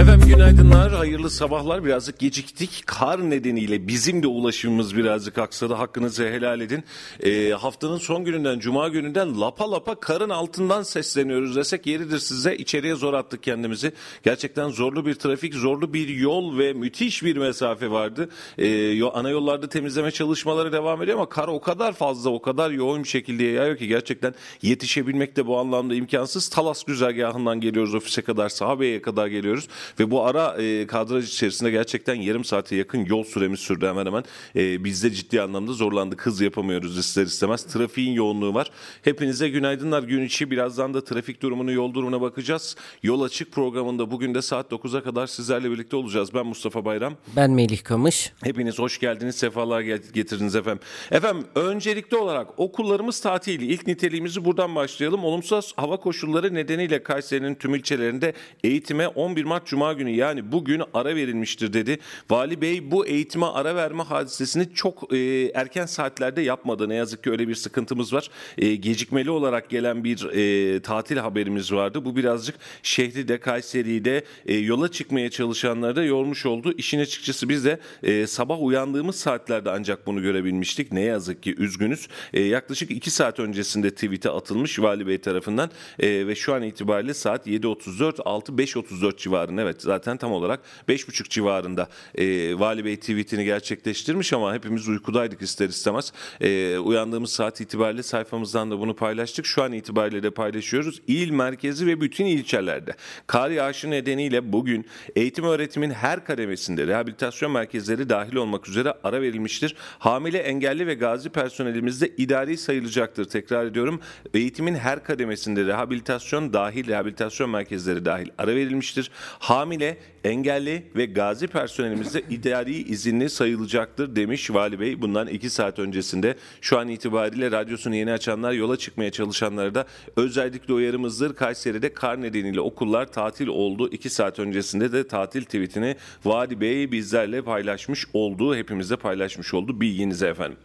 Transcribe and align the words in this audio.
Efendim 0.00 0.28
günaydınlar, 0.28 0.92
hayırlı 0.92 1.30
sabahlar. 1.30 1.84
Birazcık 1.84 2.18
geciktik. 2.18 2.82
Kar 2.86 3.30
nedeniyle 3.30 3.88
bizim 3.88 4.22
de 4.22 4.26
ulaşımımız 4.26 4.96
birazcık 4.96 5.38
aksadı. 5.38 5.74
Hakkınızı 5.74 6.28
helal 6.28 6.60
edin. 6.60 6.84
Ee, 7.20 7.50
haftanın 7.50 7.98
son 7.98 8.24
gününden, 8.24 8.58
cuma 8.58 8.88
gününden 8.88 9.40
lapa 9.40 9.70
lapa 9.70 10.00
karın 10.00 10.30
altından 10.30 10.82
sesleniyoruz 10.82 11.56
desek 11.56 11.86
yeridir 11.86 12.18
size. 12.18 12.56
İçeriye 12.56 12.94
zor 12.94 13.14
attık 13.14 13.42
kendimizi. 13.42 13.92
Gerçekten 14.22 14.68
zorlu 14.68 15.06
bir 15.06 15.14
trafik, 15.14 15.54
zorlu 15.54 15.94
bir 15.94 16.08
yol 16.08 16.58
ve 16.58 16.72
müthiş 16.72 17.22
bir 17.22 17.36
mesafe 17.36 17.90
vardı. 17.90 18.28
Ee, 18.58 19.04
ana 19.04 19.30
yollarda 19.30 19.68
temizleme 19.68 20.10
çalışmaları 20.10 20.72
devam 20.72 21.02
ediyor 21.02 21.18
ama 21.18 21.28
kar 21.28 21.48
o 21.48 21.60
kadar 21.60 21.92
fazla, 21.92 22.30
o 22.30 22.42
kadar 22.42 22.70
yoğun 22.70 23.02
bir 23.02 23.08
şekilde 23.08 23.44
yağıyor 23.44 23.76
ki 23.76 23.88
gerçekten 23.88 24.34
yetişebilmek 24.62 25.36
de 25.36 25.46
bu 25.46 25.58
anlamda 25.58 25.94
imkansız. 25.94 26.48
Talas 26.48 26.84
güzergahından 26.84 27.60
geliyoruz 27.60 27.94
ofise 27.94 28.22
kadar, 28.22 28.48
Sahabe'ye 28.48 29.02
kadar 29.02 29.26
geliyoruz. 29.26 29.68
Ve 30.00 30.10
bu 30.10 30.24
ara 30.24 30.56
e, 30.62 30.86
kadraj 30.86 31.28
içerisinde 31.28 31.70
gerçekten 31.70 32.14
yarım 32.14 32.44
saate 32.44 32.76
yakın 32.76 33.04
yol 33.04 33.24
süremiz 33.24 33.60
sürdü 33.60 33.86
hemen 33.86 34.06
hemen. 34.06 34.24
E, 34.56 34.84
biz 34.84 35.04
de 35.04 35.10
ciddi 35.10 35.42
anlamda 35.42 35.72
zorlandık. 35.72 36.26
Hız 36.26 36.40
yapamıyoruz 36.40 36.98
ister 36.98 37.22
istemez. 37.22 37.62
Trafiğin 37.62 38.12
yoğunluğu 38.12 38.54
var. 38.54 38.70
Hepinize 39.02 39.48
günaydınlar 39.48 40.02
gün 40.02 40.22
içi. 40.22 40.50
Birazdan 40.50 40.94
da 40.94 41.04
trafik 41.04 41.42
durumunu, 41.42 41.72
yol 41.72 41.94
durumuna 41.94 42.20
bakacağız. 42.20 42.76
Yol 43.02 43.22
Açık 43.22 43.52
programında 43.52 44.10
bugün 44.10 44.34
de 44.34 44.42
saat 44.42 44.72
9'a 44.72 45.02
kadar 45.02 45.26
sizlerle 45.26 45.70
birlikte 45.70 45.96
olacağız. 45.96 46.34
Ben 46.34 46.46
Mustafa 46.46 46.84
Bayram. 46.84 47.16
Ben 47.36 47.50
Melih 47.50 47.84
Kamış. 47.84 48.32
Hepiniz 48.44 48.78
hoş 48.78 49.00
geldiniz, 49.00 49.36
sefalar 49.36 49.80
getirdiniz 50.14 50.56
efendim. 50.56 50.80
Efendim 51.10 51.46
öncelikli 51.54 52.16
olarak 52.16 52.60
okullarımız 52.60 53.20
tatil. 53.20 53.60
İlk 53.60 53.86
niteliğimizi 53.86 54.44
buradan 54.44 54.74
başlayalım. 54.74 55.24
Olumsuz 55.24 55.72
hava 55.76 55.96
koşulları 55.96 56.54
nedeniyle 56.54 57.02
Kayseri'nin 57.02 57.54
tüm 57.54 57.74
ilçelerinde 57.74 58.32
eğitime 58.64 59.08
11 59.08 59.44
Mart 59.44 59.66
Cuma 59.76 59.92
günü 59.92 60.10
yani 60.10 60.52
bugün 60.52 60.82
ara 60.94 61.16
verilmiştir 61.16 61.72
dedi. 61.72 61.98
Vali 62.30 62.60
Bey 62.60 62.90
bu 62.90 63.06
eğitime 63.06 63.46
ara 63.46 63.76
verme 63.76 64.02
hadisesini 64.02 64.74
çok 64.74 65.14
e, 65.14 65.50
erken 65.54 65.86
saatlerde 65.86 66.40
yapmadı. 66.40 66.88
Ne 66.88 66.94
yazık 66.94 67.24
ki 67.24 67.30
öyle 67.30 67.48
bir 67.48 67.54
sıkıntımız 67.54 68.12
var. 68.12 68.30
E, 68.58 68.74
gecikmeli 68.74 69.30
olarak 69.30 69.70
gelen 69.70 70.04
bir 70.04 70.24
e, 70.24 70.80
tatil 70.80 71.16
haberimiz 71.16 71.72
vardı. 71.72 72.04
Bu 72.04 72.16
birazcık 72.16 72.54
şehri 72.82 73.28
de 73.28 73.40
Kayseri'yi 73.40 74.04
de 74.04 74.24
e, 74.46 74.54
yola 74.54 74.90
çıkmaya 74.90 75.30
çalışanları 75.30 75.96
da 75.96 76.04
yormuş 76.04 76.46
oldu. 76.46 76.74
İşin 76.78 77.00
açıkçası 77.00 77.48
biz 77.48 77.64
de 77.64 77.80
e, 78.02 78.26
sabah 78.26 78.62
uyandığımız 78.62 79.16
saatlerde 79.16 79.70
ancak 79.70 80.06
bunu 80.06 80.22
görebilmiştik. 80.22 80.92
Ne 80.92 81.00
yazık 81.00 81.42
ki 81.42 81.54
üzgünüz. 81.58 82.08
E, 82.34 82.42
yaklaşık 82.42 82.90
2 82.90 83.10
saat 83.10 83.40
öncesinde 83.40 83.90
tweet'e 83.90 84.30
atılmış 84.30 84.78
Vali 84.78 85.06
Bey 85.06 85.18
tarafından 85.18 85.70
e, 85.98 86.26
ve 86.26 86.34
şu 86.34 86.54
an 86.54 86.62
itibariyle 86.62 87.14
saat 87.14 87.46
7.34 87.46 88.22
6 88.22 88.52
5.34 88.52 89.16
civarında 89.16 89.65
evet 89.66 89.82
zaten 89.82 90.16
tam 90.16 90.32
olarak 90.32 90.60
5.30 90.88 91.28
civarında 91.28 91.88
e, 92.14 92.58
Vali 92.58 92.84
Bey 92.84 92.96
tweetini 92.96 93.44
gerçekleştirmiş 93.44 94.32
ama 94.32 94.54
hepimiz 94.54 94.88
uykudaydık 94.88 95.42
ister 95.42 95.68
istemez. 95.68 96.12
E, 96.40 96.78
uyandığımız 96.78 97.32
saat 97.32 97.60
itibariyle 97.60 98.02
sayfamızdan 98.02 98.70
da 98.70 98.78
bunu 98.78 98.96
paylaştık. 98.96 99.46
Şu 99.46 99.62
an 99.62 99.72
itibariyle 99.72 100.22
de 100.22 100.30
paylaşıyoruz. 100.30 101.00
İl 101.06 101.30
merkezi 101.30 101.86
ve 101.86 102.00
bütün 102.00 102.26
ilçelerde 102.26 102.94
kar 103.26 103.50
yağışı 103.50 103.90
nedeniyle 103.90 104.52
bugün 104.52 104.86
eğitim 105.16 105.44
öğretimin 105.44 105.90
her 105.90 106.24
kademesinde 106.24 106.86
rehabilitasyon 106.86 107.52
merkezleri 107.52 108.08
dahil 108.08 108.36
olmak 108.36 108.68
üzere 108.68 108.94
ara 109.04 109.22
verilmiştir. 109.22 109.74
Hamile, 109.98 110.38
engelli 110.38 110.86
ve 110.86 110.94
gazi 110.94 111.28
personelimizde 111.30 112.08
idari 112.08 112.56
sayılacaktır. 112.56 113.24
Tekrar 113.24 113.66
ediyorum. 113.66 114.00
Eğitimin 114.34 114.74
her 114.74 115.04
kademesinde 115.04 115.64
rehabilitasyon 115.64 116.52
dahil, 116.52 116.88
rehabilitasyon 116.88 117.50
merkezleri 117.50 118.04
dahil 118.04 118.28
ara 118.38 118.54
verilmiştir. 118.54 119.10
Hamile, 119.56 119.96
engelli 120.24 120.82
ve 120.96 121.06
gazi 121.06 121.46
personelimizde 121.46 122.20
idari 122.30 122.74
izinli 122.74 123.30
sayılacaktır 123.30 124.16
demiş 124.16 124.50
Vali 124.50 124.80
Bey. 124.80 125.00
Bundan 125.00 125.26
iki 125.26 125.50
saat 125.50 125.78
öncesinde 125.78 126.36
şu 126.60 126.78
an 126.78 126.88
itibariyle 126.88 127.50
radyosunu 127.50 127.94
yeni 127.94 128.12
açanlar 128.12 128.52
yola 128.52 128.76
çıkmaya 128.76 129.10
çalışanlara 129.10 129.74
da 129.74 129.86
özellikle 130.16 130.74
uyarımızdır. 130.74 131.34
Kayseri'de 131.34 131.92
kar 131.94 132.22
nedeniyle 132.22 132.60
okullar 132.60 133.12
tatil 133.12 133.46
oldu. 133.46 133.88
İki 133.92 134.10
saat 134.10 134.38
öncesinde 134.38 134.92
de 134.92 135.08
tatil 135.08 135.42
tweetini 135.42 135.96
Vali 136.24 136.60
Bey 136.60 136.92
bizlerle 136.92 137.42
paylaşmış 137.42 138.06
oldu. 138.12 138.56
Hepimizle 138.56 138.96
paylaşmış 138.96 139.54
oldu. 139.54 139.80
Bilginize 139.80 140.28
efendim. 140.28 140.58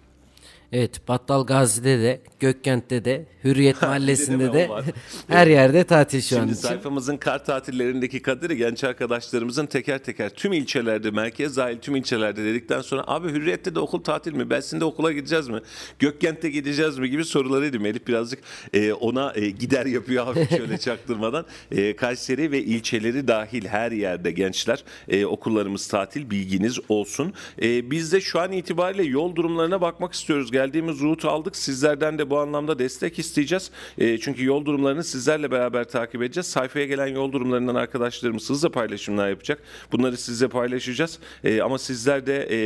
Evet 0.74 1.08
Battal 1.08 1.46
Gazi'de 1.46 2.00
de 2.00 2.22
Gökkent'te 2.40 3.06
de 3.06 3.26
Hürriyet 3.44 3.82
Mahallesi'nde 3.82 4.54
de 4.54 4.70
her 5.28 5.48
yerde 5.48 5.84
tatil 5.84 6.22
şu 6.22 6.28
Şimdi 6.28 6.42
an 6.42 6.48
için. 6.48 6.56
sayfamızın 6.56 7.18
kar 7.18 7.46
tatillerindeki 7.46 8.22
kaderi 8.22 8.58
genç 8.58 8.84
arkadaşlarımızın 8.84 9.66
teker 9.66 10.04
teker 10.04 10.30
tüm 10.30 10.54
ilçelerde 10.54 11.12
merkez 11.12 11.58
dahil 11.58 11.78
tüm 11.78 11.96
ilçelerde 11.96 12.44
dedikten 12.44 12.82
sonra 12.82 13.04
abi 13.08 13.30
Hürriyet'te 13.30 13.76
de 13.76 13.80
okul 13.80 14.00
tatil 14.04 14.34
mi? 14.34 14.50
Belsin'de 14.50 14.86
okula 14.86 15.12
gideceğiz 15.12 15.48
mi? 15.50 15.60
Gökkent'te 16.00 16.50
gideceğiz 16.50 16.98
mi 16.98 17.10
gibi 17.10 17.26
sorularıydı. 17.26 17.80
Melih 17.80 18.00
birazcık 18.08 18.40
e, 18.74 18.94
ona 18.94 19.34
e, 19.36 19.50
gider 19.50 19.86
yapıyor 19.86 20.26
hafif 20.26 20.50
şöyle 20.58 20.78
çaktırmadan. 20.78 21.46
E, 21.72 21.96
Kayseri 21.96 22.52
ve 22.52 22.60
ilçeleri 22.64 23.28
dahil 23.28 23.66
her 23.66 23.92
yerde 23.92 24.32
gençler 24.32 24.84
e, 25.10 25.26
okullarımız 25.26 25.88
tatil 25.88 26.30
bilginiz 26.30 26.80
olsun. 26.90 27.34
E, 27.62 27.92
biz 27.92 28.14
de 28.14 28.22
şu 28.22 28.40
an 28.40 28.52
itibariyle 28.52 29.04
yol 29.04 29.36
durumlarına 29.36 29.82
bakmak 29.82 30.14
istiyoruz 30.14 30.52
geldiğimiz 30.62 31.00
rutu 31.02 31.30
aldık. 31.30 31.56
Sizlerden 31.56 32.18
de 32.18 32.30
bu 32.30 32.40
anlamda 32.40 32.80
destek 32.80 33.20
isteyeceğiz. 33.20 33.72
E, 33.98 34.18
çünkü 34.18 34.46
yol 34.46 34.66
durumlarını 34.66 35.04
sizlerle 35.04 35.52
beraber 35.52 35.84
takip 35.84 36.22
edeceğiz. 36.22 36.48
Sayfaya 36.48 36.86
gelen 36.86 37.08
yol 37.08 37.32
durumlarından 37.32 37.76
arkadaşlarımız 37.76 38.50
hızla 38.50 38.72
paylaşımlar 38.72 39.30
yapacak. 39.30 39.64
Bunları 39.92 40.18
sizle 40.18 40.48
paylaşacağız. 40.48 41.20
E, 41.44 41.62
ama 41.62 41.78
sizler 41.78 42.28
de 42.28 42.48
e, 42.52 42.60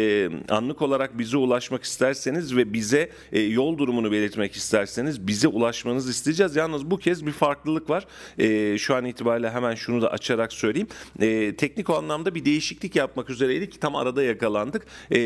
anlık 0.49 0.81
olarak 0.81 1.17
bize 1.17 1.37
ulaşmak 1.37 1.83
isterseniz 1.83 2.55
ve 2.55 2.73
bize 2.73 3.09
e, 3.31 3.41
yol 3.41 3.77
durumunu 3.77 4.11
belirtmek 4.11 4.55
isterseniz 4.55 5.27
bize 5.27 5.47
ulaşmanızı 5.47 6.11
isteyeceğiz. 6.11 6.55
Yalnız 6.55 6.91
bu 6.91 6.97
kez 6.97 7.25
bir 7.25 7.31
farklılık 7.31 7.89
var. 7.89 8.05
E, 8.37 8.77
şu 8.77 8.95
an 8.95 9.05
itibariyle 9.05 9.51
hemen 9.51 9.75
şunu 9.75 10.01
da 10.01 10.11
açarak 10.11 10.53
söyleyeyim. 10.53 10.87
E, 11.19 11.55
teknik 11.55 11.89
anlamda 11.89 12.35
bir 12.35 12.45
değişiklik 12.45 12.95
yapmak 12.95 13.29
üzereydik. 13.29 13.81
Tam 13.81 13.95
arada 13.95 14.23
yakalandık. 14.23 14.85
E, 15.11 15.19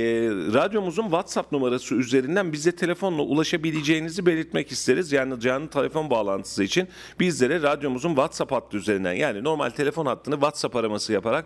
radyomuzun 0.53 1.03
WhatsApp 1.03 1.51
numarası 1.51 1.95
üzerinden 1.95 2.53
bize 2.53 2.58
telefonla 2.65 3.21
ulaşabileceğinizi 3.21 4.25
belirtmek 4.25 4.71
isteriz. 4.71 5.11
Yani 5.11 5.39
canlı 5.39 5.69
telefon 5.69 6.09
bağlantısı 6.09 6.63
için 6.63 6.87
bizlere 7.19 7.61
radyomuzun 7.61 8.09
WhatsApp 8.09 8.51
hattı 8.51 8.77
üzerinden 8.77 9.13
yani 9.13 9.43
normal 9.43 9.69
telefon 9.69 10.05
hattını 10.05 10.35
WhatsApp 10.35 10.75
araması 10.75 11.13
yaparak 11.13 11.45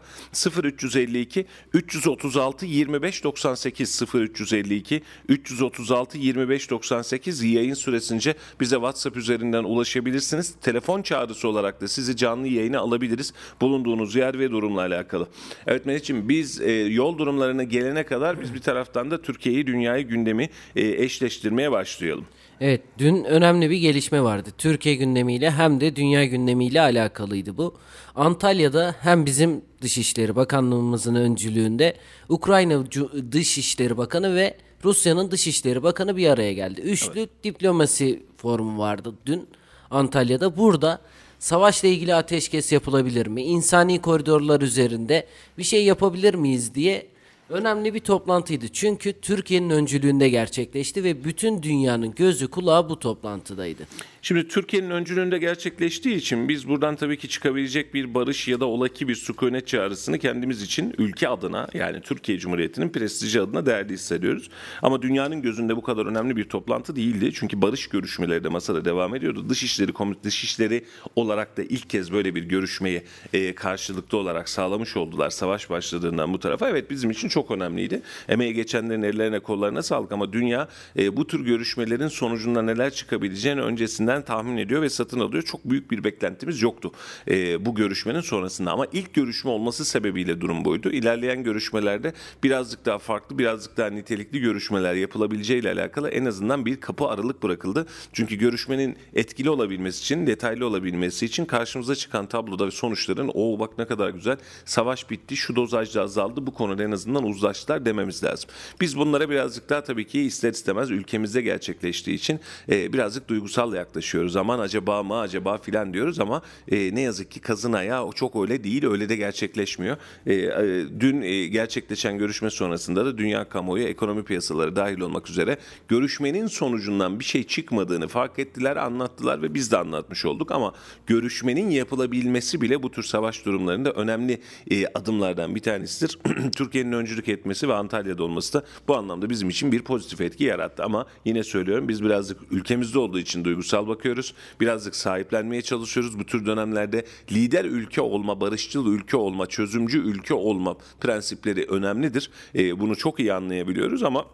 0352 0.64 1.46
336 1.74 2.66
25 2.66 3.24
98 3.24 4.02
0352 4.14 5.02
336 5.30 6.18
25 6.18 6.70
98 6.70 7.44
yayın 7.44 7.74
süresince 7.74 8.36
bize 8.60 8.76
WhatsApp 8.76 9.18
üzerinden 9.18 9.64
ulaşabilirsiniz. 9.64 10.56
Telefon 10.62 11.02
çağrısı 11.02 11.48
olarak 11.48 11.82
da 11.82 11.88
sizi 11.88 12.16
canlı 12.16 12.48
yayına 12.48 12.80
alabiliriz. 12.80 13.34
Bulunduğunuz 13.62 14.16
yer 14.16 14.40
ve 14.40 14.52
durumla 14.52 14.82
alakalı. 14.82 15.28
Evet 15.68 15.86
Melih'ciğim 15.86 16.30
biz 16.30 16.62
e, 16.62 16.72
yol 16.72 17.18
durumlarına 17.18 17.64
gelene 17.64 18.04
kadar 18.04 18.42
biz 18.42 18.54
bir 18.54 18.60
taraftan 18.60 19.12
da 19.12 19.22
Türkiye'yi, 19.22 19.68
dünyayı, 19.68 20.08
gündemi 20.08 20.50
e, 20.76 21.03
eşleştirmeye 21.04 21.72
başlayalım. 21.72 22.26
Evet 22.62 22.82
dün 22.98 23.24
önemli 23.24 23.70
bir 23.70 23.78
gelişme 23.78 24.22
vardı. 24.22 24.50
Türkiye 24.58 24.96
gündemiyle 24.96 25.52
hem 25.52 25.80
de 25.80 25.96
dünya 25.96 26.26
gündemiyle 26.26 26.82
alakalıydı 26.82 27.58
bu. 27.58 27.76
Antalya'da 28.16 28.96
hem 29.02 29.26
bizim 29.26 29.62
Dışişleri 29.82 30.36
Bakanlığımızın 30.36 31.16
öncülüğünde 31.16 31.96
Ukrayna 32.30 32.84
Dışişleri 33.32 33.98
Bakanı 33.98 34.36
ve 34.36 34.58
Rusya'nın 34.84 35.32
Dışişleri 35.32 35.84
Bakanı 35.84 36.18
bir 36.18 36.30
araya 36.30 36.54
geldi. 36.54 36.82
Üçlü 36.82 37.20
evet. 37.20 37.44
diplomasi 37.44 38.24
forumu 38.38 38.80
vardı 38.80 39.14
dün 39.26 39.48
Antalya'da. 39.92 40.58
Burada 40.58 41.02
savaşla 41.40 41.88
ilgili 41.88 42.16
ateşkes 42.16 42.72
yapılabilir 42.72 43.28
mi? 43.28 43.44
İnsani 43.44 44.02
koridorlar 44.02 44.62
üzerinde 44.62 45.28
bir 45.58 45.64
şey 45.64 45.86
yapabilir 45.86 46.34
miyiz 46.34 46.76
diye 46.76 47.13
Önemli 47.54 47.94
bir 47.94 48.00
toplantıydı 48.00 48.68
çünkü 48.68 49.14
Türkiye'nin 49.14 49.70
öncülüğünde 49.70 50.30
gerçekleşti 50.30 51.04
ve 51.04 51.24
bütün 51.24 51.64
dünyanın 51.64 52.12
gözü 52.16 52.48
kulağı 52.48 52.90
bu 52.90 53.00
toplantıdaydı. 53.00 53.84
Şimdi 54.22 54.48
Türkiye'nin 54.48 54.90
öncülüğünde 54.90 55.38
gerçekleştiği 55.38 56.16
için 56.16 56.50
biz 56.50 56.68
buradan 56.68 56.96
tabii 56.96 57.18
ki 57.18 57.30
çıkabilecek 57.30 57.94
bir 57.94 58.14
barış 58.14 58.48
ya 58.48 58.60
da 58.60 58.66
olaki 58.66 59.08
bir 59.08 59.16
sükunet 59.16 59.68
çağrısını 59.68 60.20
kendimiz 60.20 60.62
için 60.62 60.96
ülke 60.98 61.28
adına 61.28 61.68
yani 61.74 62.02
Türkiye 62.02 62.40
Cumhuriyeti'nin 62.40 62.90
prestiji 62.90 63.42
adına 63.42 63.66
değerli 63.66 63.94
hissediyoruz. 63.94 64.50
Ama 64.82 65.02
dünyanın 65.02 65.42
gözünde 65.42 65.76
bu 65.76 65.82
kadar 65.82 66.06
önemli 66.06 66.38
bir 66.38 66.44
toplantı 66.44 66.96
değildi. 66.96 67.32
Çünkü 67.34 67.62
barış 67.62 67.88
görüşmeleri 67.88 68.44
de 68.44 68.50
masada 68.50 68.86
devam 68.86 69.16
ediyordu. 69.16 69.50
Dışişleri 69.50 69.94
Dışişleri 70.24 70.86
olarak 71.16 71.58
da 71.58 71.64
ilk 71.64 71.90
kez 71.90 72.12
böyle 72.12 72.36
bir 72.36 72.44
görüşmeyi 72.44 73.04
e, 73.34 73.56
karşılıklı 73.56 74.18
olarak 74.18 74.50
sağlamış 74.50 74.98
oldular 74.98 75.30
savaş 75.30 75.70
başladığından 75.70 76.34
bu 76.34 76.40
tarafa. 76.40 76.70
Evet 76.70 76.90
bizim 76.90 77.12
için 77.12 77.28
çok 77.28 77.43
önemliydi. 77.52 78.02
Emeği 78.30 78.54
geçenlerin 78.54 79.04
ellerine 79.04 79.40
kollarına 79.40 79.84
sağlık 79.84 80.12
ama 80.12 80.34
dünya 80.34 80.68
e, 80.98 81.18
bu 81.18 81.28
tür 81.28 81.46
görüşmelerin 81.46 82.08
sonucunda 82.08 82.62
neler 82.62 82.90
çıkabileceğini 82.94 83.62
öncesinden 83.62 84.22
tahmin 84.22 84.58
ediyor 84.58 84.82
ve 84.82 84.90
satın 84.90 85.20
alıyor. 85.20 85.44
Çok 85.44 85.66
büyük 85.66 85.92
bir 85.92 86.04
beklentimiz 86.04 86.62
yoktu 86.62 86.92
e, 87.28 87.66
bu 87.66 87.76
görüşmenin 87.76 88.22
sonrasında 88.22 88.72
ama 88.72 88.88
ilk 88.94 89.14
görüşme 89.14 89.52
olması 89.52 89.86
sebebiyle 89.86 90.42
durum 90.42 90.66
buydu. 90.66 90.90
İlerleyen 90.92 91.44
görüşmelerde 91.44 92.14
birazcık 92.44 92.86
daha 92.86 93.00
farklı, 93.00 93.40
birazcık 93.40 93.78
daha 93.78 93.90
nitelikli 93.90 94.40
görüşmeler 94.40 94.94
yapılabileceğiyle 94.94 95.72
alakalı 95.72 96.10
en 96.10 96.26
azından 96.26 96.66
bir 96.66 96.82
kapı 96.82 97.08
aralık 97.08 97.44
bırakıldı. 97.44 97.86
Çünkü 98.14 98.36
görüşmenin 98.36 98.98
etkili 99.14 99.50
olabilmesi 99.50 100.02
için, 100.02 100.28
detaylı 100.28 100.68
olabilmesi 100.68 101.26
için 101.26 101.46
karşımıza 101.46 101.96
çıkan 101.96 102.26
tabloda 102.26 102.72
sonuçların 102.72 103.32
o 103.34 103.60
bak 103.60 103.78
ne 103.78 103.86
kadar 103.86 104.10
güzel 104.10 104.38
savaş 104.66 105.10
bitti, 105.10 105.38
şu 105.38 105.56
dozajda 105.56 106.02
azaldı, 106.02 106.48
bu 106.48 106.54
konuda 106.54 106.84
en 106.84 106.92
azından 106.92 107.24
uzlaştılar 107.34 107.86
dememiz 107.86 108.24
lazım. 108.24 108.50
Biz 108.82 108.98
bunlara 108.98 109.30
birazcık 109.30 109.70
daha 109.70 109.84
tabii 109.84 110.08
ki 110.08 110.22
ister 110.22 110.52
istemez 110.52 110.92
ülkemizde 110.92 111.42
gerçekleştiği 111.42 112.16
için 112.16 112.40
e, 112.70 112.94
birazcık 112.94 113.28
duygusal 113.28 113.74
yaklaşıyoruz. 113.74 114.36
Aman 114.36 114.60
acaba 114.60 115.04
mı 115.04 115.20
acaba 115.20 115.58
filan 115.58 115.94
diyoruz 115.94 116.20
ama 116.20 116.42
e, 116.72 116.96
ne 116.96 117.02
yazık 117.02 117.32
ki 117.32 117.40
kazın 117.40 117.74
ayağı 117.74 118.12
çok 118.12 118.36
öyle 118.36 118.64
değil, 118.64 118.86
öyle 118.86 119.10
de 119.10 119.16
gerçekleşmiyor. 119.16 119.98
E, 120.26 120.34
e, 120.34 120.86
dün 121.00 121.22
e, 121.22 121.48
gerçekleşen 121.48 122.18
görüşme 122.18 122.50
sonrasında 122.50 123.06
da 123.06 123.18
dünya 123.18 123.50
kamuoyu, 123.50 123.84
ekonomi 123.84 124.24
piyasaları 124.24 124.76
dahil 124.76 125.00
olmak 125.00 125.30
üzere 125.30 125.58
görüşmenin 125.88 126.48
sonucundan 126.48 127.20
bir 127.20 127.26
şey 127.26 127.44
çıkmadığını 127.44 128.08
fark 128.08 128.40
ettiler, 128.40 128.76
anlattılar 128.76 129.42
ve 129.42 129.54
biz 129.54 129.72
de 129.72 129.78
anlatmış 129.78 130.26
olduk 130.26 130.52
ama 130.52 130.74
görüşmenin 131.08 131.70
yapılabilmesi 131.70 132.62
bile 132.62 132.84
bu 132.84 132.92
tür 132.92 133.04
savaş 133.04 133.46
durumlarında 133.46 133.92
önemli 133.92 134.42
e, 134.72 134.88
adımlardan 134.88 135.56
bir 135.56 135.62
tanesidir. 135.62 136.20
Türkiye'nin 136.56 136.92
öncülük 137.14 137.30
etmesi 137.30 137.70
ve 137.70 137.74
Antalya'da 137.74 138.24
olması 138.24 138.54
da 138.54 138.66
bu 138.88 138.96
anlamda 138.96 139.30
bizim 139.30 139.50
için 139.50 139.72
bir 139.72 139.82
pozitif 139.82 140.22
etki 140.22 140.44
yarattı 140.44 140.84
ama 140.84 141.06
yine 141.26 141.44
söylüyorum 141.44 141.88
biz 141.88 142.04
birazcık 142.04 142.38
ülkemizde 142.52 143.00
olduğu 143.00 143.20
için 143.20 143.44
duygusal 143.44 143.88
bakıyoruz. 143.88 144.34
Birazcık 144.60 144.96
sahiplenmeye 144.96 145.62
çalışıyoruz. 145.62 146.20
Bu 146.20 146.26
tür 146.26 146.46
dönemlerde 146.46 147.06
lider 147.32 147.66
ülke 147.66 148.02
olma, 148.02 148.42
barışçıl 148.42 148.88
ülke 148.88 149.18
olma, 149.18 149.46
çözümcü 149.46 150.00
ülke 150.00 150.34
olma 150.34 150.78
prensipleri 151.02 151.66
önemlidir. 151.66 152.30
E, 152.56 152.80
bunu 152.80 152.96
çok 152.96 153.20
iyi 153.20 153.34
anlayabiliyoruz 153.34 154.04
ama 154.04 154.26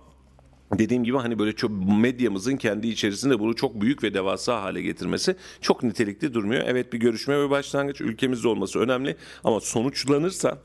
Dediğim 0.77 1.03
gibi 1.03 1.17
hani 1.17 1.39
böyle 1.39 1.55
çok 1.55 1.71
medyamızın 2.01 2.57
kendi 2.57 2.87
içerisinde 2.87 3.39
bunu 3.39 3.55
çok 3.55 3.81
büyük 3.81 4.03
ve 4.03 4.13
devasa 4.13 4.61
hale 4.61 4.81
getirmesi 4.81 5.35
çok 5.61 5.83
nitelikli 5.83 6.33
durmuyor. 6.33 6.63
Evet 6.67 6.93
bir 6.93 6.97
görüşme 6.97 7.39
ve 7.39 7.49
başlangıç 7.49 8.01
ülkemizde 8.01 8.47
olması 8.47 8.79
önemli 8.79 9.15
ama 9.43 9.59
sonuçlanırsa 9.59 10.57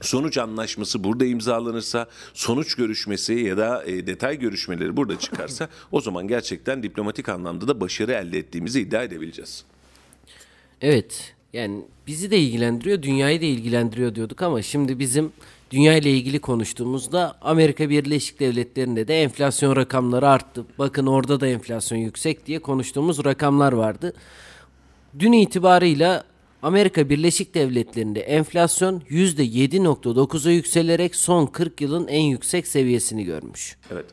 sonuç 0.00 0.38
anlaşması 0.38 1.04
burada 1.04 1.24
imzalanırsa, 1.24 2.06
sonuç 2.34 2.74
görüşmesi 2.74 3.34
ya 3.34 3.56
da 3.56 3.84
e, 3.84 4.06
detay 4.06 4.38
görüşmeleri 4.38 4.96
burada 4.96 5.18
çıkarsa 5.18 5.68
o 5.92 6.00
zaman 6.00 6.28
gerçekten 6.28 6.82
diplomatik 6.82 7.28
anlamda 7.28 7.68
da 7.68 7.80
başarı 7.80 8.12
elde 8.12 8.38
ettiğimizi 8.38 8.80
iddia 8.80 9.02
edebileceğiz. 9.02 9.64
Evet. 10.80 11.34
Yani 11.52 11.82
bizi 12.06 12.30
de 12.30 12.38
ilgilendiriyor, 12.38 13.02
dünyayı 13.02 13.40
da 13.40 13.44
ilgilendiriyor 13.44 14.14
diyorduk 14.14 14.42
ama 14.42 14.62
şimdi 14.62 14.98
bizim 14.98 15.32
dünya 15.70 15.96
ile 15.96 16.10
ilgili 16.10 16.38
konuştuğumuzda 16.38 17.38
Amerika 17.40 17.90
Birleşik 17.90 18.40
Devletleri'nde 18.40 19.08
de 19.08 19.22
enflasyon 19.22 19.76
rakamları 19.76 20.28
arttı. 20.28 20.64
Bakın 20.78 21.06
orada 21.06 21.40
da 21.40 21.46
enflasyon 21.46 21.98
yüksek 21.98 22.46
diye 22.46 22.58
konuştuğumuz 22.58 23.24
rakamlar 23.24 23.72
vardı. 23.72 24.12
Dün 25.18 25.32
itibarıyla 25.32 26.24
Amerika 26.64 27.08
Birleşik 27.08 27.54
Devletleri'nde 27.54 28.20
enflasyon 28.20 29.00
%7.9'a 29.10 30.50
yükselerek 30.50 31.14
son 31.14 31.46
40 31.46 31.80
yılın 31.80 32.08
en 32.08 32.22
yüksek 32.22 32.66
seviyesini 32.66 33.24
görmüş. 33.24 33.76
Evet. 33.90 34.06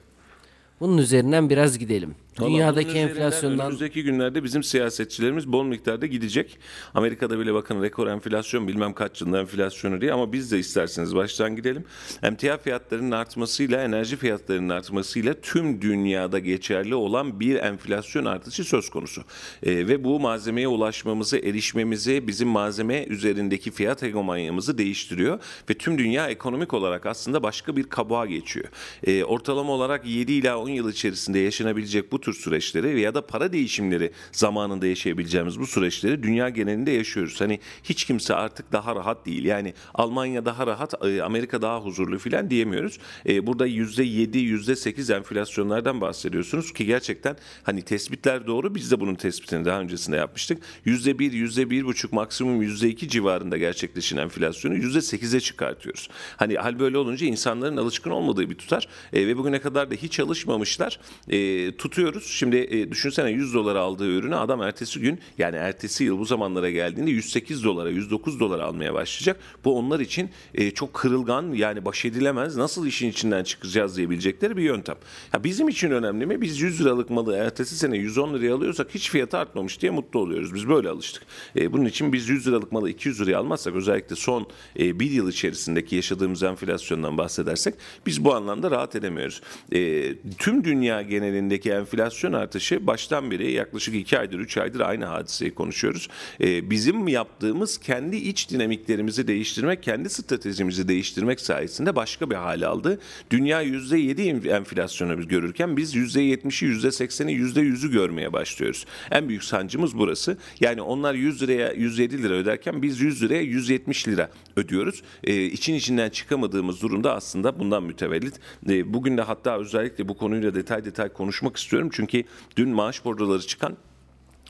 Bunun 0.79 0.97
üzerinden 0.97 1.49
biraz 1.49 1.77
gidelim. 1.77 2.15
Vallahi 2.39 2.53
Dünyadaki 2.53 2.97
enflasyondan 2.97 3.65
önümüzdeki 3.65 4.03
günlerde 4.03 4.43
bizim 4.43 4.63
siyasetçilerimiz 4.63 5.51
bol 5.51 5.63
miktarda 5.63 6.05
gidecek. 6.05 6.57
Amerika'da 6.93 7.39
bile 7.39 7.53
bakın 7.53 7.83
rekor 7.83 8.07
enflasyon 8.07 8.67
bilmem 8.67 8.93
kaç 8.93 9.21
yılında 9.21 9.39
enflasyonu 9.39 10.01
diye 10.01 10.13
ama 10.13 10.33
biz 10.33 10.51
de 10.51 10.59
isterseniz 10.59 11.15
baştan 11.15 11.55
gidelim. 11.55 11.83
Emtia 12.23 12.57
fiyatlarının 12.57 13.11
artmasıyla 13.11 13.83
enerji 13.83 14.15
fiyatlarının 14.15 14.69
artmasıyla 14.69 15.33
tüm 15.41 15.81
dünyada 15.81 16.39
geçerli 16.39 16.95
olan 16.95 17.39
bir 17.39 17.55
enflasyon 17.55 18.25
artışı 18.25 18.63
söz 18.63 18.89
konusu. 18.89 19.23
Ee, 19.63 19.71
ve 19.87 20.03
bu 20.03 20.19
malzemeye 20.19 20.67
ulaşmamızı, 20.67 21.37
erişmemizi, 21.37 22.27
bizim 22.27 22.47
malzeme 22.47 23.03
üzerindeki 23.03 23.71
fiyat 23.71 24.01
hegemonyamızı 24.01 24.77
değiştiriyor 24.77 25.39
ve 25.69 25.73
tüm 25.73 25.97
dünya 25.97 26.27
ekonomik 26.27 26.73
olarak 26.73 27.05
aslında 27.05 27.43
başka 27.43 27.75
bir 27.75 27.83
kabuğa 27.83 28.25
geçiyor. 28.25 28.67
Ee, 29.07 29.23
ortalama 29.23 29.71
olarak 29.73 30.05
7 30.05 30.33
ila 30.33 30.57
10 30.57 30.69
yıl 30.69 30.89
içerisinde 30.91 31.39
yaşanabilecek 31.39 32.11
bu 32.11 32.20
tür 32.21 32.33
süreçleri 32.33 33.01
ya 33.01 33.15
da 33.15 33.27
para 33.27 33.53
değişimleri 33.53 34.11
zamanında 34.31 34.87
yaşayabileceğimiz 34.87 35.59
bu 35.59 35.67
süreçleri 35.67 36.23
dünya 36.23 36.49
genelinde 36.49 36.91
yaşıyoruz. 36.91 37.41
Hani 37.41 37.59
hiç 37.83 38.05
kimse 38.05 38.35
artık 38.35 38.71
daha 38.71 38.95
rahat 38.95 39.25
değil. 39.25 39.45
Yani 39.45 39.73
Almanya 39.93 40.45
daha 40.45 40.67
rahat, 40.67 41.05
e, 41.05 41.21
Amerika 41.23 41.61
daha 41.61 41.79
huzurlu 41.79 42.19
filan 42.19 42.49
diyemiyoruz. 42.49 42.99
E, 43.25 43.47
Burada 43.47 43.67
%7, 43.67 44.37
%8 44.37 45.15
enflasyonlardan 45.15 46.01
bahsediyorsunuz 46.01 46.73
ki 46.73 46.85
gerçekten 46.85 47.35
hani 47.63 47.81
tespitler 47.81 48.47
doğru. 48.47 48.75
Biz 48.75 48.91
de 48.91 48.99
bunun 48.99 49.15
tespitini 49.15 49.65
daha 49.65 49.79
öncesinde 49.81 50.15
yapmıştık. 50.15 50.63
%1, 50.85 51.31
%1,5 51.31 52.15
maksimum 52.15 52.61
%2 52.63 53.07
civarında 53.07 53.57
gerçekleşen 53.57 54.17
enflasyonu 54.17 54.75
%8'e 54.75 55.39
çıkartıyoruz. 55.39 56.09
Hani 56.37 56.55
hal 56.55 56.79
böyle 56.79 56.97
olunca 56.97 57.25
insanların 57.27 57.77
alışkın 57.77 58.11
olmadığı 58.11 58.49
bir 58.49 58.55
tutar 58.55 58.87
E, 59.13 59.27
ve 59.27 59.37
bugüne 59.37 59.59
kadar 59.59 59.91
da 59.91 59.95
hiç 59.95 60.11
çalışmamışlar. 60.11 60.99
E, 61.29 61.71
tutuyoruz. 62.11 62.37
Şimdi 62.37 62.57
e, 62.57 62.91
düşünsene 62.91 63.29
100 63.29 63.53
dolara 63.53 63.79
aldığı 63.79 64.07
ürünü 64.07 64.35
adam 64.35 64.61
ertesi 64.61 64.99
gün 64.99 65.19
yani 65.37 65.55
ertesi 65.55 66.03
yıl 66.03 66.19
bu 66.19 66.25
zamanlara 66.25 66.69
geldiğinde 66.69 67.11
108 67.11 67.63
dolara 67.63 67.89
109 67.89 68.39
dolara 68.39 68.63
almaya 68.63 68.93
başlayacak. 68.93 69.39
Bu 69.65 69.77
onlar 69.77 69.99
için 69.99 70.29
e, 70.53 70.71
çok 70.71 70.93
kırılgan 70.93 71.53
yani 71.53 71.85
baş 71.85 72.05
edilemez 72.05 72.57
nasıl 72.57 72.87
işin 72.87 73.09
içinden 73.09 73.43
çıkacağız 73.43 73.97
diyebilecekleri 73.97 74.57
bir 74.57 74.63
yöntem. 74.63 74.95
Ha, 75.31 75.43
bizim 75.43 75.69
için 75.69 75.91
önemli 75.91 76.25
mi? 76.25 76.41
Biz 76.41 76.61
100 76.61 76.81
liralık 76.81 77.09
malı 77.09 77.35
ertesi 77.35 77.77
sene 77.77 77.97
110 77.97 78.33
liraya 78.33 78.55
alıyorsak 78.55 78.95
hiç 78.95 79.09
fiyatı 79.09 79.37
artmamış 79.37 79.81
diye 79.81 79.91
mutlu 79.91 80.19
oluyoruz. 80.19 80.55
Biz 80.55 80.69
böyle 80.69 80.89
alıştık. 80.89 81.23
E, 81.55 81.73
bunun 81.73 81.85
için 81.85 82.13
biz 82.13 82.29
100 82.29 82.47
liralık 82.47 82.71
malı 82.71 82.89
200 82.89 83.21
liraya 83.21 83.37
almazsak 83.37 83.75
özellikle 83.75 84.15
son 84.15 84.47
e, 84.79 84.99
bir 84.99 85.11
yıl 85.11 85.29
içerisindeki 85.29 85.95
yaşadığımız 85.95 86.43
enflasyondan 86.43 87.17
bahsedersek 87.17 87.73
biz 88.05 88.25
bu 88.25 88.35
anlamda 88.35 88.71
rahat 88.71 88.95
edemiyoruz. 88.95 89.41
E, 89.71 90.13
tüm 90.37 90.63
dünya 90.63 91.01
genelindeki 91.01 91.71
enflasyon 91.71 92.00
artışı 92.33 92.87
baştan 92.87 93.31
beri 93.31 93.51
yaklaşık 93.51 93.95
2 93.95 94.19
aydır 94.19 94.39
3 94.39 94.57
aydır 94.57 94.79
aynı 94.79 95.05
hadiseyi 95.05 95.55
konuşuyoruz. 95.55 96.07
E, 96.41 96.69
bizim 96.69 97.07
yaptığımız 97.07 97.77
kendi 97.77 98.15
iç 98.15 98.49
dinamiklerimizi 98.49 99.27
değiştirmek, 99.27 99.83
kendi 99.83 100.09
stratejimizi 100.09 100.87
değiştirmek 100.87 101.39
sayesinde 101.39 101.95
başka 101.95 102.29
bir 102.29 102.35
hale 102.35 102.67
aldı. 102.67 102.99
Dünya 103.31 103.63
%7 103.63 104.49
enflasyonu 104.49 105.27
görürken 105.27 105.77
biz 105.77 105.95
%70'i, 105.95 106.67
%80'i, 106.67 107.35
%100'ü 107.35 107.91
görmeye 107.91 108.33
başlıyoruz. 108.33 108.85
En 109.11 109.29
büyük 109.29 109.43
sancımız 109.43 109.97
burası. 109.97 110.37
Yani 110.59 110.81
onlar 110.81 111.13
100 111.13 111.41
liraya 111.41 111.71
107 111.71 112.23
lira 112.23 112.33
öderken 112.33 112.81
biz 112.81 113.01
100 113.01 113.23
liraya 113.23 113.41
170 113.41 114.07
lira 114.07 114.29
ödüyoruz. 114.55 115.03
E, 115.23 115.43
için 115.45 115.73
içinden 115.73 116.09
çıkamadığımız 116.09 116.81
durumda 116.81 117.15
aslında 117.15 117.59
bundan 117.59 117.83
mütevellit. 117.83 118.39
E, 118.69 118.93
bugün 118.93 119.17
de 119.17 119.21
hatta 119.21 119.57
özellikle 119.59 120.07
bu 120.07 120.17
konuyla 120.17 120.55
detay 120.55 120.85
detay 120.85 121.09
konuşmak 121.09 121.57
istiyorum. 121.57 121.89
Çünkü 121.91 122.23
dün 122.57 122.69
maaş 122.69 123.05
bordroları 123.05 123.41
çıkan 123.41 123.77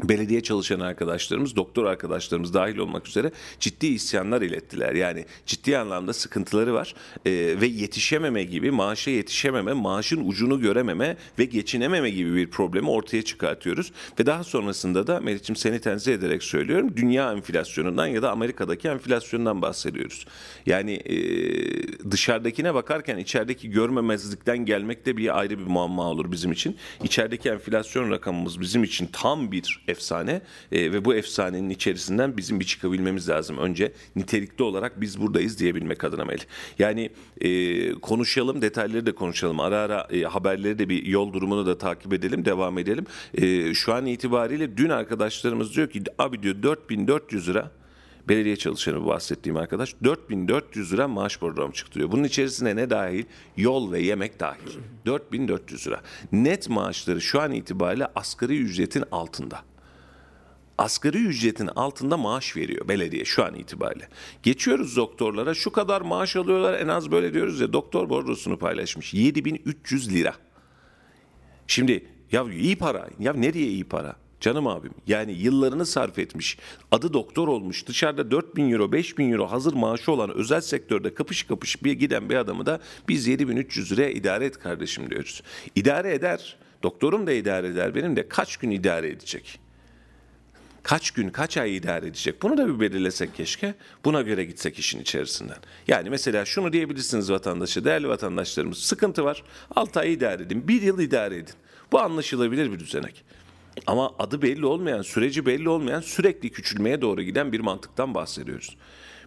belediye 0.03 0.41
çalışan 0.41 0.79
arkadaşlarımız, 0.79 1.55
doktor 1.55 1.85
arkadaşlarımız 1.85 2.53
dahil 2.53 2.77
olmak 2.77 3.07
üzere 3.07 3.31
ciddi 3.59 3.87
isyanlar 3.87 4.41
ilettiler. 4.41 4.93
Yani 4.93 5.25
ciddi 5.45 5.77
anlamda 5.77 6.13
sıkıntıları 6.13 6.73
var 6.73 6.95
Ee, 7.25 7.55
ve 7.61 7.67
yetişememe 7.67 8.43
gibi, 8.43 8.71
maaşa 8.71 9.11
yetişememe, 9.11 9.73
maaşın 9.73 10.29
ucunu 10.29 10.59
görememe 10.59 11.17
ve 11.39 11.45
geçinememe 11.45 12.09
gibi 12.09 12.35
bir 12.35 12.49
problemi 12.49 12.89
ortaya 12.89 13.21
çıkartıyoruz. 13.21 13.91
Ve 14.19 14.25
daha 14.25 14.43
sonrasında 14.43 15.07
da 15.07 15.19
Meriç'im 15.19 15.55
seni 15.55 15.81
tenzih 15.81 16.13
ederek 16.13 16.43
söylüyorum, 16.43 16.93
dünya 16.95 17.33
enflasyonundan 17.33 18.07
ya 18.07 18.21
da 18.21 18.31
Amerika'daki 18.31 18.87
enflasyondan 18.87 19.61
bahsediyoruz. 19.61 20.25
Yani 20.65 20.93
e, 20.93 21.15
dışarıdakine 22.11 22.73
bakarken 22.73 23.17
içerideki 23.17 23.69
görmemezlikten 23.69 24.57
gelmek 24.57 25.05
de 25.05 25.17
bir 25.17 25.39
ayrı 25.39 25.59
bir 25.59 25.65
muamma 25.65 26.09
olur 26.09 26.31
bizim 26.31 26.51
için. 26.51 26.77
İçerideki 27.03 27.49
enflasyon 27.49 28.11
rakamımız 28.11 28.61
bizim 28.61 28.83
için 28.83 29.09
tam 29.13 29.51
bir 29.51 29.83
efsane 29.91 30.41
e, 30.71 30.91
ve 30.91 31.05
bu 31.05 31.15
efsanenin 31.15 31.69
içerisinden 31.69 32.37
bizim 32.37 32.59
bir 32.59 32.65
çıkabilmemiz 32.65 33.29
lazım. 33.29 33.57
Önce 33.57 33.91
nitelikli 34.15 34.63
olarak 34.63 35.01
biz 35.01 35.21
buradayız 35.21 35.59
diyebilmek 35.59 36.03
adına 36.03 36.25
Melih. 36.25 36.43
Yani 36.79 37.09
e, 37.41 37.91
konuşalım, 37.91 38.61
detayları 38.61 39.05
da 39.05 39.15
konuşalım. 39.15 39.59
Ara 39.59 39.77
ara 39.77 40.07
e, 40.11 40.21
haberleri 40.21 40.79
de 40.79 40.89
bir 40.89 41.05
yol 41.05 41.33
durumunu 41.33 41.65
da 41.65 41.77
takip 41.77 42.13
edelim, 42.13 42.45
devam 42.45 42.77
edelim. 42.77 43.05
E, 43.33 43.73
şu 43.73 43.93
an 43.93 44.05
itibariyle 44.05 44.77
dün 44.77 44.89
arkadaşlarımız 44.89 45.75
diyor 45.75 45.89
ki 45.89 46.03
abi 46.19 46.43
diyor 46.43 46.63
4400 46.63 47.49
lira 47.49 47.71
belediye 48.29 48.55
çalışanı 48.55 49.05
bahsettiğim 49.05 49.57
arkadaş 49.57 49.95
4400 50.03 50.93
lira 50.93 51.07
maaş 51.07 51.37
programı 51.37 51.73
çıktırıyor. 51.73 52.11
Bunun 52.11 52.23
içerisine 52.23 52.75
ne 52.75 52.89
dahil? 52.89 53.23
Yol 53.57 53.91
ve 53.91 53.99
yemek 53.99 54.39
dahil. 54.39 54.77
4400 55.05 55.87
lira. 55.87 56.01
Net 56.31 56.69
maaşları 56.69 57.21
şu 57.21 57.41
an 57.41 57.51
itibariyle 57.51 58.07
asgari 58.15 58.57
ücretin 58.57 59.03
altında 59.11 59.59
asgari 60.81 61.17
ücretin 61.17 61.67
altında 61.67 62.17
maaş 62.17 62.57
veriyor 62.57 62.87
belediye 62.87 63.25
şu 63.25 63.45
an 63.45 63.55
itibariyle. 63.55 64.07
Geçiyoruz 64.43 64.97
doktorlara 64.97 65.53
şu 65.53 65.71
kadar 65.71 66.01
maaş 66.01 66.35
alıyorlar 66.35 66.79
en 66.79 66.87
az 66.87 67.11
böyle 67.11 67.33
diyoruz 67.33 67.59
ya 67.59 67.73
doktor 67.73 68.09
bordrosunu 68.09 68.57
paylaşmış 68.57 69.13
7300 69.13 70.13
lira. 70.13 70.33
Şimdi 71.67 72.05
ya 72.31 72.45
iyi 72.51 72.75
para 72.75 73.09
ya 73.19 73.33
nereye 73.33 73.67
iyi 73.67 73.83
para? 73.83 74.15
Canım 74.39 74.67
abim 74.67 74.93
yani 75.07 75.31
yıllarını 75.31 75.85
sarf 75.85 76.19
etmiş 76.19 76.57
adı 76.91 77.13
doktor 77.13 77.47
olmuş 77.47 77.87
dışarıda 77.87 78.31
4000 78.31 78.71
euro 78.71 78.91
5000 78.91 79.31
euro 79.31 79.47
hazır 79.47 79.73
maaşı 79.73 80.11
olan 80.11 80.29
özel 80.29 80.61
sektörde 80.61 81.13
kapış 81.13 81.43
kapış 81.43 81.83
bir 81.83 81.91
giden 81.91 82.29
bir 82.29 82.35
adamı 82.35 82.65
da 82.65 82.79
biz 83.09 83.27
7300 83.27 83.91
liraya 83.91 84.11
idare 84.11 84.45
et 84.45 84.59
kardeşim 84.59 85.09
diyoruz. 85.09 85.43
İdare 85.75 86.13
eder 86.13 86.57
doktorum 86.83 87.27
da 87.27 87.31
idare 87.33 87.67
eder 87.67 87.95
benim 87.95 88.15
de 88.15 88.27
kaç 88.27 88.57
gün 88.57 88.71
idare 88.71 89.09
edecek? 89.09 89.59
Kaç 90.83 91.11
gün, 91.11 91.29
kaç 91.29 91.57
ay 91.57 91.75
idare 91.75 92.07
edecek? 92.07 92.41
Bunu 92.41 92.57
da 92.57 92.67
bir 92.67 92.79
belirlesek 92.79 93.35
keşke. 93.35 93.75
Buna 94.05 94.21
göre 94.21 94.43
gitsek 94.43 94.79
işin 94.79 94.99
içerisinden. 94.99 95.57
Yani 95.87 96.09
mesela 96.09 96.45
şunu 96.45 96.73
diyebilirsiniz 96.73 97.31
vatandaşa, 97.31 97.83
değerli 97.83 98.07
vatandaşlarımız. 98.07 98.77
Sıkıntı 98.77 99.25
var. 99.25 99.43
6 99.75 99.99
ay 99.99 100.13
idare 100.13 100.43
edin, 100.43 100.67
1 100.67 100.81
yıl 100.81 100.99
idare 100.99 101.35
edin. 101.37 101.53
Bu 101.91 101.99
anlaşılabilir 101.99 102.71
bir 102.71 102.79
düzenek. 102.79 103.23
Ama 103.87 104.11
adı 104.19 104.41
belli 104.41 104.65
olmayan, 104.65 105.01
süreci 105.01 105.45
belli 105.45 105.69
olmayan, 105.69 106.01
sürekli 106.01 106.49
küçülmeye 106.49 107.01
doğru 107.01 107.21
giden 107.21 107.51
bir 107.51 107.59
mantıktan 107.59 108.13
bahsediyoruz. 108.13 108.77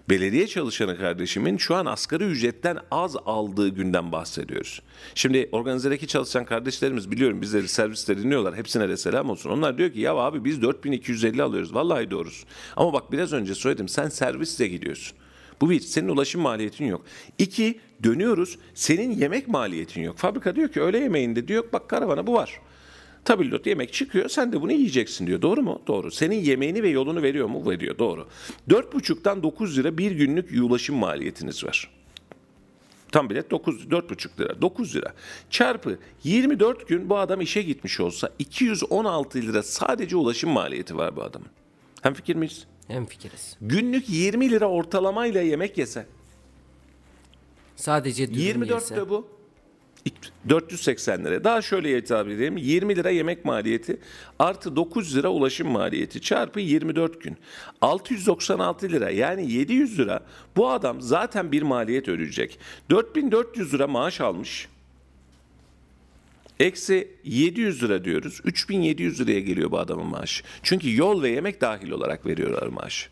Belediye 0.08 0.46
çalışanı 0.46 0.98
kardeşimin 0.98 1.56
şu 1.56 1.74
an 1.74 1.86
asgari 1.86 2.24
ücretten 2.24 2.78
az 2.90 3.16
aldığı 3.26 3.68
günden 3.68 4.12
bahsediyoruz. 4.12 4.82
Şimdi 5.14 5.48
organizedeki 5.52 6.06
çalışan 6.06 6.44
kardeşlerimiz 6.44 7.10
biliyorum 7.10 7.42
bizleri 7.42 7.68
serviste 7.68 8.18
dinliyorlar. 8.18 8.56
Hepsine 8.56 8.88
de 8.88 8.96
selam 8.96 9.30
olsun. 9.30 9.50
Onlar 9.50 9.78
diyor 9.78 9.92
ki 9.92 10.00
ya 10.00 10.14
abi 10.14 10.44
biz 10.44 10.62
4250 10.62 11.42
alıyoruz. 11.42 11.74
Vallahi 11.74 12.10
doğrusu. 12.10 12.46
Ama 12.76 12.92
bak 12.92 13.12
biraz 13.12 13.32
önce 13.32 13.54
söyledim 13.54 13.88
sen 13.88 14.08
servisle 14.08 14.68
gidiyorsun. 14.68 15.16
Bu 15.60 15.70
bir, 15.70 15.80
senin 15.80 16.08
ulaşım 16.08 16.40
maliyetin 16.40 16.86
yok. 16.86 17.04
İki, 17.38 17.80
dönüyoruz, 18.02 18.58
senin 18.74 19.10
yemek 19.10 19.48
maliyetin 19.48 20.02
yok. 20.02 20.18
Fabrika 20.18 20.56
diyor 20.56 20.68
ki 20.68 20.80
öğle 20.80 20.98
yemeğinde 20.98 21.48
diyor 21.48 21.64
bak 21.72 21.88
karavana 21.88 22.26
bu 22.26 22.34
var. 22.34 22.60
Tabildot 23.24 23.66
yemek 23.66 23.92
çıkıyor 23.92 24.28
sen 24.28 24.52
de 24.52 24.60
bunu 24.60 24.72
yiyeceksin 24.72 25.26
diyor. 25.26 25.42
Doğru 25.42 25.62
mu? 25.62 25.82
Doğru. 25.86 26.10
Senin 26.10 26.36
yemeğini 26.36 26.82
ve 26.82 26.88
yolunu 26.88 27.22
veriyor 27.22 27.48
mu? 27.48 27.70
Veriyor. 27.70 27.98
Doğru. 27.98 28.28
4,5'tan 28.68 29.42
9 29.42 29.78
lira 29.78 29.98
bir 29.98 30.10
günlük 30.10 30.50
ulaşım 30.62 30.96
maliyetiniz 30.96 31.64
var. 31.64 31.90
Tam 33.12 33.30
bilet 33.30 33.50
9, 33.50 33.84
4,5 33.84 34.40
lira. 34.40 34.62
9 34.62 34.96
lira. 34.96 35.14
Çarpı 35.50 35.98
24 36.24 36.88
gün 36.88 37.10
bu 37.10 37.18
adam 37.18 37.40
işe 37.40 37.62
gitmiş 37.62 38.00
olsa 38.00 38.30
216 38.38 39.38
lira 39.42 39.62
sadece 39.62 40.16
ulaşım 40.16 40.50
maliyeti 40.50 40.96
var 40.96 41.16
bu 41.16 41.22
adamın. 41.22 41.48
Hem 42.02 42.14
fikir 42.14 42.36
miyiz? 42.36 42.66
Hem 42.88 43.06
fikiriz. 43.06 43.56
Günlük 43.60 44.08
20 44.08 44.50
lira 44.50 44.66
ortalamayla 44.66 45.42
yemek 45.42 45.78
yese. 45.78 46.06
Sadece 47.76 48.28
dürüm 48.34 48.42
24 48.42 48.82
yese. 48.82 48.96
de 48.96 49.08
bu. 49.08 49.33
480 50.48 51.24
lira. 51.24 51.44
Daha 51.44 51.62
şöyle 51.62 51.96
hitap 51.96 52.28
edelim. 52.28 52.56
20 52.56 52.96
lira 52.96 53.10
yemek 53.10 53.44
maliyeti 53.44 54.00
artı 54.38 54.76
9 54.76 55.16
lira 55.16 55.28
ulaşım 55.28 55.68
maliyeti 55.68 56.20
çarpı 56.20 56.60
24 56.60 57.20
gün. 57.20 57.36
696 57.80 58.88
lira 58.88 59.10
yani 59.10 59.52
700 59.52 59.98
lira 59.98 60.20
bu 60.56 60.70
adam 60.70 61.00
zaten 61.00 61.52
bir 61.52 61.62
maliyet 61.62 62.08
ödeyecek. 62.08 62.58
4400 62.90 63.74
lira 63.74 63.86
maaş 63.86 64.20
almış. 64.20 64.68
Eksi 66.60 67.08
700 67.24 67.82
lira 67.82 68.04
diyoruz. 68.04 68.40
3700 68.44 69.20
liraya 69.20 69.40
geliyor 69.40 69.70
bu 69.70 69.78
adamın 69.78 70.06
maaşı. 70.06 70.44
Çünkü 70.62 70.96
yol 70.96 71.22
ve 71.22 71.28
yemek 71.28 71.60
dahil 71.60 71.90
olarak 71.90 72.26
veriyorlar 72.26 72.66
maaşı. 72.66 73.10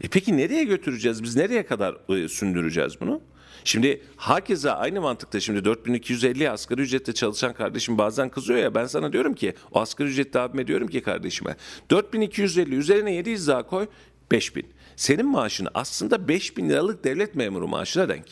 E 0.00 0.08
peki 0.08 0.36
nereye 0.36 0.64
götüreceğiz? 0.64 1.22
Biz 1.22 1.36
nereye 1.36 1.66
kadar 1.66 1.96
e, 2.16 2.28
sündüreceğiz 2.28 3.00
bunu? 3.00 3.20
Şimdi 3.64 4.02
hakeza 4.16 4.72
aynı 4.72 5.00
mantıkta 5.00 5.40
şimdi 5.40 5.64
4250 5.64 6.50
asgari 6.50 6.80
ücretle 6.80 7.12
çalışan 7.12 7.52
kardeşim 7.52 7.98
bazen 7.98 8.28
kızıyor 8.28 8.58
ya 8.58 8.74
ben 8.74 8.86
sana 8.86 9.12
diyorum 9.12 9.34
ki 9.34 9.54
o 9.72 9.80
asgari 9.80 10.08
ücretli 10.08 10.38
abime 10.38 10.66
diyorum 10.66 10.88
ki 10.88 11.02
kardeşime 11.02 11.56
4250 11.90 12.74
üzerine 12.74 13.14
700 13.14 13.48
daha 13.48 13.62
koy 13.66 13.86
5000. 14.32 14.66
Senin 15.00 15.26
maaşın 15.26 15.68
aslında 15.74 16.28
5000 16.28 16.68
liralık 16.68 17.04
devlet 17.04 17.34
memuru 17.34 17.68
maaşına 17.68 18.08
denk. 18.08 18.24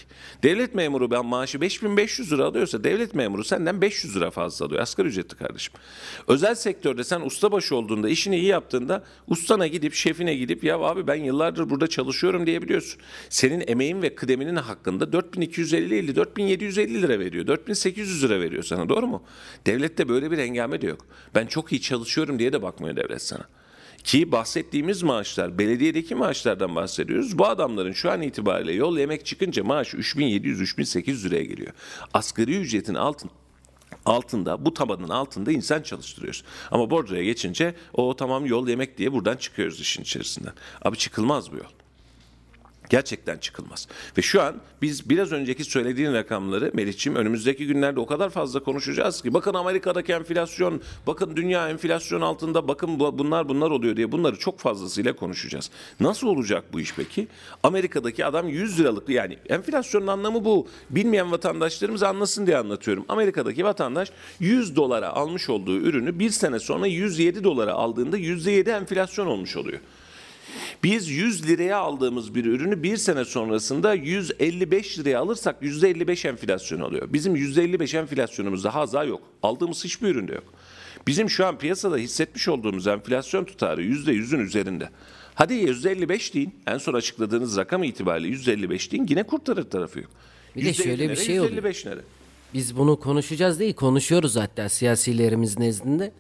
Devlet 0.43 0.75
memuru 0.75 1.11
ben 1.11 1.27
maaşı 1.27 1.61
5500 1.61 2.33
lira 2.33 2.45
alıyorsa 2.45 2.85
devlet 2.85 3.15
memuru 3.15 3.45
senden 3.45 3.81
500 3.81 4.17
lira 4.17 4.31
fazla 4.31 4.67
alıyor. 4.67 4.83
Asgari 4.83 5.09
ücretli 5.09 5.37
kardeşim. 5.37 5.75
Özel 6.27 6.55
sektörde 6.55 7.05
sen 7.05 7.21
ustabaşı 7.21 7.77
olduğunda 7.77 8.09
işini 8.09 8.37
iyi 8.37 8.47
yaptığında 8.47 9.05
ustana 9.27 9.67
gidip 9.67 9.95
şefine 9.95 10.35
gidip 10.35 10.65
ya 10.65 10.79
abi 10.79 11.07
ben 11.07 11.15
yıllardır 11.15 11.71
burada 11.71 11.87
çalışıyorum 11.87 12.47
diyebiliyorsun. 12.47 13.01
Senin 13.29 13.65
emeğin 13.67 14.03
ve 14.03 14.15
kıdeminin 14.15 14.57
hakkında 14.57 15.13
4250 15.13 15.95
ile 15.97 16.17
4750 16.17 17.03
lira 17.03 17.19
veriyor. 17.19 17.47
4800 17.47 18.25
lira 18.25 18.41
veriyor 18.41 18.63
sana 18.63 18.89
doğru 18.89 19.07
mu? 19.07 19.23
Devlette 19.67 20.09
böyle 20.09 20.31
bir 20.31 20.39
hengame 20.39 20.81
de 20.81 20.87
yok. 20.87 21.07
Ben 21.35 21.47
çok 21.47 21.73
iyi 21.73 21.81
çalışıyorum 21.81 22.39
diye 22.39 22.53
de 22.53 22.63
bakmıyor 22.63 22.97
devlet 22.97 23.23
sana. 23.23 23.45
Ki 24.09 24.33
bahsettiğimiz 24.33 25.03
maaşlar, 25.03 25.59
belediyedeki 25.59 26.15
maaşlardan 26.15 26.77
bahsediyoruz. 26.77 27.39
Bu 27.39 27.47
adamların 27.47 27.93
şu 27.93 28.11
an 28.11 28.23
itibariyle 28.23 28.73
yol 28.73 28.99
yemek 28.99 29.27
çıkınca 29.27 29.65
maaşı 29.65 29.97
3700-3800 29.97 31.25
liraya 31.25 31.45
geliyor. 31.45 31.73
Asgari 32.15 32.57
ücretin 32.57 32.95
altın 32.95 33.31
altında 34.05 34.65
bu 34.65 34.75
tabanın 34.75 35.09
altında 35.09 35.53
insan 35.53 35.83
çalıştırıyoruz. 35.83 36.45
Ama 36.71 36.91
bordroya 36.91 37.25
geçince 37.25 37.75
o 37.93 38.17
tamam 38.17 38.47
yol 38.47 38.69
yemek 38.69 38.99
diye 38.99 39.13
buradan 39.13 39.37
çıkıyoruz 39.37 39.81
işin 39.81 40.03
içerisinden. 40.03 40.53
Abi 40.83 40.97
çıkılmaz 40.97 41.53
bu 41.53 41.57
yol. 41.57 41.78
Gerçekten 42.91 43.39
çıkılmaz. 43.39 43.89
Ve 44.19 44.23
şu 44.23 44.43
an 44.43 44.55
biz 44.83 45.11
biraz 45.11 45.33
önceki 45.33 45.65
söylediğin 45.65 46.13
rakamları 46.13 46.71
Melih'ciğim 46.75 47.17
önümüzdeki 47.17 47.67
günlerde 47.67 48.01
o 48.01 48.07
kadar 48.07 48.31
fazla 48.31 48.61
konuşacağız 48.61 49.23
ki 49.23 49.35
bakın 49.35 49.55
Amerika'daki 49.55 50.13
enflasyon, 50.13 50.81
bakın 51.07 51.37
dünya 51.37 51.69
enflasyon 51.69 52.21
altında, 52.21 52.69
bakın 52.69 53.01
bu- 53.01 53.19
bunlar 53.19 53.49
bunlar 53.49 53.71
oluyor 53.71 53.97
diye 53.97 54.13
bunları 54.13 54.39
çok 54.39 54.59
fazlasıyla 54.59 55.17
konuşacağız. 55.17 55.71
Nasıl 56.01 56.27
olacak 56.27 56.65
bu 56.73 56.81
iş 56.81 56.95
peki? 56.97 57.29
Amerika'daki 57.63 58.25
adam 58.27 58.49
100 58.49 58.81
liralık 58.81 59.09
yani 59.09 59.39
enflasyonun 59.49 60.07
anlamı 60.07 60.45
bu. 60.45 60.69
Bilmeyen 60.91 61.33
vatandaşlarımız 61.33 62.03
anlasın 62.03 62.47
diye 62.47 62.57
anlatıyorum. 62.57 63.05
Amerika'daki 63.09 63.65
vatandaş 63.65 64.11
100 64.41 64.77
dolara 64.77 65.09
almış 65.09 65.49
olduğu 65.51 65.77
ürünü 65.77 66.19
bir 66.19 66.31
sene 66.31 66.59
sonra 66.59 66.87
107 66.87 67.45
dolara 67.45 67.73
aldığında 67.73 68.19
%7 68.19 68.71
enflasyon 68.71 69.27
olmuş 69.27 69.57
oluyor. 69.57 69.79
Biz 70.83 71.09
100 71.09 71.49
liraya 71.49 71.79
aldığımız 71.79 72.35
bir 72.35 72.45
ürünü 72.45 72.83
bir 72.83 72.97
sene 72.97 73.25
sonrasında 73.25 73.95
155 73.95 74.99
liraya 74.99 75.21
alırsak 75.21 75.63
%55 75.63 76.29
enflasyon 76.29 76.81
oluyor. 76.81 77.13
Bizim 77.13 77.37
%55 77.37 77.99
enflasyonumuzda 77.99 78.75
haza 78.75 79.05
yok. 79.05 79.23
Aldığımız 79.43 79.85
hiçbir 79.85 80.09
üründe 80.09 80.33
yok. 80.33 80.45
Bizim 81.07 81.31
şu 81.31 81.47
an 81.47 81.59
piyasada 81.59 81.97
hissetmiş 81.97 82.49
olduğumuz 82.49 82.87
enflasyon 82.87 83.45
tutarı 83.45 83.83
%100'ün 83.83 84.41
üzerinde. 84.41 84.91
Hadi 85.35 85.55
%55 85.55 86.35
deyin. 86.35 86.55
En 86.67 86.79
son 86.79 86.95
açıkladığınız 86.95 87.57
rakam 87.57 87.83
itibariyle 87.83 88.29
%55 88.29 88.91
deyin. 88.91 89.07
Yine 89.11 89.23
kurtarır 89.23 89.71
tarafı 89.71 89.99
yok. 90.01 90.11
Bir 90.57 90.65
de 90.65 90.71
%50 90.71 90.75
şöyle 90.75 91.05
bir 91.05 91.09
nere, 91.09 91.17
şey 91.17 91.41
oluyor. 91.41 91.63
%55 91.63 91.89
nere? 91.89 92.01
Biz 92.55 92.77
bunu 92.77 93.01
konuşacağız 93.01 93.59
değil, 93.59 93.75
konuşuyoruz 93.75 94.37
hatta 94.37 94.69
siyasilerimiz 94.69 95.59
nezdinde. 95.59 96.13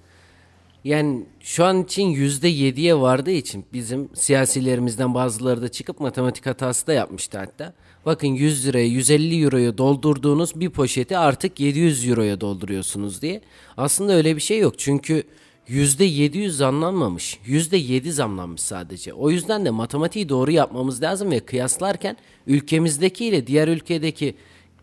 Yani 0.88 1.24
şu 1.40 1.64
an 1.64 1.82
için 1.82 2.08
yüzde 2.08 2.48
yediye 2.48 3.00
vardığı 3.00 3.30
için 3.30 3.64
bizim 3.72 4.08
siyasilerimizden 4.14 5.14
bazıları 5.14 5.62
da 5.62 5.68
çıkıp 5.68 6.00
matematik 6.00 6.46
hatası 6.46 6.86
da 6.86 6.92
yapmıştı 6.92 7.38
hatta. 7.38 7.74
Bakın 8.06 8.28
100 8.28 8.66
liraya 8.66 8.86
150 8.86 9.42
euroya 9.42 9.78
doldurduğunuz 9.78 10.60
bir 10.60 10.70
poşeti 10.70 11.18
artık 11.18 11.60
700 11.60 12.08
euroya 12.08 12.40
dolduruyorsunuz 12.40 13.22
diye. 13.22 13.40
Aslında 13.76 14.12
öyle 14.12 14.36
bir 14.36 14.40
şey 14.40 14.58
yok 14.58 14.78
çünkü 14.78 15.22
yüzde 15.66 16.04
700 16.04 16.56
zamlanmamış. 16.56 17.38
Yüzde 17.44 17.76
7 17.76 18.12
zamlanmış 18.12 18.60
sadece. 18.60 19.12
O 19.12 19.30
yüzden 19.30 19.64
de 19.64 19.70
matematiği 19.70 20.28
doğru 20.28 20.50
yapmamız 20.50 21.02
lazım 21.02 21.30
ve 21.30 21.40
kıyaslarken 21.40 22.16
ülkemizdeki 22.46 23.24
ile 23.24 23.46
diğer 23.46 23.68
ülkedeki 23.68 24.34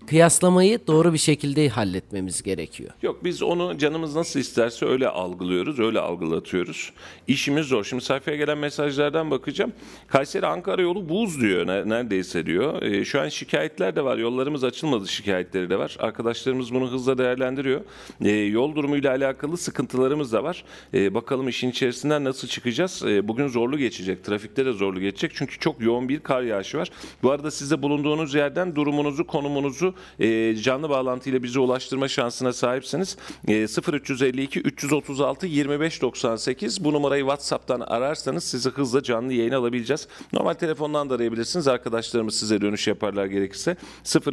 kıyaslamayı 0.07 0.79
doğru 0.87 1.13
bir 1.13 1.17
şekilde 1.17 1.69
halletmemiz 1.69 2.43
gerekiyor. 2.43 2.91
Yok 3.01 3.23
biz 3.23 3.43
onu 3.43 3.77
canımız 3.77 4.15
nasıl 4.15 4.39
isterse 4.39 4.85
öyle 4.85 5.07
algılıyoruz, 5.07 5.79
öyle 5.79 5.99
algılatıyoruz. 5.99 6.91
İşimiz 7.27 7.67
zor. 7.67 7.83
Şimdi 7.83 8.03
sayfaya 8.03 8.37
gelen 8.37 8.57
mesajlardan 8.57 9.31
bakacağım. 9.31 9.73
Kayseri 10.07 10.45
Ankara 10.47 10.81
yolu 10.81 11.09
buz 11.09 11.41
diyor 11.41 11.67
ne- 11.67 11.89
neredeyse 11.89 12.45
diyor. 12.45 12.81
Ee, 12.81 13.05
şu 13.05 13.21
an 13.21 13.29
şikayetler 13.29 13.95
de 13.95 14.03
var. 14.03 14.17
Yollarımız 14.17 14.63
açılmadı 14.63 15.07
şikayetleri 15.07 15.69
de 15.69 15.79
var. 15.79 15.97
Arkadaşlarımız 15.99 16.73
bunu 16.73 16.91
hızla 16.91 17.17
değerlendiriyor. 17.17 17.81
Ee, 18.21 18.29
yol 18.31 18.75
durumuyla 18.75 19.11
alakalı 19.11 19.57
sıkıntılarımız 19.57 20.33
da 20.33 20.43
var. 20.43 20.63
Ee, 20.93 21.13
bakalım 21.13 21.47
işin 21.47 21.69
içerisinden 21.69 22.23
nasıl 22.23 22.47
çıkacağız? 22.47 23.03
Bugün 23.23 23.47
zorlu 23.47 23.77
geçecek. 23.77 24.23
Trafikte 24.23 24.65
de 24.65 24.71
zorlu 24.71 24.99
geçecek. 24.99 25.31
Çünkü 25.35 25.59
çok 25.59 25.81
yoğun 25.81 26.09
bir 26.09 26.19
kar 26.19 26.41
yağışı 26.41 26.77
var. 26.77 26.89
Bu 27.23 27.31
arada 27.31 27.51
siz 27.51 27.71
de 27.71 27.81
bulunduğunuz 27.81 28.33
yerden 28.33 28.75
durumunuzu, 28.75 29.27
konumunuzu 29.27 29.94
e, 30.19 30.55
canlı 30.55 30.89
bağlantıyla 30.89 31.43
bize 31.43 31.59
ulaştırma 31.59 32.07
şansına 32.07 32.53
sahipsiniz. 32.53 33.17
E, 33.47 33.53
0352 33.93 34.59
336 34.59 35.47
25 35.47 36.01
98 36.01 36.83
bu 36.83 36.93
numarayı 36.93 37.21
WhatsApp'tan 37.21 37.79
ararsanız 37.79 38.43
sizi 38.43 38.69
hızla 38.69 39.03
canlı 39.03 39.33
yayın 39.33 39.51
alabileceğiz. 39.51 40.07
Normal 40.33 40.53
telefondan 40.53 41.09
da 41.09 41.15
arayabilirsiniz. 41.15 41.67
Arkadaşlarımız 41.67 42.39
size 42.39 42.61
dönüş 42.61 42.87
yaparlar 42.87 43.25
gerekirse. 43.25 43.77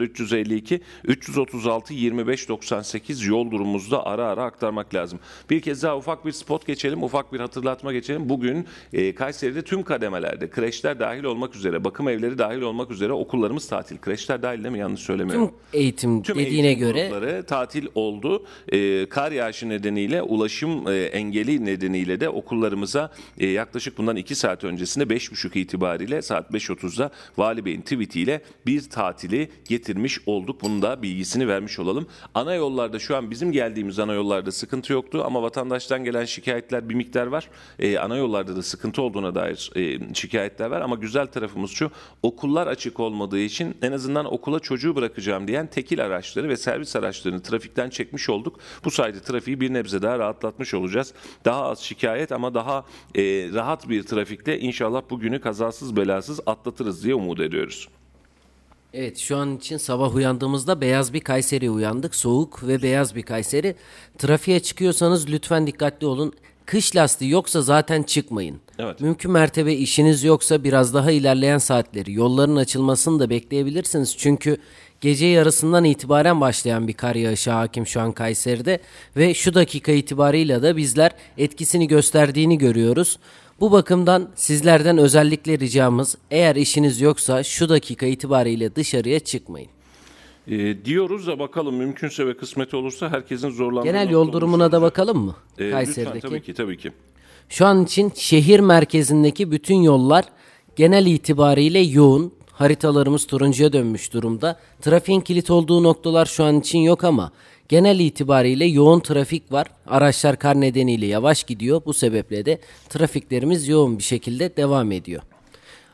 0352 0.00 0.81
336 1.04 1.95
25 1.95 2.49
98 2.49 3.26
yol 3.26 3.50
durumumuzda 3.50 4.07
ara 4.07 4.26
ara 4.26 4.45
aktarmak 4.45 4.95
lazım. 4.95 5.19
Bir 5.50 5.61
kez 5.61 5.83
daha 5.83 5.97
ufak 5.97 6.26
bir 6.26 6.33
spot 6.33 6.66
geçelim, 6.66 7.02
ufak 7.02 7.33
bir 7.33 7.40
hatırlatma 7.40 7.92
geçelim. 7.92 8.28
Bugün 8.28 8.66
e, 8.92 9.14
Kayseri'de 9.14 9.62
tüm 9.62 9.83
kademelerde, 9.83 10.50
kreşler 10.50 11.00
dahil 11.00 11.25
olmak 11.25 11.57
üzere, 11.57 11.85
bakım 11.85 12.09
evleri 12.09 12.38
dahil 12.38 12.61
olmak 12.61 12.90
üzere 12.90 13.12
okullarımız 13.12 13.69
tatil. 13.69 13.99
Kreşler 13.99 14.42
dahil 14.42 14.64
değil 14.64 14.73
mi? 14.73 14.78
Yanlış 14.78 15.00
söylemiyorum. 15.00 15.51
Eğitim 15.73 16.23
Tüm 16.23 16.38
dediğine 16.38 16.66
eğitim 16.66 16.87
göre 16.87 17.09
grupları 17.09 17.42
tatil 17.42 17.87
oldu. 17.94 18.47
Ee, 18.73 19.06
kar 19.09 19.32
yağışı 19.32 19.68
nedeniyle 19.68 20.23
ulaşım 20.23 20.88
e, 20.88 20.94
engeli 20.94 21.64
nedeniyle 21.64 22.21
de 22.21 22.28
okullarımıza 22.28 23.12
e, 23.38 23.47
yaklaşık 23.47 23.99
bundan 23.99 24.16
2 24.16 24.35
saat 24.35 24.64
öncesinde 24.64 25.04
5.30 25.04 25.59
itibariyle 25.59 26.23
saat 26.23 26.50
5.30'da 26.50 27.11
Vali 27.38 27.64
Bey'in 27.64 27.80
tweetiyle 27.80 28.42
bir 28.66 28.90
tatili 28.90 29.50
getirmiş 29.68 30.21
olduk. 30.26 30.62
Bunun 30.62 30.82
da 30.82 31.02
bilgisini 31.02 31.49
vermiş 31.49 31.78
olalım. 31.78 32.06
Ana 32.35 32.54
yollarda 32.54 32.99
şu 32.99 33.16
an 33.16 33.30
bizim 33.30 33.52
geldiğimiz 33.52 33.99
ana 33.99 34.14
yollarda 34.14 34.52
sıkıntı 34.52 34.92
yoktu 34.92 35.23
ama 35.26 35.42
vatandaştan 35.42 36.04
gelen 36.04 36.25
şikayetler 36.25 36.88
bir 36.88 36.94
miktar 36.94 37.26
var. 37.26 37.49
E, 37.78 37.99
ana 37.99 38.16
yollarda 38.16 38.56
da 38.56 38.62
sıkıntı 38.62 39.02
olduğuna 39.02 39.35
dair 39.35 39.71
e, 39.76 40.14
şikayetler 40.14 40.71
var 40.71 40.80
ama 40.80 40.97
güzel 40.97 41.26
tarafımız 41.26 41.71
şu 41.71 41.90
okullar 42.23 42.66
açık 42.66 43.00
olmadığı 43.00 43.38
için 43.38 43.76
en 43.82 43.92
azından 43.92 44.32
okula 44.32 44.61
çocuğu 44.61 44.97
bırakacağım 44.97 45.41
diyen 45.49 45.66
tekil 45.66 46.04
araçları 46.04 46.49
ve 46.49 46.56
servis 46.56 46.96
araçlarını 46.96 47.42
trafikten 47.42 47.90
çekmiş 47.90 48.28
olduk. 48.28 48.61
Bu 48.84 48.90
sayede 48.90 49.20
trafiği 49.20 49.61
bir 49.61 49.72
nebze 49.72 50.02
daha 50.02 50.18
rahatlatmış 50.18 50.75
olacağız. 50.75 51.14
Daha 51.44 51.64
az 51.64 51.80
şikayet 51.80 52.32
ama 52.32 52.54
daha 52.54 52.84
e, 53.14 53.22
rahat 53.52 53.88
bir 53.88 54.02
trafikte 54.02 54.58
inşallah 54.58 55.02
bugünü 55.11 55.40
kazasız 55.40 55.96
belasız 55.96 56.40
atlatırız 56.46 57.04
diye 57.04 57.14
umut 57.14 57.40
ediyoruz. 57.40 57.88
Evet 58.94 59.18
şu 59.18 59.37
an 59.37 59.56
için 59.56 59.76
sabah 59.76 60.14
uyandığımızda 60.14 60.80
beyaz 60.80 61.12
bir 61.12 61.20
Kayseri 61.20 61.70
uyandık. 61.70 62.14
Soğuk 62.14 62.66
ve 62.66 62.82
beyaz 62.82 63.14
bir 63.14 63.22
Kayseri. 63.22 63.76
Trafiğe 64.18 64.61
çıkıyorsanız 64.61 65.30
lütfen 65.30 65.66
dikkatli 65.66 66.06
olun. 66.06 66.32
Kış 66.66 66.97
lastiği 66.97 67.31
yoksa 67.31 67.62
zaten 67.62 68.02
çıkmayın. 68.02 68.61
Evet. 68.78 69.00
Mümkün 69.00 69.31
mertebe 69.31 69.73
işiniz 69.73 70.25
yoksa 70.25 70.64
biraz 70.64 70.95
daha 70.95 71.11
ilerleyen 71.11 71.59
saatleri 71.59 72.12
yolların 72.12 72.57
açılmasını 72.57 73.21
da 73.21 73.31
bekleyebilirsiniz. 73.31 74.16
Çünkü 74.19 74.57
gece 75.00 75.26
yarısından 75.26 75.85
itibaren 75.85 76.40
başlayan 76.40 76.88
bir 76.88 76.92
kar 76.92 77.14
yağışı 77.14 77.50
hakim 77.50 77.87
şu 77.87 78.00
an 78.00 78.12
Kayseri'de 78.12 78.81
ve 79.16 79.35
şu 79.35 79.54
dakika 79.54 79.92
itibarıyla 79.92 80.62
da 80.62 80.76
bizler 80.76 81.11
etkisini 81.38 81.88
gösterdiğini 81.88 82.59
görüyoruz. 82.59 83.19
Bu 83.61 83.73
bakımdan 83.73 84.28
sizlerden 84.35 84.99
özellikle 84.99 85.59
ricamız 85.59 86.16
eğer 86.31 86.57
işiniz 86.57 87.00
yoksa 87.00 87.42
şu 87.42 87.69
dakika 87.69 88.07
itibariyle 88.07 88.76
dışarıya 88.76 89.21
çıkmayın. 89.21 89.69
E, 90.49 90.84
diyoruz 90.84 91.26
da 91.26 91.38
bakalım 91.38 91.76
mümkünse 91.76 92.26
ve 92.26 92.37
kısmet 92.37 92.75
olursa 92.75 93.11
herkesin 93.11 93.50
zorlandığı 93.50 93.87
Genel 93.87 94.11
yol 94.11 94.32
durumuna 94.32 94.72
da 94.72 94.82
bakalım 94.82 95.18
mı? 95.18 95.37
E, 95.58 95.64
lütfen 95.64 95.70
Kayseri'deki. 95.72 96.20
tabii 96.20 96.42
ki 96.42 96.54
tabii 96.54 96.76
ki. 96.78 96.92
Şu 97.49 97.66
an 97.66 97.84
için 97.84 98.12
şehir 98.14 98.61
merkezindeki 98.61 99.50
bütün 99.50 99.76
yollar 99.76 100.25
genel 100.76 101.06
itibariyle 101.06 101.78
yoğun. 101.78 102.32
Haritalarımız 102.52 103.26
turuncuya 103.26 103.72
dönmüş 103.72 104.12
durumda. 104.12 104.61
Trafiğin 104.80 105.20
kilit 105.20 105.50
olduğu 105.50 105.82
noktalar 105.82 106.26
şu 106.26 106.44
an 106.44 106.61
için 106.61 106.78
yok 106.78 107.04
ama 107.04 107.32
genel 107.68 107.99
itibariyle 108.00 108.64
yoğun 108.64 109.00
trafik 109.00 109.52
var. 109.52 109.66
Araçlar 109.87 110.38
kar 110.38 110.61
nedeniyle 110.61 111.06
yavaş 111.06 111.44
gidiyor. 111.44 111.82
Bu 111.87 111.94
sebeple 111.94 112.44
de 112.44 112.61
trafiklerimiz 112.88 113.68
yoğun 113.68 113.99
bir 113.99 114.02
şekilde 114.02 114.56
devam 114.56 114.92
ediyor. 114.92 115.22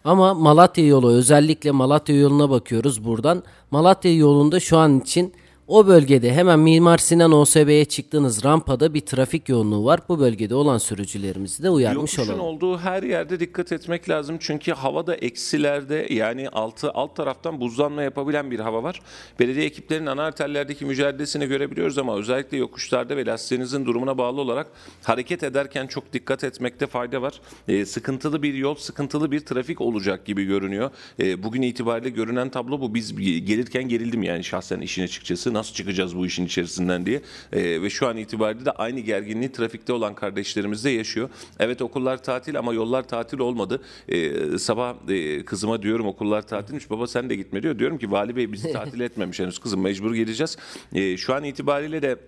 Ama 0.05 0.35
Malatya 0.35 0.87
yolu 0.87 1.11
özellikle 1.11 1.71
Malatya 1.71 2.17
yoluna 2.17 2.51
bakıyoruz 2.51 3.05
buradan. 3.05 3.43
Malatya 3.71 4.15
yolunda 4.17 4.61
şu 4.61 4.79
an 4.79 5.01
için 5.01 5.33
o 5.69 5.87
bölgede 5.87 6.33
hemen 6.33 6.59
Mimar 6.59 6.99
Sinan 6.99 7.33
OSB'ye 7.33 7.85
çıktığınız 7.85 8.45
rampada 8.45 8.95
bir 8.95 9.01
trafik 9.01 9.49
yoğunluğu 9.49 9.85
var. 9.85 10.01
Bu 10.09 10.21
bölgede 10.21 10.55
olan 10.55 10.79
sürücülerimizi 10.79 11.63
de 11.63 11.71
uyarmış 11.71 12.19
Yokuşun 12.19 12.33
olalım. 12.35 12.47
olduğu 12.47 12.79
her 12.79 13.03
yerde 13.03 13.41
dikkat 13.41 13.73
etmek 13.73 14.09
lazım. 14.09 14.37
Çünkü 14.41 14.73
havada 14.73 15.15
eksilerde 15.15 16.07
yani 16.11 16.49
altı 16.49 16.91
alt 16.91 17.17
taraftan 17.17 17.61
buzlanma 17.61 18.03
yapabilen 18.03 18.51
bir 18.51 18.61
hava 18.61 18.83
var. 18.83 19.01
Belediye 19.41 19.67
ekiplerinin 19.67 20.07
ana 20.07 20.23
arterlerdeki 20.23 20.85
mücadelesini 20.85 21.47
görebiliyoruz 21.47 21.99
ama 21.99 22.17
özellikle 22.17 22.57
yokuşlarda 22.57 23.17
ve 23.17 23.27
lastiğinizin 23.27 23.87
durumuna 23.87 24.19
bağlı 24.19 24.41
olarak 24.41 24.67
hareket 25.03 25.43
ederken 25.43 25.87
çok 25.87 26.13
dikkat 26.13 26.45
etmekte 26.45 26.87
fayda 26.87 27.23
var. 27.23 27.41
Ee, 27.69 27.87
sıkıntılı 27.87 28.43
bir 28.43 28.55
yol, 28.55 28.75
sıkıntılı 28.75 29.31
bir 29.31 29.41
trafik 29.41 29.81
olacak 29.81 30.25
gibi 30.27 30.45
görünüyor. 30.45 30.91
Ee, 31.21 31.43
bugün 31.43 31.63
itibariyle 31.63 32.11
görünen 32.11 32.49
tablo 32.51 32.81
bu. 32.81 32.95
Biz 32.95 33.17
gelirken 33.47 33.89
gerildim 33.89 34.23
yani 34.23 34.45
şahsen 34.45 34.81
işin 34.81 35.03
açıkçası. 35.03 35.58
Nasıl 35.59 35.75
çıkacağız 35.75 36.17
bu 36.17 36.27
işin 36.27 36.47
içerisinden 36.47 37.07
diye. 37.07 37.23
Ee, 37.53 37.83
ve 37.83 37.91
şu 37.91 38.07
an 38.07 38.17
itibariyle 38.17 38.65
de 38.65 38.71
aynı 38.71 39.01
gerginliği 39.01 39.53
trafikte 39.53 39.93
olan 39.93 40.15
kardeşlerimiz 40.15 40.85
de 40.85 40.91
yaşıyor. 40.91 41.31
Evet 41.59 41.83
okullar 41.83 42.23
tatil 42.23 42.59
ama 42.59 42.75
yollar 42.75 43.09
tatil 43.09 43.39
olmadı. 43.39 43.83
Ee, 44.09 44.59
sabah 44.59 44.95
e, 45.09 45.45
kızıma 45.45 45.83
diyorum 45.83 46.07
okullar 46.07 46.43
tatilmiş. 46.43 46.91
Baba 46.91 47.07
sen 47.07 47.31
de 47.31 47.35
gitme 47.35 47.63
diyor. 47.63 47.79
Diyorum 47.79 47.99
ki 47.99 48.11
vali 48.11 48.37
bey 48.37 48.53
bizi 48.53 48.73
tatil 48.73 49.01
etmemiş 49.09 49.41
henüz 49.41 49.59
kızım 49.59 49.81
mecbur 49.81 50.15
geleceğiz. 50.15 50.57
Ee, 50.93 51.17
şu 51.17 51.35
an 51.35 51.45
itibariyle 51.45 52.03
de 52.03 52.19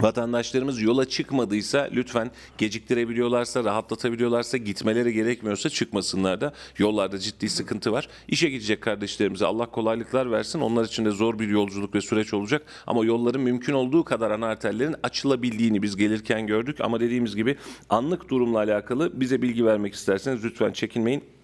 Vatandaşlarımız 0.00 0.82
yola 0.82 1.04
çıkmadıysa 1.04 1.88
lütfen 1.92 2.30
geciktirebiliyorlarsa, 2.58 3.64
rahatlatabiliyorlarsa, 3.64 4.56
gitmeleri 4.56 5.12
gerekmiyorsa 5.12 5.70
çıkmasınlar 5.70 6.40
da. 6.40 6.52
Yollarda 6.78 7.18
ciddi 7.18 7.48
sıkıntı 7.48 7.92
var. 7.92 8.08
İşe 8.28 8.50
gidecek 8.50 8.80
kardeşlerimize 8.80 9.46
Allah 9.46 9.66
kolaylıklar 9.66 10.30
versin. 10.30 10.60
Onlar 10.60 10.84
için 10.84 11.04
de 11.04 11.10
zor 11.10 11.38
bir 11.38 11.48
yolculuk 11.48 11.94
ve 11.94 12.00
süreç 12.00 12.34
olacak. 12.34 12.62
Ama 12.86 13.04
yolların 13.04 13.40
mümkün 13.40 13.72
olduğu 13.72 14.04
kadar 14.04 14.30
ana 14.30 14.46
arterlerin 14.46 14.96
açılabildiğini 15.02 15.82
biz 15.82 15.96
gelirken 15.96 16.46
gördük. 16.46 16.80
Ama 16.80 17.00
dediğimiz 17.00 17.36
gibi 17.36 17.56
anlık 17.88 18.28
durumla 18.28 18.58
alakalı 18.58 19.20
bize 19.20 19.42
bilgi 19.42 19.66
vermek 19.66 19.94
isterseniz 19.94 20.44
lütfen 20.44 20.72
çekinmeyin. 20.72 21.37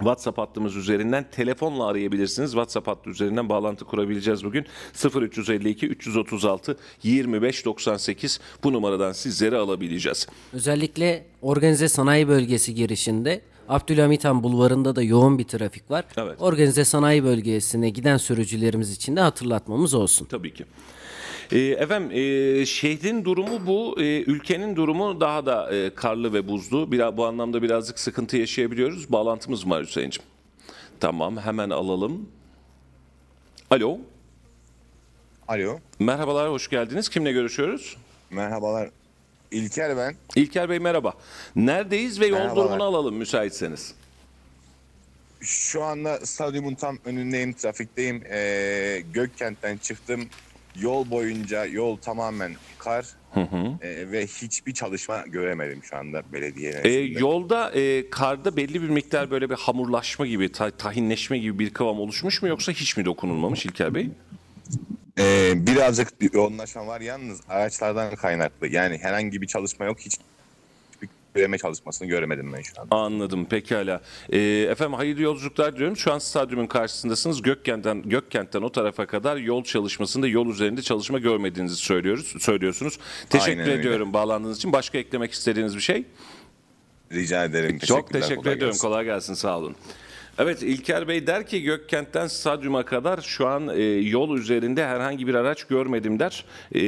WhatsApp 0.00 0.38
hattımız 0.38 0.76
üzerinden 0.76 1.26
telefonla 1.30 1.86
arayabilirsiniz. 1.86 2.50
WhatsApp 2.50 2.88
hattı 2.88 3.10
üzerinden 3.10 3.48
bağlantı 3.48 3.84
kurabileceğiz 3.84 4.44
bugün. 4.44 4.66
0352 5.20 5.86
336 5.86 6.76
25 7.02 7.64
98 7.64 8.40
bu 8.64 8.72
numaradan 8.72 9.12
sizleri 9.12 9.56
alabileceğiz. 9.56 10.26
Özellikle 10.52 11.24
organize 11.42 11.88
sanayi 11.88 12.28
bölgesi 12.28 12.74
girişinde 12.74 13.40
Abdülhamit 13.68 14.24
Han 14.24 14.42
Bulvarı'nda 14.42 14.96
da 14.96 15.02
yoğun 15.02 15.38
bir 15.38 15.44
trafik 15.44 15.90
var. 15.90 16.04
Evet. 16.16 16.36
Organize 16.40 16.84
sanayi 16.84 17.24
bölgesine 17.24 17.90
giden 17.90 18.16
sürücülerimiz 18.16 18.92
için 18.92 19.16
de 19.16 19.20
hatırlatmamız 19.20 19.94
olsun. 19.94 20.26
Tabii 20.26 20.54
ki. 20.54 20.64
Ee, 21.52 21.58
efendim 21.58 22.10
e, 22.12 22.66
şehrin 22.66 23.24
durumu 23.24 23.66
bu, 23.66 24.00
e, 24.00 24.22
ülkenin 24.22 24.76
durumu 24.76 25.20
daha 25.20 25.46
da 25.46 25.74
e, 25.74 25.94
karlı 25.94 26.32
ve 26.32 26.48
buzlu. 26.48 26.92
Biraz, 26.92 27.16
bu 27.16 27.26
anlamda 27.26 27.62
birazcık 27.62 27.98
sıkıntı 27.98 28.36
yaşayabiliyoruz. 28.36 29.12
Bağlantımız 29.12 29.64
mı 29.64 29.74
var 29.74 29.82
Hüseyin'ciğim? 29.86 30.30
Tamam 31.00 31.36
hemen 31.36 31.70
alalım. 31.70 32.28
Alo, 33.70 33.98
Alo, 35.48 35.78
merhabalar 35.98 36.50
hoş 36.50 36.68
geldiniz. 36.68 37.08
Kimle 37.08 37.32
görüşüyoruz? 37.32 37.96
merhabalar. 38.30 38.90
İlker 39.50 39.96
ben. 39.96 40.14
İlker 40.36 40.68
Bey 40.70 40.78
merhaba. 40.78 41.14
Neredeyiz 41.56 42.20
ve 42.20 42.26
yol 42.26 42.56
durumunu 42.56 42.82
alalım 42.82 43.14
müsaitseniz. 43.14 43.94
Şu 45.40 45.82
anda 45.82 46.26
stadyumun 46.26 46.74
tam 46.74 46.98
önündeyim, 47.04 47.52
trafikteyim. 47.52 48.22
Ee, 48.30 49.02
Gökkent'ten 49.12 49.76
çıktım. 49.76 50.28
Yol 50.76 51.10
boyunca 51.10 51.64
yol 51.64 51.96
tamamen 51.96 52.52
kar 52.78 53.06
Ee, 53.82 54.10
ve 54.12 54.26
hiçbir 54.26 54.74
çalışma 54.74 55.24
göremedim 55.26 55.80
şu 55.84 55.96
anda 55.96 56.22
belediye 56.32 56.80
E, 56.84 56.90
yolda 56.92 57.70
e, 57.70 58.10
karda 58.10 58.56
belli 58.56 58.82
bir 58.82 58.88
miktar 58.88 59.30
böyle 59.30 59.50
bir 59.50 59.54
hamurlaşma 59.54 60.26
gibi, 60.26 60.52
ta- 60.52 60.70
tahinleşme 60.70 61.38
gibi 61.38 61.58
bir 61.58 61.70
kıvam 61.70 62.00
oluşmuş 62.00 62.42
mu 62.42 62.48
yoksa 62.48 62.72
hiç 62.72 62.96
mi 62.96 63.04
dokunulmamış 63.04 63.66
İlker 63.66 63.94
Bey? 63.94 64.08
Ee, 65.18 65.52
birazcık 65.66 66.20
bir 66.20 66.32
yoğunlaşma 66.34 66.86
var 66.86 67.00
yalnız 67.00 67.40
araçlardan 67.48 68.14
kaynaklı. 68.16 68.68
Yani 68.68 68.98
herhangi 68.98 69.42
bir 69.42 69.46
çalışma 69.46 69.84
yok. 69.86 70.00
Hiç 70.00 70.16
göreme 71.34 71.58
çalışmasını 71.58 72.08
göremedim 72.08 72.52
ben 72.52 72.62
şu 72.62 72.80
an. 72.80 72.88
Anladım 72.90 73.44
pekala. 73.44 74.00
Ee, 74.32 74.38
efendim 74.70 74.94
hayırlı 74.94 75.22
yolculuklar 75.22 75.74
diliyorum. 75.74 75.96
Şu 75.96 76.12
an 76.12 76.18
stadyumun 76.18 76.66
karşısındasınız. 76.66 77.42
Gökkent'ten 77.42 78.02
Gökkent'ten 78.02 78.62
o 78.62 78.72
tarafa 78.72 79.06
kadar 79.06 79.36
yol 79.36 79.64
çalışmasında 79.64 80.26
yol 80.28 80.50
üzerinde 80.50 80.82
çalışma 80.82 81.18
görmediğinizi 81.18 81.76
söylüyoruz 81.76 82.34
söylüyorsunuz. 82.38 82.98
Teşekkür 83.30 83.50
Aynen 83.50 83.68
öyle. 83.68 83.80
ediyorum 83.80 84.12
bağlandığınız 84.12 84.56
için. 84.56 84.72
Başka 84.72 84.98
eklemek 84.98 85.32
istediğiniz 85.32 85.76
bir 85.76 85.80
şey? 85.80 86.04
Rica 87.12 87.44
ederim. 87.44 87.78
Çok 87.78 88.10
teşekkür 88.10 88.36
kolay 88.36 88.52
ediyorum. 88.52 88.72
gelsin. 88.72 88.88
Kolay 88.88 89.04
gelsin. 89.04 89.34
Sağ 89.34 89.58
olun. 89.58 89.76
Evet 90.38 90.62
İlker 90.62 91.08
Bey 91.08 91.26
der 91.26 91.46
ki 91.46 91.62
Gökkent'ten 91.62 92.26
stadyuma 92.26 92.84
kadar 92.84 93.20
şu 93.20 93.46
an 93.46 93.68
e, 93.68 93.82
yol 93.82 94.36
üzerinde 94.36 94.86
herhangi 94.86 95.26
bir 95.26 95.34
araç 95.34 95.64
görmedim 95.64 96.18
der. 96.18 96.44
E, 96.74 96.80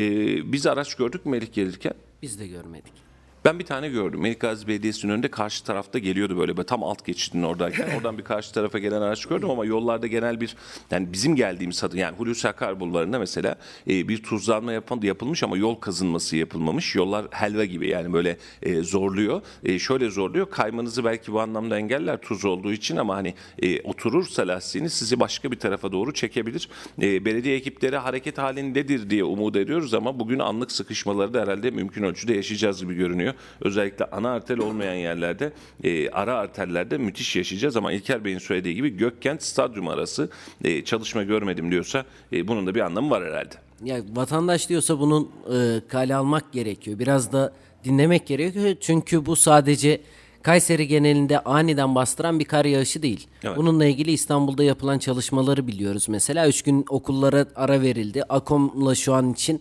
biz 0.52 0.66
araç 0.66 0.94
gördük 0.94 1.26
mü 1.26 1.30
Melih 1.30 1.52
gelirken? 1.52 1.94
Biz 2.22 2.40
de 2.40 2.46
görmedik. 2.46 3.01
Ben 3.44 3.58
bir 3.58 3.64
tane 3.64 3.88
gördüm. 3.88 4.20
Melikgazi 4.20 4.68
Belediyesi'nin 4.68 5.12
önünde 5.12 5.28
karşı 5.28 5.64
tarafta 5.64 5.98
geliyordu 5.98 6.38
böyle. 6.38 6.64
tam 6.64 6.84
alt 6.84 7.06
geçidin 7.06 7.42
oradayken. 7.42 7.88
Oradan 7.96 8.18
bir 8.18 8.24
karşı 8.24 8.52
tarafa 8.52 8.78
gelen 8.78 9.00
araç 9.02 9.26
gördüm 9.26 9.50
ama 9.50 9.64
yollarda 9.64 10.06
genel 10.06 10.40
bir 10.40 10.56
yani 10.90 11.12
bizim 11.12 11.36
geldiğimiz 11.36 11.84
adı 11.84 11.96
yani 11.96 12.16
Hulusi 12.16 12.48
Akar 12.48 12.80
bulvarında 12.80 13.18
mesela 13.18 13.56
e, 13.88 14.08
bir 14.08 14.22
tuzlanma 14.22 14.72
yapan, 14.72 15.00
yapılmış 15.02 15.42
ama 15.42 15.56
yol 15.56 15.74
kazınması 15.74 16.36
yapılmamış. 16.36 16.94
Yollar 16.94 17.26
helva 17.30 17.64
gibi 17.64 17.88
yani 17.88 18.12
böyle 18.12 18.36
e, 18.62 18.82
zorluyor. 18.82 19.42
E, 19.64 19.78
şöyle 19.78 20.10
zorluyor. 20.10 20.50
Kaymanızı 20.50 21.04
belki 21.04 21.32
bu 21.32 21.40
anlamda 21.40 21.78
engeller 21.78 22.20
tuz 22.20 22.44
olduğu 22.44 22.72
için 22.72 22.96
ama 22.96 23.16
hani 23.16 23.34
e, 23.62 23.80
oturursa 23.80 24.48
lastiğiniz 24.48 24.92
sizi 24.92 25.20
başka 25.20 25.50
bir 25.50 25.58
tarafa 25.58 25.92
doğru 25.92 26.14
çekebilir. 26.14 26.68
E, 27.02 27.24
belediye 27.24 27.56
ekipleri 27.56 27.96
hareket 27.96 28.38
halindedir 28.38 29.10
diye 29.10 29.24
umut 29.24 29.56
ediyoruz 29.56 29.94
ama 29.94 30.18
bugün 30.18 30.38
anlık 30.38 30.72
sıkışmaları 30.72 31.34
da 31.34 31.40
herhalde 31.42 31.70
mümkün 31.70 32.02
ölçüde 32.02 32.34
yaşayacağız 32.34 32.80
gibi 32.80 32.94
görünüyor. 32.94 33.31
Özellikle 33.60 34.04
ana 34.04 34.30
arter 34.30 34.58
olmayan 34.58 34.94
yerlerde, 34.94 35.52
e, 35.84 36.10
ara 36.10 36.34
arterlerde 36.34 36.98
müthiş 36.98 37.36
yaşayacağız 37.36 37.76
ama 37.76 37.92
İlker 37.92 38.24
Bey'in 38.24 38.38
söylediği 38.38 38.74
gibi 38.74 38.96
Gökkent 38.96 39.42
Stadyum 39.42 39.88
arası 39.88 40.30
e, 40.64 40.84
çalışma 40.84 41.22
görmedim 41.22 41.70
diyorsa 41.70 42.04
e, 42.32 42.48
bunun 42.48 42.66
da 42.66 42.74
bir 42.74 42.80
anlamı 42.80 43.10
var 43.10 43.24
herhalde. 43.24 43.54
Ya 43.84 44.00
vatandaş 44.14 44.68
diyorsa 44.68 45.00
bunun 45.00 45.30
e, 45.54 45.80
kale 45.88 46.14
almak 46.14 46.52
gerekiyor. 46.52 46.98
Biraz 46.98 47.32
da 47.32 47.52
dinlemek 47.84 48.26
gerekiyor. 48.26 48.76
Çünkü 48.80 49.26
bu 49.26 49.36
sadece 49.36 50.00
Kayseri 50.42 50.88
genelinde 50.88 51.38
aniden 51.38 51.94
bastıran 51.94 52.38
bir 52.38 52.44
kar 52.44 52.64
yağışı 52.64 53.02
değil. 53.02 53.26
Evet. 53.44 53.56
Bununla 53.56 53.84
ilgili 53.84 54.12
İstanbul'da 54.12 54.64
yapılan 54.64 54.98
çalışmaları 54.98 55.66
biliyoruz. 55.66 56.08
Mesela 56.08 56.48
3 56.48 56.62
gün 56.62 56.84
okullara 56.88 57.46
ara 57.56 57.80
verildi. 57.80 58.22
AKOM'la 58.22 58.94
şu 58.94 59.14
an 59.14 59.32
için 59.32 59.60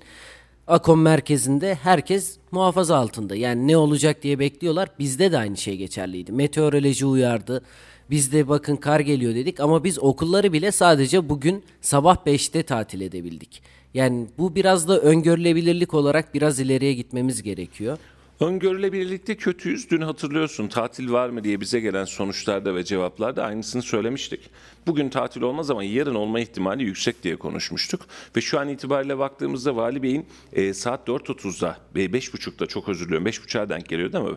AKOM 0.68 1.02
merkezinde 1.02 1.76
herkes 1.76 2.38
muhafaza 2.52 2.98
altında. 2.98 3.36
Yani 3.36 3.68
ne 3.68 3.78
olacak 3.78 4.24
diye 4.24 4.40
bekliyorlar. 4.40 4.90
Bizde 5.00 5.32
de 5.32 5.38
aynı 5.38 5.58
şey 5.58 5.78
geçerliydi. 5.78 6.32
Meteoroloji 6.32 7.06
uyardı. 7.06 7.62
Biz 8.10 8.34
de 8.34 8.48
bakın 8.48 8.76
kar 8.76 9.00
geliyor 9.00 9.36
dedik 9.36 9.60
ama 9.60 9.84
biz 9.84 10.00
okulları 10.00 10.54
bile 10.54 10.72
sadece 10.72 11.30
bugün 11.30 11.64
sabah 11.82 12.16
5'te 12.16 12.64
tatil 12.64 13.02
edebildik. 13.02 13.62
Yani 13.94 14.28
bu 14.38 14.56
biraz 14.56 14.88
da 14.88 15.00
öngörülebilirlik 15.00 15.94
olarak 15.94 16.34
biraz 16.34 16.60
ileriye 16.60 16.94
gitmemiz 16.94 17.44
gerekiyor. 17.44 17.98
Öngörülebilirlikte 18.42 19.36
kötüyüz. 19.36 19.90
Dün 19.90 20.02
hatırlıyorsun 20.02 20.68
tatil 20.68 21.12
var 21.12 21.30
mı 21.30 21.44
diye 21.44 21.62
bize 21.62 21.80
gelen 21.80 22.06
sonuçlarda 22.06 22.76
ve 22.76 22.84
cevaplarda 22.84 23.44
aynısını 23.44 23.82
söylemiştik. 23.82 24.50
Bugün 24.88 25.10
tatil 25.10 25.42
olmaz 25.42 25.72
ama 25.72 25.84
yarın 25.84 26.16
olma 26.16 26.40
ihtimali 26.40 26.84
yüksek 26.84 27.24
diye 27.24 27.36
konuşmuştuk. 27.36 28.02
Ve 28.36 28.42
şu 28.42 28.60
an 28.60 28.70
itibariyle 28.70 29.18
baktığımızda 29.18 29.76
Vali 29.76 30.04
Bey'in 30.04 30.26
e, 30.54 30.74
saat 30.74 31.08
4.30'da 31.08 31.78
ve 31.96 32.06
5.30'da 32.06 32.66
çok 32.66 32.90
özür 32.90 33.06
diliyorum 33.06 33.28
5.30'a 33.28 33.70
denk 33.70 33.90
geliyor 33.90 34.14
değil 34.14 34.24
mi? 34.24 34.36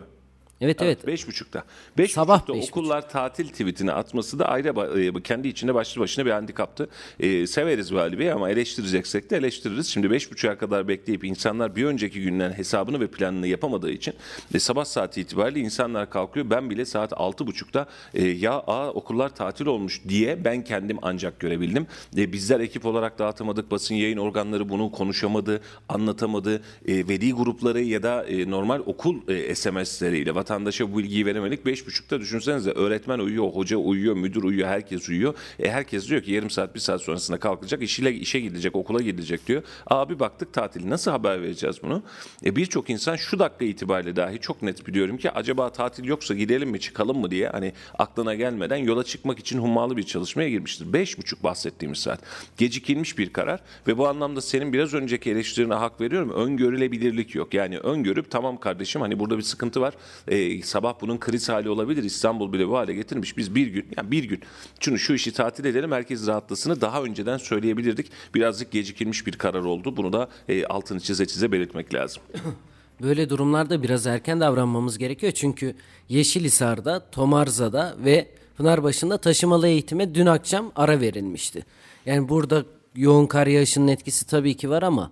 Evet 0.61 0.81
evet. 0.81 1.07
Beş 1.07 1.27
buçukta. 1.27 1.63
Beş 1.97 2.11
Sabah 2.11 2.35
buçukta 2.35 2.53
beş 2.53 2.69
okullar 2.69 3.09
tatil 3.09 3.47
tweetini 3.47 3.91
atması 3.91 4.39
da 4.39 4.47
ayrı 4.47 4.99
e, 5.17 5.23
kendi 5.23 5.47
içinde 5.47 5.73
başlı 5.73 6.01
başına 6.01 6.25
bir 6.25 6.31
handikaptı. 6.31 6.89
E, 7.19 7.47
severiz 7.47 7.93
Vali 7.93 8.19
Bey 8.19 8.31
ama 8.31 8.49
eleştireceksek 8.49 9.29
de 9.29 9.37
eleştiririz. 9.37 9.87
Şimdi 9.87 10.11
beş 10.11 10.31
buçuğa 10.31 10.57
kadar 10.57 10.87
bekleyip 10.87 11.23
insanlar 11.23 11.75
bir 11.75 11.85
önceki 11.85 12.21
günden 12.21 12.51
hesabını 12.51 12.99
ve 12.99 13.07
planını 13.07 13.47
yapamadığı 13.47 13.91
için 13.91 14.13
e, 14.53 14.59
sabah 14.59 14.85
saati 14.85 15.21
itibariyle 15.21 15.59
insanlar 15.59 16.09
kalkıyor. 16.09 16.49
Ben 16.49 16.69
bile 16.69 16.85
saat 16.85 17.13
altı 17.13 17.47
buçukta 17.47 17.87
e, 18.13 18.27
ya 18.27 18.53
aa, 18.53 18.91
okullar 18.91 19.35
tatil 19.35 19.65
olmuş 19.65 20.01
diye 20.07 20.45
ben 20.45 20.63
kendim 20.63 20.97
ancak 21.01 21.39
görebildim. 21.39 21.87
E, 22.17 22.33
bizler 22.33 22.59
ekip 22.59 22.85
olarak 22.85 23.19
dağıtamadık. 23.19 23.71
Basın 23.71 23.95
yayın 23.95 24.17
organları 24.17 24.69
bunu 24.69 24.91
konuşamadı, 24.91 25.61
anlatamadı. 25.89 26.61
E, 26.87 27.07
veli 27.07 27.33
grupları 27.33 27.81
ya 27.81 28.03
da 28.03 28.23
e, 28.23 28.51
normal 28.51 28.79
okul 28.85 29.27
e, 29.27 29.55
SMS'leriyle 29.55 30.35
vatandaşa 30.45 30.93
bu 30.93 30.97
bilgiyi 30.97 31.25
veremedik. 31.25 31.65
Beş 31.65 31.87
buçukta 31.87 32.19
düşünsenize 32.19 32.71
öğretmen 32.71 33.19
uyuyor, 33.19 33.47
hoca 33.47 33.77
uyuyor, 33.77 34.15
müdür 34.15 34.43
uyuyor, 34.43 34.67
herkes 34.67 35.09
uyuyor. 35.09 35.33
E, 35.59 35.71
herkes 35.71 36.09
diyor 36.09 36.21
ki 36.21 36.31
yarım 36.31 36.49
saat, 36.49 36.75
bir 36.75 36.79
saat 36.79 37.01
sonrasında 37.01 37.39
kalkacak, 37.39 37.81
işiyle 37.81 38.13
işe 38.13 38.39
gidecek, 38.39 38.75
okula 38.75 39.01
gidecek 39.01 39.47
diyor. 39.47 39.63
Abi 39.87 40.19
baktık 40.19 40.53
tatil. 40.53 40.89
Nasıl 40.89 41.11
haber 41.11 41.41
vereceğiz 41.41 41.75
bunu? 41.83 42.03
E, 42.45 42.55
Birçok 42.55 42.89
insan 42.89 43.15
şu 43.15 43.39
dakika 43.39 43.65
itibariyle 43.65 44.15
dahi 44.15 44.39
çok 44.39 44.61
net 44.61 44.87
biliyorum 44.87 45.17
ki 45.17 45.31
acaba 45.31 45.69
tatil 45.69 46.03
yoksa 46.03 46.33
gidelim 46.33 46.69
mi, 46.69 46.79
çıkalım 46.79 47.17
mı 47.17 47.31
diye 47.31 47.49
hani 47.49 47.73
aklına 47.99 48.35
gelmeden 48.35 48.77
yola 48.77 49.03
çıkmak 49.03 49.39
için 49.39 49.59
hummalı 49.59 49.97
bir 49.97 50.03
çalışmaya 50.03 50.49
girmiştir. 50.49 50.93
Beş 50.93 51.17
buçuk 51.17 51.43
bahsettiğimiz 51.43 51.99
saat. 51.99 52.19
Gecikilmiş 52.57 53.17
bir 53.17 53.33
karar 53.33 53.59
ve 53.87 53.97
bu 53.97 54.07
anlamda 54.07 54.41
senin 54.41 54.73
biraz 54.73 54.93
önceki 54.93 55.31
eleştirine 55.31 55.73
hak 55.73 56.01
veriyorum. 56.01 56.29
Öngörülebilirlik 56.29 57.35
yok. 57.35 57.53
Yani 57.53 57.79
öngörüp 57.79 58.31
tamam 58.31 58.57
kardeşim 58.57 59.01
hani 59.01 59.19
burada 59.19 59.37
bir 59.37 59.43
sıkıntı 59.43 59.81
var. 59.81 59.93
E, 60.27 60.34
sabah 60.63 61.01
bunun 61.01 61.17
kriz 61.17 61.49
hali 61.49 61.69
olabilir. 61.69 62.03
İstanbul 62.03 62.53
bile 62.53 62.67
bu 62.67 62.77
hale 62.77 62.93
getirmiş. 62.93 63.37
Biz 63.37 63.55
bir 63.55 63.67
gün 63.67 63.85
yani 63.97 64.11
bir 64.11 64.23
gün 64.23 64.39
şunu 64.79 64.97
şu 64.97 65.13
işi 65.13 65.33
tatil 65.33 65.65
edelim 65.65 65.91
herkes 65.91 66.27
rahatlasını 66.27 66.81
daha 66.81 67.03
önceden 67.03 67.37
söyleyebilirdik. 67.37 68.11
Birazcık 68.35 68.71
gecikilmiş 68.71 69.27
bir 69.27 69.31
karar 69.31 69.61
oldu. 69.61 69.97
Bunu 69.97 70.13
da 70.13 70.29
e, 70.49 70.65
altını 70.65 70.99
çize 70.99 71.25
çize 71.25 71.51
belirtmek 71.51 71.93
lazım. 71.93 72.23
Böyle 73.01 73.29
durumlarda 73.29 73.83
biraz 73.83 74.07
erken 74.07 74.39
davranmamız 74.39 74.97
gerekiyor. 74.97 75.31
Çünkü 75.31 75.75
Yeşilhisar'da, 76.09 77.09
Tomarza'da 77.11 77.95
ve 78.05 78.27
Pınarbaşı'nda 78.57 79.17
taşımalı 79.17 79.67
eğitime 79.67 80.15
dün 80.15 80.25
akşam 80.25 80.71
ara 80.75 81.01
verilmişti. 81.01 81.65
Yani 82.05 82.29
burada 82.29 82.65
yoğun 82.95 83.27
kar 83.27 83.47
yağışının 83.47 83.87
etkisi 83.87 84.27
tabii 84.27 84.57
ki 84.57 84.69
var 84.69 84.83
ama 84.83 85.11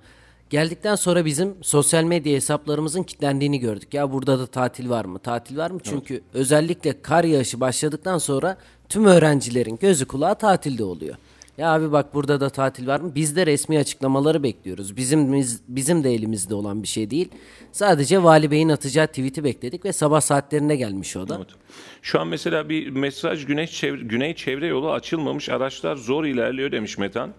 geldikten 0.54 0.96
sonra 0.96 1.26
bizim 1.26 1.56
sosyal 1.62 2.04
medya 2.04 2.34
hesaplarımızın 2.34 3.04
kilitlendiğini 3.04 3.60
gördük. 3.60 3.94
Ya 3.94 4.12
burada 4.12 4.40
da 4.40 4.48
tatil 4.48 4.90
var 4.90 5.06
mı? 5.06 5.20
Tatil 5.20 5.58
var 5.58 5.72
mı? 5.72 5.80
Çünkü 5.84 6.22
özellikle 6.34 7.02
kar 7.02 7.24
yağışı 7.24 7.60
başladıktan 7.60 8.18
sonra 8.18 8.58
tüm 8.90 9.06
öğrencilerin 9.06 9.78
gözü 9.82 10.06
kulağı 10.06 10.36
tatilde 10.36 10.84
oluyor. 10.84 11.16
Ya 11.58 11.74
abi 11.74 11.92
bak 11.92 12.14
burada 12.14 12.40
da 12.40 12.50
tatil 12.50 12.88
var 12.88 13.00
mı? 13.00 13.12
Biz 13.16 13.36
de 13.36 13.46
resmi 13.46 13.80
açıklamaları 13.80 14.44
bekliyoruz. 14.44 14.98
Bizim 14.98 15.34
biz- 15.34 15.62
bizim 15.68 16.04
de 16.04 16.14
elimizde 16.14 16.56
olan 16.56 16.84
bir 16.84 16.88
şey 16.88 17.10
değil. 17.10 17.30
Sadece 17.72 18.24
Vali 18.24 18.52
Bey'in 18.52 18.70
atacağı 18.70 19.08
tweet'i 19.08 19.44
bekledik 19.44 19.86
ve 19.86 19.94
sabah 19.94 20.22
saatlerine 20.22 20.76
gelmiş 20.76 21.18
o 21.18 21.30
da. 21.30 21.36
Evet. 21.38 21.48
Şu 22.02 22.20
an 22.20 22.28
mesela 22.28 22.70
bir 22.70 22.90
mesaj 22.90 23.46
Güneş 23.46 23.72
çevre, 23.72 24.02
Güney 24.04 24.36
Çevre 24.36 24.68
Yolu 24.68 24.92
açılmamış 24.92 25.50
araçlar 25.50 25.96
zor 25.96 26.26
ilerliyor 26.26 26.72
demiş 26.72 26.98
Metan. 26.98 27.34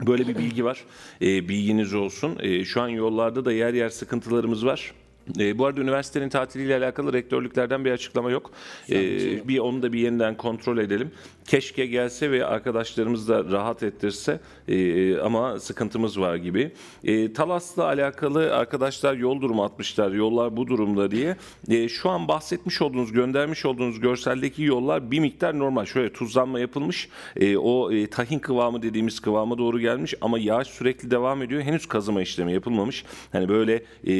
Böyle 0.00 0.28
bir 0.28 0.38
bilgi 0.38 0.64
var. 0.64 0.84
Ee, 1.22 1.48
bilginiz 1.48 1.94
olsun. 1.94 2.38
Ee, 2.40 2.64
şu 2.64 2.80
an 2.80 2.88
yollarda 2.88 3.44
da 3.44 3.52
yer 3.52 3.74
yer 3.74 3.88
sıkıntılarımız 3.88 4.66
var. 4.66 4.92
Ee, 5.38 5.58
bu 5.58 5.66
arada 5.66 5.80
üniversitenin 5.80 6.28
tatiliyle 6.28 6.76
alakalı 6.76 7.12
rektörlüklerden 7.12 7.84
bir 7.84 7.90
açıklama 7.90 8.30
yok. 8.30 8.50
Ee, 8.90 9.48
bir 9.48 9.58
onu 9.58 9.82
da 9.82 9.92
bir 9.92 9.98
yeniden 9.98 10.36
kontrol 10.36 10.78
edelim. 10.78 11.10
Keşke 11.46 11.86
gelse 11.86 12.30
ve 12.30 12.46
arkadaşlarımız 12.46 13.28
da 13.28 13.44
rahat 13.44 13.82
ettirse 13.82 14.40
Ee, 14.68 15.18
ama 15.18 15.60
sıkıntımız 15.60 16.20
var 16.20 16.36
gibi. 16.36 16.72
Ee, 17.04 17.32
Talas'la 17.32 17.84
alakalı 17.84 18.56
arkadaşlar 18.56 19.14
yol 19.14 19.40
durumu 19.40 19.64
atmışlar. 19.64 20.12
Yollar 20.12 20.56
bu 20.56 20.66
durumda 20.66 21.10
diye. 21.10 21.36
Ee, 21.68 21.88
şu 21.88 22.10
an 22.10 22.28
bahsetmiş 22.28 22.82
olduğunuz, 22.82 23.12
göndermiş 23.12 23.66
olduğunuz 23.66 24.00
görseldeki 24.00 24.62
yollar 24.62 25.10
bir 25.10 25.18
miktar 25.18 25.58
normal. 25.58 25.84
Şöyle 25.84 26.12
tuzlanma 26.12 26.60
yapılmış. 26.60 27.08
Ee, 27.36 27.56
o 27.56 27.92
e, 27.92 28.06
tahin 28.06 28.38
kıvamı 28.38 28.82
dediğimiz 28.82 29.20
kıvama 29.20 29.58
doğru 29.58 29.80
gelmiş 29.80 30.14
ama 30.20 30.38
yağış 30.38 30.68
sürekli 30.68 31.10
devam 31.10 31.42
ediyor. 31.42 31.62
Henüz 31.62 31.86
kazıma 31.86 32.22
işlemi 32.22 32.52
yapılmamış. 32.52 33.04
Hani 33.32 33.48
böyle 33.48 33.74
e, 34.06 34.12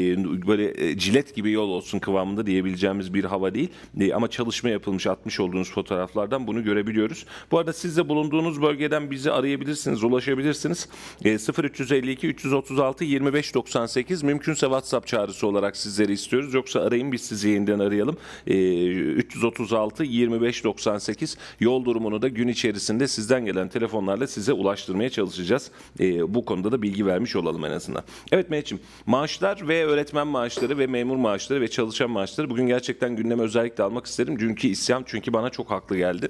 böyle 0.46 0.64
e, 0.64 0.88
e, 0.88 0.98
cilet 0.98 1.34
gibi 1.34 1.50
yol 1.50 1.68
olsun 1.68 1.98
kıvamında 1.98 2.46
diyebileceğimiz 2.46 3.14
bir 3.14 3.24
hava 3.24 3.54
değil. 3.54 3.68
E, 4.00 4.14
ama 4.14 4.30
çalışma 4.30 4.70
yapılmış 4.70 5.06
atmış 5.06 5.40
olduğunuz 5.40 5.70
fotoğraflardan 5.70 6.46
bunu 6.46 6.64
görebiliyoruz. 6.64 7.13
Bu 7.50 7.58
arada 7.58 7.72
siz 7.72 7.96
de 7.96 8.08
bulunduğunuz 8.08 8.62
bölgeden 8.62 9.10
bizi 9.10 9.32
arayabilirsiniz, 9.32 10.04
ulaşabilirsiniz. 10.04 10.88
E, 11.24 11.38
0352 11.62 12.26
336 12.26 13.04
25 13.04 13.54
98 13.54 14.22
mümkünse 14.22 14.66
WhatsApp 14.66 15.06
çağrısı 15.06 15.46
olarak 15.46 15.76
sizleri 15.76 16.12
istiyoruz. 16.12 16.54
Yoksa 16.54 16.80
arayın 16.80 17.12
biz 17.12 17.20
sizi 17.20 17.48
yeniden 17.48 17.78
arayalım. 17.78 18.16
E, 18.46 18.86
336 18.86 20.04
25 20.04 20.64
98 20.64 21.36
yol 21.60 21.84
durumunu 21.84 22.22
da 22.22 22.28
gün 22.28 22.48
içerisinde 22.48 23.08
sizden 23.08 23.44
gelen 23.44 23.68
telefonlarla 23.68 24.26
size 24.26 24.52
ulaştırmaya 24.52 25.10
çalışacağız. 25.10 25.70
E, 26.00 26.34
bu 26.34 26.44
konuda 26.44 26.72
da 26.72 26.82
bilgi 26.82 27.06
vermiş 27.06 27.36
olalım 27.36 27.64
en 27.64 27.70
azından. 27.70 28.02
Evet 28.32 28.50
Mehmetciğim 28.50 28.84
maaşlar 29.06 29.68
ve 29.68 29.84
öğretmen 29.86 30.26
maaşları 30.26 30.78
ve 30.78 30.86
memur 30.86 31.16
maaşları 31.16 31.60
ve 31.60 31.68
çalışan 31.68 32.10
maaşları 32.10 32.50
bugün 32.50 32.66
gerçekten 32.66 33.16
gündeme 33.16 33.42
özellikle 33.42 33.84
almak 33.84 34.06
isterim. 34.06 34.38
Dünkü 34.38 34.68
isyan 34.68 35.02
çünkü 35.06 35.32
bana 35.32 35.50
çok 35.50 35.70
haklı 35.70 35.96
geldi. 35.96 36.28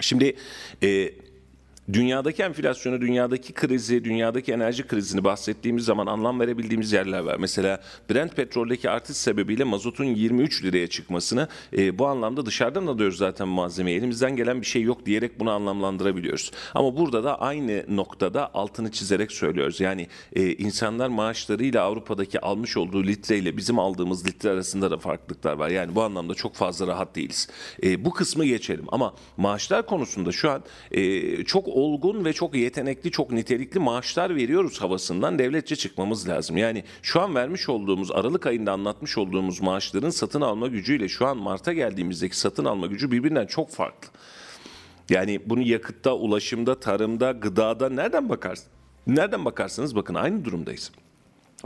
Şimdi 0.00 0.36
e, 0.82 1.10
dünyadaki 1.92 2.42
enflasyonu, 2.42 3.00
dünyadaki 3.00 3.52
krizi, 3.52 4.04
dünyadaki 4.04 4.52
enerji 4.52 4.86
krizini 4.86 5.24
bahsettiğimiz 5.24 5.84
zaman 5.84 6.06
anlam 6.06 6.40
verebildiğimiz 6.40 6.92
yerler 6.92 7.20
var. 7.20 7.36
Mesela 7.40 7.80
Brent 8.10 8.36
petroldeki 8.36 8.90
artış 8.90 9.16
sebebiyle 9.16 9.64
mazotun 9.64 10.04
23 10.04 10.64
liraya 10.64 10.86
çıkmasını 10.86 11.48
e, 11.76 11.98
bu 11.98 12.06
anlamda 12.06 12.46
dışarıdan 12.46 12.86
alıyoruz 12.86 13.16
zaten 13.16 13.48
malzemeyi. 13.48 13.98
Elimizden 13.98 14.36
gelen 14.36 14.60
bir 14.60 14.66
şey 14.66 14.82
yok 14.82 15.06
diyerek 15.06 15.40
bunu 15.40 15.50
anlamlandırabiliyoruz. 15.50 16.50
Ama 16.74 16.96
burada 16.96 17.24
da 17.24 17.40
aynı 17.40 17.84
noktada 17.88 18.54
altını 18.54 18.90
çizerek 18.90 19.32
söylüyoruz. 19.32 19.80
Yani 19.80 20.08
e, 20.32 20.52
insanlar 20.52 21.08
maaşlarıyla 21.08 21.82
Avrupa'daki 21.82 22.40
almış 22.40 22.76
olduğu 22.76 23.06
litreyle 23.06 23.56
bizim 23.56 23.78
aldığımız 23.78 24.26
litre 24.26 24.50
arasında 24.50 24.90
da 24.90 24.98
farklılıklar 24.98 25.52
var. 25.52 25.68
Yani 25.68 25.94
bu 25.94 26.02
anlamda 26.02 26.34
çok 26.34 26.54
fazla 26.54 26.86
rahat 26.86 27.16
değiliz. 27.16 27.48
E, 27.82 28.04
bu 28.04 28.10
kısmı 28.10 28.44
geçelim 28.44 28.84
ama 28.88 29.14
maaşlar 29.36 29.86
konusunda 29.86 30.32
şu 30.32 30.50
an 30.50 30.62
e, 30.90 31.44
çok 31.44 31.73
olgun 31.74 32.24
ve 32.24 32.32
çok 32.32 32.54
yetenekli, 32.54 33.10
çok 33.10 33.32
nitelikli 33.32 33.78
maaşlar 33.78 34.36
veriyoruz 34.36 34.80
havasından 34.80 35.38
devletçe 35.38 35.76
çıkmamız 35.76 36.28
lazım. 36.28 36.56
Yani 36.56 36.84
şu 37.02 37.20
an 37.20 37.34
vermiş 37.34 37.68
olduğumuz 37.68 38.10
Aralık 38.10 38.46
ayında 38.46 38.72
anlatmış 38.72 39.18
olduğumuz 39.18 39.60
maaşların 39.60 40.10
satın 40.10 40.40
alma 40.40 40.66
gücüyle 40.66 41.08
şu 41.08 41.26
an 41.26 41.36
Mart'a 41.36 41.72
geldiğimizdeki 41.72 42.38
satın 42.38 42.64
alma 42.64 42.86
gücü 42.86 43.10
birbirinden 43.10 43.46
çok 43.46 43.70
farklı. 43.70 44.08
Yani 45.10 45.40
bunu 45.46 45.62
yakıtta, 45.62 46.14
ulaşımda, 46.14 46.80
tarımda, 46.80 47.32
gıdada 47.32 47.88
nereden 47.88 48.28
bakarsın? 48.28 48.66
Nereden 49.06 49.44
bakarsanız 49.44 49.96
bakın 49.96 50.14
aynı 50.14 50.44
durumdayız. 50.44 50.90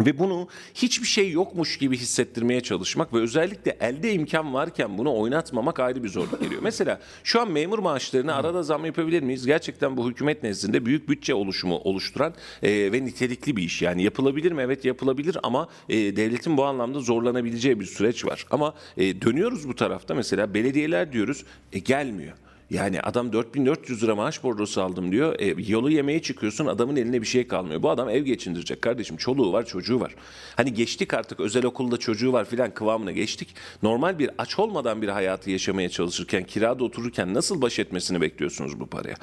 Ve 0.07 0.19
bunu 0.19 0.49
hiçbir 0.75 1.07
şey 1.07 1.31
yokmuş 1.31 1.79
gibi 1.79 1.97
hissettirmeye 1.97 2.61
çalışmak 2.61 3.15
ve 3.15 3.19
özellikle 3.19 3.77
elde 3.81 4.13
imkan 4.13 4.55
varken 4.55 4.99
bunu 4.99 5.17
oynatmamak 5.21 5.81
ayrı 5.81 6.05
bir 6.05 6.09
zorluk 6.09 6.41
geliyor. 6.41 6.63
Mesela 6.63 7.01
şu 7.25 7.41
an 7.41 7.51
memur 7.51 7.79
maaşlarına 7.79 8.35
arada 8.35 8.63
zam 8.63 8.85
yapabilir 8.85 9.23
miyiz? 9.23 9.47
Gerçekten 9.47 9.97
bu 9.97 10.11
hükümet 10.11 10.43
nezdinde 10.43 10.87
büyük 10.87 11.09
bütçe 11.09 11.35
oluşumu 11.35 11.77
oluşturan 11.77 12.35
e, 12.63 12.93
ve 12.93 13.05
nitelikli 13.05 13.57
bir 13.57 13.63
iş. 13.63 13.83
Yani 13.83 14.03
yapılabilir 14.03 14.53
mi? 14.53 14.63
Evet 14.63 14.85
yapılabilir 14.85 15.37
ama 15.43 15.69
e, 15.89 15.97
devletin 15.97 16.57
bu 16.57 16.65
anlamda 16.65 17.01
zorlanabileceği 17.01 17.81
bir 17.81 17.87
süreç 17.87 18.25
var. 18.25 18.47
Ama 18.51 18.75
e, 18.97 19.23
dönüyoruz 19.23 19.69
bu 19.69 19.75
tarafta 19.75 20.15
mesela 20.15 20.55
belediyeler 20.55 21.13
diyoruz 21.13 21.45
e, 21.73 21.79
gelmiyor. 21.79 22.33
Yani 22.71 23.01
adam 23.01 23.33
4400 23.33 24.03
lira 24.03 24.15
maaş 24.15 24.43
bordrosu 24.43 24.83
aldım 24.83 25.13
diyor. 25.13 25.41
E, 25.41 25.55
yolu 25.73 25.91
yemeye 25.91 26.23
çıkıyorsun 26.23 26.67
adamın 26.67 26.97
eline 26.97 27.21
bir 27.21 27.27
şey 27.27 27.49
kalmıyor. 27.49 27.83
Bu 27.83 27.91
adam 27.91 28.09
ev 28.09 28.23
geçindirecek 28.23 28.83
kardeşim. 28.83 29.17
Çoluğu 29.17 29.53
var 29.53 29.67
çocuğu 29.67 30.01
var. 30.01 30.15
Hani 30.57 30.75
geçtik 30.75 31.15
artık 31.15 31.41
özel 31.41 31.65
okulda 31.65 31.97
çocuğu 31.97 32.33
var 32.33 32.45
filan 32.45 32.75
kıvamına 32.75 33.13
geçtik. 33.13 33.55
Normal 33.83 34.19
bir 34.19 34.31
aç 34.39 34.59
olmadan 34.59 35.03
bir 35.03 35.09
hayatı 35.09 35.51
yaşamaya 35.51 35.89
çalışırken 35.89 36.45
kirada 36.45 36.85
otururken 36.85 37.35
nasıl 37.35 37.63
baş 37.63 37.79
etmesini 37.79 38.21
bekliyorsunuz 38.21 38.81
bu 38.81 38.87
paraya? 38.87 39.17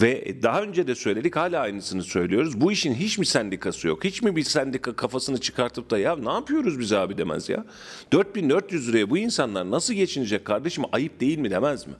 Ve 0.00 0.42
daha 0.42 0.62
önce 0.62 0.86
de 0.86 0.94
söyledik 0.94 1.36
hala 1.36 1.60
aynısını 1.60 2.02
söylüyoruz. 2.02 2.60
Bu 2.60 2.72
işin 2.72 2.94
hiç 2.94 3.18
mi 3.18 3.26
sendikası 3.26 3.88
yok? 3.88 4.04
Hiç 4.04 4.22
mi 4.22 4.36
bir 4.36 4.42
sendika 4.42 4.96
kafasını 4.96 5.40
çıkartıp 5.40 5.90
da 5.90 5.98
ya 5.98 6.16
ne 6.16 6.32
yapıyoruz 6.32 6.80
biz 6.80 6.92
abi 6.92 7.18
demez 7.18 7.48
ya? 7.48 7.64
4400 8.12 8.88
liraya 8.88 9.10
bu 9.10 9.18
insanlar 9.18 9.70
nasıl 9.70 9.94
geçinecek 9.94 10.44
kardeşim 10.44 10.84
ayıp 10.92 11.20
değil 11.20 11.38
mi 11.38 11.50
demez 11.50 11.86
mi? 11.86 11.94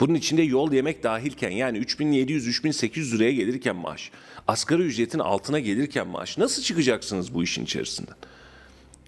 Bunun 0.00 0.14
içinde 0.14 0.42
yol 0.42 0.72
yemek 0.72 1.02
dahilken 1.02 1.50
yani 1.50 1.78
3700-3800 1.78 3.16
liraya 3.16 3.32
gelirken 3.32 3.76
maaş, 3.76 4.10
asgari 4.48 4.82
ücretin 4.82 5.18
altına 5.18 5.58
gelirken 5.58 6.08
maaş 6.08 6.38
nasıl 6.38 6.62
çıkacaksınız 6.62 7.34
bu 7.34 7.42
işin 7.42 7.64
içerisinden? 7.64 8.16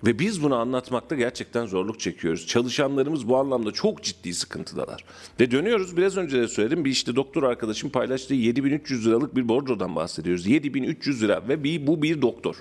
Ve 0.07 0.19
biz 0.19 0.43
bunu 0.43 0.57
anlatmakta 0.57 1.15
gerçekten 1.17 1.67
zorluk 1.67 2.01
çekiyoruz. 2.01 2.47
Çalışanlarımız 2.47 3.29
bu 3.29 3.37
anlamda 3.37 3.73
çok 3.73 4.03
ciddi 4.03 4.35
sıkıntıdalar. 4.35 5.05
Ve 5.41 5.51
dönüyoruz 5.51 5.97
biraz 5.97 6.17
önce 6.17 6.41
de 6.41 6.49
söyledim 6.49 6.85
bir 6.85 6.91
işte 6.91 7.17
doktor 7.17 7.43
arkadaşım 7.43 7.91
paylaştığı 7.91 8.35
7300 8.35 9.07
liralık 9.07 9.37
bir 9.37 9.49
bordrodan 9.49 9.97
bahsediyoruz. 9.97 10.47
7300 10.47 11.23
lira 11.23 11.49
ve 11.49 11.65
bir, 11.65 11.87
bu 11.87 12.03
bir 12.03 12.23
doktor. 12.23 12.57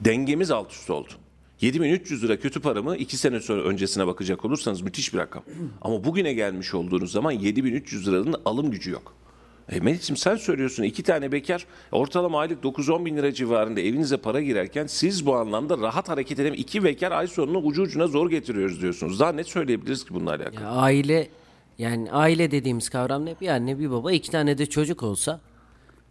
Dengemiz 0.00 0.50
alt 0.50 0.72
üst 0.72 0.90
oldu. 0.90 1.08
7300 1.60 2.22
lira 2.24 2.38
kötü 2.38 2.60
paramı 2.60 2.96
2 2.96 3.16
sene 3.16 3.40
sonra 3.40 3.62
öncesine 3.62 4.06
bakacak 4.06 4.44
olursanız 4.44 4.80
müthiş 4.80 5.14
bir 5.14 5.18
rakam. 5.18 5.42
Ama 5.82 6.04
bugüne 6.04 6.32
gelmiş 6.32 6.74
olduğunuz 6.74 7.12
zaman 7.12 7.30
7300 7.30 8.08
liranın 8.08 8.34
alım 8.44 8.70
gücü 8.70 8.90
yok. 8.90 9.14
E 9.68 9.80
Melih'ciğim 9.80 10.16
sen 10.16 10.36
söylüyorsun 10.36 10.82
iki 10.82 11.02
tane 11.02 11.32
bekar 11.32 11.66
ortalama 11.92 12.40
aylık 12.40 12.64
9-10 12.64 13.04
bin 13.04 13.16
lira 13.16 13.34
civarında 13.34 13.80
evinize 13.80 14.16
para 14.16 14.40
girerken 14.40 14.86
siz 14.86 15.26
bu 15.26 15.36
anlamda 15.36 15.78
rahat 15.78 16.08
hareket 16.08 16.38
edem 16.38 16.54
iki 16.54 16.84
bekar 16.84 17.12
ay 17.12 17.26
sonunu 17.26 17.58
ucu 17.58 17.82
ucuna 17.82 18.06
zor 18.06 18.30
getiriyoruz 18.30 18.82
diyorsunuz. 18.82 19.20
Daha 19.20 19.32
ne 19.32 19.44
söyleyebiliriz 19.44 20.04
ki 20.04 20.14
bununla 20.14 20.30
alakalı? 20.30 20.60
Ya 20.60 20.68
aile 20.70 21.28
yani 21.78 22.12
aile 22.12 22.50
dediğimiz 22.50 22.88
kavram 22.88 23.26
ne? 23.26 23.34
Bir 23.40 23.48
anne 23.48 23.78
bir 23.78 23.90
baba 23.90 24.12
iki 24.12 24.30
tane 24.30 24.58
de 24.58 24.66
çocuk 24.66 25.02
olsa 25.02 25.40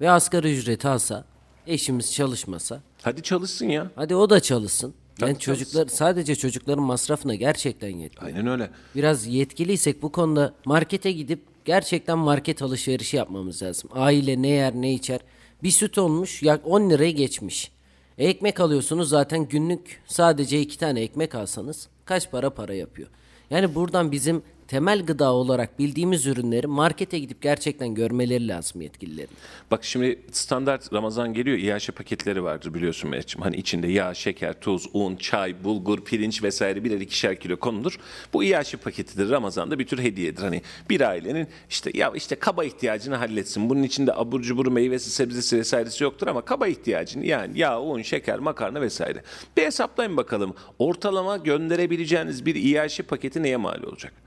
ve 0.01 0.10
asgari 0.12 0.53
ücreti 0.58 0.88
alsa 0.88 1.25
eşimiz 1.67 2.13
çalışmasa 2.13 2.81
Hadi 3.01 3.21
çalışsın 3.21 3.65
ya. 3.65 3.91
hadi 3.95 4.15
o 4.15 4.29
da 4.29 4.39
çalışsın. 4.39 4.93
Yani 5.21 5.34
Tabii 5.34 5.39
çocuklar 5.39 5.88
sadece 5.88 6.36
çocukların 6.36 6.84
masrafına 6.84 7.36
gerçekten 7.36 7.89
yetmiyor. 7.89 8.36
Aynen 8.36 8.47
öyle. 8.47 8.69
Biraz 8.95 9.28
yetkiliysek 9.28 10.01
bu 10.01 10.12
konuda 10.12 10.54
markete 10.65 11.12
gidip 11.12 11.39
gerçekten 11.65 12.17
market 12.17 12.62
alışverişi 12.62 13.17
yapmamız 13.17 13.63
lazım. 13.63 13.89
Aile 13.93 14.41
ne 14.41 14.47
yer 14.47 14.73
ne 14.75 14.93
içer. 14.93 15.19
Bir 15.63 15.71
süt 15.71 15.97
olmuş 15.97 16.43
yak 16.43 16.62
10 16.67 16.89
lirayı 16.89 17.15
geçmiş. 17.15 17.71
E, 18.17 18.28
ekmek 18.28 18.60
alıyorsunuz 18.60 19.10
zaten 19.10 19.47
günlük 19.47 20.01
sadece 20.08 20.62
iki 20.62 20.78
tane 20.78 21.01
ekmek 21.01 21.36
alsanız 21.36 21.88
kaç 22.06 22.32
para 22.32 22.49
para 22.49 22.73
yapıyor. 22.73 23.08
Yani 23.49 23.75
buradan 23.75 24.12
bizim 24.12 24.43
temel 24.67 25.06
gıda 25.06 25.34
olarak 25.34 25.80
bildiğimiz 25.80 26.25
ürünleri 26.25 26.67
markete 26.67 27.19
gidip 27.19 27.41
gerçekten 27.41 27.95
görmeleri 27.95 28.47
lazım 28.47 28.82
yetkililerin. 28.82 29.30
Bak 29.71 29.84
şimdi 29.84 30.19
standart 30.32 30.93
Ramazan 30.93 31.34
geliyor. 31.34 31.58
İHŞ 31.58 31.89
paketleri 31.89 32.43
vardır 32.43 32.73
biliyorsun 32.73 33.10
Mehmetciğim. 33.10 33.43
Hani 33.43 33.56
içinde 33.56 33.88
yağ, 33.88 34.13
şeker, 34.13 34.60
tuz, 34.60 34.86
un, 34.93 35.15
çay, 35.15 35.63
bulgur, 35.63 36.01
pirinç 36.01 36.43
vesaire 36.43 36.84
birer 36.84 36.99
ikişer 36.99 37.39
kilo 37.39 37.58
konulur. 37.58 37.99
Bu 38.34 38.43
İHŞ 38.43 38.75
paketidir. 38.75 39.30
Ramazan'da 39.30 39.80
bir 39.80 39.88
tür 39.88 39.99
hediyedir. 39.99 40.41
Hani 40.41 40.62
bir 40.89 41.01
ailenin 41.01 41.47
işte 41.69 41.91
ya 41.93 42.12
işte 42.15 42.36
kaba 42.36 42.63
ihtiyacını 42.63 43.15
halletsin. 43.15 43.69
Bunun 43.69 43.84
içinde 43.84 44.13
abur 44.13 44.41
cubur 44.41 44.71
meyvesi, 44.71 45.10
sebzesi 45.10 45.58
vesairesi 45.58 46.04
yoktur 46.04 46.28
ama 46.28 46.41
kaba 46.41 46.67
ihtiyacını 46.67 47.25
yani 47.25 47.60
yağ, 47.60 47.82
un, 47.82 48.01
şeker, 48.01 48.39
makarna 48.39 48.82
vesaire. 48.82 49.23
Bir 49.58 49.63
hesaplayın 49.63 50.17
bakalım. 50.17 50.54
Ortalama 50.80 51.38
gönderebileceğiniz 51.38 52.45
bir 52.45 52.56
İHŞ 52.56 53.01
paketi 53.01 53.43
neye 53.43 53.58
mal 53.58 53.84
olacak? 53.84 54.24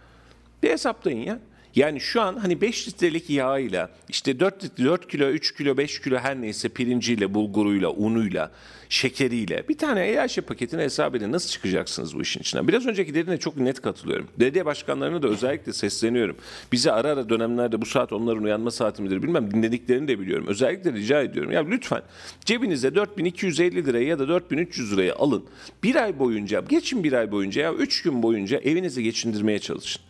Bir 0.63 0.71
hesaplayın 0.71 1.21
ya. 1.21 1.39
Yani 1.75 2.01
şu 2.01 2.21
an 2.21 2.37
hani 2.37 2.61
5 2.61 2.89
litrelik 2.89 3.31
yağıyla 3.31 3.91
işte 4.09 4.41
4, 4.41 4.79
4 4.79 5.09
kilo, 5.09 5.29
3 5.29 5.55
kilo, 5.57 5.77
5 5.77 6.01
kilo 6.01 6.19
her 6.19 6.41
neyse 6.41 6.69
pirinciyle, 6.69 7.35
bulguruyla, 7.35 7.91
unuyla, 7.91 8.51
şekeriyle 8.89 9.69
bir 9.69 9.79
tane 9.79 10.07
EYH 10.07 10.41
paketini 10.41 10.83
hesap 10.83 11.15
edin. 11.15 11.33
Nasıl 11.33 11.51
çıkacaksınız 11.51 12.17
bu 12.17 12.23
işin 12.23 12.41
içinden? 12.41 12.69
Biraz 12.69 12.87
önceki 12.87 13.15
dediğine 13.15 13.39
çok 13.39 13.57
net 13.57 13.83
katılıyorum. 13.83 14.29
Belediye 14.39 14.67
başkanlarına 14.67 15.23
da 15.23 15.29
özellikle 15.29 15.73
sesleniyorum. 15.73 16.37
Bize 16.73 16.93
ara 16.93 17.09
ara 17.09 17.29
dönemlerde 17.29 17.81
bu 17.81 17.87
saat 17.87 18.13
onların 18.13 18.45
uyanma 18.45 18.71
saati 18.71 19.03
midir 19.03 19.23
bilmem 19.23 19.51
dinlediklerini 19.55 20.09
de 20.09 20.21
biliyorum. 20.21 20.47
Özellikle 20.49 20.93
rica 20.93 21.23
ediyorum. 21.23 21.53
Ya 21.53 21.67
lütfen 21.67 22.03
cebinize 22.45 22.95
4250 22.95 23.87
lirayı 23.87 24.07
ya 24.07 24.19
da 24.19 24.29
4300 24.29 24.93
lirayı 24.93 25.15
alın. 25.15 25.45
Bir 25.83 25.95
ay 25.95 26.19
boyunca, 26.19 26.61
geçin 26.69 27.05
bir 27.05 27.13
ay 27.13 27.33
boyunca 27.33 27.63
ya 27.63 27.75
3 27.75 28.03
gün 28.03 28.23
boyunca 28.23 28.59
evinizi 28.59 29.03
geçindirmeye 29.03 29.59
çalışın. 29.59 30.03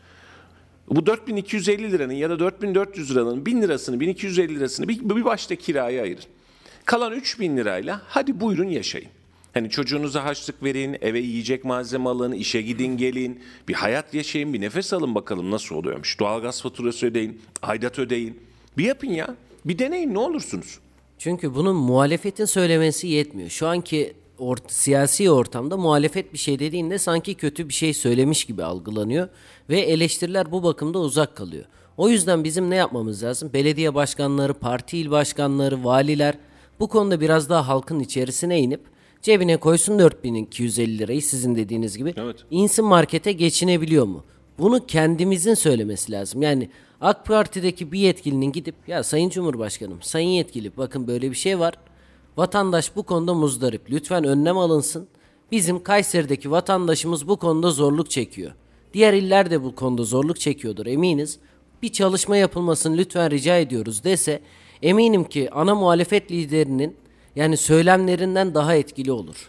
Bu 0.91 1.07
4250 1.07 1.93
liranın 1.93 2.13
ya 2.13 2.31
da 2.31 2.39
4400 2.39 3.11
liranın 3.11 3.47
1000 3.47 3.63
lirasını 3.63 4.01
1250 4.01 4.57
lirasını 4.57 4.89
bir, 4.89 5.01
bir 5.17 5.25
başta 5.25 5.57
kiraya 5.57 6.03
ayırın. 6.03 6.25
Kalan 6.85 7.13
3000 7.13 7.57
lirayla 7.57 8.03
hadi 8.09 8.41
buyurun 8.41 8.69
yaşayın. 8.69 9.09
Hani 9.55 9.71
çocuğunuza 9.71 10.25
harçlık 10.25 10.63
verin, 10.63 10.97
eve 11.01 11.21
yiyecek 11.21 11.65
malzeme 11.65 12.09
alın, 12.09 12.33
işe 12.33 12.63
gidin 12.63 12.97
gelin, 12.97 13.41
bir 13.69 13.75
hayat 13.75 14.15
yaşayın, 14.15 14.53
bir 14.53 14.61
nefes 14.61 14.93
alın 14.93 15.15
bakalım 15.15 15.51
nasıl 15.51 15.75
oluyormuş. 15.75 16.21
Doğalgaz 16.21 16.63
faturası 16.63 17.07
ödeyin, 17.07 17.41
aidat 17.63 17.99
ödeyin. 17.99 18.41
Bir 18.79 18.85
yapın 18.85 19.09
ya, 19.11 19.35
bir 19.65 19.79
deneyin 19.79 20.15
ne 20.15 20.19
olursunuz. 20.19 20.79
Çünkü 21.19 21.55
bunun 21.55 21.77
muhalefetin 21.77 22.45
söylemesi 22.45 23.09
yetmiyor. 23.09 23.51
Şu 23.51 23.67
anki 23.67 24.13
ort- 24.39 24.73
siyasi 24.73 25.31
ortamda 25.31 25.77
muhalefet 25.77 26.33
bir 26.33 26.39
şey 26.39 26.59
dediğinde 26.59 26.99
sanki 26.99 27.35
kötü 27.35 27.69
bir 27.69 27.75
şey 27.75 27.95
söylemiş 27.95 28.45
gibi 28.45 28.65
algılanıyor 28.65 29.29
ve 29.69 29.81
eleştiriler 29.81 30.53
bu 30.53 30.63
bakımda 30.63 30.99
uzak 30.99 31.37
kalıyor. 31.37 31.65
O 31.97 32.09
yüzden 32.09 32.45
bizim 32.45 32.71
ne 32.71 32.77
yapmamız 32.77 33.23
lazım? 33.23 33.51
Belediye 33.53 33.95
başkanları, 33.95 34.55
parti 34.55 34.99
il 34.99 35.11
başkanları, 35.11 35.85
valiler 35.85 36.35
bu 36.81 36.89
konuda 36.89 37.21
biraz 37.21 37.51
daha 37.51 37.69
halkın 37.69 38.01
içerisine 38.01 38.61
inip 38.61 38.81
cebine 39.23 39.57
koysun 39.57 39.99
4250 39.99 40.99
lirayı 40.99 41.23
sizin 41.23 41.57
dediğiniz 41.57 41.99
gibi. 41.99 42.15
Evet. 42.17 42.37
İnsin 42.51 42.85
markete 42.85 43.33
geçinebiliyor 43.33 44.07
mu? 44.07 44.25
Bunu 44.59 44.87
kendimizin 44.87 45.55
söylemesi 45.55 46.13
lazım. 46.13 46.43
Yani 46.43 46.71
AK 47.01 47.27
Parti'deki 47.27 47.93
bir 47.93 47.99
yetkilinin 47.99 48.53
gidip 48.53 48.75
ya 48.87 49.05
Sayın 49.05 49.31
Cumhurbaşkanım, 49.31 50.03
Sayın 50.03 50.29
yetkili 50.29 50.77
bakın 50.77 51.07
böyle 51.07 51.31
bir 51.31 51.37
şey 51.37 51.59
var. 51.59 51.75
Vatandaş 52.37 52.97
bu 52.97 53.03
konuda 53.03 53.35
muzdarip. 53.35 53.91
Lütfen 53.91 54.25
önlem 54.25 54.59
alınsın. 54.59 55.09
Bizim 55.53 55.83
Kayseri'deki 55.83 56.51
vatandaşımız 56.51 57.29
bu 57.29 57.37
konuda 57.37 57.71
zorluk 57.71 58.11
çekiyor. 58.11 58.53
Diğer 58.95 59.13
iller 59.13 59.51
de 59.51 59.63
bu 59.63 59.75
konuda 59.75 60.03
zorluk 60.03 60.41
çekiyordur 60.41 60.87
eminiz. 60.87 61.39
Bir 61.83 61.93
çalışma 61.93 62.37
yapılmasını 62.37 62.97
lütfen 62.97 63.31
rica 63.31 63.57
ediyoruz 63.57 64.05
dese 64.05 64.41
eminim 64.83 65.25
ki 65.25 65.51
ana 65.51 65.75
muhalefet 65.75 66.31
liderinin 66.31 66.97
yani 67.37 67.57
söylemlerinden 67.57 68.55
daha 68.55 68.75
etkili 68.75 69.13
olur. 69.13 69.49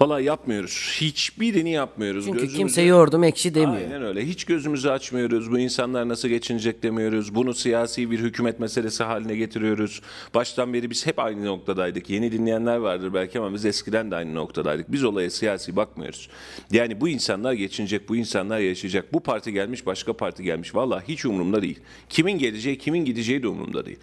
Valla 0.00 0.20
yapmıyoruz. 0.20 0.96
Hiçbirini 1.00 1.70
yapmıyoruz. 1.70 2.24
Çünkü 2.24 2.38
Gözümüzü- 2.38 2.56
kimse 2.56 2.82
yordum 2.82 3.24
ekşi 3.24 3.54
demiyor. 3.54 3.82
Aynen 3.82 4.02
öyle. 4.02 4.26
Hiç 4.26 4.44
gözümüzü 4.44 4.88
açmıyoruz. 4.88 5.50
Bu 5.50 5.58
insanlar 5.58 6.08
nasıl 6.08 6.28
geçinecek 6.28 6.82
demiyoruz. 6.82 7.34
Bunu 7.34 7.54
siyasi 7.54 8.10
bir 8.10 8.18
hükümet 8.18 8.60
meselesi 8.60 9.04
haline 9.04 9.36
getiriyoruz. 9.36 10.00
Baştan 10.34 10.74
beri 10.74 10.90
biz 10.90 11.06
hep 11.06 11.18
aynı 11.18 11.44
noktadaydık. 11.44 12.10
Yeni 12.10 12.32
dinleyenler 12.32 12.76
vardır 12.76 13.14
belki 13.14 13.38
ama 13.38 13.54
biz 13.54 13.64
eskiden 13.64 14.10
de 14.10 14.16
aynı 14.16 14.34
noktadaydık. 14.34 14.92
Biz 14.92 15.04
olaya 15.04 15.30
siyasi 15.30 15.76
bakmıyoruz. 15.76 16.28
Yani 16.70 17.00
bu 17.00 17.08
insanlar 17.08 17.52
geçinecek, 17.52 18.08
bu 18.08 18.16
insanlar 18.16 18.58
yaşayacak. 18.58 19.12
Bu 19.12 19.20
parti 19.20 19.52
gelmiş, 19.52 19.86
başka 19.86 20.12
parti 20.12 20.42
gelmiş. 20.42 20.74
Valla 20.74 21.02
hiç 21.08 21.24
umurumda 21.24 21.62
değil. 21.62 21.80
Kimin 22.08 22.38
geleceği, 22.38 22.78
kimin 22.78 23.04
gideceği 23.04 23.42
de 23.42 23.48
umurumda 23.48 23.86
değil. 23.86 23.98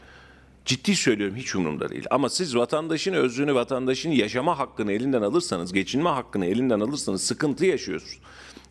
Ciddi 0.65 0.95
söylüyorum 0.95 1.35
hiç 1.35 1.55
umurumda 1.55 1.89
değil. 1.89 2.05
Ama 2.11 2.29
siz 2.29 2.55
vatandaşın 2.55 3.13
özünü, 3.13 3.55
vatandaşın 3.55 4.11
yaşama 4.11 4.59
hakkını 4.59 4.91
elinden 4.91 5.21
alırsanız, 5.21 5.73
geçinme 5.73 6.09
hakkını 6.09 6.45
elinden 6.45 6.79
alırsanız 6.79 7.23
sıkıntı 7.23 7.65
yaşıyorsunuz. 7.65 8.19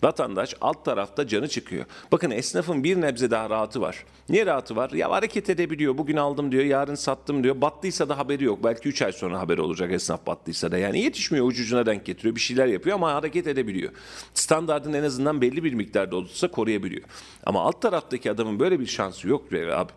Vatandaş 0.03 0.55
alt 0.61 0.85
tarafta 0.85 1.26
canı 1.26 1.48
çıkıyor. 1.48 1.85
Bakın 2.12 2.31
esnafın 2.31 2.85
bir 2.85 3.00
nebze 3.00 3.31
daha 3.31 3.50
rahatı 3.50 3.81
var. 3.81 4.05
Niye 4.29 4.46
rahatı 4.46 4.76
var? 4.76 4.90
Ya 4.90 5.11
hareket 5.11 5.50
edebiliyor. 5.50 5.98
Bugün 5.98 6.16
aldım 6.16 6.53
diyor, 6.53 6.64
yarın 6.64 6.94
sattım 6.94 7.44
diyor. 7.44 7.61
Battıysa 7.61 8.09
da 8.09 8.18
haberi 8.18 8.44
yok. 8.44 8.64
Belki 8.64 8.88
3 8.88 9.03
ay 9.03 9.12
sonra 9.12 9.40
haberi 9.40 9.61
olacak 9.61 9.92
esnaf 9.92 10.26
battıysa 10.26 10.70
da. 10.70 10.79
Yani 10.79 11.00
yetişmiyor 11.00 11.46
ucucuna 11.46 11.87
denk 11.87 12.07
getiriyor. 12.07 12.35
Bir 12.35 12.40
şeyler 12.40 12.66
yapıyor 12.66 12.96
ama 12.96 13.14
hareket 13.14 13.46
edebiliyor. 13.46 13.92
Standartın 14.35 14.92
en 14.92 15.03
azından 15.03 15.40
belli 15.40 15.64
bir 15.64 15.74
miktarda 15.74 16.16
olursa 16.16 16.50
koruyabiliyor. 16.50 17.03
Ama 17.46 17.61
alt 17.61 17.83
taraftaki 17.83 18.31
adamın 18.31 18.61
böyle 18.61 18.81
bir 18.81 18.87
şansı 18.87 19.29
yok 19.29 19.53
be 19.53 19.74
abi. 19.74 19.92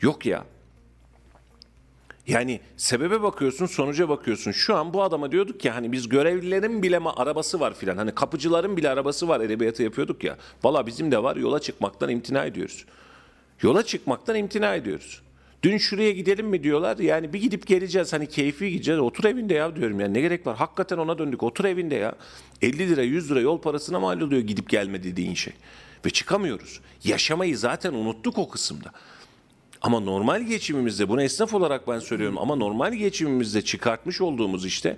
Yok 0.00 0.26
ya. 0.26 0.44
Yani 2.26 2.60
sebebe 2.76 3.22
bakıyorsun, 3.22 3.66
sonuca 3.66 4.08
bakıyorsun. 4.08 4.52
Şu 4.52 4.76
an 4.76 4.94
bu 4.94 5.02
adama 5.02 5.32
diyorduk 5.32 5.60
ki 5.60 5.70
hani 5.70 5.92
biz 5.92 6.08
görevlilerin 6.08 6.82
bile 6.82 6.96
ma- 6.96 7.14
arabası 7.16 7.60
var 7.60 7.74
filan. 7.74 7.96
Hani 7.96 8.12
kapıcıların 8.14 8.76
bile 8.76 8.90
arabası 8.90 9.28
var 9.28 9.40
edebiyatı 9.40 9.82
yapıyorduk 9.82 10.24
ya. 10.24 10.36
Valla 10.62 10.86
bizim 10.86 11.12
de 11.12 11.22
var 11.22 11.36
yola 11.36 11.60
çıkmaktan 11.60 12.08
imtina 12.10 12.44
ediyoruz. 12.44 12.84
Yola 13.62 13.82
çıkmaktan 13.82 14.36
imtina 14.36 14.74
ediyoruz. 14.74 15.22
Dün 15.62 15.78
şuraya 15.78 16.10
gidelim 16.10 16.46
mi 16.46 16.62
diyorlar. 16.62 16.98
Yani 16.98 17.32
bir 17.32 17.40
gidip 17.40 17.66
geleceğiz 17.66 18.12
hani 18.12 18.26
keyfi 18.26 18.70
gideceğiz. 18.70 19.00
Otur 19.00 19.24
evinde 19.24 19.54
ya 19.54 19.76
diyorum 19.76 20.00
yani 20.00 20.14
ne 20.14 20.20
gerek 20.20 20.46
var. 20.46 20.56
Hakikaten 20.56 20.98
ona 20.98 21.18
döndük. 21.18 21.42
Otur 21.42 21.64
evinde 21.64 21.94
ya. 21.94 22.14
50 22.62 22.78
lira 22.90 23.02
100 23.02 23.30
lira 23.30 23.40
yol 23.40 23.60
parasına 23.60 24.00
mal 24.00 24.20
oluyor 24.20 24.42
gidip 24.42 24.68
gelme 24.68 25.02
dediğin 25.02 25.34
şey. 25.34 25.52
Ve 26.06 26.10
çıkamıyoruz. 26.10 26.80
Yaşamayı 27.04 27.58
zaten 27.58 27.92
unuttuk 27.92 28.38
o 28.38 28.48
kısımda. 28.48 28.90
Ama 29.84 30.00
normal 30.00 30.42
geçimimizde 30.42 31.08
bunu 31.08 31.22
esnaf 31.22 31.54
olarak 31.54 31.88
ben 31.88 31.98
söylüyorum 31.98 32.38
ama 32.38 32.56
normal 32.56 32.94
geçimimizde 32.94 33.62
çıkartmış 33.62 34.20
olduğumuz 34.20 34.66
işte 34.66 34.96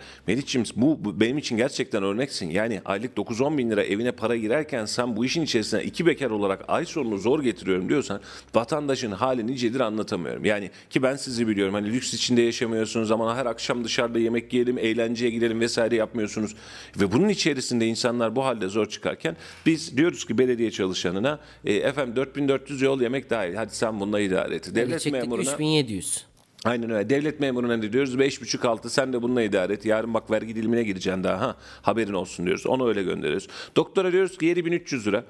bu, 0.76 1.04
bu 1.04 1.20
benim 1.20 1.38
için 1.38 1.56
gerçekten 1.56 2.02
örneksin. 2.02 2.50
Yani 2.50 2.80
aylık 2.84 3.16
9-10 3.16 3.58
bin 3.58 3.70
lira 3.70 3.84
evine 3.84 4.12
para 4.12 4.36
girerken 4.36 4.84
sen 4.84 5.16
bu 5.16 5.24
işin 5.24 5.42
içerisine 5.42 5.82
iki 5.82 6.06
bekar 6.06 6.30
olarak 6.30 6.64
ay 6.68 6.84
sonunu 6.84 7.18
zor 7.18 7.42
getiriyorum 7.42 7.88
diyorsan 7.88 8.20
vatandaşın 8.54 9.12
hali 9.12 9.46
nicedir 9.46 9.80
anlatamıyorum. 9.80 10.44
Yani 10.44 10.70
ki 10.90 11.02
ben 11.02 11.16
sizi 11.16 11.48
biliyorum 11.48 11.74
hani 11.74 11.92
lüks 11.92 12.14
içinde 12.14 12.42
yaşamıyorsunuz 12.42 13.10
ama 13.10 13.36
her 13.36 13.46
akşam 13.46 13.84
dışarıda 13.84 14.18
yemek 14.18 14.52
yiyelim, 14.52 14.78
eğlenceye 14.78 15.30
gidelim 15.30 15.60
vesaire 15.60 15.96
yapmıyorsunuz. 15.96 16.54
Ve 16.96 17.12
bunun 17.12 17.28
içerisinde 17.28 17.86
insanlar 17.86 18.36
bu 18.36 18.44
halde 18.44 18.68
zor 18.68 18.86
çıkarken 18.86 19.36
biz 19.66 19.96
diyoruz 19.96 20.24
ki 20.24 20.38
belediye 20.38 20.70
çalışanına 20.70 21.38
e, 21.64 21.74
efendim 21.74 22.16
4400 22.16 22.82
yol 22.82 23.00
yemek 23.00 23.30
dahil 23.30 23.54
hadi 23.54 23.74
sen 23.74 24.00
bununla 24.00 24.20
idare 24.20 24.54
et. 24.54 24.75
Devlet 24.76 25.00
Çıktık 25.00 25.22
memuruna 25.22 25.42
3700. 25.42 26.24
Aynen 26.64 26.90
öyle. 26.90 27.10
Devlet 27.10 27.40
memuruna 27.40 27.76
ne 27.76 27.92
diyoruz? 27.92 28.18
Beş 28.18 28.40
buçuk 28.42 28.64
altı 28.64 28.90
sen 28.90 29.12
de 29.12 29.22
bununla 29.22 29.42
idare 29.42 29.72
et. 29.72 29.84
Yarın 29.86 30.14
bak 30.14 30.30
vergi 30.30 30.56
dilimine 30.56 30.82
gireceksin 30.82 31.24
daha. 31.24 31.40
Ha, 31.40 31.56
haberin 31.82 32.12
olsun 32.12 32.46
diyoruz. 32.46 32.66
Onu 32.66 32.88
öyle 32.88 33.02
gönderiyoruz. 33.02 33.48
Doktora 33.76 34.12
diyoruz 34.12 34.38
ki 34.38 34.46
7300 34.46 35.06
lira. 35.06 35.24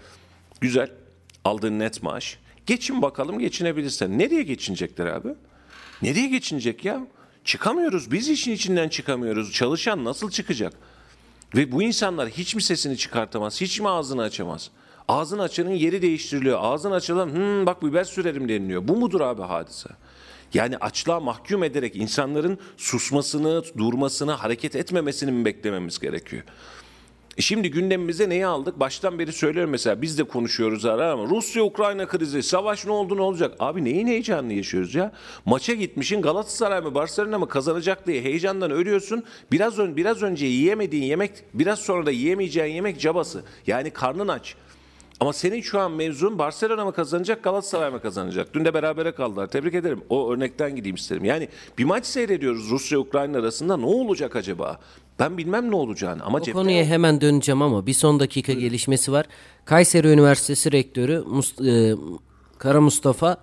Güzel. 0.61 0.91
Aldığın 1.45 1.79
net 1.79 2.03
maaş. 2.03 2.39
Geçin 2.67 3.03
bakalım 3.03 3.39
geçinebilirsen. 3.39 4.19
Nereye 4.19 4.43
geçinecekler 4.43 5.07
abi? 5.07 5.29
Nereye 6.03 6.27
geçinecek 6.27 6.85
ya? 6.85 7.07
Çıkamıyoruz. 7.45 8.13
Biz 8.13 8.29
işin 8.29 8.53
içinden 8.53 8.89
çıkamıyoruz. 8.89 9.53
Çalışan 9.53 10.05
nasıl 10.05 10.31
çıkacak? 10.31 10.73
Ve 11.57 11.73
bu 11.73 11.83
insanlar 11.83 12.29
hiç 12.29 12.55
mi 12.55 12.63
sesini 12.63 12.97
çıkartamaz? 12.97 13.61
Hiç 13.61 13.81
mi 13.81 13.89
ağzını 13.89 14.23
açamaz? 14.23 14.71
Ağzını 15.09 15.43
açanın 15.43 15.71
yeri 15.71 16.03
değiştiriliyor. 16.03 16.59
Ağzını 16.63 16.95
açılan 16.95 17.27
hmm, 17.27 17.67
bak 17.67 17.83
biber 17.83 18.05
sürerim 18.05 18.49
deniliyor. 18.49 18.89
Bu 18.89 18.97
mudur 18.97 19.21
abi 19.21 19.43
hadise? 19.43 19.89
Yani 20.55 20.77
açlığa 20.77 21.21
mahkum 21.21 21.65
ederek 21.65 21.97
insanların 21.97 22.59
susmasını, 22.77 23.63
durmasını, 23.79 24.33
hareket 24.33 24.77
etmemesini 24.77 25.33
mi 25.33 25.45
beklememiz 25.45 25.99
gerekiyor? 25.99 26.43
E 27.39 27.43
şimdi 27.43 27.71
gündemimize 27.71 28.29
neyi 28.29 28.47
aldık? 28.47 28.81
Baştan 28.81 29.19
beri 29.19 29.33
söylüyorum 29.33 29.71
mesela 29.71 30.03
biz 30.03 30.19
de 30.19 30.25
konuşuyoruz 30.25 30.85
ara 30.85 31.13
ama 31.13 31.25
Rusya-Ukrayna 31.25 32.07
krizi, 32.07 32.43
savaş 32.43 32.87
ne 32.87 32.93
oldu 32.93 33.17
ne 33.17 33.23
olacak? 33.23 33.55
Abi 33.59 33.85
neyin 33.85 34.07
heyecanını 34.07 34.53
yaşıyoruz 34.53 34.95
ya? 34.95 35.13
Maça 35.45 35.75
gitmişin 35.75 36.23
Galatasaray 36.23 36.81
mı 36.81 36.95
Barcelona 36.95 37.39
mı 37.39 37.49
kazanacak 37.49 38.07
diye 38.07 38.23
heyecandan 38.23 38.71
ölüyorsun. 38.71 39.25
Biraz, 39.53 39.79
ön, 39.79 39.97
biraz 39.97 40.23
önce 40.23 40.47
yiyemediğin 40.47 41.03
yemek, 41.03 41.33
biraz 41.55 41.79
sonra 41.79 42.07
da 42.07 42.11
yiyemeyeceğin 42.11 42.75
yemek 42.75 43.01
cabası. 43.01 43.45
Yani 43.67 43.91
karnın 43.91 44.29
aç. 44.29 44.57
Ama 45.21 45.33
senin 45.33 45.61
şu 45.61 45.81
an 45.81 45.93
mevzun 45.93 46.39
Barcelona 46.39 46.85
mı 46.85 46.93
kazanacak 46.93 47.43
Galatasaray 47.45 47.91
mı 47.91 48.01
kazanacak? 48.03 48.55
Dün 48.55 48.65
de 48.65 48.75
berabere 48.75 49.13
kaldılar. 49.13 49.47
Tebrik 49.47 49.75
ederim. 49.75 50.01
O 50.09 50.33
örnekten 50.33 50.77
gideyim 50.77 50.97
isterim. 50.97 51.25
Yani 51.25 51.49
bir 51.79 51.85
maç 51.85 52.07
seyrediyoruz 52.07 52.71
Rusya-Ukrayna 52.71 53.39
arasında 53.39 53.77
ne 53.77 53.87
olacak 53.87 54.37
acaba? 54.37 54.81
Ben 55.19 55.39
bilmem 55.39 55.71
ne 55.71 55.77
olacağını 55.77 56.25
ama 56.25 56.39
O 56.39 56.41
cepte- 56.41 56.53
konuya 56.53 56.85
hemen 56.85 57.21
döneceğim 57.21 57.63
ama 57.63 57.87
bir 57.87 57.93
son 57.93 58.21
dakika 58.21 58.53
gelişmesi 58.53 59.13
var. 59.13 59.27
Kayseri 59.65 60.09
Üniversitesi 60.09 60.73
Rektörü 60.73 61.13
Mus- 61.17 61.93
e, 61.93 61.97
Kara 62.59 62.81
Mustafa 62.81 63.37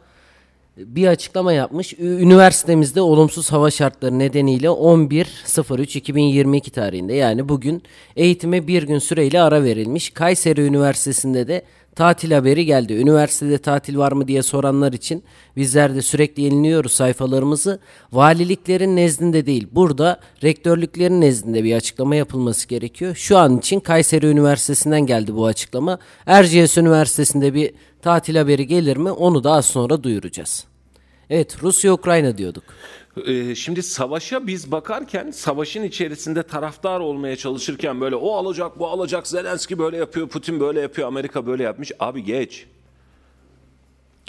bir 0.78 1.08
açıklama 1.08 1.54
yapmış. 1.54 1.94
Üniversitemizde 2.00 3.02
olumsuz 3.02 3.52
hava 3.52 3.72
şartları 3.72 4.20
nedeniyle 4.20 4.68
11.03.2022 4.68 6.70
tarihinde 6.70 7.14
yani 7.14 7.50
bugün 7.50 7.84
eğitime 8.16 8.68
bir 8.68 8.84
gün 8.84 9.00
süreyle 9.00 9.42
ara 9.42 9.64
verilmiş. 9.64 10.10
Kayseri 10.10 10.62
Üniversitesi'nde 10.62 11.48
de 11.48 11.62
tatil 11.96 12.32
haberi 12.32 12.66
geldi. 12.66 12.94
Üniversitede 12.94 13.58
tatil 13.58 13.98
var 13.98 14.12
mı 14.12 14.28
diye 14.28 14.44
soranlar 14.44 14.94
için 14.94 15.24
bizler 15.56 15.96
de 15.96 16.02
sürekli 16.02 16.44
yeniliyoruz 16.44 16.92
sayfalarımızı. 16.92 17.80
Valiliklerin 18.12 18.96
nezdinde 18.96 19.46
değil 19.46 19.68
burada 19.72 20.20
rektörlüklerin 20.44 21.22
nezdinde 21.22 21.64
bir 21.64 21.76
açıklama 21.76 22.16
yapılması 22.16 22.68
gerekiyor. 22.68 23.16
Şu 23.16 23.38
an 23.38 23.58
için 23.58 23.80
Kayseri 23.80 24.28
Üniversitesi'nden 24.28 25.02
geldi 25.02 25.36
bu 25.36 25.46
açıklama. 25.46 25.98
Erciyes 26.26 26.78
Üniversitesi'nde 26.78 27.54
bir 27.54 27.72
tatil 28.04 28.36
haberi 28.36 28.68
gelir 28.68 28.98
mi 28.98 29.12
onu 29.12 29.44
da 29.44 29.52
az 29.52 29.66
sonra 29.66 30.04
duyuracağız. 30.04 30.66
Evet 31.30 31.63
Rusya-Ukrayna 31.63 32.38
diyorduk. 32.38 32.63
Ee, 33.26 33.56
şimdi 33.56 33.84
savaşa 33.84 34.48
biz 34.48 34.72
bakarken 34.72 35.32
savaşın 35.32 35.84
içerisinde 35.84 36.44
taraftar 36.44 37.00
olmaya 37.00 37.36
çalışırken 37.36 38.02
böyle 38.02 38.16
o 38.16 38.34
alacak 38.36 38.80
bu 38.80 38.88
alacak 38.88 39.28
Zelenski 39.28 39.80
böyle 39.80 39.98
yapıyor 39.98 40.28
Putin 40.30 40.60
böyle 40.60 40.82
yapıyor 40.82 41.08
Amerika 41.08 41.46
böyle 41.46 41.63
yapmış 41.63 41.92
abi 42.00 42.24
geç. 42.24 42.66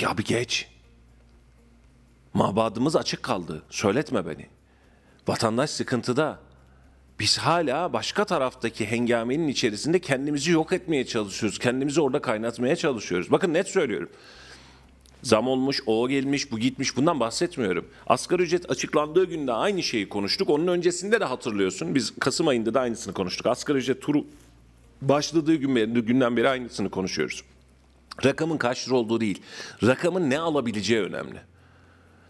Ya 0.01 0.11
abi 0.11 0.25
geç. 0.25 0.69
Mabadımız 2.35 2.97
açık 2.97 3.23
kaldı 3.23 3.63
söyletme 3.71 4.27
beni. 4.27 4.47
Vatandaş 5.29 5.71
sıkıntıda. 5.71 6.39
Biz 7.21 7.39
hala 7.39 7.93
başka 7.93 8.25
taraftaki 8.25 8.87
hengamenin 8.87 9.49
içerisinde 9.49 9.99
kendimizi 9.99 10.51
yok 10.51 10.73
etmeye 10.73 11.07
çalışıyoruz. 11.07 11.59
Kendimizi 11.59 12.01
orada 12.01 12.21
kaynatmaya 12.21 12.77
çalışıyoruz. 12.77 13.31
Bakın 13.31 13.55
net 13.55 13.69
söylüyorum. 13.69 14.09
Zam 15.23 15.49
olmuş, 15.49 15.81
o 15.87 16.09
gelmiş, 16.09 16.53
bu 16.53 16.59
gitmiş 16.59 16.97
bundan 16.97 17.21
bahsetmiyorum. 17.21 17.89
Asgari 18.07 18.43
ücret 18.43 18.71
açıklandığı 18.71 19.25
günde 19.25 19.53
aynı 19.53 19.83
şeyi 19.83 20.09
konuştuk. 20.09 20.51
Onun 20.51 20.67
öncesinde 20.67 21.21
de 21.21 21.25
hatırlıyorsun. 21.25 21.95
Biz 21.95 22.13
Kasım 22.21 22.49
ayında 22.49 22.75
da 22.75 22.81
aynısını 22.81 23.15
konuştuk. 23.15 23.47
Asgari 23.47 23.79
ücret 23.79 24.03
turu 24.03 24.27
başladığı 25.03 25.55
günden 25.55 26.37
beri 26.37 26.49
aynısını 26.49 26.91
konuşuyoruz. 26.91 27.43
Rakamın 28.25 28.57
kaç 28.57 28.89
lira 28.89 28.97
olduğu 28.97 29.21
değil. 29.21 29.43
Rakamın 29.83 30.31
ne 30.31 30.39
alabileceği 30.39 31.01
önemli. 31.01 31.39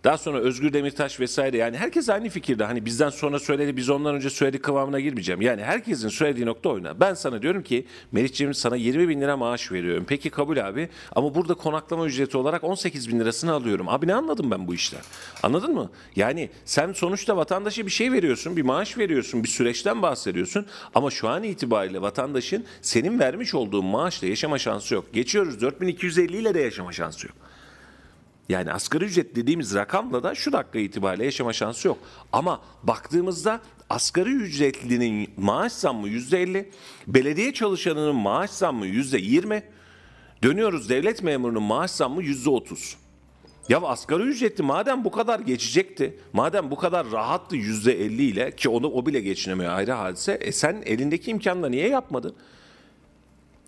Daha 0.04 0.18
sonra 0.18 0.38
Özgür 0.38 0.72
Demirtaş 0.72 1.20
vesaire 1.20 1.56
yani 1.56 1.76
herkes 1.76 2.08
aynı 2.08 2.28
fikirde. 2.28 2.64
Hani 2.64 2.84
bizden 2.84 3.10
sonra 3.10 3.38
söyledi 3.38 3.76
biz 3.76 3.90
ondan 3.90 4.14
önce 4.14 4.30
söyledi 4.30 4.58
kıvamına 4.58 5.00
girmeyeceğim. 5.00 5.40
Yani 5.40 5.62
herkesin 5.62 6.08
söylediği 6.08 6.46
nokta 6.46 6.68
oyna. 6.68 7.00
Ben 7.00 7.14
sana 7.14 7.42
diyorum 7.42 7.62
ki 7.62 7.86
Melihciğim 8.12 8.54
sana 8.54 8.76
20 8.76 9.08
bin 9.08 9.20
lira 9.20 9.36
maaş 9.36 9.72
veriyorum. 9.72 10.04
Peki 10.08 10.30
kabul 10.30 10.56
abi 10.56 10.88
ama 11.12 11.34
burada 11.34 11.54
konaklama 11.54 12.06
ücreti 12.06 12.36
olarak 12.36 12.64
18 12.64 13.08
bin 13.08 13.20
lirasını 13.20 13.52
alıyorum. 13.52 13.88
Abi 13.88 14.06
ne 14.06 14.14
anladım 14.14 14.50
ben 14.50 14.66
bu 14.66 14.74
işten? 14.74 15.00
Anladın 15.42 15.74
mı? 15.74 15.90
Yani 16.16 16.50
sen 16.64 16.92
sonuçta 16.92 17.36
vatandaşa 17.36 17.86
bir 17.86 17.90
şey 17.90 18.12
veriyorsun, 18.12 18.56
bir 18.56 18.62
maaş 18.62 18.98
veriyorsun, 18.98 19.44
bir 19.44 19.48
süreçten 19.48 20.02
bahsediyorsun. 20.02 20.66
Ama 20.94 21.10
şu 21.10 21.28
an 21.28 21.42
itibariyle 21.42 22.02
vatandaşın 22.02 22.64
senin 22.82 23.18
vermiş 23.18 23.54
olduğun 23.54 23.84
maaşla 23.84 24.26
yaşama 24.26 24.58
şansı 24.58 24.94
yok. 24.94 25.04
Geçiyoruz 25.12 25.60
4250 25.60 26.36
ile 26.36 26.54
de 26.54 26.60
yaşama 26.60 26.92
şansı 26.92 27.26
yok. 27.26 27.43
Yani 28.48 28.72
asgari 28.72 29.04
ücret 29.04 29.36
dediğimiz 29.36 29.74
rakamla 29.74 30.22
da 30.22 30.34
şu 30.34 30.52
dakika 30.52 30.78
itibariyle 30.78 31.24
yaşama 31.24 31.52
şansı 31.52 31.88
yok. 31.88 31.98
Ama 32.32 32.60
baktığımızda 32.82 33.60
asgari 33.90 34.30
ücretlinin 34.30 35.30
maaş 35.36 35.72
zammı 35.72 36.08
yüzde 36.08 36.42
elli, 36.42 36.70
belediye 37.06 37.52
çalışanının 37.52 38.16
maaş 38.16 38.50
zammı 38.50 38.86
yüzde 38.86 39.18
yirmi, 39.18 39.62
dönüyoruz 40.42 40.88
devlet 40.88 41.22
memurunun 41.22 41.62
maaş 41.62 41.90
zammı 41.90 42.22
yüzde 42.22 42.50
otuz. 42.50 42.96
Ya 43.68 43.80
asgari 43.80 44.22
ücretli 44.22 44.62
madem 44.62 45.04
bu 45.04 45.10
kadar 45.10 45.40
geçecekti, 45.40 46.18
madem 46.32 46.70
bu 46.70 46.76
kadar 46.76 47.10
rahattı 47.12 47.56
yüzde 47.56 48.04
elli 48.04 48.22
ile 48.22 48.56
ki 48.56 48.68
onu 48.68 48.86
o 48.86 49.06
bile 49.06 49.20
geçinemiyor 49.20 49.72
ayrı 49.72 49.92
hadise, 49.92 50.32
e 50.32 50.52
sen 50.52 50.82
elindeki 50.86 51.30
imkanla 51.30 51.68
niye 51.68 51.88
yapmadın? 51.88 52.34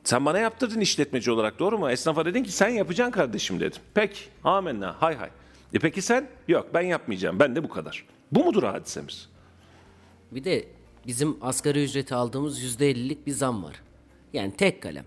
Sen 0.06 0.24
bana 0.24 0.38
yaptırdın 0.38 0.80
işletmeci 0.80 1.30
olarak 1.30 1.58
doğru 1.58 1.78
mu? 1.78 1.90
Esnafa 1.90 2.24
dedin 2.24 2.42
ki 2.42 2.52
sen 2.52 2.68
yapacaksın 2.68 3.12
kardeşim 3.12 3.60
dedim. 3.60 3.82
Peki 3.94 4.20
amenna 4.44 4.96
hay 5.00 5.16
hay. 5.16 5.30
E 5.74 5.78
peki 5.78 6.02
sen? 6.02 6.28
Yok 6.48 6.68
ben 6.74 6.80
yapmayacağım. 6.80 7.40
Ben 7.40 7.56
de 7.56 7.64
bu 7.64 7.68
kadar. 7.68 8.04
Bu 8.32 8.44
mudur 8.44 8.62
hadisemiz? 8.62 9.28
Bir 10.32 10.44
de 10.44 10.64
bizim 11.06 11.36
asgari 11.40 11.84
ücreti 11.84 12.14
aldığımız 12.14 12.80
%50'lik 12.80 13.26
bir 13.26 13.32
zam 13.32 13.64
var. 13.64 13.82
Yani 14.32 14.52
tek 14.56 14.82
kalem. 14.82 15.04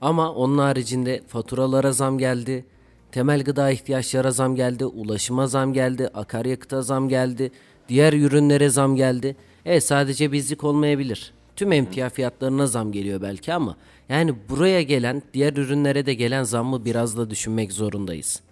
Ama 0.00 0.32
onun 0.32 0.58
haricinde 0.58 1.22
faturalara 1.28 1.92
zam 1.92 2.18
geldi. 2.18 2.64
Temel 3.12 3.44
gıda 3.44 3.70
ihtiyaçlara 3.70 4.30
zam 4.30 4.56
geldi. 4.56 4.84
Ulaşıma 4.84 5.46
zam 5.46 5.72
geldi. 5.72 6.08
Akaryakıta 6.14 6.82
zam 6.82 7.08
geldi. 7.08 7.52
Diğer 7.88 8.12
ürünlere 8.12 8.68
zam 8.68 8.96
geldi. 8.96 9.36
E 9.64 9.80
sadece 9.80 10.32
bizlik 10.32 10.64
olmayabilir. 10.64 11.33
Tüm 11.56 11.72
emtia 11.72 12.08
fiyatlarına 12.10 12.66
zam 12.66 12.92
geliyor 12.92 13.22
belki 13.22 13.52
ama 13.54 13.76
yani 14.08 14.34
buraya 14.48 14.82
gelen 14.82 15.22
diğer 15.34 15.52
ürünlere 15.52 16.06
de 16.06 16.14
gelen 16.14 16.42
zammı 16.42 16.84
biraz 16.84 17.16
da 17.18 17.30
düşünmek 17.30 17.72
zorundayız. 17.72 18.42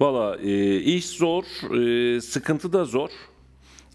Valla 0.00 0.36
e, 0.36 0.76
iş 0.76 1.06
zor, 1.06 1.44
e, 1.76 2.20
sıkıntı 2.20 2.72
da 2.72 2.84
zor. 2.84 3.10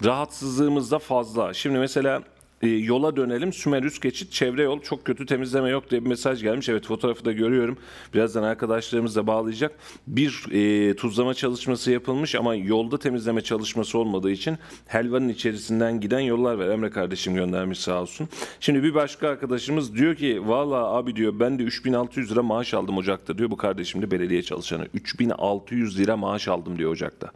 Rahatsızlığımız 0.04 0.92
da 0.92 1.00
fazla. 1.00 1.54
Şimdi 1.54 1.80
mesela 1.80 2.24
e, 2.62 2.68
yola 2.68 3.16
dönelim. 3.16 3.54
Sümer 3.54 3.84
üst 3.84 4.02
geçit 4.02 4.32
çevre 4.32 4.64
yol 4.64 4.82
çok 4.82 5.06
kötü 5.06 5.26
temizleme 5.26 5.70
yok 5.70 5.92
diye 5.92 6.04
bir 6.04 6.10
mesaj 6.10 6.42
gelmiş. 6.42 6.70
Evet 6.70 6.86
fotoğrafı 6.86 7.26
da 7.26 7.32
görüyorum. 7.32 7.78
Birazdan 8.14 8.44
arkadaşlarımız 8.44 9.16
da 9.16 9.28
bağlayacak. 9.28 9.72
Bir 10.08 10.46
e, 10.52 10.96
tuzlama 10.96 11.34
çalışması 11.34 11.92
yapılmış 11.92 12.36
ama 12.36 12.56
yolda 12.56 13.00
temizleme 13.00 13.42
çalışması 13.42 13.98
olmadığı 13.98 14.32
için 14.32 14.58
helvanın 14.88 15.30
içerisinden 15.30 16.00
giden 16.00 16.20
yollar 16.20 16.56
var. 16.56 16.68
Emre 16.68 16.90
kardeşim 16.90 17.36
göndermiş 17.36 17.80
sağ 17.80 18.02
olsun. 18.02 18.30
Şimdi 18.60 18.84
bir 18.84 18.94
başka 18.94 19.30
arkadaşımız 19.30 19.96
diyor 19.96 20.16
ki 20.16 20.48
valla 20.48 20.76
abi 20.76 21.16
diyor 21.16 21.40
ben 21.40 21.60
de 21.60 21.64
3600 21.64 22.32
lira 22.32 22.44
maaş 22.44 22.74
aldım 22.74 22.98
Ocak'ta 22.98 23.38
diyor. 23.38 23.52
Bu 23.52 23.58
kardeşim 23.58 24.02
de 24.02 24.12
belediye 24.12 24.42
çalışanı. 24.42 24.88
3600 24.94 26.00
lira 26.00 26.18
maaş 26.18 26.48
aldım 26.48 26.78
diyor 26.78 26.92
Ocak'ta. 26.92 27.32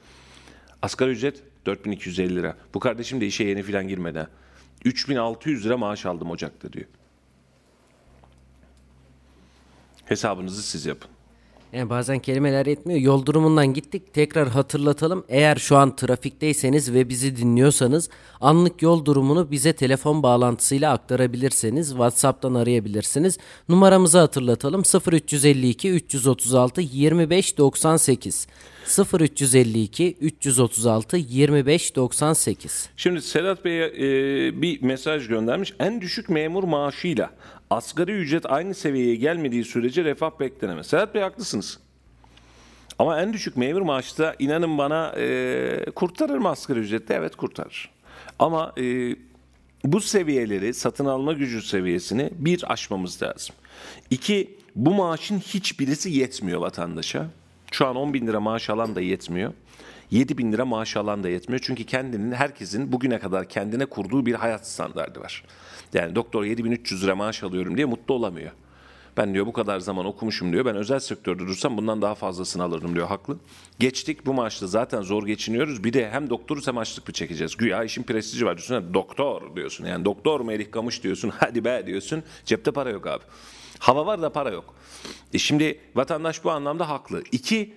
Asgari 0.82 1.10
ücret 1.10 1.44
4250 1.66 2.36
lira. 2.36 2.56
Bu 2.74 2.80
kardeşim 2.80 3.22
de 3.22 3.28
işe 3.28 3.44
yeni 3.44 3.64
falan 3.64 3.88
girmedi. 3.88 4.28
3600 4.86 5.66
lira 5.66 5.78
maaş 5.78 6.06
aldım 6.06 6.30
Ocak'ta 6.30 6.74
diyor. 6.74 6.88
Hesabınızı 10.06 10.64
siz 10.64 10.86
yapın. 10.86 11.12
Yani 11.74 11.90
bazen 11.90 12.20
kelimeler 12.20 12.66
yetmiyor. 12.66 13.00
Yol 13.00 13.26
durumundan 13.26 13.74
gittik. 13.74 14.14
Tekrar 14.14 14.48
hatırlatalım. 14.48 15.24
Eğer 15.30 15.56
şu 15.56 15.78
an 15.78 15.96
trafikteyseniz 15.96 16.94
ve 16.94 17.10
bizi 17.10 17.38
dinliyorsanız 17.38 18.10
anlık 18.42 18.82
yol 18.82 19.06
durumunu 19.06 19.52
bize 19.52 19.74
telefon 19.74 20.24
bağlantısıyla 20.24 20.94
aktarabilirseniz 20.94 21.90
WhatsApp'tan 21.90 22.54
arayabilirsiniz. 22.54 23.38
Numaramızı 23.70 24.20
hatırlatalım. 24.20 24.84
0352 25.12 25.90
336 25.90 26.82
25 26.82 27.58
98. 27.58 28.48
0352 29.20 30.18
336 30.22 31.18
25 31.18 31.96
98. 31.96 32.90
Şimdi 32.98 33.22
Sedat 33.22 33.66
Bey'e 33.66 33.86
e, 33.86 34.62
bir 34.62 34.82
mesaj 34.82 35.28
göndermiş. 35.28 35.74
En 35.80 36.02
düşük 36.02 36.30
memur 36.30 36.64
maaşıyla 36.64 37.30
asgari 37.70 38.12
ücret 38.12 38.52
aynı 38.52 38.74
seviyeye 38.74 39.16
gelmediği 39.16 39.64
sürece 39.64 40.04
refah 40.04 40.40
beklenemez. 40.40 40.88
Sedat 40.88 41.16
Bey 41.16 41.22
haklısınız. 41.22 41.80
Ama 43.00 43.22
en 43.22 43.34
düşük 43.34 43.58
memur 43.58 43.82
maaşı 43.82 44.18
da 44.18 44.36
inanın 44.40 44.78
bana 44.78 45.14
e, 45.18 45.86
kurtarır 45.96 46.38
mı 46.38 46.50
asgari 46.50 46.80
ücrette? 46.80 47.14
Evet 47.14 47.36
kurtarır. 47.36 47.90
Ama 48.40 48.74
e, 48.78 49.16
bu 49.84 50.02
seviyeleri 50.02 50.74
satın 50.74 51.06
alma 51.06 51.34
gücü 51.34 51.62
seviyesini 51.62 52.30
bir 52.34 52.72
aşmamız 52.74 53.24
lazım. 53.24 53.56
İki 54.10 54.58
bu 54.76 54.94
maaşın 54.94 55.40
hiçbirisi 55.40 56.10
yetmiyor 56.12 56.62
vatandaşa. 56.62 57.28
Şu 57.72 57.88
an 57.88 57.96
10 57.96 58.14
bin 58.14 58.28
lira 58.28 58.40
maaş 58.40 58.70
alan 58.70 58.96
da 58.96 59.02
yetmiyor. 59.02 59.54
7 60.12 60.38
bin 60.38 60.52
lira 60.52 60.66
maaş 60.66 60.98
alan 60.98 61.24
da 61.24 61.30
yetmiyor. 61.30 61.60
Çünkü 61.64 61.84
kendinin 61.84 62.32
herkesin 62.32 62.92
bugüne 62.92 63.20
kadar 63.20 63.50
kendine 63.50 63.86
kurduğu 63.86 64.26
bir 64.26 64.34
hayat 64.34 64.68
standardı 64.68 65.20
var. 65.20 65.44
Yani 65.94 66.16
doktor 66.16 66.44
7300 66.44 67.04
lira 67.04 67.16
maaş 67.16 67.44
alıyorum 67.44 67.78
diye 67.78 67.86
mutlu 67.86 68.14
olamıyor. 68.14 68.52
Ben 69.18 69.34
diyor 69.34 69.46
bu 69.46 69.54
kadar 69.54 69.80
zaman 69.80 70.06
okumuşum 70.06 70.54
diyor. 70.54 70.66
Ben 70.66 70.76
özel 70.76 71.00
sektörde 71.00 71.48
dursam 71.48 71.78
bundan 71.78 72.02
daha 72.02 72.16
fazlasını 72.16 72.64
alırdım 72.64 72.96
diyor. 72.96 73.08
Haklı. 73.08 73.38
Geçtik 73.80 74.26
bu 74.26 74.34
maaşla 74.34 74.68
zaten 74.68 75.02
zor 75.02 75.26
geçiniyoruz. 75.26 75.84
Bir 75.84 75.94
de 75.94 76.10
hem 76.10 76.30
doktoruz 76.30 76.68
hem 76.68 76.78
açlık 76.78 77.08
mı 77.08 77.14
çekeceğiz? 77.14 77.58
Güya 77.58 77.84
işin 77.84 78.04
prestiji 78.04 78.46
var 78.46 78.58
diyorsun. 78.58 78.76
ha, 78.76 78.94
Doktor 78.94 79.56
diyorsun. 79.56 79.86
Yani 79.86 80.06
doktor 80.06 80.40
mu 80.40 80.52
Elif 80.52 80.72
Kamış 80.72 81.04
diyorsun. 81.04 81.30
Hadi 81.38 81.66
be 81.66 81.84
diyorsun. 81.86 82.24
Cepte 82.46 82.72
para 82.72 82.90
yok 82.90 83.08
abi. 83.08 83.24
Hava 83.80 84.06
var 84.06 84.22
da 84.22 84.32
para 84.32 84.50
yok. 84.50 84.76
E 85.34 85.38
şimdi 85.38 85.80
vatandaş 85.96 86.44
bu 86.44 86.52
anlamda 86.52 86.90
haklı. 86.90 87.24
İki, 87.32 87.74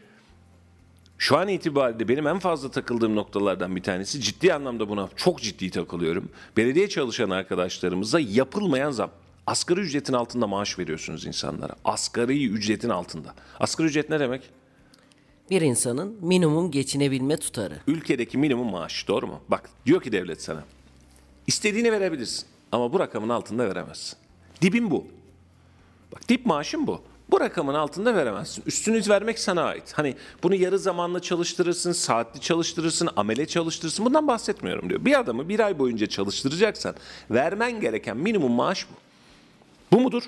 şu 1.23 1.39
an 1.39 1.49
itibariyle 1.49 2.09
benim 2.09 2.27
en 2.27 2.39
fazla 2.39 2.71
takıldığım 2.71 3.17
noktalardan 3.17 3.77
bir 3.77 3.83
tanesi 3.83 4.21
ciddi 4.21 4.55
anlamda 4.55 4.89
buna 4.89 5.09
çok 5.17 5.41
ciddi 5.43 5.71
takılıyorum. 5.71 6.29
Belediye 6.57 6.89
çalışan 6.89 7.31
arkadaşlarımıza 7.31 8.21
yapılmayan 8.21 8.91
zam. 8.91 9.11
Asgari 9.47 9.81
ücretin 9.81 10.13
altında 10.13 10.47
maaş 10.47 10.79
veriyorsunuz 10.79 11.27
insanlara. 11.27 11.75
Asgari 11.85 12.47
ücretin 12.49 12.89
altında. 12.89 13.35
Asgari 13.61 13.89
ücret 13.89 14.11
ne 14.11 14.21
demek? 14.21 14.43
Bir 15.51 15.63
insanın 15.63 16.17
minimum 16.21 16.71
geçinebilme 16.71 17.37
tutarı. 17.37 17.81
Ülkedeki 17.87 18.39
minimum 18.39 18.71
maaş 18.71 19.09
doğru 19.09 19.27
mu? 19.27 19.41
Bak 19.49 19.71
diyor 19.87 20.03
ki 20.03 20.13
devlet 20.13 20.43
sana. 20.43 20.65
İstediğini 21.47 21.93
verebilirsin 21.93 22.47
ama 22.73 22.93
bu 22.93 23.01
rakamın 23.01 23.29
altında 23.29 23.69
veremezsin. 23.69 24.19
Dibin 24.63 24.91
bu. 24.91 25.07
Bak 26.13 26.29
dip 26.29 26.47
maaşın 26.47 26.87
bu. 26.87 27.03
Bu 27.33 27.41
rakamın 27.41 27.75
altında 27.75 28.15
veremezsin. 28.15 28.63
Üstünü 28.67 29.09
vermek 29.09 29.39
sana 29.39 29.63
ait. 29.63 29.93
Hani 29.93 30.17
bunu 30.43 30.55
yarı 30.55 30.79
zamanlı 30.79 31.21
çalıştırırsın, 31.21 31.93
saatli 31.93 32.41
çalıştırırsın, 32.41 33.09
amele 33.17 33.47
çalıştırırsın. 33.47 34.05
Bundan 34.05 34.29
bahsetmiyorum 34.29 34.91
diyor. 34.91 35.05
Bir 35.05 35.21
adamı 35.21 35.49
bir 35.49 35.61
ay 35.61 35.79
boyunca 35.79 36.07
çalıştıracaksan 36.07 36.95
vermen 37.31 37.81
gereken 37.81 38.17
minimum 38.17 38.53
maaş 38.53 38.87
bu. 38.91 38.95
Bu 39.97 40.01
mudur? 40.01 40.23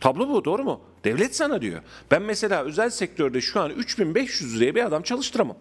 Tablo 0.00 0.28
bu 0.28 0.44
doğru 0.44 0.64
mu? 0.64 0.80
Devlet 1.04 1.36
sana 1.36 1.62
diyor. 1.62 1.82
Ben 2.10 2.22
mesela 2.22 2.64
özel 2.64 2.90
sektörde 2.90 3.40
şu 3.40 3.60
an 3.60 3.70
3500 3.70 4.56
liraya 4.56 4.74
bir 4.74 4.84
adam 4.84 5.02
çalıştıramam. 5.02 5.56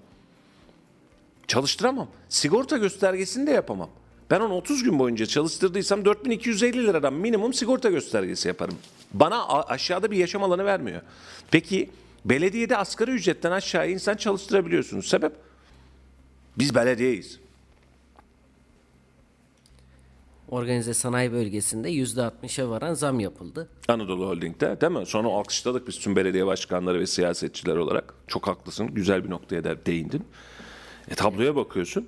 Çalıştıramam. 1.48 2.08
Sigorta 2.30 2.78
göstergesini 2.78 3.48
de 3.48 3.52
yapamam. 3.52 3.90
Ben 4.30 4.40
onu 4.40 4.54
30 4.54 4.84
gün 4.84 5.00
boyunca 5.00 5.26
çalıştırdıysam 5.26 6.06
4250 6.06 6.88
liradan 6.88 7.14
minimum 7.14 7.54
sigorta 7.54 7.90
göstergesi 7.90 8.48
yaparım. 8.48 8.78
Bana 9.20 9.48
aşağıda 9.48 10.12
bir 10.12 10.18
yaşam 10.18 10.44
alanı 10.44 10.66
vermiyor. 10.66 11.02
Peki 11.52 11.90
belediyede 12.26 12.78
asgari 12.78 13.12
ücretten 13.12 13.52
aşağıya 13.52 13.92
insan 13.92 14.16
çalıştırabiliyorsunuz. 14.16 15.08
Sebep? 15.08 15.34
Biz 16.58 16.76
belediyeyiz. 16.76 17.40
Organize 20.50 20.94
sanayi 20.94 21.32
bölgesinde 21.32 21.90
%60'a 21.92 22.70
varan 22.70 22.94
zam 22.94 23.20
yapıldı. 23.20 23.70
Anadolu 23.88 24.28
Holding'de 24.28 24.82
değil 24.82 24.94
mi? 24.94 25.06
Sonra 25.06 25.28
alkışladık 25.28 25.88
biz 25.88 26.00
tüm 26.00 26.16
belediye 26.16 26.46
başkanları 26.46 27.00
ve 27.00 27.08
siyasetçiler 27.08 27.76
olarak. 27.76 28.14
Çok 28.28 28.48
haklısın. 28.48 28.88
Güzel 28.88 29.24
bir 29.24 29.30
noktaya 29.30 29.64
da 29.64 29.86
değindin. 29.86 30.24
E 31.10 31.16
tabloya 31.16 31.56
bakıyorsun. 31.56 32.08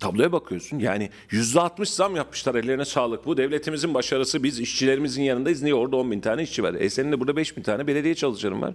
Tabloya 0.00 0.32
bakıyorsun. 0.32 0.78
Yani 0.78 1.10
yüzde 1.30 1.60
altmış 1.60 1.90
zam 1.90 2.16
yapmışlar. 2.16 2.54
Ellerine 2.54 2.84
sağlık. 2.84 3.26
Bu 3.26 3.36
devletimizin 3.36 3.94
başarısı. 3.94 4.42
Biz 4.42 4.60
işçilerimizin 4.60 5.22
yanındayız. 5.22 5.62
Niye 5.62 5.74
orada 5.74 5.96
10 5.96 6.10
bin 6.10 6.20
tane 6.20 6.42
işçi 6.42 6.62
var? 6.62 6.74
E 6.74 6.90
senin 6.90 7.12
de 7.12 7.20
burada 7.20 7.36
5 7.36 7.56
bin 7.56 7.62
tane 7.62 7.86
belediye 7.86 8.14
çalışanın 8.14 8.62
var. 8.62 8.74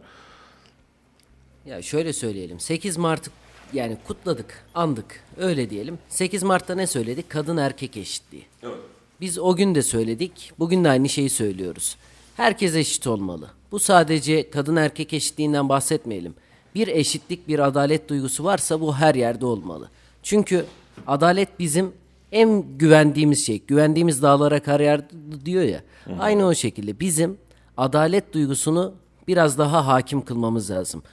Ya 1.65 1.81
şöyle 1.81 2.13
söyleyelim. 2.13 2.59
8 2.59 2.97
Mart'ı 2.97 3.31
yani 3.73 3.97
kutladık, 4.07 4.63
andık. 4.75 5.23
Öyle 5.37 5.69
diyelim. 5.69 5.99
8 6.09 6.43
Mart'ta 6.43 6.75
ne 6.75 6.87
söyledik? 6.87 7.29
Kadın 7.29 7.57
erkek 7.57 7.97
eşitliği. 7.97 8.45
Biz 9.21 9.39
o 9.39 9.55
gün 9.55 9.75
de 9.75 9.81
söyledik. 9.81 10.51
Bugün 10.59 10.83
de 10.83 10.89
aynı 10.89 11.09
şeyi 11.09 11.29
söylüyoruz. 11.29 11.97
Herkes 12.37 12.75
eşit 12.75 13.07
olmalı. 13.07 13.49
Bu 13.71 13.79
sadece 13.79 14.49
kadın 14.49 14.75
erkek 14.75 15.13
eşitliğinden 15.13 15.69
bahsetmeyelim. 15.69 16.35
Bir 16.75 16.87
eşitlik, 16.87 17.47
bir 17.47 17.59
adalet 17.59 18.09
duygusu 18.09 18.43
varsa 18.43 18.81
bu 18.81 18.95
her 18.95 19.15
yerde 19.15 19.45
olmalı. 19.45 19.89
Çünkü 20.23 20.65
adalet 21.07 21.59
bizim 21.59 21.93
en 22.31 22.77
güvendiğimiz 22.77 23.45
şey. 23.45 23.61
Güvendiğimiz 23.67 24.21
dağlara 24.21 24.59
kar 24.63 24.79
yağdı 24.79 25.05
diyor 25.45 25.63
ya. 25.63 25.81
Aynı 26.19 26.45
o 26.45 26.53
şekilde 26.53 26.99
bizim 26.99 27.37
adalet 27.77 28.33
duygusunu 28.33 28.93
biraz 29.27 29.57
daha 29.57 29.87
hakim 29.87 30.21
kılmamız 30.21 30.71
lazım. 30.71 31.03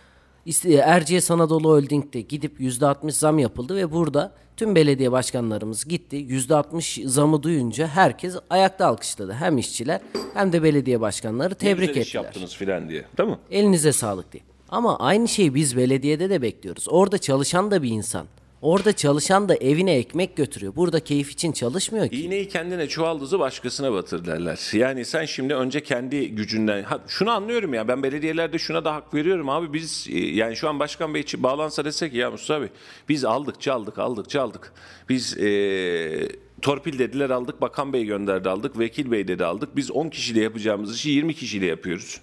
Erciyes 0.83 1.31
Anadolu 1.31 1.69
Holding'de 1.69 2.21
gidip 2.21 2.61
%60 2.61 3.11
zam 3.11 3.39
yapıldı 3.39 3.77
ve 3.77 3.93
burada 3.93 4.33
tüm 4.57 4.75
belediye 4.75 5.13
başkanlarımız 5.13 5.85
gitti. 5.85 6.17
%60 6.17 7.09
zamı 7.09 7.43
duyunca 7.43 7.87
herkes 7.87 8.37
ayakta 8.51 8.87
alkışladı. 8.87 9.33
Hem 9.33 9.59
işçiler 9.59 10.01
hem 10.35 10.53
de 10.53 10.63
belediye 10.63 11.01
başkanları 11.01 11.55
tebrik 11.55 11.89
güzel 11.89 12.03
iş 12.03 12.09
ettiler. 12.09 12.25
yaptınız 12.25 12.55
filan 12.55 12.89
diye. 12.89 13.05
Mi? 13.19 13.39
Elinize 13.51 13.93
sağlık 13.93 14.33
diye. 14.33 14.43
Ama 14.69 14.99
aynı 14.99 15.29
şeyi 15.29 15.55
biz 15.55 15.77
belediyede 15.77 16.31
de 16.31 16.43
bekliyoruz. 16.43 16.87
Orada 16.89 17.19
çalışan 17.19 17.71
da 17.71 17.83
bir 17.83 17.91
insan. 17.91 18.27
Orada 18.63 18.93
çalışan 18.93 19.49
da 19.49 19.55
evine 19.55 19.95
ekmek 19.95 20.37
götürüyor. 20.37 20.77
Burada 20.77 21.01
keyif 21.01 21.31
için 21.31 21.53
çalışmıyor 21.53 22.09
ki. 22.09 22.25
İğneyi 22.25 22.49
kendine 22.49 22.89
çuvaldızı 22.89 23.39
başkasına 23.39 23.93
batır 23.93 24.25
derler. 24.25 24.71
Yani 24.73 25.05
sen 25.05 25.25
şimdi 25.25 25.55
önce 25.55 25.83
kendi 25.83 26.31
gücünden... 26.31 26.83
Ha, 26.83 27.01
şunu 27.09 27.31
anlıyorum 27.31 27.75
ya 27.75 27.89
ben 27.89 28.03
belediyelerde 28.03 28.59
şuna 28.59 28.85
da 28.85 28.95
hak 28.95 29.15
veriyorum 29.15 29.49
abi. 29.49 29.73
Biz 29.73 30.07
e, 30.11 30.19
yani 30.19 30.57
şu 30.57 30.69
an 30.69 30.81
Başkan 30.81 31.15
Bey 31.15 31.21
için 31.21 31.43
bağlansa 31.43 31.85
desek 31.85 32.15
ya 32.15 32.31
Mustafa 32.31 32.61
Bey 32.61 32.69
biz 33.09 33.25
aldık 33.25 33.69
aldıkça 33.99 34.43
aldık. 34.43 34.73
Biz 35.09 35.39
e, 35.39 36.29
torpil 36.63 36.99
dediler 36.99 37.31
aldık 37.31 37.61
Bakan 37.61 37.93
Bey 37.93 38.05
gönderdi 38.05 38.49
aldık. 38.49 38.79
Vekil 38.79 39.11
Bey 39.11 39.29
dedi 39.29 39.45
aldık. 39.45 39.77
Biz 39.77 39.91
10 39.91 40.09
kişiyle 40.09 40.41
yapacağımız 40.41 40.97
işi 40.97 41.11
20 41.11 41.35
kişiyle 41.35 41.67
yapıyoruz. 41.67 42.21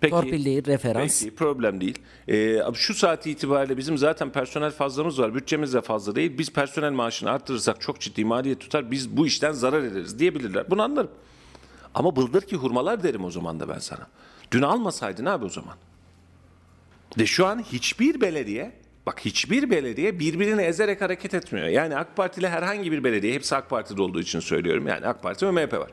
Peki, 0.00 0.10
Torpil 0.10 0.44
değil, 0.44 0.66
referans. 0.66 1.22
Peki 1.22 1.34
problem 1.34 1.80
değil. 1.80 1.98
Ee, 2.28 2.58
şu 2.74 2.94
saat 2.94 3.26
itibariyle 3.26 3.76
bizim 3.76 3.98
zaten 3.98 4.30
personel 4.30 4.70
fazlamız 4.70 5.18
var. 5.18 5.34
Bütçemiz 5.34 5.74
de 5.74 5.80
fazla 5.80 6.14
değil. 6.14 6.38
Biz 6.38 6.52
personel 6.52 6.92
maaşını 6.92 7.30
arttırırsak 7.30 7.80
çok 7.80 8.00
ciddi 8.00 8.24
maliyet 8.24 8.60
tutar. 8.60 8.90
Biz 8.90 9.16
bu 9.16 9.26
işten 9.26 9.52
zarar 9.52 9.82
ederiz 9.82 10.18
diyebilirler. 10.18 10.70
Bunu 10.70 10.82
anlarım. 10.82 11.10
Ama 11.94 12.16
bıldır 12.16 12.42
ki 12.42 12.56
hurmalar 12.56 13.02
derim 13.02 13.24
o 13.24 13.30
zaman 13.30 13.60
da 13.60 13.68
ben 13.68 13.78
sana. 13.78 14.06
Dün 14.52 14.62
almasaydın 14.62 15.26
abi 15.26 15.44
o 15.44 15.48
zaman. 15.48 15.74
De 17.18 17.26
şu 17.26 17.46
an 17.46 17.62
hiçbir 17.62 18.20
belediye 18.20 18.72
bak 19.06 19.20
hiçbir 19.24 19.70
belediye 19.70 20.18
birbirini 20.18 20.62
ezerek 20.62 21.00
hareket 21.00 21.34
etmiyor. 21.34 21.66
Yani 21.66 21.96
AK 21.96 22.16
Partili 22.16 22.48
herhangi 22.48 22.92
bir 22.92 23.04
belediye 23.04 23.34
hepsi 23.34 23.56
AK 23.56 23.70
Parti'de 23.70 24.02
olduğu 24.02 24.20
için 24.20 24.40
söylüyorum. 24.40 24.86
Yani 24.86 25.06
AK 25.06 25.22
Parti 25.22 25.46
ve 25.46 25.50
MHP 25.50 25.72
var. 25.72 25.90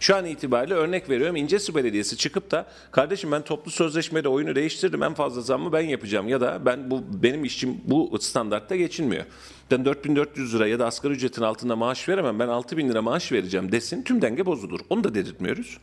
Şu 0.00 0.16
an 0.16 0.26
itibariyle 0.26 0.74
örnek 0.74 1.10
veriyorum 1.10 1.36
İncesu 1.36 1.74
Belediyesi 1.74 2.16
çıkıp 2.16 2.50
da 2.50 2.66
kardeşim 2.90 3.32
ben 3.32 3.42
toplu 3.42 3.70
sözleşmede 3.70 4.28
oyunu 4.28 4.54
değiştirdim 4.54 5.02
en 5.02 5.14
fazla 5.14 5.40
zammı 5.40 5.72
ben 5.72 5.80
yapacağım 5.80 6.28
ya 6.28 6.40
da 6.40 6.66
ben 6.66 6.90
bu 6.90 7.04
benim 7.22 7.44
işçim 7.44 7.80
bu 7.84 8.18
standartta 8.20 8.76
geçinmiyor. 8.76 9.24
Ben 9.70 9.84
4400 9.84 10.54
lira 10.54 10.66
ya 10.66 10.78
da 10.78 10.86
asgari 10.86 11.12
ücretin 11.12 11.42
altında 11.42 11.76
maaş 11.76 12.08
veremem 12.08 12.38
ben 12.38 12.48
6000 12.48 12.88
lira 12.88 13.02
maaş 13.02 13.32
vereceğim 13.32 13.72
desin 13.72 14.02
tüm 14.02 14.22
denge 14.22 14.46
bozulur. 14.46 14.80
Onu 14.90 15.04
da 15.04 15.14
dedirtmiyoruz. 15.14 15.78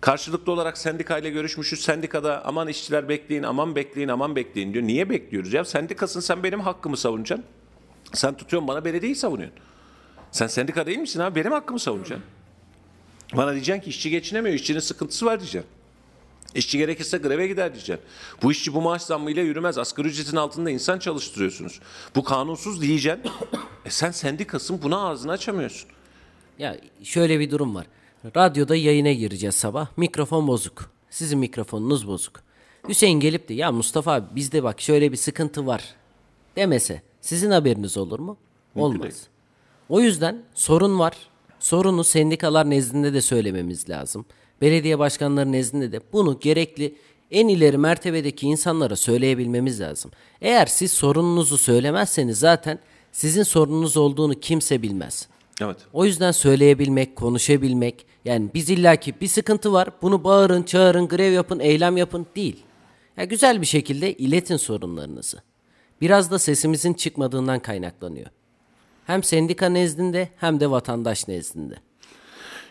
Karşılıklı 0.00 0.52
olarak 0.52 0.78
sendikayla 0.78 1.30
görüşmüşüz. 1.30 1.80
Sendikada 1.80 2.44
aman 2.44 2.68
işçiler 2.68 3.08
bekleyin, 3.08 3.42
aman 3.42 3.74
bekleyin, 3.76 4.08
aman 4.08 4.36
bekleyin 4.36 4.72
diyor. 4.72 4.84
Niye 4.84 5.10
bekliyoruz 5.10 5.52
ya? 5.52 5.64
Sendikasın 5.64 6.20
sen 6.20 6.42
benim 6.42 6.60
hakkımı 6.60 6.96
savunacaksın. 6.96 7.46
Sen 8.12 8.36
tutuyorsun 8.36 8.68
bana 8.68 8.84
belediyeyi 8.84 9.16
savunuyorsun. 9.16 9.58
Sen 10.32 10.46
sendika 10.46 10.86
değil 10.86 10.98
misin 10.98 11.20
abi? 11.20 11.40
Benim 11.40 11.52
hakkımı 11.52 11.78
savunacaksın. 11.80 12.26
Bana 13.36 13.52
diyeceksin 13.52 13.82
ki 13.82 13.90
işçi 13.90 14.10
geçinemiyor, 14.10 14.54
işçinin 14.54 14.80
sıkıntısı 14.80 15.26
var 15.26 15.40
diyeceksin. 15.40 15.70
İşçi 16.54 16.78
gerekirse 16.78 17.18
greve 17.18 17.46
gider 17.46 17.74
diyeceksin. 17.74 18.06
Bu 18.42 18.52
işçi 18.52 18.74
bu 18.74 18.80
maaş 18.82 19.02
zammıyla 19.02 19.42
yürümez. 19.42 19.78
Asgari 19.78 20.08
ücretin 20.08 20.36
altında 20.36 20.70
insan 20.70 20.98
çalıştırıyorsunuz. 20.98 21.80
Bu 22.14 22.24
kanunsuz 22.24 22.82
diyeceksin. 22.82 23.30
E 23.84 23.90
sen 23.90 24.10
sendikasın 24.10 24.82
buna 24.82 25.08
ağzını 25.08 25.32
açamıyorsun. 25.32 25.90
Ya 26.58 26.76
şöyle 27.02 27.40
bir 27.40 27.50
durum 27.50 27.74
var. 27.74 27.86
Radyoda 28.36 28.76
yayına 28.76 29.12
gireceğiz 29.12 29.54
sabah. 29.54 29.86
Mikrofon 29.96 30.48
bozuk. 30.48 30.90
Sizin 31.10 31.38
mikrofonunuz 31.38 32.08
bozuk. 32.08 32.40
Hüseyin 32.88 33.20
gelip 33.20 33.48
de 33.48 33.54
ya 33.54 33.72
Mustafa 33.72 34.12
abi 34.12 34.26
bizde 34.34 34.62
bak 34.62 34.80
şöyle 34.80 35.12
bir 35.12 35.16
sıkıntı 35.16 35.66
var 35.66 35.94
demese 36.56 37.02
sizin 37.20 37.50
haberiniz 37.50 37.96
olur 37.96 38.18
mu? 38.18 38.36
Olmaz. 38.74 39.26
O 39.88 40.00
yüzden 40.00 40.42
sorun 40.54 40.98
var. 40.98 41.16
Sorunu 41.60 42.04
sendikalar 42.04 42.70
nezdinde 42.70 43.12
de 43.14 43.20
söylememiz 43.20 43.88
lazım. 43.90 44.24
Belediye 44.60 44.98
başkanları 44.98 45.52
nezdinde 45.52 45.92
de 45.92 46.00
bunu 46.12 46.40
gerekli 46.40 46.94
en 47.30 47.48
ileri 47.48 47.78
mertebedeki 47.78 48.46
insanlara 48.46 48.96
söyleyebilmemiz 48.96 49.80
lazım. 49.80 50.10
Eğer 50.40 50.66
siz 50.66 50.92
sorununuzu 50.92 51.58
söylemezseniz 51.58 52.38
zaten 52.38 52.78
sizin 53.12 53.42
sorununuz 53.42 53.96
olduğunu 53.96 54.34
kimse 54.34 54.82
bilmez. 54.82 55.28
Evet. 55.62 55.76
O 55.92 56.04
yüzden 56.04 56.30
söyleyebilmek, 56.30 57.16
konuşabilmek. 57.16 58.06
Yani 58.24 58.48
biz 58.54 58.70
illaki 58.70 59.20
bir 59.20 59.26
sıkıntı 59.28 59.72
var. 59.72 59.88
Bunu 60.02 60.24
bağırın, 60.24 60.62
çağırın, 60.62 61.08
grev 61.08 61.32
yapın, 61.32 61.60
eylem 61.60 61.96
yapın 61.96 62.26
değil. 62.36 62.62
Ya 63.16 63.24
güzel 63.24 63.60
bir 63.60 63.66
şekilde 63.66 64.14
iletin 64.14 64.56
sorunlarınızı. 64.56 65.42
Biraz 66.00 66.30
da 66.30 66.38
sesimizin 66.38 66.94
çıkmadığından 66.94 67.60
kaynaklanıyor. 67.60 68.26
Hem 69.06 69.22
sendika 69.22 69.68
nezdinde 69.68 70.28
hem 70.36 70.60
de 70.60 70.70
vatandaş 70.70 71.28
nezdinde. 71.28 71.74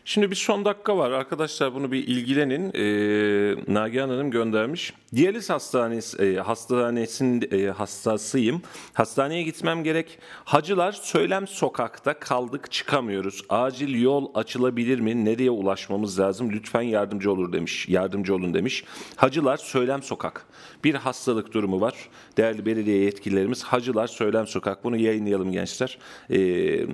Şimdi 0.07 0.31
bir 0.31 0.35
son 0.35 0.65
dakika 0.65 0.97
var. 0.97 1.11
Arkadaşlar 1.11 1.73
bunu 1.73 1.91
bir 1.91 2.07
ilgilenin. 2.07 2.71
Ee, 2.73 3.73
Nagihan 3.73 4.09
Hanım 4.09 4.31
göndermiş. 4.31 4.93
Diyaliz 5.15 5.49
hastanesi, 5.49 6.23
e, 6.23 6.35
hastanesin 6.35 7.49
e, 7.51 7.67
hastasıyım. 7.67 8.61
Hastaneye 8.93 9.43
gitmem 9.43 9.83
gerek. 9.83 10.19
Hacılar 10.45 10.91
Söylem 10.91 11.47
Sokak'ta 11.47 12.19
kaldık 12.19 12.71
çıkamıyoruz. 12.71 13.41
Acil 13.49 14.01
yol 14.01 14.31
açılabilir 14.33 14.99
mi? 14.99 15.25
Nereye 15.25 15.51
ulaşmamız 15.51 16.19
lazım? 16.19 16.51
Lütfen 16.51 16.81
yardımcı 16.81 17.31
olur 17.31 17.53
demiş. 17.53 17.89
Yardımcı 17.89 18.35
olun 18.35 18.53
demiş. 18.53 18.83
Hacılar 19.15 19.57
Söylem 19.57 20.03
Sokak. 20.03 20.45
Bir 20.83 20.95
hastalık 20.95 21.53
durumu 21.53 21.81
var. 21.81 21.95
Değerli 22.37 22.65
belediye 22.65 22.97
yetkililerimiz 22.97 23.63
Hacılar 23.63 24.07
Söylem 24.07 24.47
Sokak. 24.47 24.83
Bunu 24.83 24.97
yayınlayalım 24.97 25.51
gençler. 25.51 25.97
Ee, 26.31 26.85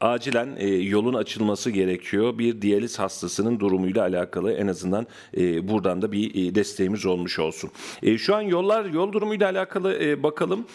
acilen 0.00 0.56
e, 0.56 0.68
yolun 0.68 1.14
açılması 1.14 1.70
gerekiyor. 1.70 2.25
Bir 2.38 2.62
diyaliz 2.62 2.98
hastasının 2.98 3.60
durumuyla 3.60 4.02
alakalı 4.02 4.52
en 4.52 4.66
azından 4.66 5.06
e, 5.36 5.68
buradan 5.68 6.02
da 6.02 6.12
bir 6.12 6.48
e, 6.48 6.54
desteğimiz 6.54 7.06
olmuş 7.06 7.38
olsun. 7.38 7.70
E, 8.02 8.18
şu 8.18 8.34
an 8.34 8.40
yollar 8.40 8.84
yol 8.84 9.12
durumuyla 9.12 9.50
alakalı 9.50 9.94
e, 10.04 10.22
bakalım. 10.22 10.66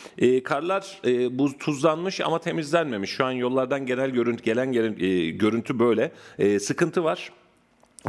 Karlar 0.43 1.01
buz 1.31 1.57
tuzlanmış 1.57 2.21
ama 2.21 2.39
temizlenmemiş. 2.39 3.09
Şu 3.11 3.25
an 3.25 3.31
yollardan 3.31 3.85
genel 3.85 4.09
görüntü 4.09 4.43
gelen 4.43 4.71
gelen, 4.71 4.95
görüntü 5.37 5.79
böyle. 5.79 6.11
Sıkıntı 6.59 7.03
var. 7.03 7.31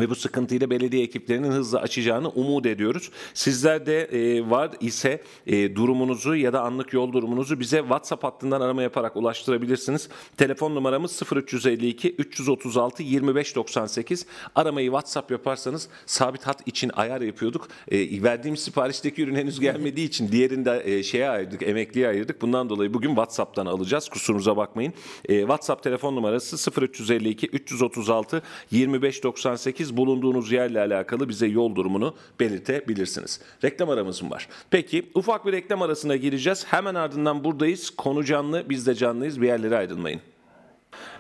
Ve 0.00 0.10
bu 0.10 0.14
sıkıntıyla 0.14 0.70
belediye 0.70 1.02
ekiplerinin 1.02 1.50
hızlı 1.50 1.80
açacağını 1.80 2.28
umut 2.28 2.66
ediyoruz. 2.66 3.10
Sizler 3.34 3.86
de 3.86 4.04
e, 4.04 4.50
var 4.50 4.70
ise 4.80 5.22
e, 5.46 5.76
durumunuzu 5.76 6.36
ya 6.36 6.52
da 6.52 6.62
anlık 6.62 6.92
yol 6.92 7.12
durumunuzu 7.12 7.60
bize 7.60 7.78
WhatsApp 7.78 8.24
hattından 8.24 8.60
arama 8.60 8.82
yaparak 8.82 9.16
ulaştırabilirsiniz. 9.16 10.08
Telefon 10.36 10.74
numaramız 10.74 11.22
0352 11.36 12.14
336 12.14 13.02
2598. 13.02 14.26
Aramayı 14.54 14.86
WhatsApp 14.86 15.30
yaparsanız 15.30 15.88
sabit 16.06 16.46
hat 16.46 16.68
için 16.68 16.90
ayar 16.94 17.20
yapıyorduk. 17.20 17.68
E, 17.88 18.22
verdiğim 18.22 18.56
siparişteki 18.56 19.22
ürün 19.22 19.34
henüz 19.34 19.60
gelmediği 19.60 20.08
için 20.08 20.32
diğerinde 20.32 20.82
e, 20.84 21.02
şeye 21.02 21.28
ayırdık, 21.28 21.62
emekliye 21.62 22.08
ayırdık. 22.08 22.42
Bundan 22.42 22.68
dolayı 22.68 22.94
bugün 22.94 23.08
WhatsApp'tan 23.08 23.66
alacağız. 23.66 24.08
Kusurumuza 24.08 24.56
bakmayın. 24.56 24.92
E, 25.28 25.40
WhatsApp 25.40 25.82
telefon 25.82 26.16
numarası 26.16 26.82
0352 26.82 27.46
336 27.46 28.42
2598 28.70 29.81
bulunduğunuz 29.96 30.52
yerle 30.52 30.80
alakalı 30.80 31.28
bize 31.28 31.46
yol 31.46 31.74
durumunu 31.74 32.14
belirtebilirsiniz. 32.40 33.40
Reklam 33.64 33.90
aramız 33.90 34.22
mı 34.22 34.30
var? 34.30 34.48
Peki 34.70 35.10
ufak 35.14 35.46
bir 35.46 35.52
reklam 35.52 35.82
arasına 35.82 36.16
gireceğiz. 36.16 36.66
Hemen 36.66 36.94
ardından 36.94 37.44
buradayız. 37.44 37.90
Konu 37.90 38.24
canlı, 38.24 38.64
biz 38.68 38.86
de 38.86 38.94
canlıyız. 38.94 39.40
Bir 39.40 39.46
yerlere 39.46 39.76
ayrılmayın. 39.76 40.20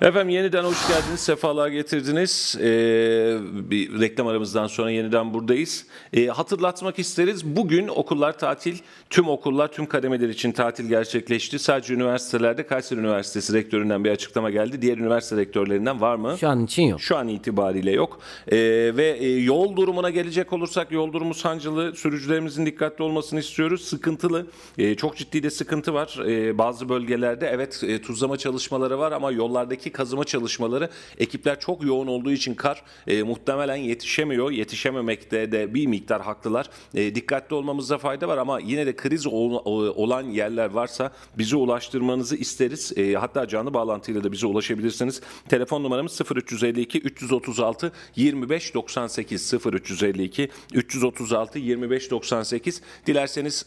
Efendim 0.02 0.28
yeniden 0.28 0.64
hoş 0.64 0.88
geldiniz, 0.88 1.20
sefalar 1.20 1.68
getirdiniz. 1.68 2.56
Ee, 2.60 3.38
bir 3.52 4.00
reklam 4.00 4.26
aramızdan 4.26 4.66
sonra 4.66 4.90
yeniden 4.90 5.34
buradayız. 5.34 5.86
Ee, 6.12 6.26
hatırlatmak 6.26 6.98
isteriz, 6.98 7.44
bugün 7.44 7.88
okullar 7.88 8.38
tatil, 8.38 8.78
tüm 9.10 9.28
okullar, 9.28 9.72
tüm 9.72 9.86
kademeler 9.86 10.28
için 10.28 10.52
tatil 10.52 10.88
gerçekleşti. 10.88 11.58
Sadece 11.58 11.94
üniversitelerde 11.94 12.66
Kayseri 12.66 13.00
Üniversitesi 13.00 13.52
rektöründen 13.52 14.04
bir 14.04 14.10
açıklama 14.10 14.50
geldi. 14.50 14.82
Diğer 14.82 14.98
üniversite 14.98 15.36
rektörlerinden 15.36 16.00
var 16.00 16.16
mı? 16.16 16.36
Şu 16.40 16.48
an 16.48 16.64
için 16.64 16.82
yok. 16.82 17.00
Şu 17.00 17.16
an 17.16 17.28
itibariyle 17.28 17.90
yok. 17.90 18.20
Ee, 18.48 18.56
ve 18.96 19.16
e, 19.20 19.28
yol 19.28 19.76
durumuna 19.76 20.10
gelecek 20.10 20.52
olursak 20.52 20.92
yol 20.92 21.12
durumu 21.12 21.34
sancılı. 21.34 21.96
Sürücülerimizin 21.96 22.66
dikkatli 22.66 23.04
olmasını 23.04 23.40
istiyoruz. 23.40 23.84
Sıkıntılı. 23.84 24.46
Ee, 24.78 24.94
çok 24.94 25.16
ciddi 25.16 25.42
de 25.42 25.50
sıkıntı 25.50 25.94
var. 25.94 26.18
Ee, 26.26 26.58
bazı 26.58 26.88
bölgelerde 26.88 27.46
evet 27.46 27.84
e, 27.86 28.02
tuzlama 28.02 28.36
çalışmaları 28.36 28.98
var 28.98 29.12
ama 29.12 29.32
yollardaki 29.62 29.90
kazıma 29.90 30.24
çalışmaları 30.24 30.88
ekipler 31.18 31.60
çok 31.60 31.84
yoğun 31.84 32.06
olduğu 32.06 32.32
için 32.32 32.54
kar 32.54 32.82
e, 33.06 33.22
muhtemelen 33.22 33.76
yetişemiyor. 33.76 34.50
Yetişememekte 34.50 35.52
de 35.52 35.74
bir 35.74 35.86
miktar 35.86 36.22
haklılar. 36.22 36.70
E, 36.94 37.14
dikkatli 37.14 37.54
olmamızda 37.54 37.98
fayda 37.98 38.28
var 38.28 38.38
ama 38.38 38.60
yine 38.60 38.86
de 38.86 38.96
kriz 38.96 39.26
ol- 39.26 39.62
olan 39.96 40.22
yerler 40.22 40.70
varsa 40.70 41.12
bize 41.38 41.56
ulaştırmanızı 41.56 42.36
isteriz. 42.36 42.92
E, 42.98 43.14
hatta 43.14 43.48
canlı 43.48 43.74
bağlantıyla 43.74 44.24
da 44.24 44.32
bize 44.32 44.46
ulaşabilirsiniz. 44.46 45.20
Telefon 45.48 45.82
numaramız 45.82 46.20
0352 46.36 46.98
336 47.00 47.92
25 48.16 48.74
98 48.74 49.54
0352 49.54 50.48
336 50.74 51.58
25 51.58 52.10
98. 52.10 52.82
Dilerseniz 53.06 53.66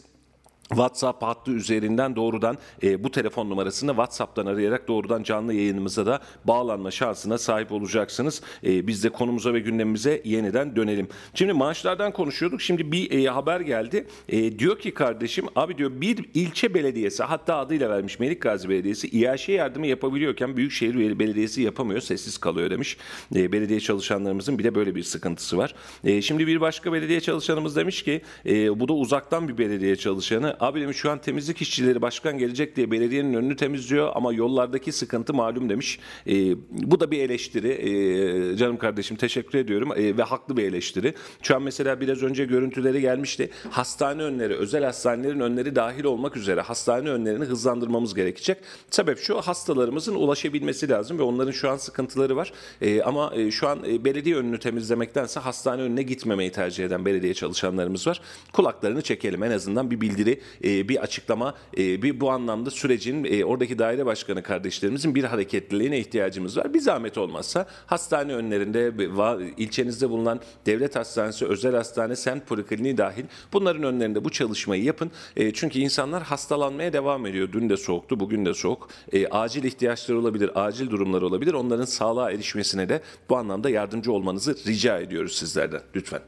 WhatsApp 0.68 1.22
hattı 1.22 1.50
üzerinden 1.50 2.16
doğrudan 2.16 2.58
e, 2.82 3.04
bu 3.04 3.10
telefon 3.10 3.50
numarasını 3.50 3.90
WhatsApp'tan 3.90 4.46
arayarak 4.46 4.88
doğrudan 4.88 5.22
canlı 5.22 5.54
yayınımıza 5.54 6.06
da 6.06 6.20
bağlanma 6.44 6.90
şansına 6.90 7.38
sahip 7.38 7.72
olacaksınız. 7.72 8.42
E, 8.64 8.86
biz 8.86 9.04
de 9.04 9.08
konumuza 9.08 9.54
ve 9.54 9.60
gündemimize 9.60 10.22
yeniden 10.24 10.76
dönelim. 10.76 11.08
Şimdi 11.34 11.52
maaşlardan 11.52 12.12
konuşuyorduk. 12.12 12.62
Şimdi 12.62 12.92
bir 12.92 13.10
e, 13.10 13.30
haber 13.30 13.60
geldi. 13.60 14.06
E, 14.28 14.58
diyor 14.58 14.78
ki 14.78 14.94
kardeşim 14.94 15.46
abi 15.56 15.78
diyor 15.78 15.90
bir 16.00 16.24
ilçe 16.34 16.74
belediyesi 16.74 17.22
hatta 17.22 17.56
adıyla 17.56 17.90
vermiş 17.90 18.18
Melik 18.18 18.42
Gazi 18.42 18.68
Belediyesi 18.68 19.08
İAŞ 19.08 19.48
yardımı 19.48 19.86
yapabiliyorken 19.86 20.56
Büyükşehir 20.56 21.18
Belediyesi 21.18 21.62
yapamıyor. 21.62 22.00
Sessiz 22.00 22.38
kalıyor 22.38 22.70
demiş. 22.70 22.96
E, 23.34 23.52
belediye 23.52 23.80
çalışanlarımızın 23.80 24.58
bir 24.58 24.64
de 24.64 24.74
böyle 24.74 24.94
bir 24.94 25.02
sıkıntısı 25.02 25.56
var. 25.56 25.74
E, 26.04 26.22
şimdi 26.22 26.46
bir 26.46 26.60
başka 26.60 26.92
belediye 26.92 27.20
çalışanımız 27.20 27.76
demiş 27.76 28.02
ki 28.02 28.22
e, 28.46 28.80
bu 28.80 28.88
da 28.88 28.92
uzaktan 28.92 29.48
bir 29.48 29.58
belediye 29.58 29.96
çalışanı. 29.96 30.55
Abi 30.60 30.80
demiş 30.80 30.96
şu 30.96 31.10
an 31.10 31.18
temizlik 31.18 31.62
işçileri 31.62 32.02
başkan 32.02 32.38
gelecek 32.38 32.76
diye 32.76 32.90
belediyenin 32.90 33.34
önünü 33.34 33.56
temizliyor 33.56 34.12
ama 34.14 34.32
yollardaki 34.32 34.92
sıkıntı 34.92 35.34
malum 35.34 35.68
demiş. 35.68 35.98
E, 36.26 36.34
bu 36.70 37.00
da 37.00 37.10
bir 37.10 37.20
eleştiri. 37.20 37.68
E, 37.68 38.56
canım 38.56 38.76
kardeşim 38.76 39.16
teşekkür 39.16 39.58
ediyorum 39.58 39.92
E, 39.96 40.16
ve 40.16 40.22
haklı 40.22 40.56
bir 40.56 40.64
eleştiri. 40.64 41.14
Şu 41.42 41.56
an 41.56 41.62
mesela 41.62 42.00
biraz 42.00 42.22
önce 42.22 42.44
görüntüleri 42.44 43.00
gelmişti. 43.00 43.50
Hastane 43.70 44.22
önleri, 44.22 44.54
özel 44.54 44.84
hastanelerin 44.84 45.40
önleri 45.40 45.76
dahil 45.76 46.04
olmak 46.04 46.36
üzere 46.36 46.60
hastane 46.60 47.10
önlerini 47.10 47.44
hızlandırmamız 47.44 48.14
gerekecek. 48.14 48.58
Sebep 48.90 49.18
şu 49.18 49.40
hastalarımızın 49.40 50.14
ulaşabilmesi 50.14 50.88
lazım 50.88 51.18
ve 51.18 51.22
onların 51.22 51.52
şu 51.52 51.70
an 51.70 51.76
sıkıntıları 51.76 52.36
var. 52.36 52.52
E, 52.80 53.02
ama 53.02 53.32
e, 53.34 53.50
şu 53.50 53.68
an 53.68 53.78
e, 53.88 54.04
belediye 54.04 54.36
önünü 54.36 54.58
temizlemektense 54.58 55.40
hastane 55.40 55.82
önüne 55.82 56.02
gitmemeyi 56.02 56.52
tercih 56.52 56.84
eden 56.84 57.04
belediye 57.04 57.34
çalışanlarımız 57.34 58.06
var. 58.06 58.20
Kulaklarını 58.52 59.02
çekelim 59.02 59.42
en 59.42 59.50
azından 59.50 59.90
bir 59.90 60.00
bildiri, 60.00 60.40
e, 60.64 60.88
bir 60.88 60.96
açıklama, 61.02 61.54
e, 61.78 62.02
bir 62.02 62.20
bu 62.20 62.30
anlamda 62.30 62.70
sürecin 62.70 63.24
e, 63.24 63.44
oradaki 63.44 63.78
daire 63.78 64.06
başkanı 64.06 64.42
kardeşlerimizin 64.42 65.14
bir 65.14 65.24
hareketliliğine 65.24 65.98
ihtiyacımız 65.98 66.56
var. 66.56 66.74
Bir 66.74 66.80
zahmet 66.80 67.18
olmazsa 67.18 67.66
hastane 67.86 68.34
önlerinde 68.34 68.88
va- 68.88 69.54
ilçenizde 69.56 70.10
bulunan 70.10 70.40
devlet 70.66 70.96
hastanesi, 70.96 71.46
özel 71.46 71.74
hastane, 71.74 72.16
semt 72.16 72.46
polikliniği 72.46 72.98
dahil 72.98 73.24
bunların 73.52 73.82
önlerinde 73.82 74.24
bu 74.24 74.30
çalışmayı 74.30 74.82
yapın. 74.84 75.10
E, 75.36 75.52
çünkü 75.52 75.78
insanlar 75.78 76.22
hastalanmaya 76.22 76.92
devam 76.92 77.26
ediyor. 77.26 77.52
Dün 77.52 77.68
de 77.68 77.76
soğuktu, 77.76 78.20
bugün 78.20 78.46
de 78.46 78.54
soğuk. 78.54 78.88
E, 79.12 79.26
acil 79.26 79.64
ihtiyaçları 79.64 80.18
olabilir, 80.18 80.50
acil 80.54 80.90
durumlar 80.90 81.22
olabilir. 81.22 81.52
Onların 81.52 81.84
sağlığa 81.84 82.30
erişmesine 82.30 82.88
de 82.88 83.02
bu 83.28 83.36
anlamda 83.36 83.70
yardımcı 83.70 84.12
olmanızı 84.12 84.56
rica 84.66 84.98
ediyoruz 84.98 85.36
sizlerden. 85.36 85.80
Lütfen. 85.96 86.20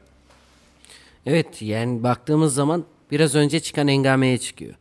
Evet 1.25 1.61
yani 1.61 2.03
baktığımız 2.03 2.53
zaman 2.53 2.85
biraz 3.11 3.35
önce 3.35 3.59
çıkan 3.59 3.87
engameye 3.87 4.37
çıkıyor. 4.37 4.73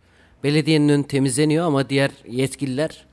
Belediyenin 0.44 0.88
önü 0.88 1.04
temizleniyor 1.04 1.66
ama 1.66 1.88
diğer 1.88 2.10
yetkililer 2.28 3.08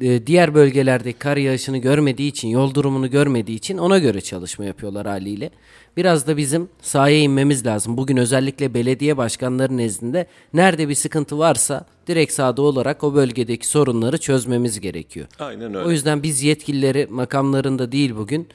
e, 0.00 0.26
diğer 0.26 0.54
bölgelerde 0.54 1.12
kar 1.12 1.36
yağışını 1.36 1.78
görmediği 1.78 2.28
için, 2.28 2.48
yol 2.48 2.74
durumunu 2.74 3.10
görmediği 3.10 3.56
için 3.56 3.78
ona 3.78 3.98
göre 3.98 4.20
çalışma 4.20 4.64
yapıyorlar 4.64 5.06
haliyle. 5.06 5.50
Biraz 5.96 6.26
da 6.26 6.36
bizim 6.36 6.68
sahaya 6.82 7.18
inmemiz 7.18 7.66
lazım. 7.66 7.96
Bugün 7.96 8.16
özellikle 8.16 8.74
belediye 8.74 9.16
başkanları 9.16 9.76
nezdinde 9.76 10.26
nerede 10.54 10.88
bir 10.88 10.94
sıkıntı 10.94 11.38
varsa 11.38 11.86
direkt 12.06 12.32
sahada 12.32 12.62
olarak 12.62 13.04
o 13.04 13.14
bölgedeki 13.14 13.66
sorunları 13.66 14.18
çözmemiz 14.18 14.80
gerekiyor. 14.80 15.26
Aynen 15.38 15.74
öyle. 15.74 15.86
O 15.86 15.90
yüzden 15.90 16.22
biz 16.22 16.42
yetkilileri 16.42 17.06
makamlarında 17.10 17.92
değil 17.92 18.16
bugün 18.16 18.48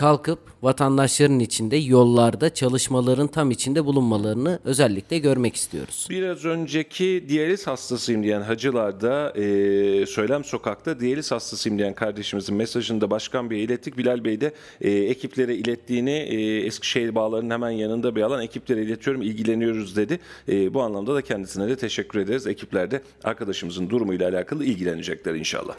kalkıp 0.00 0.38
vatandaşların 0.62 1.40
içinde 1.40 1.76
yollarda 1.76 2.54
çalışmaların 2.54 3.26
tam 3.26 3.50
içinde 3.50 3.84
bulunmalarını 3.84 4.58
özellikle 4.64 5.18
görmek 5.18 5.56
istiyoruz. 5.56 6.06
Biraz 6.10 6.44
önceki 6.44 7.24
diyaliz 7.28 7.66
hastasıyım 7.66 8.22
diyen 8.22 8.40
hacılarda 8.40 9.32
e, 9.36 10.06
Söylem 10.06 10.44
Sokak'ta 10.44 11.00
diyaliz 11.00 11.30
hastasıyım 11.32 11.78
diyen 11.78 11.94
kardeşimizin 11.94 12.54
mesajını 12.54 13.00
da 13.00 13.10
Başkan 13.10 13.50
Bey'e 13.50 13.62
ilettik. 13.62 13.98
Bilal 13.98 14.24
Bey 14.24 14.40
de 14.40 14.54
e, 14.80 14.90
ekiplere 14.90 15.54
ilettiğini 15.54 16.10
e, 16.10 16.66
Eskişehir 16.66 17.14
bağlarının 17.14 17.50
hemen 17.50 17.70
yanında 17.70 18.16
bir 18.16 18.22
alan 18.22 18.42
ekiplere 18.42 18.82
iletiyorum 18.82 19.22
ilgileniyoruz 19.22 19.96
dedi. 19.96 20.20
E, 20.48 20.74
bu 20.74 20.82
anlamda 20.82 21.14
da 21.14 21.22
kendisine 21.22 21.68
de 21.68 21.76
teşekkür 21.76 22.18
ederiz. 22.18 22.46
Ekipler 22.46 22.90
de 22.90 23.02
arkadaşımızın 23.24 23.90
durumuyla 23.90 24.28
alakalı 24.28 24.64
ilgilenecekler 24.64 25.34
inşallah. 25.34 25.76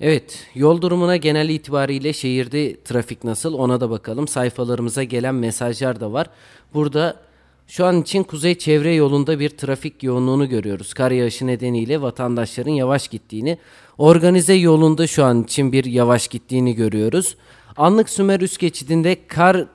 Evet, 0.00 0.46
yol 0.54 0.80
durumuna 0.82 1.16
genel 1.16 1.48
itibariyle 1.48 2.12
şehirde 2.12 2.80
trafik 2.82 3.24
nasıl 3.24 3.54
ona 3.54 3.80
da 3.80 3.90
bakalım. 3.90 4.28
Sayfalarımıza 4.28 5.02
gelen 5.02 5.34
mesajlar 5.34 6.00
da 6.00 6.12
var. 6.12 6.26
Burada 6.74 7.16
şu 7.66 7.84
an 7.84 8.02
için 8.02 8.22
kuzey 8.22 8.54
çevre 8.54 8.94
yolunda 8.94 9.40
bir 9.40 9.50
trafik 9.50 10.02
yoğunluğunu 10.02 10.48
görüyoruz. 10.48 10.94
Kar 10.94 11.10
yağışı 11.10 11.46
nedeniyle 11.46 12.00
vatandaşların 12.00 12.70
yavaş 12.70 13.08
gittiğini, 13.08 13.58
organize 13.98 14.54
yolunda 14.54 15.06
şu 15.06 15.24
an 15.24 15.42
için 15.42 15.72
bir 15.72 15.84
yavaş 15.84 16.28
gittiğini 16.28 16.74
görüyoruz. 16.74 17.36
Anlık 17.76 18.08
Sümer 18.08 18.40
üst 18.40 18.58
geçidinde 18.58 19.16
kar 19.26 19.66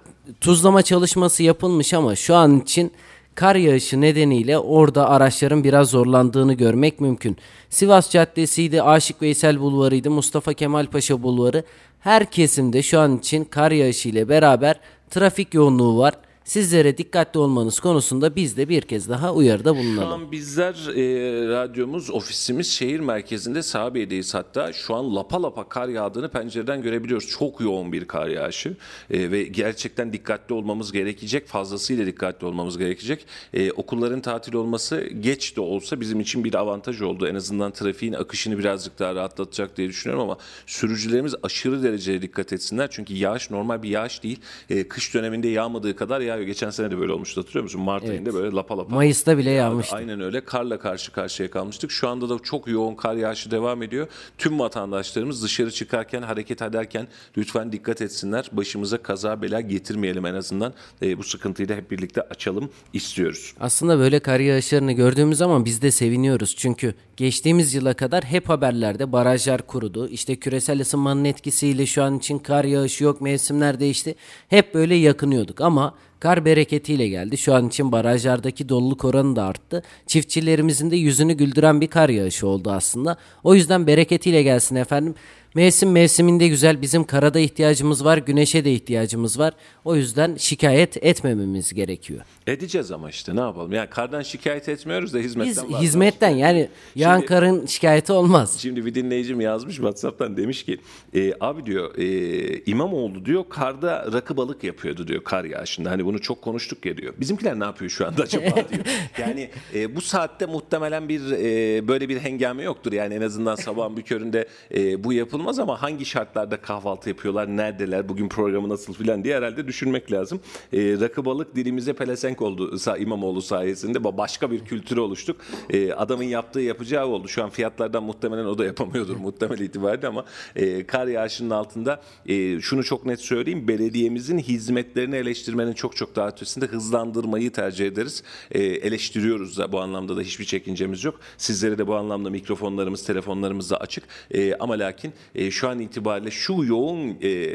tuzlama 0.42 0.82
çalışması 0.82 1.44
yapılmış 1.44 1.94
ama 1.94 2.16
şu 2.16 2.36
an 2.36 2.60
için 2.60 2.92
kar 3.36 3.56
yağışı 3.56 4.02
nedeniyle 4.02 4.58
orada 4.58 5.10
araçların 5.10 5.64
biraz 5.64 5.90
zorlandığını 5.90 6.54
görmek 6.54 7.02
mümkün. 7.02 7.38
Sivas 7.70 8.10
Caddesi'ydi, 8.10 8.82
Aşık 8.82 9.22
Veysel 9.22 9.60
Bulvarı'ydı, 9.60 10.12
Mustafa 10.12 10.54
Kemal 10.54 10.86
Paşa 10.86 11.24
Bulvarı. 11.24 11.64
Her 12.00 12.32
kesimde 12.32 12.84
şu 12.84 13.00
an 13.00 13.18
için 13.18 13.44
kar 13.44 13.72
yağışı 13.72 14.10
ile 14.10 14.30
beraber 14.30 14.80
trafik 15.10 15.54
yoğunluğu 15.54 15.98
var. 15.98 16.14
Sizlere 16.46 16.98
dikkatli 16.98 17.40
olmanız 17.40 17.80
konusunda 17.80 18.36
biz 18.36 18.58
de 18.58 18.70
bir 18.70 18.82
kez 18.82 19.10
daha 19.10 19.34
uyarıda 19.34 19.74
Şu 19.74 19.80
bulunalım. 19.80 20.12
an 20.24 20.32
bizler 20.32 20.74
e, 20.74 21.48
radyomuz, 21.48 22.10
ofisimiz 22.12 22.68
şehir 22.72 23.00
merkezinde 23.00 23.62
Sabiye'deyiz 23.64 24.34
hatta. 24.34 24.74
Şu 24.74 24.96
an 24.96 25.16
lapa 25.16 25.44
lapa 25.44 25.70
kar 25.70 25.88
yağdığını 25.88 26.30
pencereden 26.30 26.82
görebiliyoruz. 26.82 27.28
Çok 27.30 27.62
yoğun 27.62 27.92
bir 27.94 28.06
kar 28.06 28.28
yağışı 28.28 28.76
E, 29.12 29.32
ve 29.32 29.44
gerçekten 29.44 30.14
dikkatli 30.14 30.54
olmamız 30.56 30.92
gerekecek. 30.92 31.48
Fazlasıyla 31.48 32.06
dikkatli 32.06 32.48
olmamız 32.48 32.78
gerekecek. 32.78 33.26
E, 33.54 33.72
okulların 33.72 34.22
tatil 34.22 34.54
olması 34.54 35.10
geç 35.20 35.56
de 35.56 35.62
olsa 35.62 36.02
bizim 36.02 36.20
için 36.20 36.44
bir 36.44 36.54
avantaj 36.56 37.02
oldu. 37.02 37.28
En 37.28 37.36
azından 37.36 37.72
trafiğin 37.72 38.14
akışını 38.14 38.60
birazcık 38.60 39.00
daha 39.00 39.16
rahatlatacak 39.16 39.78
diye 39.78 39.88
düşünüyorum 39.90 40.24
ama 40.30 40.38
sürücülerimiz 40.68 41.36
aşırı 41.44 41.84
derecede 41.84 42.22
dikkat 42.22 42.54
etsinler. 42.54 42.88
Çünkü 42.92 43.14
yağış 43.14 43.50
normal 43.52 43.84
bir 43.84 43.90
yağış 43.90 44.24
değil. 44.24 44.40
E, 44.70 44.88
kış 44.88 45.14
döneminde 45.14 45.48
yağmadığı 45.48 45.96
kadar 45.96 46.22
yağıyor. 46.34 46.48
Geçen 46.48 46.70
sene 46.70 46.92
de 46.92 47.00
böyle 47.00 47.12
olmuştu 47.12 47.42
hatırlıyor 47.42 47.64
musun? 47.64 47.82
Mart 47.82 48.10
ayında 48.10 48.34
böyle 48.34 48.56
lapa 48.56 48.78
lapa. 48.78 48.96
Mayıs'ta 48.96 49.38
bile 49.38 49.52
yağmıştı. 49.52 49.96
Aynen 49.96 50.22
öyle. 50.22 50.46
Karla 50.46 50.80
karşı 50.80 51.12
karşıya 51.12 51.52
kalmıştık. 51.52 51.92
Şu 51.92 52.10
anda 52.10 52.30
da 52.30 52.40
çok 52.44 52.68
yoğun 52.68 52.96
kar 52.96 53.16
yağışı 53.16 53.52
devam 53.52 53.84
ediyor. 53.84 54.08
Tüm 54.38 54.60
vatandaşlarımız 54.60 55.44
dışarı 55.44 55.72
çıkarken, 55.72 56.22
hareket 56.22 56.62
ederken 56.62 57.08
lütfen 57.38 57.72
dikkat 57.72 58.02
etsinler. 58.02 58.50
Başımıza 58.52 58.98
kaza 58.98 59.42
bela 59.42 59.62
getirmeyelim 59.62 60.26
en 60.26 60.34
azından. 60.34 60.74
E, 61.02 61.18
bu 61.18 61.24
sıkıntıyı 61.24 61.70
da 61.70 61.74
hep 61.74 61.92
birlikte 61.92 62.22
açalım 62.22 62.70
istiyoruz. 62.94 63.54
Aslında 63.60 64.00
böyle 64.00 64.20
kar 64.20 64.40
yağışlarını 64.40 64.92
gördüğümüz 64.92 65.38
zaman 65.38 65.66
biz 65.66 65.82
de 65.82 65.92
seviniyoruz. 65.92 66.56
Çünkü 66.58 66.94
geçtiğimiz 67.18 67.74
yıla 67.74 67.94
kadar 67.94 68.24
hep 68.24 68.50
haberlerde 68.50 69.12
barajlar 69.12 69.68
kurudu. 69.68 70.08
İşte 70.08 70.36
küresel 70.36 70.82
ısınmanın 70.82 71.26
etkisiyle 71.26 71.86
şu 71.86 72.04
an 72.04 72.18
için 72.18 72.40
kar 72.40 72.64
yağışı 72.64 73.04
yok, 73.04 73.22
mevsimler 73.22 73.80
değişti. 73.80 74.16
Hep 74.48 74.74
böyle 74.74 74.96
yakınıyorduk 74.96 75.62
ama 75.62 75.96
kar 76.24 76.46
bereketiyle 76.46 77.08
geldi. 77.08 77.38
Şu 77.38 77.54
an 77.54 77.68
için 77.68 77.92
barajlardaki 77.92 78.70
doluluk 78.70 79.06
oranı 79.06 79.36
da 79.36 79.44
arttı. 79.44 79.84
Çiftçilerimizin 80.08 80.92
de 80.92 80.96
yüzünü 80.96 81.34
güldüren 81.34 81.82
bir 81.82 81.88
kar 81.88 82.10
yağışı 82.10 82.48
oldu 82.48 82.72
aslında. 82.72 83.18
O 83.44 83.56
yüzden 83.56 83.88
bereketiyle 83.88 84.44
gelsin 84.44 84.76
efendim. 84.76 85.16
Mevsim 85.56 85.92
mevsiminde 85.92 86.48
güzel. 86.48 86.82
Bizim 86.82 87.04
karada 87.04 87.40
ihtiyacımız 87.40 88.06
var, 88.06 88.18
güneşe 88.18 88.66
de 88.66 88.74
ihtiyacımız 88.74 89.40
var. 89.40 89.54
O 89.86 89.96
yüzden 89.96 90.36
şikayet 90.36 91.04
etmememiz 91.06 91.74
gerekiyor. 91.74 92.22
Edeceğiz 92.48 92.92
ama 92.92 93.10
işte 93.10 93.36
ne 93.36 93.40
yapalım. 93.40 93.74
Yani 93.74 93.90
kardan 93.90 94.22
şikayet 94.22 94.70
etmiyoruz 94.70 95.14
da 95.14 95.18
hizmetten 95.18 95.70
Biz 95.70 95.78
hizmetten 95.78 96.30
yani 96.30 96.70
yağan 96.96 97.16
Şimdi- 97.16 97.26
karın 97.28 97.66
şikayeti 97.66 98.14
olmaz. 98.14 98.58
Şimdi 98.60 98.86
bir 98.86 98.96
dinleyicim 98.96 99.42
yazmış 99.42 99.76
WhatsApp'tan 99.76 100.38
demiş 100.38 100.64
ki 100.66 100.80
e, 101.16 101.34
abi 101.40 101.66
diyor 101.66 101.98
e, 101.98 102.64
İmamoğlu 102.66 103.26
diyor 103.26 103.44
karda 103.50 104.10
rakı 104.14 104.38
balık 104.38 104.64
yapıyordu 104.64 105.08
diyor 105.08 105.24
kar 105.24 105.44
yağışında. 105.46 105.92
Hani 105.92 106.06
bunu 106.06 106.22
çok 106.22 106.42
konuştuk 106.42 106.86
ya 106.86 106.98
diyor. 106.98 107.14
Bizimkiler 107.20 107.60
ne 107.60 107.64
yapıyor 107.64 107.92
şu 107.92 108.08
anda 108.08 108.24
acaba 108.24 108.46
diyor. 108.56 108.86
Yani 109.20 109.50
e, 109.76 109.96
bu 109.96 110.02
saatte 110.02 110.46
muhtemelen 110.46 111.10
bir 111.10 111.32
e, 111.32 111.88
böyle 111.88 112.10
bir 112.10 112.20
hengame 112.20 112.64
yoktur. 112.64 112.94
Yani 112.94 113.14
en 113.14 113.22
azından 113.22 113.56
sabahın 113.56 113.98
bir 113.98 114.02
köründe 114.02 114.48
e, 114.76 115.04
bu 115.04 115.14
yapılmaz 115.14 115.43
ama 115.48 115.82
hangi 115.82 116.06
şartlarda 116.06 116.58
kahvaltı 116.62 117.10
yapıyorlar, 117.10 117.48
neredeler, 117.48 118.10
bugün 118.10 118.30
programı 118.30 118.70
nasıl 118.70 118.94
filan 118.94 119.24
diye 119.24 119.38
herhalde 119.38 119.68
düşünmek 119.68 120.12
lazım. 120.12 120.40
E, 120.74 120.80
rakı 121.00 121.26
balık 121.26 121.56
dilimize 121.56 121.94
pelesenk 121.94 122.42
oldu 122.42 122.78
İmamoğlu 123.00 123.42
sayesinde. 123.42 123.98
Ba- 123.98 124.18
Başka 124.18 124.52
bir 124.52 124.66
kültüre 124.66 125.00
oluştuk. 125.00 125.42
E, 125.70 125.94
adamın 125.94 126.24
yaptığı 126.24 126.60
yapacağı 126.60 127.08
oldu. 127.08 127.28
Şu 127.28 127.44
an 127.44 127.50
fiyatlardan 127.50 128.04
muhtemelen 128.04 128.46
o 128.46 128.58
da 128.58 128.66
yapamıyordur 128.66 129.16
muhtemel 129.18 129.60
itibariyle 129.60 130.08
ama 130.08 130.26
e, 130.56 130.88
kar 130.88 131.08
yağışının 131.08 131.50
altında 131.50 132.02
e, 132.26 132.60
şunu 132.62 132.84
çok 132.84 133.06
net 133.06 133.20
söyleyeyim. 133.20 133.68
Belediyemizin 133.68 134.38
hizmetlerini 134.38 135.16
eleştirmenin 135.16 135.74
çok 135.74 135.96
çok 135.96 136.16
daha 136.16 136.28
ötesinde 136.28 136.66
hızlandırmayı 136.66 137.52
tercih 137.52 137.88
ederiz. 137.88 138.24
E, 138.52 138.64
eleştiriyoruz 138.64 139.58
da 139.58 139.72
bu 139.72 139.80
anlamda 139.82 140.18
da 140.18 140.22
hiçbir 140.22 140.46
çekincemiz 140.46 141.04
yok. 141.04 141.20
Sizlere 141.38 141.78
de 141.78 141.88
bu 141.88 141.96
anlamda 141.96 142.30
mikrofonlarımız, 142.30 143.06
telefonlarımız 143.06 143.72
da 143.72 143.78
açık. 143.78 144.04
E, 144.32 144.56
ama 144.56 144.74
lakin 144.80 145.14
e, 145.36 145.52
şu 145.52 145.70
an 145.70 145.80
itibariyle 145.80 146.32
şu 146.32 146.64
yoğun 146.64 147.18
e, 147.24 147.50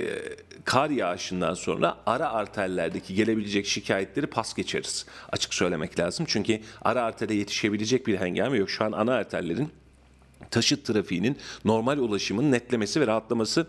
kar 0.65 0.91
yağışından 0.91 1.55
sonra 1.55 1.97
ara 2.07 2.31
arterlerdeki 2.31 3.15
gelebilecek 3.15 3.67
şikayetleri 3.67 4.27
pas 4.27 4.55
geçeriz. 4.55 5.07
Açık 5.33 5.55
söylemek 5.55 5.99
lazım. 5.99 6.27
Çünkü 6.29 6.61
ara 6.83 7.03
artere 7.03 7.35
yetişebilecek 7.35 8.07
bir 8.07 8.17
hengame 8.17 8.59
yok. 8.59 8.71
Şu 8.71 8.85
an 8.85 8.93
ana 8.93 9.15
arterlerin 9.15 9.69
taşıt 10.51 10.85
trafiğinin 10.85 11.37
normal 11.65 11.99
ulaşımın 11.99 12.53
netlemesi 12.53 13.01
ve 13.01 13.07
rahatlaması 13.07 13.67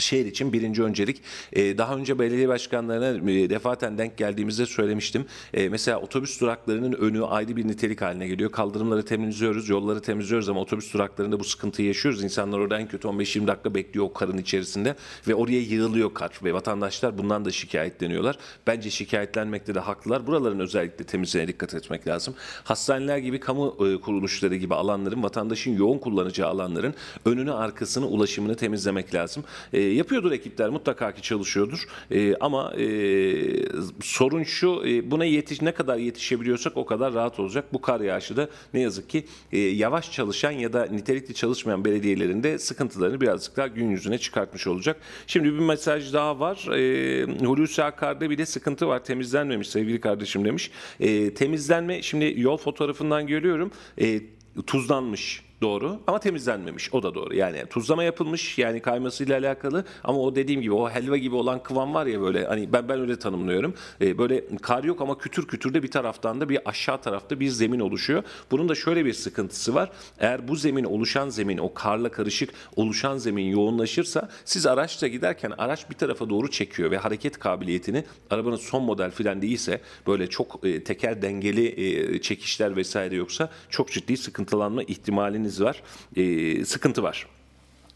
şehir 0.00 0.26
için 0.26 0.52
birinci 0.52 0.82
öncelik. 0.82 1.22
Ee, 1.52 1.78
daha 1.78 1.96
önce 1.96 2.18
belediye 2.18 2.48
başkanlarına 2.48 3.30
e, 3.30 3.50
defaten 3.50 3.98
denk 3.98 4.16
geldiğimizde 4.16 4.66
söylemiştim. 4.66 5.24
Ee, 5.54 5.68
mesela 5.68 6.00
otobüs 6.00 6.40
duraklarının 6.40 6.92
önü 6.92 7.24
ayrı 7.24 7.56
bir 7.56 7.68
nitelik 7.68 8.02
haline 8.02 8.28
geliyor. 8.28 8.52
Kaldırımları 8.52 9.04
temizliyoruz, 9.04 9.68
yolları 9.68 10.02
temizliyoruz 10.02 10.48
ama 10.48 10.60
otobüs 10.60 10.94
duraklarında 10.94 11.40
bu 11.40 11.44
sıkıntıyı 11.44 11.88
yaşıyoruz. 11.88 12.24
İnsanlar 12.24 12.58
orada 12.58 12.80
en 12.80 12.88
kötü 12.88 13.08
15-20 13.08 13.46
dakika 13.46 13.74
bekliyor 13.74 14.06
o 14.06 14.12
karın 14.12 14.38
içerisinde 14.38 14.94
ve 15.28 15.34
oraya 15.34 15.60
yığılıyor 15.60 16.14
kar 16.14 16.30
ve 16.44 16.54
vatandaşlar 16.54 17.18
bundan 17.18 17.44
da 17.44 17.50
şikayetleniyorlar. 17.50 18.38
Bence 18.66 18.90
şikayetlenmekte 18.90 19.74
de 19.74 19.80
haklılar. 19.80 20.26
Buraların 20.26 20.60
özellikle 20.60 21.04
temizliğine 21.04 21.48
dikkat 21.48 21.74
etmek 21.74 22.08
lazım. 22.08 22.34
Hastaneler 22.64 23.18
gibi 23.18 23.40
kamu 23.40 23.76
e, 23.86 24.00
kuruluşları 24.00 24.56
gibi 24.56 24.74
alanların 24.74 25.22
vatandaşın 25.22 25.76
yoğun 25.76 25.98
kullanacağı 25.98 26.48
alanların 26.48 26.94
önünü 27.24 27.52
arkasını 27.52 28.06
ulaşımını 28.06 28.54
temizlemek 28.54 29.14
lazım. 29.14 29.44
E, 29.72 29.80
yapıyordur 29.92 30.32
ekipler 30.32 30.68
mutlaka 30.68 31.14
ki 31.14 31.22
çalışıyordur. 31.22 31.86
E, 32.10 32.36
ama 32.36 32.74
e, 32.78 32.86
sorun 34.00 34.42
şu 34.42 34.82
e, 34.86 35.10
buna 35.10 35.24
yetiş 35.24 35.62
ne 35.62 35.72
kadar 35.72 35.96
yetişebiliyorsak 35.96 36.76
o 36.76 36.86
kadar 36.86 37.14
rahat 37.14 37.40
olacak. 37.40 37.64
Bu 37.72 37.80
kar 37.80 38.00
yağışı 38.00 38.36
da 38.36 38.48
ne 38.74 38.80
yazık 38.80 39.08
ki 39.08 39.24
e, 39.52 39.58
yavaş 39.58 40.12
çalışan 40.12 40.50
ya 40.50 40.72
da 40.72 40.86
nitelikli 40.86 41.34
çalışmayan 41.34 41.84
belediyelerin 41.84 42.42
de 42.42 42.58
sıkıntılarını 42.58 43.20
birazcık 43.20 43.56
daha 43.56 43.66
gün 43.66 43.90
yüzüne 43.90 44.18
çıkartmış 44.18 44.66
olacak. 44.66 44.96
Şimdi 45.26 45.54
bir 45.54 45.58
mesaj 45.58 46.12
daha 46.12 46.40
var. 46.40 46.68
E, 46.76 47.46
Hulusi 47.46 47.82
Akar'da 47.82 48.30
bir 48.30 48.38
de 48.38 48.46
sıkıntı 48.46 48.88
var. 48.88 49.04
Temizlenmemiş 49.04 49.68
sevgili 49.68 50.00
kardeşim 50.00 50.44
demiş. 50.44 50.70
E, 51.00 51.34
temizlenme 51.34 52.02
şimdi 52.02 52.34
yol 52.36 52.56
fotoğrafından 52.56 53.26
görüyorum. 53.26 53.70
E, 54.00 54.20
tuzlanmış. 54.66 55.49
Doğru 55.62 56.00
ama 56.06 56.18
temizlenmemiş. 56.20 56.94
O 56.94 57.02
da 57.02 57.14
doğru. 57.14 57.34
Yani 57.34 57.66
tuzlama 57.70 58.04
yapılmış 58.04 58.58
yani 58.58 58.80
kaymasıyla 58.80 59.38
alakalı. 59.38 59.84
Ama 60.04 60.18
o 60.18 60.34
dediğim 60.34 60.60
gibi 60.60 60.74
o 60.74 60.90
helva 60.90 61.16
gibi 61.16 61.34
olan 61.34 61.62
kıvam 61.62 61.94
var 61.94 62.06
ya 62.06 62.20
böyle 62.20 62.46
hani 62.46 62.72
ben 62.72 62.88
ben 62.88 63.00
öyle 63.00 63.18
tanımlıyorum. 63.18 63.74
Ee, 64.00 64.18
böyle 64.18 64.44
kar 64.62 64.84
yok 64.84 65.00
ama 65.00 65.18
kütür 65.18 65.46
kütür 65.46 65.74
de 65.74 65.82
bir 65.82 65.90
taraftan 65.90 66.40
da 66.40 66.48
bir 66.48 66.68
aşağı 66.68 67.00
tarafta 67.00 67.40
bir 67.40 67.48
zemin 67.48 67.80
oluşuyor. 67.80 68.22
Bunun 68.50 68.68
da 68.68 68.74
şöyle 68.74 69.04
bir 69.04 69.12
sıkıntısı 69.12 69.74
var. 69.74 69.90
Eğer 70.18 70.48
bu 70.48 70.56
zemin 70.56 70.84
oluşan 70.84 71.28
zemin 71.28 71.58
o 71.58 71.74
karla 71.74 72.08
karışık 72.08 72.50
oluşan 72.76 73.16
zemin 73.16 73.44
yoğunlaşırsa 73.44 74.28
siz 74.44 74.66
araçla 74.66 75.08
giderken 75.08 75.52
araç 75.58 75.90
bir 75.90 75.94
tarafa 75.94 76.30
doğru 76.30 76.50
çekiyor 76.50 76.90
ve 76.90 76.98
hareket 76.98 77.38
kabiliyetini 77.38 78.04
arabanın 78.30 78.56
son 78.56 78.82
model 78.82 79.10
filan 79.10 79.42
değilse 79.42 79.80
böyle 80.06 80.26
çok 80.26 80.66
e, 80.66 80.84
teker 80.84 81.22
dengeli 81.22 81.66
e, 82.14 82.20
çekişler 82.20 82.76
vesaire 82.76 83.16
yoksa 83.16 83.50
çok 83.70 83.92
ciddi 83.92 84.16
sıkıntılanma 84.16 84.82
ihtimaliniz 84.82 85.49
var 85.58 85.82
E, 86.16 86.64
sıkıntı 86.64 87.02
var. 87.02 87.26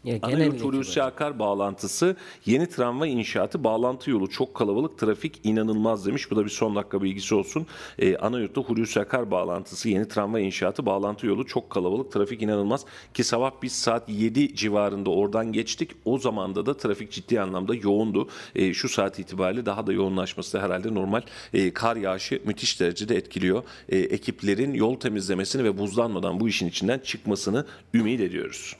Ya 0.05 0.19
Anayurt. 0.21 0.61
Hulusi 0.61 1.03
Akar 1.03 1.39
bağlantısı 1.39 2.15
yeni 2.45 2.69
tramvay 2.69 3.13
inşaatı 3.13 3.63
bağlantı 3.63 4.11
yolu 4.11 4.29
çok 4.29 4.55
kalabalık 4.55 4.97
trafik 4.97 5.39
inanılmaz 5.43 6.05
demiş. 6.05 6.31
Bu 6.31 6.35
da 6.35 6.45
bir 6.45 6.49
son 6.49 6.75
dakika 6.75 7.01
bilgisi 7.01 7.35
olsun. 7.35 7.67
Ee, 7.99 8.17
Anayurt'ta 8.17 8.61
Hulusi 8.61 8.99
Akar 8.99 9.31
bağlantısı 9.31 9.89
yeni 9.89 10.07
tramvay 10.07 10.45
inşaatı 10.45 10.85
bağlantı 10.85 11.27
yolu 11.27 11.45
çok 11.45 11.69
kalabalık 11.69 12.11
trafik 12.11 12.41
inanılmaz. 12.41 12.85
Ki 13.13 13.23
sabah 13.23 13.51
biz 13.61 13.71
saat 13.71 14.09
7 14.09 14.55
civarında 14.55 15.09
oradan 15.09 15.51
geçtik. 15.51 15.91
O 16.05 16.17
zamanda 16.17 16.65
da 16.65 16.77
trafik 16.77 17.11
ciddi 17.11 17.41
anlamda 17.41 17.75
yoğundu. 17.75 18.29
Ee, 18.55 18.73
şu 18.73 18.89
saat 18.89 19.19
itibariyle 19.19 19.65
daha 19.65 19.87
da 19.87 19.93
yoğunlaşması 19.93 20.57
da 20.57 20.63
herhalde 20.63 20.93
normal. 20.93 21.21
Ee, 21.53 21.73
kar 21.73 21.95
yağışı 21.95 22.41
müthiş 22.45 22.79
derecede 22.79 23.15
etkiliyor. 23.15 23.63
Ee, 23.89 23.97
ekiplerin 23.97 24.73
yol 24.73 24.99
temizlemesini 24.99 25.63
ve 25.63 25.77
buzlanmadan 25.77 26.39
bu 26.39 26.49
işin 26.49 26.67
içinden 26.67 26.99
çıkmasını 26.99 27.65
ümit 27.93 28.21
ediyoruz. 28.21 28.75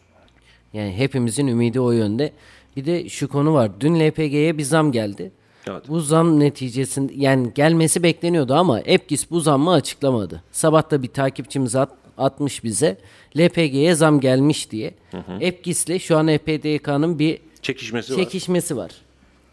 Yani 0.76 0.94
hepimizin 0.94 1.48
ümidi 1.48 1.80
o 1.80 1.92
yönde. 1.92 2.32
Bir 2.76 2.86
de 2.86 3.10
şu 3.10 3.28
konu 3.28 3.54
var. 3.54 3.72
Dün 3.80 4.00
LPG'ye 4.00 4.58
bir 4.58 4.64
zam 4.64 4.92
geldi. 4.92 5.32
Evet. 5.70 5.84
Bu 5.88 6.00
zam 6.00 6.40
neticesinde 6.40 7.14
yani 7.16 7.52
gelmesi 7.56 8.04
bekleniyordu 8.04 8.54
ama 8.54 8.80
Epgis 8.80 9.32
bu 9.32 9.40
zammı 9.40 9.72
açıklamadı. 9.72 10.44
Sabah 10.52 10.92
da 10.92 11.04
bir 11.04 11.08
takipçimiz 11.08 11.76
at, 11.76 11.90
atmış 12.18 12.64
bize 12.64 12.98
LPG'ye 13.38 13.96
zam 13.96 14.20
gelmiş 14.20 14.72
diye. 14.72 14.94
Epgis'le 15.42 16.00
şu 16.00 16.18
an 16.18 16.28
EPDK'nın 16.28 17.20
bir 17.20 17.40
Çekişmesi 17.62 18.14
var. 18.14 18.18
çekişmesi 18.18 18.78
var. 18.78 18.92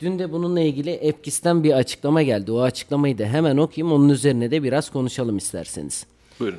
Dün 0.00 0.18
de 0.18 0.32
bununla 0.32 0.60
ilgili 0.60 0.90
Epgis'ten 0.90 1.64
bir 1.64 1.72
açıklama 1.72 2.22
geldi. 2.22 2.52
O 2.52 2.60
açıklamayı 2.60 3.18
da 3.18 3.24
hemen 3.24 3.56
okuyayım. 3.56 3.96
Onun 3.96 4.08
üzerine 4.08 4.50
de 4.50 4.62
biraz 4.62 4.90
konuşalım 4.90 5.36
isterseniz. 5.36 6.06
Buyurun. 6.40 6.58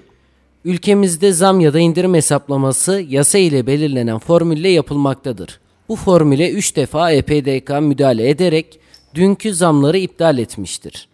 Ülkemizde 0.65 1.31
zam 1.31 1.59
ya 1.59 1.73
da 1.73 1.79
indirim 1.79 2.13
hesaplaması 2.13 3.05
yasa 3.09 3.37
ile 3.37 3.67
belirlenen 3.67 4.19
formülle 4.19 4.69
yapılmaktadır. 4.69 5.59
Bu 5.89 5.95
formüle 5.95 6.51
3 6.51 6.75
defa 6.75 7.11
EPDK 7.11 7.69
müdahale 7.81 8.29
ederek 8.29 8.79
dünkü 9.15 9.53
zamları 9.53 9.97
iptal 9.97 10.37
etmiştir. 10.37 11.07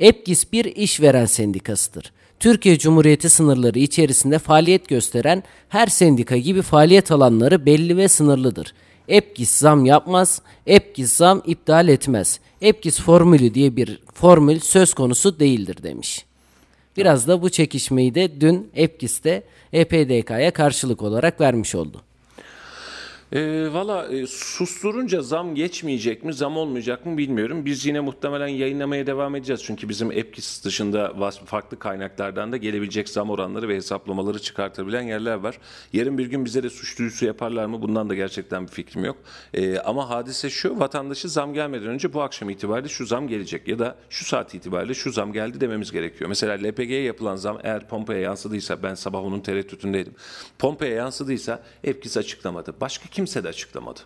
EPGİS 0.00 0.52
bir 0.52 0.64
işveren 0.64 1.26
sendikasıdır. 1.26 2.12
Türkiye 2.40 2.78
Cumhuriyeti 2.78 3.30
sınırları 3.30 3.78
içerisinde 3.78 4.38
faaliyet 4.38 4.88
gösteren 4.88 5.42
her 5.68 5.86
sendika 5.86 6.36
gibi 6.36 6.62
faaliyet 6.62 7.10
alanları 7.12 7.66
belli 7.66 7.96
ve 7.96 8.08
sınırlıdır. 8.08 8.74
EPGİS 9.08 9.50
zam 9.50 9.84
yapmaz, 9.84 10.42
EPGİS 10.66 11.12
zam 11.12 11.42
iptal 11.46 11.88
etmez. 11.88 12.40
EPGİS 12.62 13.00
formülü 13.00 13.54
diye 13.54 13.76
bir 13.76 14.00
formül 14.14 14.60
söz 14.60 14.94
konusu 14.94 15.38
değildir 15.40 15.82
demiş. 15.82 16.24
Biraz 16.96 17.28
da 17.28 17.42
bu 17.42 17.50
çekişmeyi 17.50 18.14
de 18.14 18.40
dün 18.40 18.70
Epkis'te 18.74 19.42
EPDK'ya 19.72 20.50
karşılık 20.50 21.02
olarak 21.02 21.40
vermiş 21.40 21.74
oldu. 21.74 22.05
E, 23.32 23.68
Valla 23.72 24.06
e, 24.06 24.26
susturunca 24.26 25.22
zam 25.22 25.54
geçmeyecek 25.54 26.24
mi, 26.24 26.34
zam 26.34 26.56
olmayacak 26.56 27.06
mı 27.06 27.18
bilmiyorum. 27.18 27.64
Biz 27.64 27.86
yine 27.86 28.00
muhtemelen 28.00 28.48
yayınlamaya 28.48 29.06
devam 29.06 29.36
edeceğiz. 29.36 29.62
Çünkü 29.64 29.88
bizim 29.88 30.12
EPKİS 30.12 30.64
dışında 30.64 31.30
farklı 31.44 31.78
kaynaklardan 31.78 32.52
da 32.52 32.56
gelebilecek 32.56 33.08
zam 33.08 33.30
oranları 33.30 33.68
ve 33.68 33.76
hesaplamaları 33.76 34.38
çıkartabilen 34.38 35.02
yerler 35.02 35.34
var. 35.34 35.58
Yarın 35.92 36.18
bir 36.18 36.26
gün 36.26 36.44
bize 36.44 36.62
de 36.62 36.70
suç 36.70 36.98
duyurusu 36.98 37.26
yaparlar 37.26 37.66
mı? 37.66 37.82
Bundan 37.82 38.10
da 38.10 38.14
gerçekten 38.14 38.66
bir 38.66 38.72
fikrim 38.72 39.04
yok. 39.04 39.16
E, 39.54 39.78
ama 39.78 40.10
hadise 40.10 40.50
şu, 40.50 40.78
vatandaşı 40.78 41.28
zam 41.28 41.54
gelmeden 41.54 41.88
önce 41.88 42.12
bu 42.12 42.22
akşam 42.22 42.50
itibariyle 42.50 42.88
şu 42.88 43.06
zam 43.06 43.28
gelecek. 43.28 43.68
Ya 43.68 43.78
da 43.78 43.96
şu 44.10 44.24
saat 44.24 44.54
itibariyle 44.54 44.94
şu 44.94 45.12
zam 45.12 45.32
geldi 45.32 45.60
dememiz 45.60 45.92
gerekiyor. 45.92 46.28
Mesela 46.28 46.54
LPG'ye 46.68 47.02
yapılan 47.02 47.36
zam 47.36 47.58
eğer 47.62 47.88
pompaya 47.88 48.20
yansıdıysa, 48.20 48.82
ben 48.82 48.94
sabah 48.94 49.24
onun 49.24 49.40
tereddütündeydim. 49.40 50.14
Pompaya 50.58 50.94
yansıdıysa 50.94 51.62
EPKİS 51.84 52.16
açıklamadı. 52.16 52.74
Başka 52.80 53.08
kimse 53.26 53.44
de 53.44 53.48
açıklamadı. 53.48 54.00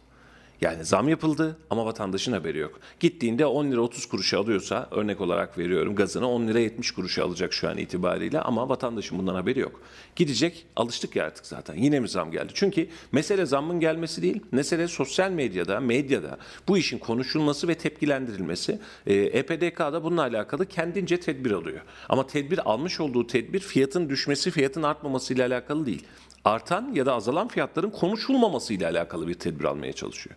Yani 0.61 0.85
zam 0.85 1.09
yapıldı 1.09 1.57
ama 1.71 1.87
vatandaşın 1.87 2.33
haberi 2.33 2.59
yok. 2.59 2.81
Gittiğinde 3.01 3.47
10 3.47 3.71
lira 3.71 3.81
30 3.81 4.07
kuruşa 4.07 4.41
alıyorsa 4.41 4.89
örnek 4.91 5.21
olarak 5.21 5.59
veriyorum 5.59 5.97
gazını 5.97 6.29
10 6.29 6.49
lira 6.49 6.59
70 6.59 6.91
kuruşa 6.91 7.25
alacak 7.25 7.53
şu 7.53 7.69
an 7.69 7.79
itibariyle 7.79 8.41
ama 8.41 8.69
vatandaşın 8.69 9.19
bundan 9.19 9.35
haberi 9.35 9.61
yok. 9.61 9.81
Gidecek 10.17 10.67
alıştık 10.77 11.17
ya 11.17 11.25
artık 11.25 11.47
zaten 11.47 11.75
yine 11.75 12.01
mi 12.01 12.09
zam 12.09 12.31
geldi? 12.31 12.53
Çünkü 12.55 12.89
mesele 13.13 13.47
zammın 13.47 13.81
gelmesi 13.81 14.23
değil 14.23 14.43
mesele 14.53 14.89
sosyal 14.89 15.31
medyada 15.31 15.81
medyada 15.81 16.39
bu 16.69 16.79
işin 16.79 16.99
konuşulması 16.99 17.69
ve 17.69 17.75
tepkilendirilmesi. 17.75 18.79
Ee, 19.07 19.15
EPDK'da 19.15 20.05
bununla 20.05 20.23
alakalı 20.23 20.67
kendince 20.67 21.21
tedbir 21.21 21.51
alıyor. 21.51 21.81
Ama 22.09 22.27
tedbir 22.27 22.71
almış 22.71 23.01
olduğu 23.01 23.27
tedbir 23.27 23.61
fiyatın 23.61 24.09
düşmesi 24.09 24.51
fiyatın 24.51 24.83
artmaması 24.83 25.35
ile 25.35 25.45
alakalı 25.45 25.87
değil. 25.87 26.05
Artan 26.45 26.93
ya 26.95 27.07
da 27.07 27.15
azalan 27.15 27.49
fiyatların 27.49 27.91
konuşulmaması 27.91 28.75
ile 28.75 28.87
alakalı 28.87 29.29
bir 29.29 29.35
tedbir 29.35 29.65
almaya 29.65 29.93
çalışıyor. 29.93 30.37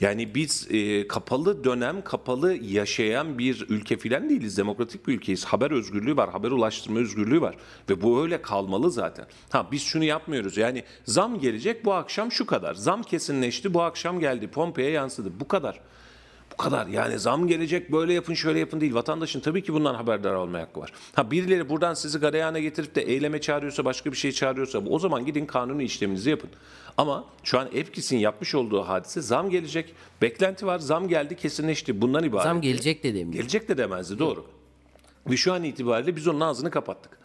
Yani 0.00 0.34
biz 0.34 0.68
e, 0.70 1.08
kapalı 1.08 1.64
dönem, 1.64 2.04
kapalı 2.04 2.54
yaşayan 2.54 3.38
bir 3.38 3.66
ülke 3.68 3.96
filan 3.96 4.30
değiliz. 4.30 4.58
Demokratik 4.58 5.08
bir 5.08 5.14
ülkeyiz. 5.14 5.44
Haber 5.44 5.70
özgürlüğü 5.70 6.16
var, 6.16 6.30
haber 6.30 6.50
ulaştırma 6.50 6.98
özgürlüğü 6.98 7.40
var. 7.40 7.56
Ve 7.90 8.02
bu 8.02 8.22
öyle 8.22 8.42
kalmalı 8.42 8.90
zaten. 8.90 9.26
Ha 9.50 9.68
biz 9.72 9.82
şunu 9.82 10.04
yapmıyoruz. 10.04 10.56
Yani 10.56 10.84
zam 11.04 11.40
gelecek 11.40 11.84
bu 11.84 11.94
akşam 11.94 12.32
şu 12.32 12.46
kadar. 12.46 12.74
Zam 12.74 13.02
kesinleşti 13.02 13.74
bu 13.74 13.82
akşam 13.82 14.20
geldi. 14.20 14.48
Pompeye 14.48 14.90
yansıdı. 14.90 15.40
Bu 15.40 15.48
kadar. 15.48 15.80
Bu 16.58 16.62
kadar. 16.62 16.86
Yani 16.86 17.18
zam 17.18 17.48
gelecek 17.48 17.92
böyle 17.92 18.12
yapın 18.12 18.34
şöyle 18.34 18.58
yapın 18.58 18.80
değil. 18.80 18.94
Vatandaşın 18.94 19.40
tabii 19.40 19.62
ki 19.62 19.72
bundan 19.72 19.94
haberdar 19.94 20.34
olma 20.34 20.58
hakkı 20.58 20.80
var. 20.80 20.92
Ha 21.14 21.30
birileri 21.30 21.68
buradan 21.68 21.94
sizi 21.94 22.18
garayana 22.18 22.58
getirip 22.58 22.94
de 22.94 23.02
eyleme 23.02 23.40
çağırıyorsa 23.40 23.84
başka 23.84 24.12
bir 24.12 24.16
şey 24.16 24.32
çağırıyorsa 24.32 24.78
o 24.78 24.98
zaman 24.98 25.26
gidin 25.26 25.46
kanuni 25.46 25.84
işleminizi 25.84 26.30
yapın. 26.30 26.50
Ama 26.96 27.24
şu 27.44 27.58
an 27.58 27.68
EFKİS'in 27.72 28.18
yapmış 28.18 28.54
olduğu 28.54 28.82
hadise 28.82 29.20
zam 29.20 29.50
gelecek. 29.50 29.94
Beklenti 30.22 30.66
var. 30.66 30.78
Zam 30.78 31.08
geldi 31.08 31.36
kesinleşti. 31.36 32.00
Bundan 32.00 32.24
ibaret. 32.24 32.44
Zam 32.44 32.60
gelecek 32.60 33.02
de 33.02 33.14
demiyor. 33.14 33.32
Gelecek 33.32 33.68
de 33.68 33.78
demezdi 33.78 34.18
doğru. 34.18 34.46
Ve 35.30 35.36
şu 35.36 35.52
an 35.52 35.64
itibariyle 35.64 36.16
biz 36.16 36.28
onun 36.28 36.40
ağzını 36.40 36.70
kapattık. 36.70 37.18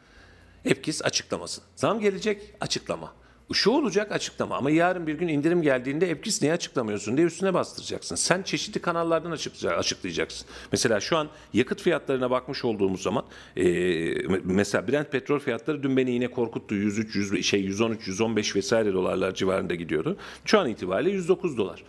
EFKİS 0.65 1.05
açıklamasın. 1.05 1.63
Zam 1.75 1.99
gelecek 1.99 2.41
açıklama. 2.61 3.13
Şu 3.53 3.71
olacak 3.71 4.11
açıklama 4.11 4.57
ama 4.57 4.71
yarın 4.71 5.07
bir 5.07 5.13
gün 5.13 5.27
indirim 5.27 5.61
geldiğinde 5.61 6.09
EFKİS 6.09 6.41
niye 6.41 6.53
açıklamıyorsun 6.53 7.17
diye 7.17 7.27
üstüne 7.27 7.53
bastıracaksın. 7.53 8.15
Sen 8.15 8.43
çeşitli 8.43 8.81
kanallardan 8.81 9.31
açıkla- 9.31 9.75
açıklayacaksın. 9.75 10.47
Mesela 10.71 10.99
şu 10.99 11.17
an 11.17 11.27
yakıt 11.53 11.81
fiyatlarına 11.81 12.31
bakmış 12.31 12.65
olduğumuz 12.65 13.01
zaman 13.01 13.25
e, 13.57 13.63
mesela 14.43 14.87
Brent 14.87 15.11
petrol 15.11 15.39
fiyatları 15.39 15.83
dün 15.83 15.97
beni 15.97 16.11
yine 16.11 16.27
korkuttu. 16.27 16.75
103, 16.75 17.15
100, 17.15 17.45
şey 17.45 17.61
113, 17.61 18.07
115 18.07 18.55
vesaire 18.55 18.93
dolarlar 18.93 19.33
civarında 19.35 19.75
gidiyordu. 19.75 20.17
Şu 20.45 20.59
an 20.59 20.69
itibariyle 20.69 21.11
109 21.11 21.57
dolar. 21.57 21.83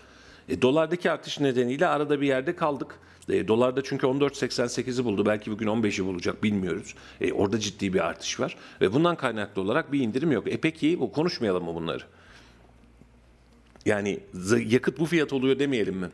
E, 0.48 0.62
dolardaki 0.62 1.10
artış 1.10 1.40
nedeniyle 1.40 1.86
arada 1.86 2.20
bir 2.20 2.26
yerde 2.26 2.56
kaldık. 2.56 2.98
E, 3.28 3.48
dolarda 3.48 3.82
çünkü 3.84 4.06
14.88'i 4.06 5.04
buldu. 5.04 5.26
Belki 5.26 5.50
bugün 5.50 5.66
15'i 5.66 6.04
bulacak 6.04 6.42
bilmiyoruz. 6.42 6.94
E, 7.20 7.32
orada 7.32 7.60
ciddi 7.60 7.94
bir 7.94 8.00
artış 8.00 8.40
var. 8.40 8.56
Ve 8.80 8.92
bundan 8.92 9.16
kaynaklı 9.16 9.62
olarak 9.62 9.92
bir 9.92 10.00
indirim 10.00 10.32
yok. 10.32 10.52
E 10.52 10.56
peki 10.56 11.00
bu 11.00 11.12
konuşmayalım 11.12 11.64
mı 11.64 11.74
bunları? 11.74 12.02
Yani 13.86 14.20
yakıt 14.66 14.98
bu 14.98 15.06
fiyat 15.06 15.32
oluyor 15.32 15.58
demeyelim 15.58 15.96
mi? 15.96 16.10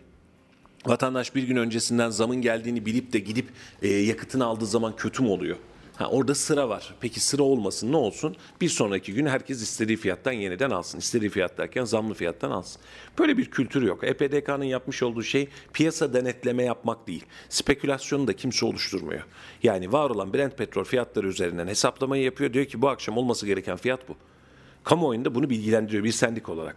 Vatandaş 0.87 1.35
bir 1.35 1.43
gün 1.43 1.57
öncesinden 1.57 2.11
zamın 2.11 2.37
geldiğini 2.37 2.87
bilip 2.87 3.13
de 3.13 3.19
gidip 3.19 3.47
e, 3.83 3.89
yakıtını 3.89 4.45
aldığı 4.45 4.67
zaman 4.67 4.97
kötü 4.97 5.23
mü 5.23 5.29
oluyor? 5.29 5.57
Ha, 5.99 6.09
orada 6.11 6.35
sıra 6.35 6.69
var. 6.69 6.95
Peki 7.01 7.21
sıra 7.21 7.43
olmasın 7.43 7.93
ne 7.93 7.97
olsun? 7.97 8.37
Bir 8.61 8.69
sonraki 8.69 9.15
gün 9.15 9.27
herkes 9.27 9.63
istediği 9.63 9.97
fiyattan 9.97 10.33
yeniden 10.33 10.71
alsın. 10.71 10.99
İstediği 10.99 11.31
fiyat 11.31 11.59
derken 11.59 11.85
zamlı 11.85 12.15
fiyattan 12.15 12.51
alsın. 12.51 12.83
Böyle 13.19 13.39
bir 13.39 13.51
kültür 13.51 13.83
yok. 13.83 14.05
EPDK'nın 14.05 14.65
yapmış 14.65 15.03
olduğu 15.03 15.23
şey 15.23 15.49
piyasa 15.73 16.13
denetleme 16.13 16.63
yapmak 16.63 17.07
değil. 17.07 17.25
Spekülasyonu 17.49 18.27
da 18.27 18.33
kimse 18.33 18.67
oluşturmuyor. 18.67 19.23
Yani 19.63 19.93
var 19.93 20.11
olan 20.11 20.35
Brent 20.35 20.59
petrol 20.59 20.85
fiyatları 20.85 21.29
üzerinden 21.29 21.67
hesaplamayı 21.67 22.23
yapıyor. 22.23 22.53
Diyor 22.53 22.65
ki 22.65 22.83
bu 22.83 22.89
akşam 22.89 23.17
olması 23.19 23.47
gereken 23.47 23.77
fiyat 23.77 24.09
bu. 24.09 24.17
Kamuoyunda 24.85 25.35
bunu 25.35 25.51
bilgilendiriyor 25.51 26.05
bir 26.05 26.13
sendik 26.13 26.49
olarak. 26.49 26.77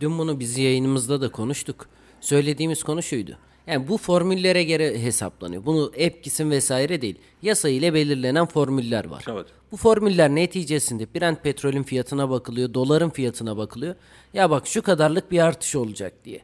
Dün 0.00 0.18
bunu 0.18 0.40
biz 0.40 0.58
yayınımızda 0.58 1.20
da 1.20 1.32
konuştuk. 1.32 1.88
Söylediğimiz 2.20 2.82
konu 2.82 3.02
şuydu. 3.02 3.38
Yani 3.66 3.88
bu 3.88 3.98
formüllere 3.98 4.64
göre 4.64 5.02
hesaplanıyor. 5.02 5.66
Bunu 5.66 5.92
EPKİS'in 5.94 6.50
vesaire 6.50 7.02
değil. 7.02 7.16
Yasa 7.42 7.68
ile 7.68 7.94
belirlenen 7.94 8.46
formüller 8.46 9.04
var. 9.04 9.24
Evet. 9.30 9.46
Bu 9.72 9.76
formüller 9.76 10.30
neticesinde 10.30 11.14
Brent 11.14 11.42
petrolün 11.42 11.82
fiyatına 11.82 12.30
bakılıyor, 12.30 12.74
doların 12.74 13.10
fiyatına 13.10 13.56
bakılıyor. 13.56 13.94
Ya 14.34 14.50
bak 14.50 14.66
şu 14.66 14.82
kadarlık 14.82 15.30
bir 15.30 15.38
artış 15.38 15.76
olacak 15.76 16.12
diye. 16.24 16.40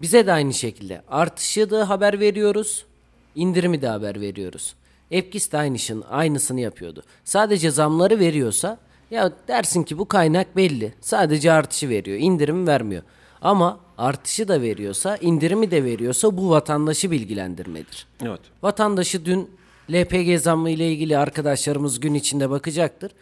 Bize 0.00 0.26
de 0.26 0.32
aynı 0.32 0.54
şekilde 0.54 1.02
artışı 1.08 1.70
da 1.70 1.88
haber 1.88 2.20
veriyoruz, 2.20 2.84
indirimi 3.34 3.82
de 3.82 3.88
haber 3.88 4.20
veriyoruz. 4.20 4.74
EPKİS 5.10 5.52
de 5.52 5.58
aynısını, 5.58 6.08
aynısını 6.08 6.60
yapıyordu. 6.60 7.02
Sadece 7.24 7.70
zamları 7.70 8.18
veriyorsa 8.18 8.78
ya 9.10 9.32
dersin 9.48 9.82
ki 9.82 9.98
bu 9.98 10.08
kaynak 10.08 10.56
belli. 10.56 10.94
Sadece 11.00 11.52
artışı 11.52 11.88
veriyor, 11.88 12.18
indirimi 12.20 12.66
vermiyor. 12.66 13.02
Ama 13.40 13.80
artışı 13.98 14.48
da 14.48 14.62
veriyorsa, 14.62 15.16
indirimi 15.16 15.70
de 15.70 15.84
veriyorsa 15.84 16.36
bu 16.36 16.50
vatandaşı 16.50 17.10
bilgilendirmedir. 17.10 18.06
Evet. 18.22 18.40
Vatandaşı 18.62 19.24
dün 19.24 19.50
LPG 19.92 20.38
zammı 20.42 20.70
ile 20.70 20.92
ilgili 20.92 21.18
arkadaşlarımız 21.18 22.00
gün 22.00 22.14
içinde 22.14 22.50
bakacaktır. 22.50 23.12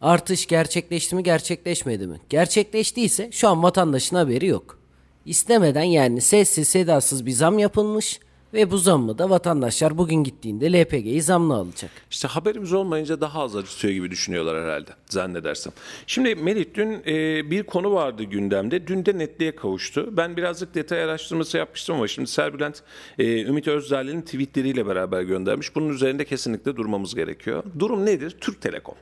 Artış 0.00 0.46
gerçekleşti 0.46 1.16
mi 1.16 1.22
gerçekleşmedi 1.22 2.06
mi? 2.06 2.20
Gerçekleştiyse 2.28 3.28
şu 3.32 3.48
an 3.48 3.62
vatandaşın 3.62 4.16
haberi 4.16 4.46
yok. 4.46 4.78
İstemeden 5.26 5.82
yani 5.82 6.20
sessiz 6.20 6.68
sedasız 6.68 7.26
bir 7.26 7.32
zam 7.32 7.58
yapılmış 7.58 8.20
ve 8.54 8.70
bu 8.70 8.78
zammı 8.78 9.18
da 9.18 9.30
vatandaşlar 9.30 9.98
bugün 9.98 10.24
gittiğinde 10.24 10.72
LPG'yi 10.72 11.22
zamla 11.22 11.54
alacak. 11.54 11.90
İşte 12.10 12.28
haberimiz 12.28 12.72
olmayınca 12.72 13.20
daha 13.20 13.42
az 13.42 13.56
acıtıyor 13.56 13.94
gibi 13.94 14.10
düşünüyorlar 14.10 14.64
herhalde 14.64 14.90
zannedersem. 15.06 15.72
Şimdi 16.06 16.34
Melih 16.34 16.64
dün 16.74 17.02
e, 17.06 17.50
bir 17.50 17.62
konu 17.62 17.92
vardı 17.92 18.22
gündemde. 18.22 18.86
Dün 18.86 19.06
de 19.06 19.18
netliğe 19.18 19.56
kavuştu. 19.56 20.16
Ben 20.16 20.36
birazcık 20.36 20.74
detay 20.74 21.02
araştırması 21.02 21.58
yapmıştım 21.58 21.96
ama 21.96 22.08
şimdi 22.08 22.28
Serbülent 22.28 22.82
e, 23.18 23.42
Ümit 23.42 23.68
Özdağ'ın 23.68 24.20
tweetleriyle 24.20 24.86
beraber 24.86 25.22
göndermiş. 25.22 25.74
Bunun 25.74 25.88
üzerinde 25.88 26.24
kesinlikle 26.24 26.76
durmamız 26.76 27.14
gerekiyor. 27.14 27.62
Durum 27.78 28.06
nedir? 28.06 28.36
Türk 28.40 28.62
Telekom. 28.62 28.94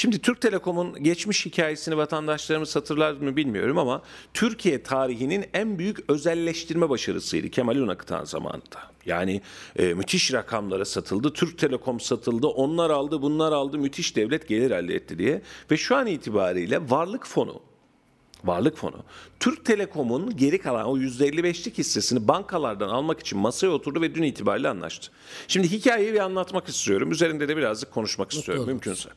Şimdi 0.00 0.18
Türk 0.18 0.40
Telekom'un 0.40 1.04
geçmiş 1.04 1.46
hikayesini 1.46 1.96
vatandaşlarımız 1.96 2.76
hatırlar 2.76 3.12
mı 3.12 3.36
bilmiyorum 3.36 3.78
ama 3.78 4.02
Türkiye 4.34 4.82
tarihinin 4.82 5.44
en 5.54 5.78
büyük 5.78 6.10
özelleştirme 6.10 6.88
başarısıydı 6.88 7.50
Kemal 7.50 7.76
Unakıtan 7.76 8.24
zamanında. 8.24 8.80
Yani 9.06 9.40
e, 9.76 9.94
müthiş 9.94 10.32
rakamlara 10.32 10.84
satıldı. 10.84 11.32
Türk 11.32 11.58
Telekom 11.58 12.00
satıldı. 12.00 12.46
Onlar 12.46 12.90
aldı, 12.90 13.22
bunlar 13.22 13.52
aldı. 13.52 13.78
Müthiş 13.78 14.16
devlet 14.16 14.48
gelir 14.48 14.70
elde 14.70 14.94
etti 14.94 15.18
diye. 15.18 15.42
Ve 15.70 15.76
şu 15.76 15.96
an 15.96 16.06
itibariyle 16.06 16.90
varlık 16.90 17.26
fonu 17.26 17.62
Varlık 18.44 18.76
fonu. 18.76 18.96
Türk 19.40 19.64
Telekom'un 19.64 20.36
geri 20.36 20.58
kalan 20.58 20.86
o 20.86 20.98
%55'lik 20.98 21.78
hissesini 21.78 22.28
bankalardan 22.28 22.88
almak 22.88 23.20
için 23.20 23.38
masaya 23.38 23.68
oturdu 23.68 24.00
ve 24.00 24.14
dün 24.14 24.22
itibariyle 24.22 24.68
anlaştı. 24.68 25.10
Şimdi 25.48 25.70
hikayeyi 25.70 26.12
bir 26.12 26.20
anlatmak 26.20 26.68
istiyorum. 26.68 27.10
Üzerinde 27.10 27.48
de 27.48 27.56
birazcık 27.56 27.90
konuşmak 27.90 28.32
istiyorum 28.32 28.62
oluruz. 28.62 28.72
mümkünse. 28.72 29.08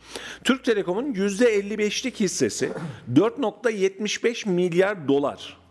Türk 0.43 0.63
Telekom'un 0.63 1.13
%55'lik 1.13 2.19
hissesi 2.19 2.71
4.75 3.13 4.49
milyar 4.49 5.07
dolar 5.07 5.63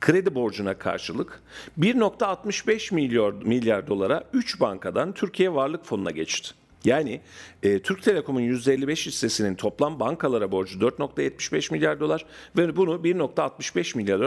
kredi 0.00 0.34
borcuna 0.34 0.78
karşılık 0.78 1.42
1.65 1.78 2.94
milyar 2.94 3.32
milyar 3.32 3.86
dolara 3.86 4.24
3 4.32 4.60
bankadan 4.60 5.12
Türkiye 5.12 5.54
Varlık 5.54 5.84
Fonu'na 5.84 6.10
geçti. 6.10 6.50
Yani 6.88 7.20
e, 7.62 7.78
Türk 7.78 8.02
Telekom'un 8.02 8.40
%55 8.40 9.06
hissesinin 9.06 9.54
toplam 9.54 10.00
bankalara 10.00 10.52
borcu 10.52 10.78
4.75 10.78 11.72
milyar 11.72 12.00
dolar 12.00 12.26
ve 12.56 12.76
bunu 12.76 12.94
1.65 12.94 13.96
milyar 13.96 14.20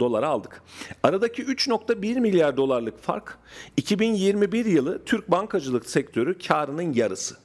dolara, 0.00 0.26
aldık. 0.26 0.62
Aradaki 1.02 1.42
3.1 1.42 2.20
milyar 2.20 2.56
dolarlık 2.56 3.02
fark 3.02 3.38
2021 3.76 4.64
yılı 4.64 5.04
Türk 5.04 5.30
bankacılık 5.30 5.90
sektörü 5.90 6.38
karının 6.38 6.92
yarısı. 6.92 7.36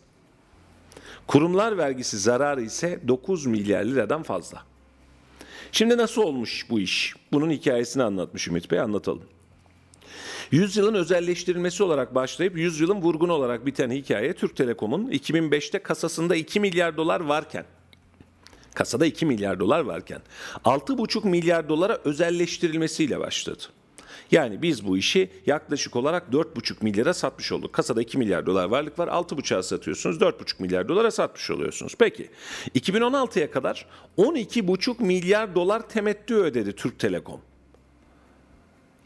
Kurumlar 1.28 1.78
vergisi 1.78 2.18
zararı 2.18 2.62
ise 2.62 3.00
9 3.08 3.46
milyar 3.46 3.84
liradan 3.86 4.24
fazla. 4.24 4.64
Şimdi 5.72 5.98
nasıl 5.98 6.22
olmuş 6.22 6.66
bu 6.70 6.80
iş? 6.80 7.16
Bunun 7.32 7.52
hikayesini 7.52 8.04
anlatmış 8.04 8.48
Ümit 8.48 8.72
Bey 8.72 8.80
anlatalım. 8.80 9.24
Yüzyılın 10.52 10.94
özelleştirilmesi 10.94 11.84
olarak 11.84 12.16
başlayıp 12.16 12.58
yüzyılın 12.58 13.02
vurgun 13.02 13.30
olarak 13.30 13.66
biten 13.66 13.92
hikaye 13.92 14.34
Türk 14.34 14.56
Telekom'un 14.56 15.12
2005'te 15.12 15.80
kasasında 15.80 16.36
2 16.36 16.60
milyar 16.60 16.98
dolar 16.98 17.20
varken 17.20 17.66
kasada 18.74 19.06
2 19.06 19.26
milyar 19.26 19.60
dolar 19.60 19.80
varken 19.80 20.22
6,5 20.66 21.30
milyar 21.30 21.70
dolara 21.70 22.00
özelleştirilmesiyle 22.04 23.20
başladı. 23.20 23.64
Yani 24.32 24.62
biz 24.62 24.88
bu 24.88 24.98
işi 24.98 25.30
yaklaşık 25.46 25.96
olarak 25.96 26.24
4,5 26.32 26.84
milyara 26.84 27.14
satmış 27.14 27.52
olduk. 27.52 27.74
Kasada 27.74 28.02
2 28.02 28.18
milyar 28.18 28.46
dolar 28.46 28.66
varlık 28.66 29.00
var. 29.00 29.08
6,5'a 29.08 29.64
satıyorsunuz. 29.64 30.18
4,5 30.18 30.62
milyar 30.62 30.88
dolara 30.88 31.12
satmış 31.12 31.52
oluyorsunuz. 31.52 31.94
Peki 32.00 32.30
2016'ya 32.76 33.52
kadar 33.52 33.86
12,5 34.18 35.04
milyar 35.04 35.56
dolar 35.56 35.90
temettü 35.90 36.36
ödedi 36.36 36.76
Türk 36.76 37.00
Telekom. 37.00 37.42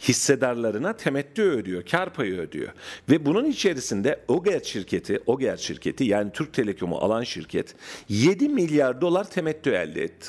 Hissedarlarına 0.07 0.93
temettü 0.93 1.41
ödüyor, 1.41 1.83
kar 1.85 2.13
payı 2.13 2.39
ödüyor. 2.39 2.69
Ve 3.09 3.25
bunun 3.25 3.45
içerisinde 3.45 4.19
OGER 4.27 4.59
şirketi, 4.59 5.19
OGER 5.25 5.57
şirketi 5.57 6.03
yani 6.03 6.31
Türk 6.31 6.53
Telekom'u 6.53 6.97
alan 6.97 7.23
şirket 7.23 7.75
7 8.09 8.49
milyar 8.49 9.01
dolar 9.01 9.29
temettü 9.29 9.69
elde 9.69 10.03
etti. 10.03 10.27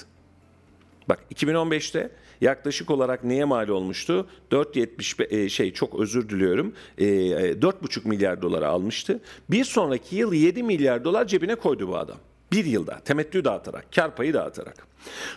Bak 1.09 1.21
2015'te 1.35 2.11
yaklaşık 2.41 2.91
olarak 2.91 3.25
neye 3.25 3.45
mal 3.45 3.69
olmuştu? 3.69 4.29
4.75 4.51 5.35
e, 5.35 5.49
şey 5.49 5.73
çok 5.73 6.01
özür 6.01 6.29
diliyorum. 6.29 6.75
E, 6.99 7.05
e, 7.05 7.09
4.5 7.09 8.09
milyar 8.09 8.43
dolara 8.43 8.69
almıştı. 8.69 9.21
Bir 9.51 9.65
sonraki 9.65 10.17
yıl 10.17 10.33
7 10.33 10.63
milyar 10.63 11.05
dolar 11.05 11.27
cebine 11.27 11.55
koydu 11.55 11.89
bu 11.89 11.97
adam. 11.97 12.19
Bir 12.55 12.65
yılda 12.65 13.01
temettü 13.01 13.45
dağıtarak, 13.45 13.93
kar 13.95 14.17
payı 14.17 14.35
dağıtarak. 14.35 14.87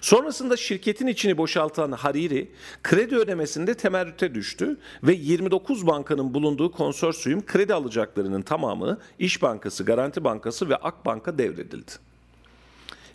Sonrasında 0.01 0.57
şirketin 0.57 1.07
içini 1.07 1.37
boşaltan 1.37 1.91
Hariri 1.91 2.51
kredi 2.83 3.15
ödemesinde 3.15 3.73
temerrüte 3.73 4.35
düştü 4.35 4.77
ve 5.03 5.13
29 5.13 5.87
bankanın 5.87 6.33
bulunduğu 6.33 6.71
konsorsiyum 6.71 7.45
kredi 7.45 7.73
alacaklarının 7.73 8.41
tamamı 8.41 8.99
İş 9.19 9.41
Bankası, 9.41 9.83
Garanti 9.83 10.23
Bankası 10.23 10.69
ve 10.69 10.75
Akbank'a 10.75 11.37
devredildi. 11.37 11.91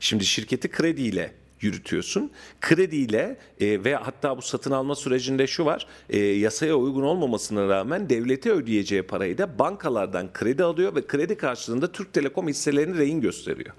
Şimdi 0.01 0.25
şirketi 0.25 0.71
krediyle 0.71 1.35
yürütüyorsun. 1.61 2.31
Krediyle 2.61 3.39
e, 3.61 3.85
ve 3.85 3.95
hatta 3.95 4.37
bu 4.37 4.43
satın 4.43 4.71
alma 4.71 4.95
sürecinde 4.95 5.47
şu 5.47 5.65
var. 5.65 5.87
e, 6.11 6.19
yasaya 6.19 6.75
uygun 6.75 7.03
olmamasına 7.03 7.69
rağmen 7.69 8.11
devlete 8.11 8.51
ödeyeceği 8.51 9.03
parayı 9.03 9.39
da 9.39 9.59
bankalardan 9.59 10.33
kredi 10.33 10.65
alıyor 10.65 10.95
ve 10.95 11.07
kredi 11.07 11.37
karşılığında 11.37 11.93
Türk 11.93 12.13
Telekom 12.13 12.49
hisselerini 12.49 12.99
rehin 12.99 13.21
gösteriyor. 13.21 13.75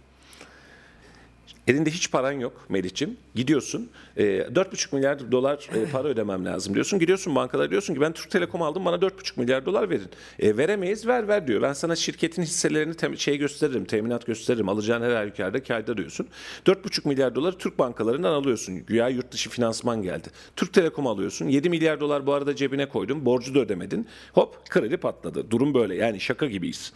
Elinde 1.68 1.92
hiç 1.92 2.12
paran 2.12 2.32
yok 2.32 2.66
Melih'ciğim. 2.70 3.18
Gidiyorsun. 3.36 3.90
E, 4.18 4.24
4,5 4.24 4.96
milyar 4.96 5.32
dolar 5.32 5.70
e, 5.76 5.92
para 5.92 6.08
ödemem 6.08 6.46
lazım 6.46 6.74
diyorsun. 6.74 7.00
Gidiyorsun 7.00 7.36
bankalara 7.36 7.72
diyorsun 7.72 7.94
ki 7.94 8.02
ben 8.02 8.14
Türk 8.14 8.32
Telekom 8.32 8.62
aldım 8.62 8.86
bana 8.86 8.96
4,5 8.96 9.40
milyar 9.40 9.66
dolar 9.66 9.90
verin. 9.90 10.08
E, 10.40 10.58
veremeyiz 10.58 11.08
ver 11.08 11.28
ver 11.28 11.48
diyor. 11.48 11.62
Ben 11.62 11.74
sana 11.74 11.96
şirketin 11.96 12.42
hisselerini 12.42 12.94
tem- 12.94 13.18
şey 13.18 13.38
gösteririm, 13.38 13.86
teminat 13.86 14.26
gösteririm. 14.26 14.70
Alacağın 14.70 15.02
her 15.02 15.16
halükarda 15.16 15.64
kârda 15.64 15.98
diyorsun. 15.98 16.28
4,5 16.66 17.08
milyar 17.08 17.36
doları 17.36 17.58
Türk 17.58 17.80
bankalarından 17.80 18.34
alıyorsun. 18.34 18.86
Güya 18.86 19.10
yurt 19.10 19.32
dışı 19.32 19.50
finansman 19.50 20.02
geldi. 20.02 20.28
Türk 20.56 20.74
Telekom 20.74 21.08
alıyorsun. 21.08 21.48
7 21.48 21.70
milyar 21.70 22.00
dolar 22.00 22.26
bu 22.26 22.34
arada 22.34 22.56
cebine 22.56 22.90
koydun. 22.90 23.26
Borcu 23.26 23.56
da 23.56 23.60
ödemedin. 23.60 24.08
Hop 24.34 24.70
kredi 24.70 24.98
patladı. 24.98 25.52
Durum 25.52 25.74
böyle. 25.74 25.96
Yani 25.96 26.20
şaka 26.20 26.46
gibiyiz. 26.46 26.94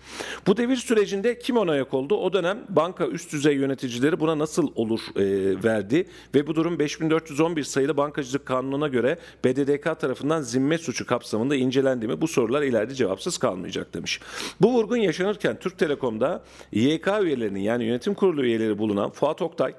Bu 0.47 0.57
devir 0.57 0.75
sürecinde 0.75 1.39
kim 1.39 1.57
ona 1.57 1.71
ayak 1.71 1.93
oldu? 1.93 2.15
O 2.15 2.33
dönem 2.33 2.59
banka 2.69 3.07
üst 3.07 3.33
düzey 3.33 3.55
yöneticileri 3.55 4.19
buna 4.19 4.39
nasıl 4.39 4.56
olur 4.65 4.99
e, 5.15 5.23
verdi 5.63 6.07
ve 6.35 6.47
bu 6.47 6.55
durum 6.55 6.79
5411 6.79 7.63
sayılı 7.63 7.97
bankacılık 7.97 8.45
kanununa 8.45 8.87
göre 8.87 9.17
BDDK 9.45 9.99
tarafından 9.99 10.41
zimme 10.41 10.77
suçu 10.77 11.05
kapsamında 11.05 11.55
incelendi 11.55 12.07
mi? 12.07 12.21
Bu 12.21 12.27
sorular 12.27 12.61
ileride 12.61 12.95
cevapsız 12.95 13.37
kalmayacak 13.37 13.93
demiş. 13.93 14.19
Bu 14.61 14.73
vurgun 14.73 14.97
yaşanırken 14.97 15.59
Türk 15.59 15.77
Telekom'da 15.77 16.43
YK 16.71 17.07
üyelerinin 17.21 17.59
yani 17.59 17.83
yönetim 17.83 18.13
kurulu 18.13 18.45
üyeleri 18.45 18.77
bulunan 18.77 19.09
Fuat 19.09 19.41
Oktay, 19.41 19.73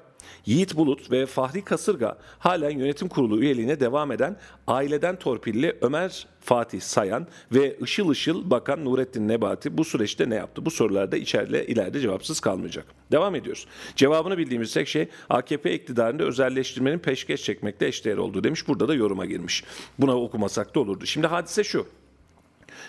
Yiğit 0.45 0.75
Bulut 0.75 1.11
ve 1.11 1.25
Fahri 1.25 1.63
Kasırga 1.63 2.17
halen 2.39 2.69
yönetim 2.79 3.07
kurulu 3.07 3.41
üyeliğine 3.41 3.79
devam 3.79 4.11
eden 4.11 4.37
aileden 4.67 5.19
torpilli 5.19 5.77
Ömer 5.81 6.27
Fatih 6.41 6.81
Sayan 6.81 7.27
ve 7.51 7.77
ışıl 7.81 8.09
ışıl 8.09 8.49
bakan 8.49 8.85
Nurettin 8.85 9.27
Nebati 9.27 9.77
bu 9.77 9.83
süreçte 9.85 10.29
ne 10.29 10.35
yaptı? 10.35 10.65
Bu 10.65 10.71
sorularda 10.71 11.17
içeride 11.17 11.67
ileride 11.67 11.99
cevapsız 11.99 12.39
kalmayacak. 12.39 12.85
Devam 13.11 13.35
ediyoruz. 13.35 13.67
Cevabını 13.95 14.37
bildiğimiz 14.37 14.73
tek 14.73 14.87
şey 14.87 15.07
AKP 15.29 15.73
iktidarında 15.73 16.23
özelleştirmenin 16.23 16.99
peşkeş 16.99 17.43
çekmekte 17.43 17.87
eşdeğer 17.87 18.17
olduğu 18.17 18.43
demiş. 18.43 18.67
Burada 18.67 18.87
da 18.87 18.93
yoruma 18.95 19.25
girmiş. 19.25 19.63
Buna 19.99 20.17
okumasak 20.17 20.75
da 20.75 20.79
olurdu. 20.79 21.05
Şimdi 21.05 21.27
hadise 21.27 21.63
şu. 21.63 21.87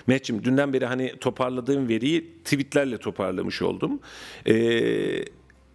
Mehmetciğim 0.06 0.44
dünden 0.44 0.72
beri 0.72 0.86
hani 0.86 1.18
toparladığım 1.20 1.88
veriyi 1.88 2.34
tweetlerle 2.44 2.98
toparlamış 2.98 3.62
oldum. 3.62 4.00
Ee, 4.46 5.24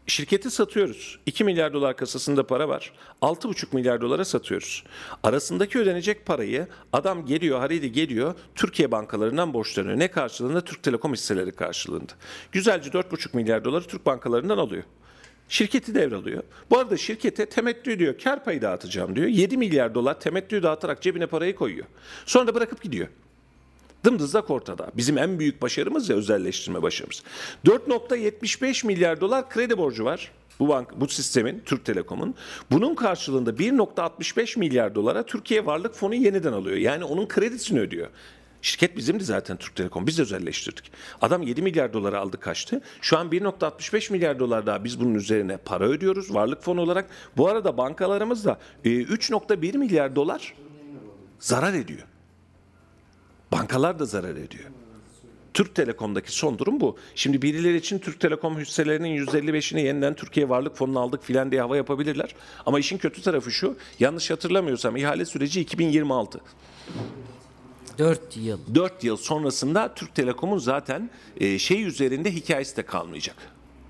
şirketi 0.07 0.51
satıyoruz. 0.51 1.19
2 1.25 1.43
milyar 1.43 1.73
dolar 1.73 1.97
kasasında 1.97 2.47
para 2.47 2.69
var. 2.69 2.91
6,5 3.21 3.75
milyar 3.75 4.01
dolara 4.01 4.25
satıyoruz. 4.25 4.83
Arasındaki 5.23 5.79
ödenecek 5.79 6.25
parayı 6.25 6.67
adam 6.93 7.25
geliyor, 7.25 7.59
Haridi 7.59 7.91
geliyor, 7.91 8.35
Türkiye 8.55 8.91
bankalarından 8.91 9.53
borçlanıyor. 9.53 9.99
Ne 9.99 10.07
karşılığında? 10.07 10.61
Türk 10.61 10.83
Telekom 10.83 11.13
hisseleri 11.13 11.51
karşılığında. 11.51 12.13
Güzelce 12.51 12.89
4,5 12.89 13.35
milyar 13.35 13.65
doları 13.65 13.83
Türk 13.83 14.05
bankalarından 14.05 14.57
alıyor. 14.57 14.83
Şirketi 15.49 15.95
devralıyor. 15.95 16.43
Bu 16.69 16.79
arada 16.79 16.97
şirkete 16.97 17.45
temettü 17.45 17.99
diyor, 17.99 18.19
kar 18.23 18.43
payı 18.43 18.61
dağıtacağım 18.61 19.15
diyor. 19.15 19.27
7 19.27 19.57
milyar 19.57 19.95
dolar 19.95 20.19
temettü 20.19 20.63
dağıtarak 20.63 21.01
cebine 21.01 21.27
parayı 21.27 21.55
koyuyor. 21.55 21.85
Sonra 22.25 22.47
da 22.47 22.55
bırakıp 22.55 22.81
gidiyor. 22.81 23.07
Dımdızlak 24.05 24.49
ortada. 24.49 24.91
Bizim 24.97 25.17
en 25.17 25.39
büyük 25.39 25.61
başarımız 25.61 26.09
ya 26.09 26.15
özelleştirme 26.15 26.81
başarımız. 26.81 27.23
4.75 27.65 28.87
milyar 28.87 29.21
dolar 29.21 29.49
kredi 29.49 29.77
borcu 29.77 30.05
var. 30.05 30.31
Bu 30.59 30.67
bank, 30.67 30.89
bu 30.95 31.07
sistemin, 31.07 31.61
Türk 31.65 31.85
Telekom'un. 31.85 32.35
Bunun 32.71 32.95
karşılığında 32.95 33.49
1.65 33.49 34.59
milyar 34.59 34.95
dolara 34.95 35.23
Türkiye 35.23 35.65
Varlık 35.65 35.95
Fonu 35.95 36.15
yeniden 36.15 36.53
alıyor. 36.53 36.77
Yani 36.77 37.03
onun 37.03 37.27
kredisini 37.27 37.79
ödüyor. 37.79 38.07
Şirket 38.61 38.97
bizimdi 38.97 39.23
zaten 39.23 39.57
Türk 39.57 39.75
Telekom. 39.75 40.07
Biz 40.07 40.17
de 40.17 40.21
özelleştirdik. 40.21 40.91
Adam 41.21 41.41
7 41.41 41.61
milyar 41.61 41.93
dolara 41.93 42.19
aldı 42.19 42.39
kaçtı. 42.39 42.81
Şu 43.01 43.17
an 43.17 43.29
1.65 43.29 44.11
milyar 44.11 44.39
dolar 44.39 44.65
daha 44.65 44.83
biz 44.83 44.99
bunun 44.99 45.15
üzerine 45.15 45.57
para 45.57 45.85
ödüyoruz 45.85 46.33
varlık 46.33 46.63
fonu 46.63 46.81
olarak. 46.81 47.09
Bu 47.37 47.47
arada 47.47 47.77
bankalarımız 47.77 48.45
da 48.45 48.59
e, 48.83 48.89
3.1 48.89 49.77
milyar 49.77 50.15
dolar 50.15 50.53
zarar 51.39 51.73
ediyor. 51.73 52.07
Bankalar 53.55 53.99
da 53.99 54.05
zarar 54.05 54.35
ediyor. 54.35 54.63
Türk 55.53 55.75
Telekom'daki 55.75 56.31
son 56.31 56.59
durum 56.59 56.79
bu. 56.79 56.97
Şimdi 57.15 57.41
birileri 57.41 57.77
için 57.77 57.99
Türk 57.99 58.19
Telekom 58.19 58.59
hisselerinin 58.59 59.25
%55'ini 59.25 59.81
yeniden 59.81 60.13
Türkiye 60.15 60.49
Varlık 60.49 60.75
Fonu'na 60.75 60.99
aldık 60.99 61.23
filan 61.23 61.51
diye 61.51 61.61
hava 61.61 61.77
yapabilirler. 61.77 62.35
Ama 62.65 62.79
işin 62.79 62.97
kötü 62.97 63.21
tarafı 63.21 63.51
şu, 63.51 63.77
yanlış 63.99 64.31
hatırlamıyorsam 64.31 64.95
ihale 64.95 65.25
süreci 65.25 65.61
2026. 65.61 66.41
4 67.97 68.37
yıl. 68.37 68.59
4 68.75 69.03
yıl 69.03 69.17
sonrasında 69.17 69.93
Türk 69.93 70.15
Telekom'un 70.15 70.57
zaten 70.57 71.09
e, 71.37 71.59
şey 71.59 71.83
üzerinde 71.83 72.31
hikayesi 72.31 72.77
de 72.77 72.85
kalmayacak. 72.85 73.35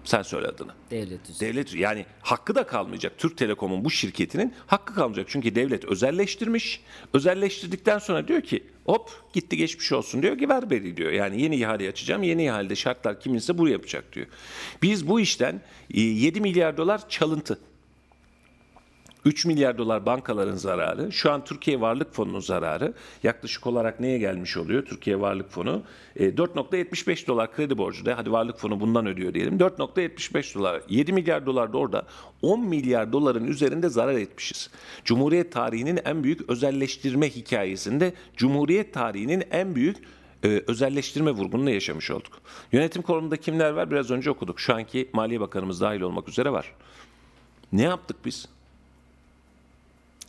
Sen 0.03 0.21
söyle 0.21 0.47
adını. 0.47 0.71
Devlet 0.91 1.29
üzerinde. 1.29 1.53
Devlet 1.53 1.75
yani 1.75 2.05
hakkı 2.21 2.55
da 2.55 2.67
kalmayacak. 2.67 3.17
Türk 3.17 3.37
Telekom'un 3.37 3.85
bu 3.85 3.91
şirketinin 3.91 4.53
hakkı 4.67 4.95
kalmayacak. 4.95 5.25
Çünkü 5.29 5.55
devlet 5.55 5.85
özelleştirmiş. 5.85 6.81
Özelleştirdikten 7.13 7.99
sonra 7.99 8.27
diyor 8.27 8.41
ki 8.41 8.63
hop 8.85 9.09
gitti 9.33 9.57
geçmiş 9.57 9.91
olsun 9.91 10.21
diyor 10.21 10.37
ki 10.37 10.49
ver 10.49 10.69
beni 10.69 10.97
diyor. 10.97 11.11
Yani 11.11 11.41
yeni 11.41 11.55
ihale 11.55 11.89
açacağım. 11.89 12.23
Yeni 12.23 12.45
ihalede 12.45 12.75
şartlar 12.75 13.19
kiminse 13.19 13.57
bu 13.57 13.67
yapacak 13.67 14.13
diyor. 14.13 14.27
Biz 14.81 15.07
bu 15.07 15.19
işten 15.19 15.61
e, 15.93 16.01
7 16.01 16.41
milyar 16.41 16.77
dolar 16.77 17.09
çalıntı. 17.09 17.59
3 19.25 19.45
milyar 19.45 19.77
dolar 19.77 20.05
bankaların 20.05 20.55
zararı. 20.55 21.11
Şu 21.11 21.31
an 21.31 21.43
Türkiye 21.43 21.81
Varlık 21.81 22.13
Fonu'nun 22.13 22.39
zararı. 22.39 22.93
Yaklaşık 23.23 23.67
olarak 23.67 23.99
neye 23.99 24.17
gelmiş 24.17 24.57
oluyor 24.57 24.85
Türkiye 24.85 25.19
Varlık 25.19 25.51
Fonu? 25.51 25.83
E, 26.15 26.29
4.75 26.29 27.27
dolar 27.27 27.51
kredi 27.51 27.77
borcu 27.77 28.05
da 28.05 28.17
hadi 28.17 28.31
Varlık 28.31 28.59
Fonu 28.59 28.79
bundan 28.79 29.05
ödüyor 29.05 29.33
diyelim. 29.33 29.57
4.75 29.57 30.55
dolar. 30.55 30.81
7 30.89 31.13
milyar 31.13 31.45
dolar 31.45 31.73
da 31.73 31.77
orada 31.77 32.07
10 32.41 32.65
milyar 32.65 33.13
doların 33.13 33.45
üzerinde 33.47 33.89
zarar 33.89 34.13
etmişiz. 34.13 34.69
Cumhuriyet 35.03 35.51
tarihinin 35.51 35.99
en 36.05 36.23
büyük 36.23 36.49
özelleştirme 36.49 37.29
hikayesinde 37.29 38.13
Cumhuriyet 38.37 38.93
tarihinin 38.93 39.43
en 39.51 39.75
büyük 39.75 39.97
e, 40.43 40.63
özelleştirme 40.67 41.31
vurgununu 41.31 41.69
yaşamış 41.69 42.11
olduk. 42.11 42.41
Yönetim 42.71 43.01
kurulunda 43.01 43.37
kimler 43.37 43.71
var? 43.71 43.91
Biraz 43.91 44.11
önce 44.11 44.31
okuduk. 44.31 44.59
Şu 44.59 44.73
anki 44.75 45.09
Maliye 45.13 45.39
Bakanımız 45.39 45.81
dahil 45.81 46.01
olmak 46.01 46.29
üzere 46.29 46.51
var. 46.51 46.71
Ne 47.71 47.81
yaptık 47.81 48.17
biz? 48.25 48.54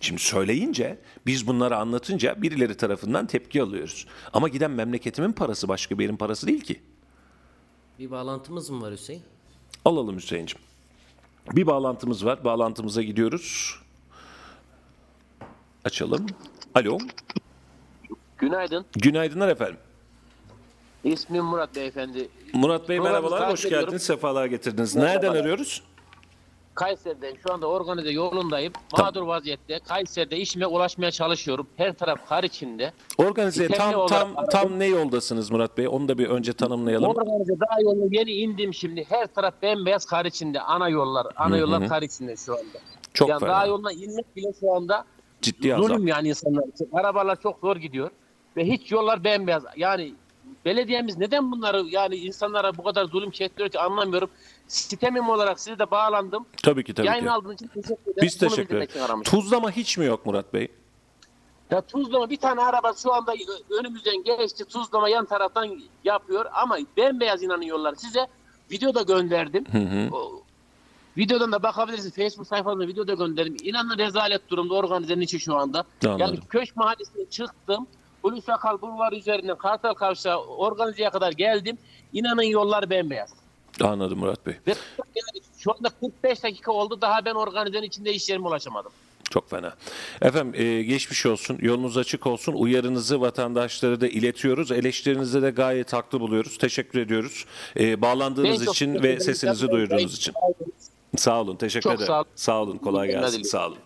Şimdi 0.01 0.20
söyleyince, 0.22 0.99
biz 1.26 1.47
bunları 1.47 1.76
anlatınca 1.76 2.42
birileri 2.42 2.76
tarafından 2.76 3.26
tepki 3.26 3.62
alıyoruz. 3.62 4.07
Ama 4.32 4.49
giden 4.49 4.70
memleketimin 4.70 5.32
parası 5.32 5.68
başka 5.68 5.99
bir 5.99 6.05
yerin 6.05 6.16
parası 6.16 6.47
değil 6.47 6.61
ki. 6.61 6.80
Bir 7.99 8.11
bağlantımız 8.11 8.70
mı 8.70 8.82
var 8.82 8.92
Hüseyin? 8.92 9.22
Alalım 9.84 10.16
Hüseyin'cim. 10.16 10.59
Bir 11.53 11.66
bağlantımız 11.66 12.24
var. 12.24 12.44
Bağlantımıza 12.44 13.03
gidiyoruz. 13.03 13.76
Açalım. 15.84 16.26
Alo. 16.74 16.99
Günaydın. 18.38 18.84
Günaydınlar 18.92 19.49
efendim. 19.49 19.76
İsmim 21.05 21.44
Murat 21.44 21.76
Beyefendi. 21.76 22.28
Murat 22.53 22.88
Bey 22.88 22.97
Programınızı 22.97 23.22
merhabalar. 23.30 23.53
Hoş 23.53 23.64
ediyorum. 23.64 23.84
geldiniz. 23.84 24.03
Sefalar 24.03 24.47
getirdiniz. 24.47 24.97
Merhabalar. 24.97 25.22
Nereden 25.22 25.40
arıyoruz? 25.42 25.82
Kayseri'deyim. 26.77 27.37
Şu 27.43 27.53
anda 27.53 27.66
organize 27.66 28.11
yolundayım. 28.11 28.72
Mağdur 28.99 29.22
vaziyette. 29.22 29.79
Kayseri'de 29.89 30.37
işime 30.37 30.66
ulaşmaya 30.66 31.11
çalışıyorum. 31.11 31.66
Her 31.77 31.93
taraf 31.93 32.29
kar 32.29 32.45
içinde. 32.45 32.93
Organize 33.18 33.64
Dikenli 33.64 33.79
tam 33.79 33.95
olarak 33.95 34.09
tam 34.11 34.47
tam 34.47 34.79
ne 34.79 34.87
yoldasınız 34.87 35.51
Murat 35.51 35.79
Bey? 35.79 35.89
Onu 35.89 36.09
da 36.09 36.18
bir 36.18 36.27
önce 36.27 36.53
tanımlayalım. 36.53 37.11
Organize 37.11 37.61
daha 37.61 37.81
yoluna 37.81 38.07
yeni 38.11 38.33
indim 38.33 38.74
şimdi. 38.74 39.05
Her 39.09 39.27
taraf 39.27 39.55
bembeyaz 39.62 40.05
kar 40.07 40.24
içinde. 40.24 40.61
Ana 40.61 40.89
yollar. 40.89 41.27
Ana 41.37 41.57
yollar 41.57 41.89
kar 41.89 42.03
içinde 42.03 42.37
şu 42.37 42.53
anda. 42.53 42.79
Çok 43.14 43.29
yani 43.29 43.41
fena. 43.41 43.51
daha 43.51 43.66
yoluna 43.66 43.93
inmek 43.93 44.37
bile 44.37 44.53
şu 44.61 44.74
anda 44.74 45.05
Ciddi 45.43 45.74
azap. 45.74 45.87
Zulüm 45.87 46.07
yani 46.09 46.29
insanlar 46.29 46.68
için. 46.74 46.89
Arabalar 46.93 47.41
çok 47.41 47.59
zor 47.61 47.77
gidiyor. 47.77 48.11
Ve 48.57 48.64
hiç 48.64 48.93
yollar 48.93 49.24
bembeyaz. 49.24 49.64
Yani 49.77 50.14
belediyemiz 50.64 51.18
neden 51.18 51.53
bunları 51.53 51.85
yani 51.91 52.16
insanlara 52.16 52.77
bu 52.77 52.83
kadar 52.83 53.05
zulüm 53.05 53.31
çektiriyor 53.31 53.70
ki 53.70 53.79
anlamıyorum. 53.79 54.31
Sistemim 54.68 55.28
olarak 55.28 55.60
size 55.60 55.78
de 55.78 55.90
bağlandım. 55.90 56.46
Tabii 56.62 56.84
ki 56.84 56.94
tabii 56.94 57.06
Yayın 57.06 57.24
ki. 57.24 57.30
aldığınız 57.30 57.54
için 57.54 57.66
teşekkür 57.68 57.92
ederim. 58.12 58.16
Biz 58.22 58.40
Bunu 58.40 58.48
teşekkür 58.48 58.68
bildirmek 58.68 58.90
ederiz. 58.90 59.04
aramıştım. 59.10 59.40
Tuzlama 59.40 59.70
hiç 59.70 59.98
mi 59.98 60.06
yok 60.06 60.26
Murat 60.26 60.54
Bey? 60.54 60.68
Ya 61.70 61.80
tuzlama 61.80 62.30
bir 62.30 62.36
tane 62.36 62.60
araba 62.60 62.92
şu 63.02 63.12
anda 63.14 63.34
önümüzden 63.80 64.22
geçti. 64.24 64.64
Tuzlama 64.64 65.08
yan 65.08 65.24
taraftan 65.24 65.80
yapıyor 66.04 66.46
ama 66.54 66.78
bembeyaz 66.96 67.42
inanın 67.42 67.62
yollar. 67.62 67.94
Size 67.94 68.26
video 68.70 68.94
da 68.94 69.02
gönderdim. 69.02 69.64
O, 70.12 70.42
videodan 71.16 71.52
da 71.52 71.62
bakabilirsiniz. 71.62 72.14
Facebook 72.14 72.46
sayfasında 72.48 72.86
video 72.86 73.06
da 73.06 73.14
gönderdim. 73.14 73.56
İnanın 73.62 73.98
rezalet 73.98 74.48
durumda 74.50 74.74
organizenin 74.74 75.20
içi 75.20 75.40
şu 75.40 75.56
anda. 75.56 75.84
Anladım. 76.04 76.20
Yani 76.20 76.40
Köşk 76.48 76.76
Mahallesi'ne 76.76 77.24
çıktım. 77.30 77.86
Hulusi 78.22 78.52
Akal 78.52 78.80
Bulvar 78.80 79.12
üzerinden 79.12 79.56
Kartal 79.58 79.94
Kavşağı 79.94 80.38
organizeye 80.44 81.10
kadar 81.10 81.32
geldim. 81.32 81.78
İnanın 82.12 82.42
yollar 82.42 82.90
bembeyaz. 82.90 83.30
Anladım 83.81 84.18
Murat 84.18 84.47
Bey. 84.47 84.55
Ve 84.66 84.74
yani 84.99 85.45
şu 85.59 85.72
anda 85.72 85.89
45 86.01 86.43
dakika 86.43 86.72
oldu. 86.72 87.01
Daha 87.01 87.24
ben 87.24 87.35
organizenin 87.35 87.83
içinde 87.87 88.12
iş 88.14 88.29
yerime 88.31 88.49
ulaşamadım. 88.49 88.93
Çok 89.31 89.51
fena. 89.51 89.74
Efendim 90.22 90.61
e, 90.62 90.83
geçmiş 90.83 91.27
olsun. 91.27 91.59
Yolunuz 91.61 91.97
açık 91.97 92.27
olsun. 92.27 92.53
Uyarınızı 92.53 93.20
vatandaşlara 93.20 94.01
da 94.01 94.09
iletiyoruz. 94.09 94.72
Eleştirinizde 94.72 95.43
de 95.43 95.51
gayet 95.51 95.93
haklı 95.93 96.20
buluyoruz. 96.20 96.59
Teşekkür 96.59 97.01
ediyoruz. 97.01 97.45
E, 97.79 98.03
bağlandığınız 98.03 98.66
Ben 98.66 98.72
için 98.72 99.03
ve 99.03 99.20
sesinizi 99.20 99.68
duyurduğunuz 99.70 100.14
için. 100.16 100.35
Sağ 101.16 101.41
olun. 101.41 101.57
Teşekkür 101.57 101.83
Çok 101.83 101.93
ederim. 101.93 102.07
sağ 102.07 102.20
olun. 102.20 102.27
Sağ 102.35 102.62
olun. 102.62 102.79
Kolay 102.79 103.09
gelsin. 103.09 103.43
Sağ 103.43 103.66
olun. 103.66 103.79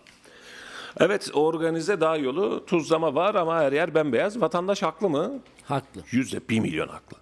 Evet 0.99 1.29
organize 1.33 2.01
dağ 2.01 2.17
yolu 2.17 2.65
tuzlama 2.65 3.15
var 3.15 3.35
ama 3.35 3.59
her 3.59 3.71
yer 3.71 3.95
bembeyaz. 3.95 4.41
Vatandaş 4.41 4.81
haklı 4.83 5.09
mı? 5.09 5.39
Haklı. 5.65 6.01
Yüzde 6.11 6.39
bir 6.49 6.59
milyon 6.59 6.87
haklı. 6.87 7.17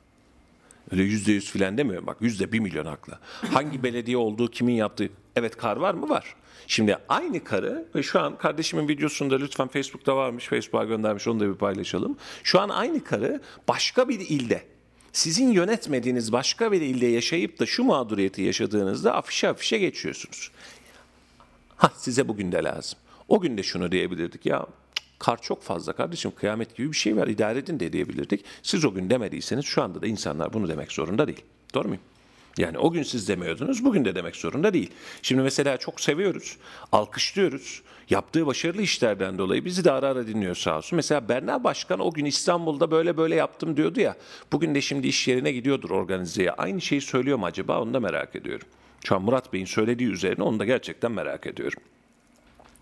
Öyle 0.92 1.04
yüzde 1.04 1.32
yüz 1.32 1.52
filan 1.52 1.78
demiyorum 1.78 2.08
bak 2.08 2.18
yüzde 2.22 2.52
bir 2.52 2.60
milyon 2.60 2.86
haklı. 2.86 3.20
Hangi 3.54 3.84
belediye 3.84 4.18
olduğu 4.18 4.52
kimin 4.52 4.74
yaptığı 4.74 5.10
evet 5.36 5.58
kar 5.58 5.78
var 5.78 5.94
mı 5.94 6.10
var. 6.10 6.36
Şimdi 6.68 6.98
aynı 7.10 7.44
karı 7.44 7.86
ve 7.96 8.04
şu 8.04 8.20
an 8.20 8.38
kardeşimin 8.38 8.88
videosunda 8.88 9.38
lütfen 9.38 9.68
Facebook'ta 9.68 10.16
varmış 10.16 10.48
Facebook'a 10.48 10.86
göndermiş 10.86 11.28
onu 11.28 11.40
da 11.40 11.50
bir 11.50 11.56
paylaşalım. 11.56 12.18
Şu 12.44 12.60
an 12.60 12.70
aynı 12.70 13.04
karı 13.04 13.42
başka 13.68 14.10
bir 14.10 14.20
ilde 14.20 14.64
sizin 15.12 15.52
yönetmediğiniz 15.52 16.32
başka 16.32 16.72
bir 16.72 16.82
ilde 16.82 17.08
yaşayıp 17.08 17.60
da 17.60 17.66
şu 17.66 17.84
mağduriyeti 17.84 18.42
yaşadığınızda 18.42 19.16
afişe 19.16 19.50
afişe 19.50 19.78
geçiyorsunuz. 19.78 20.52
Ha 21.76 21.92
size 21.98 22.28
bugün 22.28 22.52
de 22.52 22.64
lazım. 22.64 23.00
O 23.28 23.40
gün 23.40 23.58
de 23.58 23.64
şunu 23.64 23.92
diyebilirdik 23.92 24.46
ya 24.46 24.66
kar 25.20 25.42
çok 25.42 25.64
fazla 25.64 25.94
kardeşim 25.94 26.32
kıyamet 26.32 26.76
gibi 26.76 26.92
bir 26.92 26.98
şey 26.98 27.18
var 27.18 27.28
idare 27.28 27.60
edin 27.60 27.80
de 27.80 27.94
diyebilirdik. 27.94 28.46
Siz 28.64 28.86
o 28.86 28.94
gün 28.94 29.10
demediyseniz 29.10 29.66
şu 29.66 29.82
anda 29.82 30.02
da 30.02 30.08
insanlar 30.08 30.54
bunu 30.54 30.68
demek 30.68 30.92
zorunda 30.92 31.28
değil. 31.28 31.42
Doğru 31.74 31.88
muyum? 31.88 32.04
Yani 32.58 32.78
o 32.78 32.92
gün 32.92 33.04
siz 33.04 33.28
demiyordunuz, 33.28 33.86
bugün 33.86 34.06
de 34.06 34.16
demek 34.16 34.36
zorunda 34.36 34.74
değil. 34.74 34.92
Şimdi 35.22 35.42
mesela 35.42 35.78
çok 35.78 36.02
seviyoruz, 36.02 36.58
alkışlıyoruz. 36.92 37.82
Yaptığı 38.10 38.46
başarılı 38.46 38.82
işlerden 38.82 39.38
dolayı 39.38 39.66
bizi 39.66 39.84
de 39.84 39.92
ara 39.92 40.08
ara 40.08 40.28
dinliyor 40.28 40.56
sağ 40.56 40.78
olsun. 40.78 40.96
Mesela 40.96 41.30
Berna 41.30 41.64
Başkan 41.64 42.00
o 42.00 42.12
gün 42.12 42.26
İstanbul'da 42.26 42.92
böyle 42.92 43.18
böyle 43.18 43.36
yaptım 43.36 43.78
diyordu 43.78 44.00
ya. 44.00 44.16
Bugün 44.52 44.76
de 44.76 44.82
şimdi 44.82 45.08
iş 45.08 45.28
yerine 45.28 45.52
gidiyordur 45.52 45.90
organizeye. 45.90 46.52
Aynı 46.52 46.82
şeyi 46.82 47.02
söylüyor 47.02 47.38
mu 47.38 47.46
acaba 47.46 47.82
onu 47.82 47.94
da 47.94 48.00
merak 48.00 48.36
ediyorum. 48.36 48.68
Şu 49.06 49.16
an 49.16 49.22
Murat 49.22 49.54
Bey'in 49.54 49.66
söylediği 49.66 50.10
üzerine 50.10 50.44
onu 50.44 50.60
da 50.60 50.66
gerçekten 50.66 51.12
merak 51.12 51.48
ediyorum. 51.48 51.82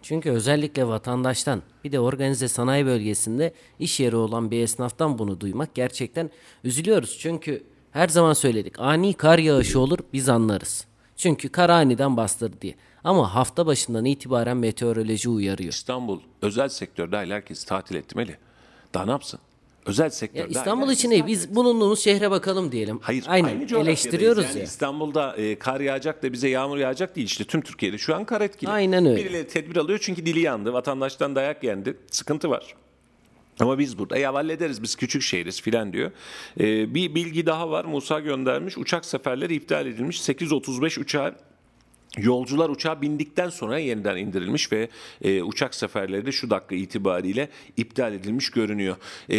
Çünkü 0.02 0.32
özellikle 0.32 0.88
vatandaştan 0.88 1.62
bir 1.84 1.91
de 1.91 2.00
organize 2.00 2.48
sanayi 2.48 2.86
bölgesinde 2.86 3.54
iş 3.80 4.00
yeri 4.00 4.16
olan 4.16 4.52
bir 4.52 4.64
esnaftan 4.64 5.18
bunu 5.18 5.39
duymak 5.39 5.76
gerçekten 5.76 6.30
üzülüyoruz. 6.64 7.18
Çünkü 7.20 7.64
her 7.91 8.08
zaman 8.08 8.34
söyledik 8.34 8.80
ani 8.80 9.14
kar 9.14 9.39
yağışı 9.39 9.80
olur 9.80 10.00
biz 10.14 10.30
anlarız. 10.30 10.88
Çünkü 11.16 11.50
kar 11.50 11.70
aniden 11.70 12.18
bastırdı 12.18 12.62
diye. 12.62 12.76
Ama 13.04 13.36
hafta 13.36 13.66
başından 13.66 14.06
itibaren 14.06 14.58
meteoroloji 14.58 15.30
uyarıyor. 15.30 15.74
İstanbul 15.74 16.20
özel 16.41 16.70
sektör 16.70 17.12
dahil 17.12 17.32
herkes 17.32 17.64
tatil 17.64 17.95
etmeli. 17.95 18.38
Daha 18.93 19.06
ne 19.06 19.12
yapsın? 19.12 19.39
Özel 19.88 20.10
sektör 20.10 20.40
Ya 20.40 20.46
dahil 20.46 20.56
İstanbul 20.56 20.92
için 20.92 21.12
değil 21.12 21.24
biz 21.28 21.56
bulunduğumuz 21.56 22.00
şehre 22.00 22.32
bakalım 22.32 22.72
diyelim. 22.72 23.00
Hayır, 23.02 23.26
Aynen 23.28 23.48
aynı 23.48 23.80
eleştiriyoruz 23.80 24.46
yani 24.46 24.58
ya. 24.58 24.64
İstanbul'da 24.64 25.36
e, 25.36 25.60
kar 25.60 25.80
yağacak 25.80 26.24
da 26.24 26.34
bize 26.34 26.50
yağmur 26.50 26.78
yağacak 26.78 27.16
değil. 27.16 27.28
İşte 27.28 27.44
tüm 27.44 27.62
Türkiye'de 27.62 27.98
şu 27.98 28.16
an 28.16 28.26
kar 28.26 28.42
etkili. 28.42 28.70
Aynen 28.70 29.06
öyle. 29.06 29.26
Birileri 29.26 29.48
tedbir 29.48 29.76
alıyor 29.76 30.00
çünkü 30.02 30.26
dili 30.26 30.40
yandı. 30.40 30.74
Vatandaştan 30.74 31.36
dayak 31.36 31.64
yendi. 31.64 31.98
Sıkıntı 32.12 32.50
var. 32.50 32.76
Ama 33.60 33.80
biz 33.80 34.00
burada 34.00 34.18
ya 34.18 34.34
hallederiz 34.34 34.84
biz 34.84 34.96
küçük 34.96 35.22
şehiriz 35.22 35.62
filan 35.62 35.94
diyor. 35.94 36.12
E, 36.60 36.94
bir 36.94 37.16
bilgi 37.16 37.46
daha 37.46 37.72
var 37.72 37.86
Musa 37.86 38.20
göndermiş. 38.20 38.78
Uçak 38.78 39.06
seferleri 39.06 39.56
iptal 39.56 39.86
edilmiş. 39.88 40.22
8.35 40.22 41.00
uçağı 41.00 41.36
Yolcular 42.18 42.70
uçağa 42.70 43.01
bindikten 43.01 43.49
sonra 43.49 43.80
yeniden 43.80 44.18
indirilmiş 44.18 44.72
ve 44.72 44.89
e, 45.22 45.43
uçak 45.43 45.76
seferleri 45.76 46.26
de 46.26 46.32
şu 46.32 46.49
dakika 46.49 46.76
itibariyle 46.76 47.49
iptal 47.78 48.13
edilmiş 48.13 48.49
görünüyor. 48.49 48.95
E, 49.30 49.36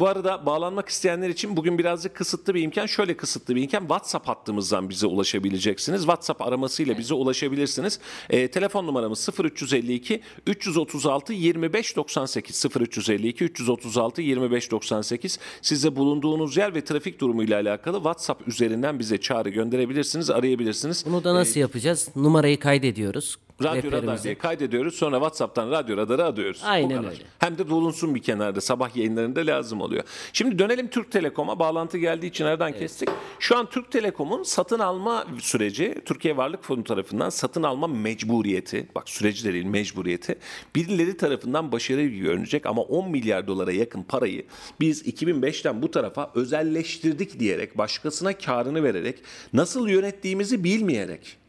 bu 0.00 0.08
arada 0.08 0.46
bağlanmak 0.46 0.88
isteyenler 0.88 1.28
için 1.28 1.56
bugün 1.56 1.78
birazcık 1.78 2.14
kısıtlı 2.14 2.54
bir 2.54 2.62
imkan. 2.62 2.86
Şöyle 2.86 3.16
kısıtlı 3.16 3.56
bir 3.56 3.62
imkan 3.62 3.80
WhatsApp 3.80 4.28
hattımızdan 4.28 4.90
bize 4.90 5.06
ulaşabileceksiniz. 5.06 6.00
WhatsApp 6.00 6.42
aramasıyla 6.42 6.98
bize 6.98 7.14
ulaşabilirsiniz. 7.14 7.98
E, 8.30 8.48
telefon 8.48 8.86
numaramız 8.86 9.28
0352 9.44 10.20
336 10.46 11.32
25 11.32 11.96
98 11.96 12.66
0352 12.80 13.44
336 13.44 14.22
25 14.22 14.70
98 14.70 15.38
size 15.62 15.96
bulunduğunuz 15.96 16.56
yer 16.56 16.74
ve 16.74 16.84
trafik 16.84 17.20
durumuyla 17.20 17.60
alakalı 17.60 17.96
WhatsApp 17.96 18.48
üzerinden 18.48 18.98
bize 18.98 19.20
çağrı 19.20 19.48
gönderebilirsiniz, 19.48 20.30
arayabilirsiniz. 20.30 21.04
Bunu 21.06 21.24
da 21.24 21.34
nasıl 21.34 21.60
yapacağız? 21.60 22.08
Numarayı 22.22 22.60
kaydediyoruz. 22.60 23.38
Radyo 23.62 23.92
Radar 23.92 24.22
diye 24.22 24.38
kaydediyoruz. 24.38 24.94
Sonra 24.94 25.16
WhatsApp'tan 25.16 25.70
Radyo 25.70 25.96
Radar'ı 25.96 26.24
alıyoruz. 26.24 26.60
Bu 26.62 26.66
Aynen 26.66 27.04
öyle. 27.04 27.22
Hem 27.38 27.58
de 27.58 27.70
bulunsun 27.70 28.14
bir 28.14 28.22
kenarda. 28.22 28.60
Sabah 28.60 28.96
yayınlarında 28.96 29.40
lazım 29.40 29.80
oluyor. 29.80 30.04
Şimdi 30.32 30.58
dönelim 30.58 30.88
Türk 30.88 31.12
Telekom'a. 31.12 31.58
Bağlantı 31.58 31.98
geldiği 31.98 32.26
için 32.26 32.44
nereden 32.44 32.72
kestik? 32.72 33.08
Şu 33.38 33.56
an 33.56 33.70
Türk 33.70 33.90
Telekom'un 33.90 34.42
satın 34.42 34.78
alma 34.78 35.26
süreci 35.40 35.94
Türkiye 36.04 36.36
Varlık 36.36 36.64
Fonu 36.64 36.84
tarafından 36.84 37.30
satın 37.30 37.62
alma 37.62 37.86
mecburiyeti. 37.86 38.88
Bak 38.94 39.08
süreci 39.08 39.44
de 39.44 39.52
değil 39.52 39.66
mecburiyeti. 39.66 40.38
Birileri 40.76 41.16
tarafından 41.16 41.72
başarılı 41.72 42.02
görünecek 42.02 42.66
ama 42.66 42.82
10 42.82 43.10
milyar 43.10 43.46
dolara 43.46 43.72
yakın 43.72 44.02
parayı 44.02 44.44
biz 44.80 45.06
2005'ten 45.06 45.82
bu 45.82 45.90
tarafa 45.90 46.30
özelleştirdik 46.34 47.40
diyerek 47.40 47.78
başkasına 47.78 48.38
karını 48.38 48.82
vererek 48.82 49.18
nasıl 49.52 49.88
yönettiğimizi 49.88 50.64
bilmeyerek 50.64 51.41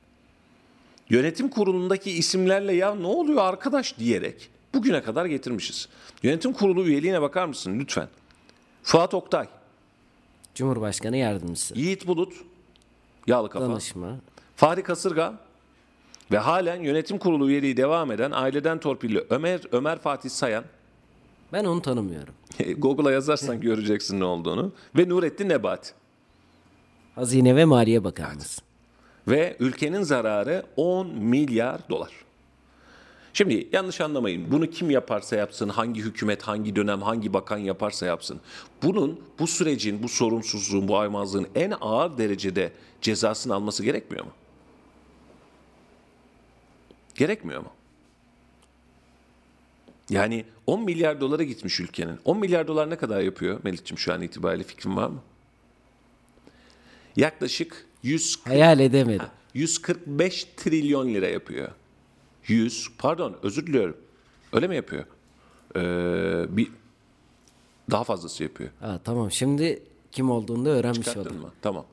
yönetim 1.09 1.49
kurulundaki 1.49 2.11
isimlerle 2.11 2.73
ya 2.73 2.95
ne 2.95 3.07
oluyor 3.07 3.41
arkadaş 3.41 3.97
diyerek 3.97 4.49
bugüne 4.73 5.03
kadar 5.03 5.25
getirmişiz. 5.25 5.89
Yönetim 6.23 6.53
kurulu 6.53 6.85
üyeliğine 6.85 7.21
bakar 7.21 7.45
mısın 7.45 7.79
lütfen? 7.79 8.07
Fuat 8.83 9.13
Oktay, 9.13 9.47
Cumhurbaşkanı 10.55 11.17
yardımcısı. 11.17 11.79
Yiğit 11.79 12.07
Bulut, 12.07 12.33
Yağlı 13.27 13.49
Kafa, 13.49 13.65
Danışma. 13.65 14.15
Fahri 14.55 14.83
Kasırga 14.83 15.33
ve 16.31 16.37
halen 16.37 16.81
yönetim 16.81 17.17
kurulu 17.17 17.49
üyeliği 17.49 17.77
devam 17.77 18.11
eden 18.11 18.31
aileden 18.31 18.79
torpilli 18.79 19.25
Ömer 19.29 19.61
Ömer 19.71 19.99
Fatih 19.99 20.29
Sayan. 20.29 20.63
Ben 21.53 21.65
onu 21.65 21.81
tanımıyorum. 21.81 22.33
Google'a 22.77 23.11
yazarsan 23.11 23.61
göreceksin 23.61 24.19
ne 24.19 24.23
olduğunu. 24.23 24.71
Ve 24.97 25.09
Nurettin 25.09 25.49
Nebati. 25.49 25.91
Hazine 27.15 27.55
ve 27.55 27.65
Maliye 27.65 28.03
Bakanımız. 28.03 28.59
Ve 29.27 29.57
ülkenin 29.59 30.01
zararı 30.01 30.65
10 30.75 31.07
milyar 31.07 31.89
dolar. 31.89 32.11
Şimdi 33.33 33.67
yanlış 33.71 34.01
anlamayın. 34.01 34.51
Bunu 34.51 34.69
kim 34.69 34.91
yaparsa 34.91 35.35
yapsın, 35.35 35.69
hangi 35.69 36.01
hükümet, 36.01 36.43
hangi 36.43 36.75
dönem, 36.75 37.01
hangi 37.01 37.33
bakan 37.33 37.57
yaparsa 37.57 38.05
yapsın. 38.05 38.39
Bunun, 38.83 39.21
bu 39.39 39.47
sürecin, 39.47 40.03
bu 40.03 40.09
sorumsuzluğun, 40.09 40.87
bu 40.87 40.97
aymazlığın 40.97 41.47
en 41.55 41.73
ağır 41.81 42.17
derecede 42.17 42.71
cezasını 43.01 43.55
alması 43.55 43.83
gerekmiyor 43.83 44.25
mu? 44.25 44.31
Gerekmiyor 47.15 47.61
mu? 47.61 47.69
Yani 50.09 50.45
10 50.67 50.81
milyar 50.81 51.21
dolara 51.21 51.43
gitmiş 51.43 51.79
ülkenin. 51.79 52.19
10 52.25 52.37
milyar 52.37 52.67
dolar 52.67 52.89
ne 52.89 52.95
kadar 52.95 53.21
yapıyor 53.21 53.59
Melih'ciğim 53.63 53.99
şu 53.99 54.13
an 54.13 54.21
itibariyle 54.21 54.63
fikrin 54.63 54.95
var 54.95 55.07
mı? 55.07 55.21
Yaklaşık 57.15 57.85
100 58.03 58.39
Hayal 58.45 58.79
edemedim. 58.79 59.25
145 59.53 60.47
trilyon 60.57 61.07
lira 61.13 61.27
yapıyor. 61.27 61.71
100 62.47 62.89
pardon 62.97 63.35
özür 63.43 63.67
diliyorum. 63.67 63.97
Öyle 64.53 64.67
mi 64.67 64.75
yapıyor? 64.75 65.03
Ee, 65.75 66.57
bir 66.57 66.67
daha 67.91 68.03
fazlası 68.03 68.43
yapıyor. 68.43 68.69
Ha, 68.79 68.99
tamam 69.03 69.31
şimdi 69.31 69.83
kim 70.11 70.31
olduğunu 70.31 70.65
da 70.65 70.69
öğrenmiş 70.69 70.99
Çıkarttın 71.07 71.21
oldum. 71.29 71.41
mı? 71.41 71.51
Tamam. 71.61 71.85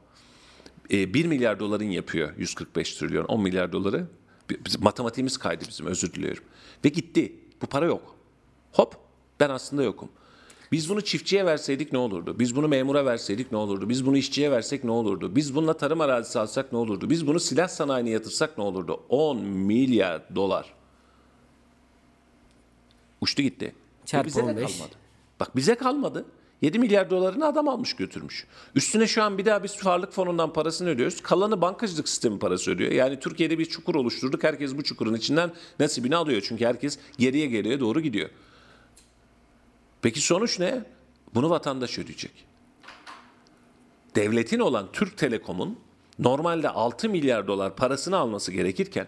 Ee, 0.92 1.14
1 1.14 1.26
milyar 1.26 1.60
doların 1.60 1.84
yapıyor 1.84 2.32
145 2.38 2.94
trilyon. 2.94 3.24
10 3.24 3.40
milyar 3.42 3.72
doları. 3.72 4.06
Bi- 4.50 4.64
Bizim, 4.64 4.82
matematiğimiz 4.82 5.38
kaydı 5.38 5.64
bizim 5.68 5.86
özür 5.86 6.12
diliyorum. 6.12 6.42
Ve 6.84 6.88
gitti. 6.88 7.32
Bu 7.62 7.66
para 7.66 7.86
yok. 7.86 8.16
Hop 8.72 8.94
ben 9.40 9.50
aslında 9.50 9.82
yokum. 9.82 10.08
Biz 10.72 10.88
bunu 10.88 11.00
çiftçiye 11.00 11.46
verseydik 11.46 11.92
ne 11.92 11.98
olurdu? 11.98 12.38
Biz 12.38 12.56
bunu 12.56 12.68
memura 12.68 13.04
verseydik 13.04 13.52
ne 13.52 13.58
olurdu? 13.58 13.88
Biz 13.88 14.06
bunu 14.06 14.16
işçiye 14.16 14.50
versek 14.50 14.84
ne 14.84 14.90
olurdu? 14.90 15.36
Biz 15.36 15.54
bununla 15.54 15.76
tarım 15.76 16.00
arazisi 16.00 16.38
alsak 16.38 16.72
ne 16.72 16.78
olurdu? 16.78 17.10
Biz 17.10 17.26
bunu 17.26 17.40
silah 17.40 17.68
sanayine 17.68 18.10
yatırsak 18.10 18.58
ne 18.58 18.64
olurdu? 18.64 19.00
10 19.08 19.38
milyar 19.40 20.34
dolar. 20.34 20.74
Uçtu 23.20 23.42
gitti. 23.42 23.74
Çarpı 24.06 24.26
bize 24.26 24.40
de 24.40 24.50
15. 24.50 24.76
kalmadı. 24.76 24.94
Bak 25.40 25.56
bize 25.56 25.74
kalmadı. 25.74 26.24
7 26.62 26.78
milyar 26.78 27.10
dolarını 27.10 27.46
adam 27.46 27.68
almış 27.68 27.96
götürmüş. 27.96 28.46
Üstüne 28.74 29.06
şu 29.06 29.22
an 29.22 29.38
bir 29.38 29.44
daha 29.44 29.64
biz 29.64 29.86
varlık 29.86 30.12
fonundan 30.12 30.52
parasını 30.52 30.88
ödüyoruz. 30.88 31.22
Kalanı 31.22 31.60
bankacılık 31.60 32.08
sistemi 32.08 32.38
parası 32.38 32.70
ödüyor. 32.70 32.92
Yani 32.92 33.20
Türkiye'de 33.20 33.58
bir 33.58 33.64
çukur 33.64 33.94
oluşturduk. 33.94 34.44
Herkes 34.44 34.76
bu 34.76 34.82
çukurun 34.82 35.14
içinden 35.14 35.52
nasibini 35.80 36.16
alıyor. 36.16 36.42
Çünkü 36.48 36.64
herkes 36.64 36.98
geriye 37.18 37.46
geriye 37.46 37.80
doğru 37.80 38.00
gidiyor. 38.00 38.30
Peki 40.02 40.20
sonuç 40.20 40.58
ne? 40.58 40.84
Bunu 41.34 41.50
vatandaş 41.50 41.98
ödeyecek. 41.98 42.46
Devletin 44.14 44.58
olan 44.58 44.88
Türk 44.92 45.18
Telekom'un 45.18 45.78
normalde 46.18 46.68
6 46.68 47.08
milyar 47.08 47.46
dolar 47.46 47.76
parasını 47.76 48.16
alması 48.16 48.52
gerekirken 48.52 49.06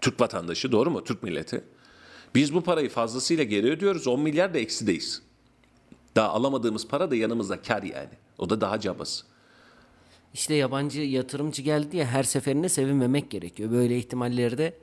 Türk 0.00 0.20
vatandaşı 0.20 0.72
doğru 0.72 0.90
mu? 0.90 1.04
Türk 1.04 1.22
milleti. 1.22 1.64
Biz 2.34 2.54
bu 2.54 2.60
parayı 2.60 2.88
fazlasıyla 2.88 3.44
geri 3.44 3.70
ödüyoruz. 3.70 4.06
10 4.06 4.20
milyar 4.20 4.54
da 4.54 4.58
eksideyiz. 4.58 5.22
Daha 6.16 6.28
alamadığımız 6.28 6.88
para 6.88 7.10
da 7.10 7.16
yanımızda 7.16 7.62
kar 7.62 7.82
yani. 7.82 8.10
O 8.38 8.50
da 8.50 8.60
daha 8.60 8.80
cabası. 8.80 9.24
İşte 10.34 10.54
yabancı 10.54 11.00
yatırımcı 11.00 11.62
geldi 11.62 11.96
ya 11.96 12.06
her 12.06 12.22
seferinde 12.22 12.68
sevinmemek 12.68 13.30
gerekiyor. 13.30 13.70
Böyle 13.70 13.98
ihtimalleri 13.98 14.58
de 14.58 14.78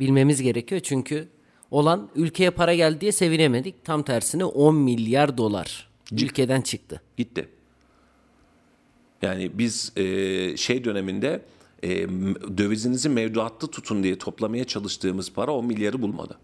bilmemiz 0.00 0.42
gerekiyor. 0.42 0.80
Çünkü 0.84 1.28
olan 1.70 2.08
ülkeye 2.14 2.50
para 2.50 2.74
geldi 2.74 3.00
diye 3.00 3.12
sevinemedik. 3.12 3.84
Tam 3.84 4.02
tersine 4.02 4.44
10 4.44 4.74
milyar 4.74 5.38
dolar 5.38 5.88
ülkeden 6.12 6.60
çıktı. 6.60 7.02
Gitti. 7.16 7.48
Yani 9.22 9.58
biz 9.58 9.92
e, 9.96 10.56
şey 10.56 10.84
döneminde 10.84 11.42
e, 11.82 12.08
dövizinizi 12.58 13.08
mevduatlı 13.08 13.68
tutun 13.68 14.02
diye 14.02 14.18
toplamaya 14.18 14.64
çalıştığımız 14.64 15.32
para 15.32 15.52
10 15.52 15.66
milyarı 15.66 16.02
bulmadı. 16.02 16.38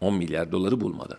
10 0.00 0.14
milyar 0.14 0.52
doları 0.52 0.80
bulmadı. 0.80 1.18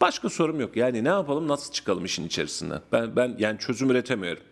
Başka 0.00 0.28
sorum 0.28 0.60
yok. 0.60 0.76
Yani 0.76 1.04
ne 1.04 1.08
yapalım 1.08 1.48
nasıl 1.48 1.72
çıkalım 1.72 2.04
işin 2.04 2.26
içerisinden? 2.26 2.80
Ben 2.92 3.16
ben 3.16 3.36
yani 3.38 3.58
çözüm 3.58 3.90
üretemiyorum. 3.90 4.42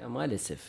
Ya 0.00 0.08
maalesef. 0.08 0.60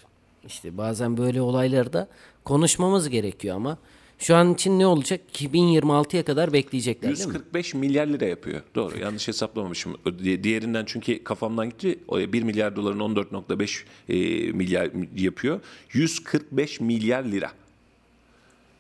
İşte 0.47 0.77
bazen 0.77 1.17
böyle 1.17 1.41
olaylarda 1.41 2.07
konuşmamız 2.43 3.09
gerekiyor 3.09 3.55
ama 3.55 3.77
şu 4.19 4.35
an 4.35 4.53
için 4.53 4.80
ne 4.80 4.88
olacak? 4.88 5.22
2026'ya 5.34 6.26
kadar 6.26 6.53
bekleyecekler 6.53 7.15
değil 7.15 7.27
mi? 7.27 7.34
145 7.34 7.73
milyar 7.73 8.07
lira 8.07 8.26
yapıyor. 8.26 8.61
Doğru 8.76 8.99
yanlış 8.99 9.27
hesaplamamışım. 9.27 9.95
Di- 10.23 10.44
Diğerinden 10.44 10.84
çünkü 10.88 11.23
kafamdan 11.23 11.69
gitti. 11.69 11.99
O 12.07 12.19
1 12.19 12.44
milyar 12.44 12.76
doların 12.76 12.99
14.5 12.99 13.84
e, 14.10 14.52
milyar 14.52 14.89
yapıyor. 15.18 15.60
145 15.94 16.80
milyar 16.81 17.23
lira. 17.23 17.52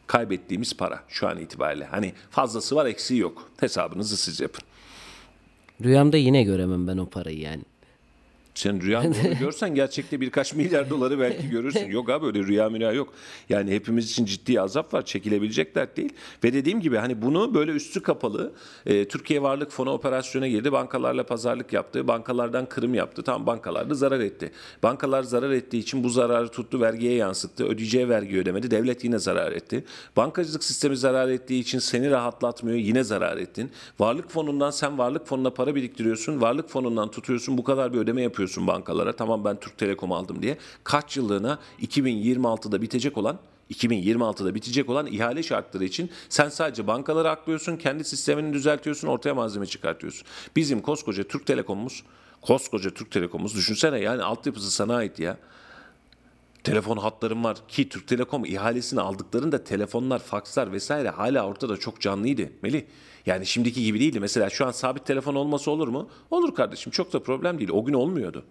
Kaybettiğimiz 0.07 0.77
para 0.77 1.03
şu 1.07 1.27
an 1.27 1.39
itibariyle. 1.39 1.85
Hani 1.85 2.13
fazlası 2.29 2.75
var 2.75 2.85
eksiği 2.85 3.19
yok. 3.19 3.49
Hesabınızı 3.59 4.17
siz 4.17 4.39
yapın. 4.39 4.63
Rüyamda 5.83 6.17
yine 6.17 6.43
göremem 6.43 6.87
ben 6.87 6.97
o 6.97 7.05
parayı 7.09 7.39
yani. 7.39 7.61
Sen 8.57 8.81
rüyanda 8.81 9.17
onu 9.27 9.37
görsen 9.39 9.75
gerçekte 9.75 10.21
birkaç 10.21 10.53
milyar 10.53 10.89
doları 10.89 11.19
belki 11.19 11.49
görürsün. 11.49 11.91
Yok 11.91 12.09
abi 12.09 12.25
öyle 12.25 12.39
rüya 12.39 12.69
müya 12.69 12.91
yok. 12.91 13.13
Yani 13.49 13.71
hepimiz 13.71 14.11
için 14.11 14.25
ciddi 14.25 14.61
azap 14.61 14.93
var. 14.93 15.05
Çekilebilecek 15.05 15.75
dert 15.75 15.97
değil. 15.97 16.13
Ve 16.43 16.53
dediğim 16.53 16.81
gibi 16.81 16.97
hani 16.97 17.21
bunu 17.21 17.53
böyle 17.53 17.71
üstü 17.71 18.01
kapalı 18.03 18.53
e, 18.85 19.07
Türkiye 19.07 19.41
Varlık 19.41 19.71
Fonu 19.71 19.91
operasyona 19.91 20.47
girdi. 20.47 20.71
Bankalarla 20.71 21.23
pazarlık 21.23 21.73
yaptı. 21.73 22.07
Bankalardan 22.07 22.65
kırım 22.65 22.93
yaptı. 22.93 23.23
Tamam 23.23 23.45
bankalar 23.45 23.89
da 23.89 23.95
zarar 23.95 24.19
etti. 24.19 24.51
Bankalar 24.83 25.23
zarar 25.23 25.51
ettiği 25.51 25.79
için 25.79 26.03
bu 26.03 26.09
zararı 26.09 26.47
tuttu 26.47 26.81
vergiye 26.81 27.13
yansıttı. 27.13 27.65
Ödeyeceği 27.65 28.09
vergi 28.09 28.37
ödemedi. 28.37 28.71
Devlet 28.71 29.03
yine 29.03 29.19
zarar 29.19 29.51
etti. 29.51 29.85
Bankacılık 30.17 30.63
sistemi 30.63 30.97
zarar 30.97 31.29
ettiği 31.29 31.59
için 31.59 31.79
seni 31.79 32.11
rahatlatmıyor. 32.11 32.77
Yine 32.77 33.03
zarar 33.03 33.37
ettin. 33.37 33.71
Varlık 33.99 34.31
fonundan 34.31 34.71
sen 34.71 34.97
varlık 34.97 35.27
fonuna 35.27 35.49
para 35.49 35.75
biriktiriyorsun. 35.75 36.41
Varlık 36.41 36.69
fonundan 36.69 37.11
tutuyorsun. 37.11 37.57
Bu 37.57 37.63
kadar 37.63 37.93
bir 37.93 37.97
ödeme 37.97 38.21
yapıyorsun 38.21 38.46
bankalara. 38.67 39.15
Tamam 39.15 39.45
ben 39.45 39.59
Türk 39.59 39.77
Telekom 39.77 40.11
aldım 40.11 40.41
diye. 40.41 40.57
Kaç 40.83 41.17
yıllığına 41.17 41.59
2026'da 41.81 42.81
bitecek 42.81 43.17
olan 43.17 43.39
2026'da 43.71 44.55
bitecek 44.55 44.89
olan 44.89 45.07
ihale 45.07 45.43
şartları 45.43 45.85
için 45.85 46.09
sen 46.29 46.49
sadece 46.49 46.87
bankaları 46.87 47.29
aklıyorsun, 47.29 47.77
kendi 47.77 48.03
sistemini 48.03 48.53
düzeltiyorsun, 48.53 49.07
ortaya 49.07 49.33
malzeme 49.33 49.65
çıkartıyorsun. 49.65 50.27
Bizim 50.55 50.81
koskoca 50.81 51.23
Türk 51.23 51.45
Telekom'umuz, 51.45 52.03
koskoca 52.41 52.89
Türk 52.89 53.11
Telekom'umuz 53.11 53.55
düşünsene 53.55 53.99
yani 53.99 54.23
altyapısı 54.23 54.71
sana 54.71 54.95
ait 54.95 55.19
ya. 55.19 55.37
Telefon 56.63 56.97
hatlarım 56.97 57.43
var 57.43 57.57
ki 57.67 57.89
Türk 57.89 58.07
Telekom 58.07 58.45
ihalesini 58.45 59.01
aldıklarında 59.01 59.63
telefonlar, 59.63 60.19
fakslar 60.19 60.71
vesaire 60.71 61.09
hala 61.09 61.47
ortada 61.47 61.77
çok 61.77 62.01
canlıydı 62.01 62.49
Melih. 62.61 62.83
Yani 63.27 63.45
şimdiki 63.45 63.83
gibi 63.83 63.99
değildi. 63.99 64.19
Mesela 64.19 64.49
şu 64.49 64.65
an 64.65 64.71
sabit 64.71 65.05
telefon 65.05 65.35
olması 65.35 65.71
olur 65.71 65.87
mu? 65.87 66.09
Olur 66.31 66.55
kardeşim 66.55 66.91
çok 66.91 67.13
da 67.13 67.23
problem 67.23 67.59
değil. 67.59 67.69
O 67.69 67.85
gün 67.85 67.93
olmuyordu. 67.93 68.45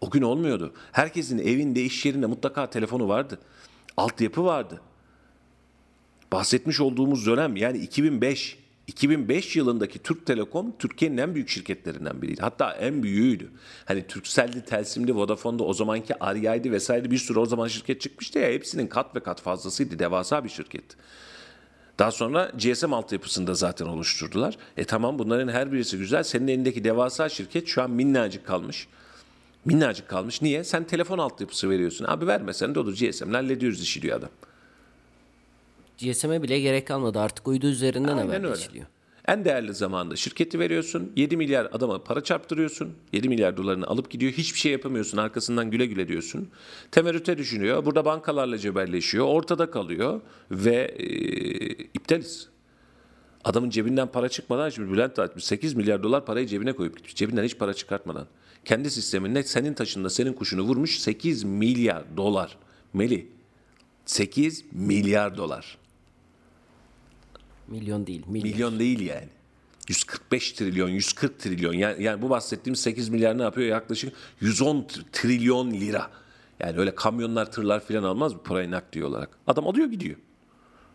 O 0.00 0.10
gün 0.10 0.22
olmuyordu. 0.22 0.72
Herkesin 0.92 1.38
evinde, 1.38 1.82
iş 1.82 2.06
yerinde 2.06 2.26
mutlaka 2.26 2.70
telefonu 2.70 3.08
vardı. 3.08 3.38
Altyapı 3.96 4.44
vardı. 4.44 4.80
Bahsetmiş 6.32 6.80
olduğumuz 6.80 7.26
dönem 7.26 7.56
yani 7.56 7.78
2005. 7.78 8.58
2005 8.86 9.56
yılındaki 9.56 9.98
Türk 9.98 10.26
Telekom 10.26 10.78
Türkiye'nin 10.78 11.16
en 11.16 11.34
büyük 11.34 11.48
şirketlerinden 11.48 12.22
biriydi. 12.22 12.40
Hatta 12.40 12.72
en 12.72 13.02
büyüğüydü. 13.02 13.50
Hani 13.84 14.06
Turkcell'di, 14.06 14.64
Telsim'di, 14.64 15.16
Vodafone'da 15.16 15.64
o 15.64 15.74
zamanki 15.74 16.24
Arya'ydı 16.24 16.70
vesaire 16.70 17.10
bir 17.10 17.18
sürü 17.18 17.38
o 17.38 17.46
zaman 17.46 17.68
şirket 17.68 18.00
çıkmıştı 18.00 18.38
ya 18.38 18.50
hepsinin 18.50 18.86
kat 18.86 19.16
ve 19.16 19.20
kat 19.20 19.40
fazlasıydı. 19.40 19.98
Devasa 19.98 20.44
bir 20.44 20.48
şirketti. 20.48 20.96
Daha 22.00 22.10
sonra 22.10 22.52
GSM 22.58 22.92
altyapısını 22.92 23.46
da 23.46 23.54
zaten 23.54 23.86
oluşturdular. 23.86 24.56
E 24.76 24.84
tamam 24.84 25.18
bunların 25.18 25.48
her 25.48 25.72
birisi 25.72 25.98
güzel. 25.98 26.22
Senin 26.22 26.48
elindeki 26.48 26.84
devasa 26.84 27.28
şirket 27.28 27.68
şu 27.68 27.82
an 27.82 27.90
minnacık 27.90 28.46
kalmış. 28.46 28.88
Minnacık 29.64 30.08
kalmış. 30.08 30.42
Niye? 30.42 30.64
Sen 30.64 30.84
telefon 30.84 31.18
altyapısı 31.18 31.70
veriyorsun. 31.70 32.04
Abi 32.08 32.26
vermesen 32.26 32.74
de 32.74 32.80
olur 32.80 32.96
GSM'le 32.96 33.34
hallediyoruz 33.34 33.82
işi 33.82 34.02
diyor 34.02 34.18
adam. 34.18 34.30
GSM'e 35.98 36.42
bile 36.42 36.60
gerek 36.60 36.86
kalmadı. 36.86 37.20
Artık 37.20 37.48
uydu 37.48 37.66
üzerinden 37.66 38.16
Aynen 38.16 38.44
öyle. 38.44 38.56
En 39.30 39.44
değerli 39.44 39.74
zamanda 39.74 40.16
şirketi 40.16 40.58
veriyorsun. 40.58 41.12
7 41.16 41.36
milyar 41.36 41.68
adama 41.72 42.04
para 42.04 42.24
çarptırıyorsun. 42.24 42.94
7 43.12 43.28
milyar 43.28 43.56
dolarını 43.56 43.86
alıp 43.86 44.10
gidiyor. 44.10 44.32
Hiçbir 44.32 44.58
şey 44.58 44.72
yapamıyorsun. 44.72 45.18
Arkasından 45.18 45.70
güle 45.70 45.86
güle 45.86 46.08
diyorsun. 46.08 46.48
Temerrüte 46.90 47.38
düşünüyor. 47.38 47.84
Burada 47.84 48.04
bankalarla 48.04 48.58
cebelleşiyor. 48.58 49.26
Ortada 49.26 49.70
kalıyor. 49.70 50.20
Ve 50.50 50.94
e, 50.98 51.06
iptaliz. 51.70 52.48
Adamın 53.44 53.70
cebinden 53.70 54.08
para 54.08 54.28
çıkmadan 54.28 54.68
şimdi 54.68 54.92
Bülent 54.92 55.18
Artmış 55.18 55.44
8 55.44 55.74
milyar 55.74 56.02
dolar 56.02 56.26
parayı 56.26 56.46
cebine 56.46 56.72
koyup 56.72 56.96
gitmiş. 56.96 57.14
Cebinden 57.14 57.44
hiç 57.44 57.58
para 57.58 57.74
çıkartmadan. 57.74 58.26
Kendi 58.64 58.90
sisteminde 58.90 59.42
senin 59.42 59.74
taşında 59.74 60.10
senin 60.10 60.32
kuşunu 60.32 60.62
vurmuş 60.62 60.98
8 60.98 61.44
milyar 61.44 62.04
dolar. 62.16 62.56
Meli 62.92 63.28
8 64.06 64.64
milyar 64.72 65.36
dolar. 65.36 65.79
Milyon 67.70 68.06
değil, 68.06 68.22
milyon. 68.26 68.52
Milyon 68.52 68.78
değil 68.78 69.00
yani. 69.00 69.28
145 69.88 70.52
trilyon, 70.52 70.88
140 70.88 71.38
trilyon. 71.38 71.72
Yani, 71.72 72.02
yani 72.02 72.22
bu 72.22 72.30
bahsettiğim 72.30 72.76
8 72.76 73.08
milyar 73.08 73.38
ne 73.38 73.42
yapıyor? 73.42 73.68
Yaklaşık 73.68 74.12
110 74.40 74.76
tr- 74.76 75.02
trilyon 75.12 75.70
lira. 75.70 76.10
Yani 76.60 76.78
öyle 76.78 76.94
kamyonlar, 76.94 77.52
tırlar 77.52 77.80
falan 77.80 78.02
almaz 78.02 78.32
mı 78.32 78.42
parayı 78.42 78.70
nakdi 78.70 79.04
olarak? 79.04 79.38
Adam 79.46 79.68
alıyor 79.68 79.86
gidiyor. 79.86 80.16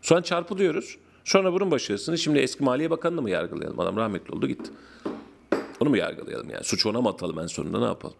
Sonra 0.02 0.22
çarpılıyoruz. 0.22 0.96
Sonra 1.24 1.52
bunun 1.52 1.70
başarısını 1.70 2.18
şimdi 2.18 2.38
eski 2.38 2.64
Maliye 2.64 2.90
Bakanı'nı 2.90 3.22
mı 3.22 3.30
yargılayalım? 3.30 3.80
Adam 3.80 3.96
rahmetli 3.96 4.34
oldu 4.34 4.46
gitti. 4.46 4.70
Onu 5.80 5.88
mu 5.90 5.96
yargılayalım 5.96 6.50
yani? 6.50 6.64
Suçu 6.64 6.90
ona 6.90 7.00
mı 7.00 7.08
atalım 7.08 7.38
en 7.38 7.46
sonunda 7.46 7.78
ne 7.78 7.84
yapalım? 7.84 8.16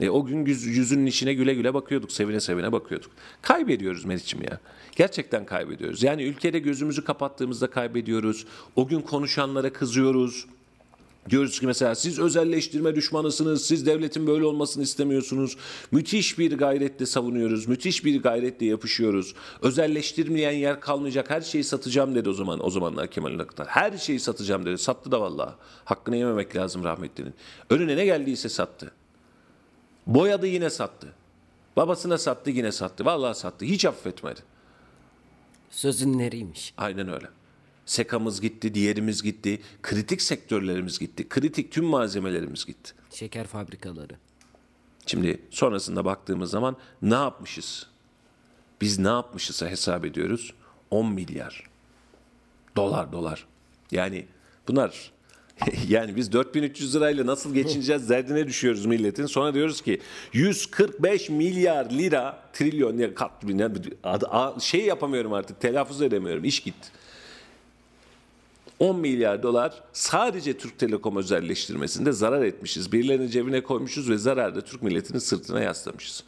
E, 0.00 0.10
o 0.10 0.24
gün 0.24 0.46
yüz, 0.46 0.64
yüzünün 0.64 1.06
içine 1.06 1.34
güle 1.34 1.54
güle 1.54 1.74
bakıyorduk. 1.74 2.12
Sevine 2.12 2.40
sevine 2.40 2.72
bakıyorduk. 2.72 3.10
Kaybediyoruz 3.42 4.04
Meriç'im 4.04 4.42
ya. 4.42 4.60
Gerçekten 4.96 5.46
kaybediyoruz. 5.46 6.02
Yani 6.02 6.22
ülkede 6.22 6.58
gözümüzü 6.58 7.04
kapattığımızda 7.04 7.70
kaybediyoruz. 7.70 8.46
O 8.76 8.88
gün 8.88 9.00
konuşanlara 9.00 9.72
kızıyoruz. 9.72 10.46
Diyoruz 11.30 11.60
ki 11.60 11.66
mesela 11.66 11.94
siz 11.94 12.18
özelleştirme 12.18 12.94
düşmanısınız, 12.94 13.66
siz 13.66 13.86
devletin 13.86 14.26
böyle 14.26 14.44
olmasını 14.44 14.82
istemiyorsunuz. 14.82 15.56
Müthiş 15.92 16.38
bir 16.38 16.58
gayretle 16.58 17.06
savunuyoruz, 17.06 17.68
müthiş 17.68 18.04
bir 18.04 18.22
gayretle 18.22 18.66
yapışıyoruz. 18.66 19.34
Özelleştirmeyen 19.62 20.52
yer 20.52 20.80
kalmayacak, 20.80 21.30
her 21.30 21.40
şeyi 21.40 21.64
satacağım 21.64 22.14
dedi 22.14 22.28
o 22.28 22.32
zaman 22.32 22.66
o 22.66 22.70
zamanlar 22.70 23.10
Kemal 23.10 23.38
Aktar. 23.38 23.66
Her 23.66 23.98
şeyi 23.98 24.20
satacağım 24.20 24.66
dedi, 24.66 24.78
sattı 24.78 25.12
da 25.12 25.20
vallahi. 25.20 25.54
Hakkını 25.84 26.16
yememek 26.16 26.56
lazım 26.56 26.84
rahmetlinin. 26.84 27.34
Önüne 27.70 27.96
ne 27.96 28.04
geldiyse 28.04 28.48
sattı. 28.48 28.92
Boyadı 30.06 30.46
yine 30.46 30.70
sattı. 30.70 31.12
Babasına 31.76 32.18
sattı 32.18 32.50
yine 32.50 32.72
sattı. 32.72 33.04
Vallahi 33.04 33.38
sattı. 33.38 33.64
Hiç 33.64 33.84
affetmedi. 33.84 34.40
Sözün 35.70 36.18
nereymiş? 36.18 36.74
Aynen 36.76 37.08
öyle. 37.08 37.26
Sekamız 37.86 38.40
gitti, 38.40 38.74
diğerimiz 38.74 39.22
gitti, 39.22 39.62
kritik 39.82 40.22
sektörlerimiz 40.22 40.98
gitti, 40.98 41.28
kritik 41.28 41.72
tüm 41.72 41.84
malzemelerimiz 41.84 42.66
gitti. 42.66 42.92
Şeker 43.10 43.46
fabrikaları. 43.46 44.14
Şimdi 45.06 45.40
sonrasında 45.50 46.04
baktığımız 46.04 46.50
zaman 46.50 46.76
ne 47.02 47.14
yapmışız? 47.14 47.86
Biz 48.80 48.98
ne 48.98 49.08
yapmışızsa 49.08 49.68
hesap 49.68 50.04
ediyoruz. 50.04 50.54
10 50.90 51.12
milyar. 51.12 51.70
Dolar 52.76 53.12
dolar. 53.12 53.46
Yani 53.90 54.26
bunlar 54.68 55.12
yani 55.88 56.16
biz 56.16 56.32
4300 56.32 56.96
lirayla 56.96 57.26
nasıl 57.26 57.54
geçineceğiz 57.54 58.08
derdine 58.08 58.46
düşüyoruz 58.46 58.86
milletin. 58.86 59.26
Sonra 59.26 59.54
diyoruz 59.54 59.80
ki 59.80 60.00
145 60.32 61.30
milyar 61.30 61.90
lira 61.90 62.42
trilyon 62.52 62.98
ya 62.98 63.14
kat 63.14 63.32
şey 64.60 64.84
yapamıyorum 64.84 65.32
artık 65.32 65.60
telaffuz 65.60 66.02
edemiyorum. 66.02 66.44
İş 66.44 66.60
gitti. 66.60 66.88
10 68.78 68.96
milyar 68.96 69.42
dolar 69.42 69.82
sadece 69.92 70.58
Türk 70.58 70.78
Telekom 70.78 71.16
özelleştirmesinde 71.16 72.12
zarar 72.12 72.42
etmişiz. 72.42 72.92
Birilerinin 72.92 73.28
cebine 73.28 73.62
koymuşuz 73.62 74.10
ve 74.10 74.18
zararı 74.18 74.54
da 74.54 74.60
Türk 74.60 74.82
milletinin 74.82 75.18
sırtına 75.18 75.60
yaslamışız. 75.60 76.24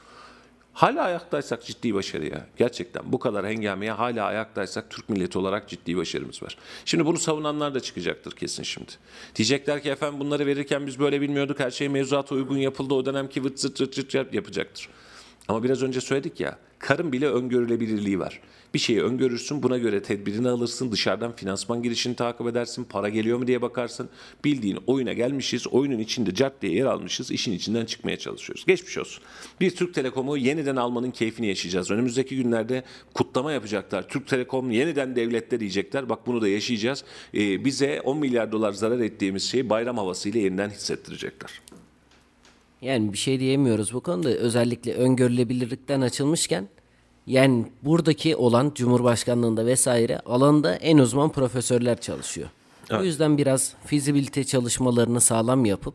Hala 0.72 1.02
ayaktaysak 1.02 1.64
ciddi 1.64 1.94
başarı 1.94 2.26
ya. 2.26 2.46
Gerçekten 2.56 3.02
bu 3.12 3.18
kadar 3.18 3.46
hengameye 3.46 3.92
hala 3.92 4.24
ayaktaysak 4.24 4.90
Türk 4.90 5.08
milleti 5.08 5.38
olarak 5.38 5.68
ciddi 5.68 5.96
başarımız 5.96 6.42
var. 6.42 6.56
Şimdi 6.84 7.06
bunu 7.06 7.18
savunanlar 7.18 7.74
da 7.74 7.80
çıkacaktır 7.80 8.32
kesin 8.32 8.62
şimdi. 8.62 8.92
Diyecekler 9.36 9.82
ki 9.82 9.90
efendim 9.90 10.20
bunları 10.20 10.46
verirken 10.46 10.86
biz 10.86 10.98
böyle 10.98 11.20
bilmiyorduk. 11.20 11.60
Her 11.60 11.70
şey 11.70 11.88
mevzuata 11.88 12.34
uygun 12.34 12.56
yapıldı. 12.56 12.94
O 12.94 13.06
dönemki 13.06 13.44
vıt 13.44 13.58
zıt 13.60 13.78
zıt 13.78 13.94
zıt 13.94 14.14
yap- 14.14 14.34
yapacaktır. 14.34 14.88
Ama 15.48 15.62
biraz 15.62 15.82
önce 15.82 16.00
söyledik 16.00 16.40
ya 16.40 16.58
karın 16.82 17.12
bile 17.12 17.28
öngörülebilirliği 17.28 18.18
var. 18.18 18.40
Bir 18.74 18.78
şeyi 18.78 19.02
öngörürsün 19.02 19.62
buna 19.62 19.78
göre 19.78 20.02
tedbirini 20.02 20.48
alırsın 20.48 20.92
dışarıdan 20.92 21.36
finansman 21.36 21.82
girişini 21.82 22.16
takip 22.16 22.46
edersin 22.46 22.84
para 22.84 23.08
geliyor 23.08 23.38
mu 23.38 23.46
diye 23.46 23.62
bakarsın. 23.62 24.08
Bildiğin 24.44 24.78
oyuna 24.86 25.12
gelmişiz 25.12 25.66
oyunun 25.66 25.98
içinde 25.98 26.34
cart 26.34 26.62
diye 26.62 26.72
yer 26.72 26.86
almışız 26.86 27.30
işin 27.30 27.52
içinden 27.52 27.86
çıkmaya 27.86 28.18
çalışıyoruz. 28.18 28.64
Geçmiş 28.66 28.98
olsun. 28.98 29.22
Bir 29.60 29.76
Türk 29.76 29.94
Telekom'u 29.94 30.36
yeniden 30.36 30.76
almanın 30.76 31.10
keyfini 31.10 31.46
yaşayacağız. 31.46 31.90
Önümüzdeki 31.90 32.36
günlerde 32.36 32.82
kutlama 33.14 33.52
yapacaklar. 33.52 34.08
Türk 34.08 34.28
Telekom 34.28 34.70
yeniden 34.70 35.16
devlette 35.16 35.60
diyecekler. 35.60 36.08
Bak 36.08 36.26
bunu 36.26 36.42
da 36.42 36.48
yaşayacağız. 36.48 37.04
Ee, 37.34 37.64
bize 37.64 38.00
10 38.00 38.18
milyar 38.18 38.52
dolar 38.52 38.72
zarar 38.72 39.00
ettiğimiz 39.00 39.50
şeyi 39.50 39.70
bayram 39.70 39.98
havasıyla 39.98 40.40
yeniden 40.40 40.70
hissettirecekler. 40.70 41.50
Yani 42.82 43.12
bir 43.12 43.18
şey 43.18 43.40
diyemiyoruz 43.40 43.94
bu 43.94 44.00
konuda. 44.00 44.28
Özellikle 44.28 44.94
öngörülebilirlikten 44.94 46.00
açılmışken 46.00 46.68
yani 47.26 47.66
buradaki 47.82 48.36
olan 48.36 48.72
Cumhurbaşkanlığında 48.74 49.66
vesaire 49.66 50.18
alanda 50.18 50.74
en 50.74 50.98
uzman 50.98 51.32
profesörler 51.32 52.00
çalışıyor. 52.00 52.48
O 52.92 53.04
yüzden 53.04 53.38
biraz 53.38 53.74
fizibilite 53.86 54.44
çalışmalarını 54.44 55.20
sağlam 55.20 55.64
yapıp 55.64 55.94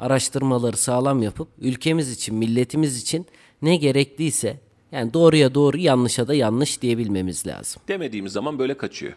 araştırmaları 0.00 0.76
sağlam 0.76 1.22
yapıp 1.22 1.48
ülkemiz 1.60 2.10
için, 2.10 2.34
milletimiz 2.34 3.02
için 3.02 3.26
ne 3.62 3.76
gerekliyse 3.76 4.60
yani 4.92 5.14
doğruya 5.14 5.54
doğru 5.54 5.78
yanlışa 5.78 6.28
da 6.28 6.34
yanlış 6.34 6.82
diyebilmemiz 6.82 7.46
lazım. 7.46 7.82
demediğimiz 7.88 8.32
zaman 8.32 8.58
böyle 8.58 8.76
kaçıyor. 8.76 9.12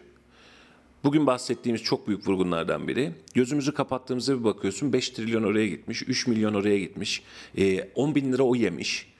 Bugün 1.04 1.26
bahsettiğimiz 1.26 1.82
çok 1.82 2.08
büyük 2.08 2.28
vurgunlardan 2.28 2.88
biri. 2.88 3.12
Gözümüzü 3.34 3.74
kapattığımızda 3.74 4.38
bir 4.38 4.44
bakıyorsun 4.44 4.92
5 4.92 5.10
trilyon 5.10 5.42
oraya 5.42 5.66
gitmiş, 5.66 6.02
3 6.02 6.26
milyon 6.26 6.54
oraya 6.54 6.78
gitmiş, 6.78 7.22
e, 7.58 7.88
10 7.94 8.14
bin 8.14 8.32
lira 8.32 8.42
o 8.42 8.54
yemiş. 8.54 9.12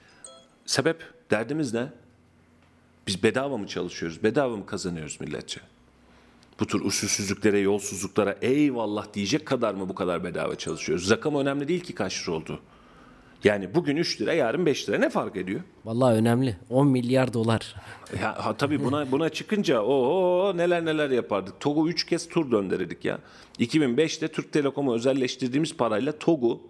Sebep, 0.65 1.03
derdimiz 1.31 1.73
ne? 1.73 1.87
Biz 3.07 3.23
bedava 3.23 3.57
mı 3.57 3.67
çalışıyoruz, 3.67 4.23
bedava 4.23 4.57
mı 4.57 4.65
kazanıyoruz 4.65 5.17
milletçe? 5.21 5.61
Bu 6.59 6.67
tür 6.67 6.81
usulsüzlüklere, 6.81 7.59
yolsuzluklara 7.59 8.37
eyvallah 8.41 9.13
diyecek 9.13 9.45
kadar 9.45 9.73
mı 9.73 9.89
bu 9.89 9.95
kadar 9.95 10.23
bedava 10.23 10.55
çalışıyoruz? 10.55 11.09
Rakam 11.09 11.35
önemli 11.35 11.67
değil 11.67 11.81
ki 11.81 11.95
kaç 11.95 12.23
lira 12.23 12.35
oldu. 12.35 12.59
Yani 13.43 13.75
bugün 13.75 13.97
3 13.97 14.21
lira, 14.21 14.33
yarın 14.33 14.65
5 14.65 14.89
lira 14.89 14.97
ne 14.97 15.09
fark 15.09 15.35
ediyor? 15.35 15.61
Vallahi 15.85 16.15
önemli. 16.15 16.57
10 16.69 16.87
milyar 16.87 17.33
dolar. 17.33 17.75
Ya 18.21 18.45
ha, 18.45 18.57
tabii 18.57 18.83
buna 18.83 19.11
buna 19.11 19.29
çıkınca 19.29 19.81
o 19.81 20.57
neler 20.57 20.85
neler 20.85 21.09
yapardık. 21.09 21.59
TOG'u 21.59 21.89
3 21.89 22.05
kez 22.05 22.29
tur 22.29 22.51
döndürdük 22.51 23.05
ya. 23.05 23.19
2005'te 23.59 24.27
Türk 24.27 24.51
Telekom'u 24.51 24.95
özelleştirdiğimiz 24.95 25.77
parayla 25.77 26.19
TOG'u 26.19 26.61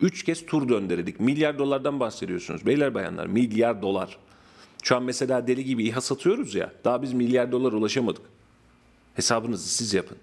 3 0.00 0.24
kez 0.24 0.46
tur 0.46 0.68
döndürdük. 0.68 1.20
Milyar 1.20 1.58
dolardan 1.58 2.00
bahsediyorsunuz. 2.00 2.66
Beyler 2.66 2.94
bayanlar 2.94 3.26
milyar 3.26 3.82
dolar. 3.82 4.18
Şu 4.82 4.96
an 4.96 5.02
mesela 5.02 5.46
deli 5.46 5.64
gibi 5.64 5.84
İHA 5.84 6.00
satıyoruz 6.00 6.54
ya. 6.54 6.72
Daha 6.84 7.02
biz 7.02 7.12
milyar 7.12 7.52
dolar 7.52 7.72
ulaşamadık. 7.72 8.22
Hesabınızı 9.14 9.68
siz 9.68 9.94
yapın. 9.94 10.16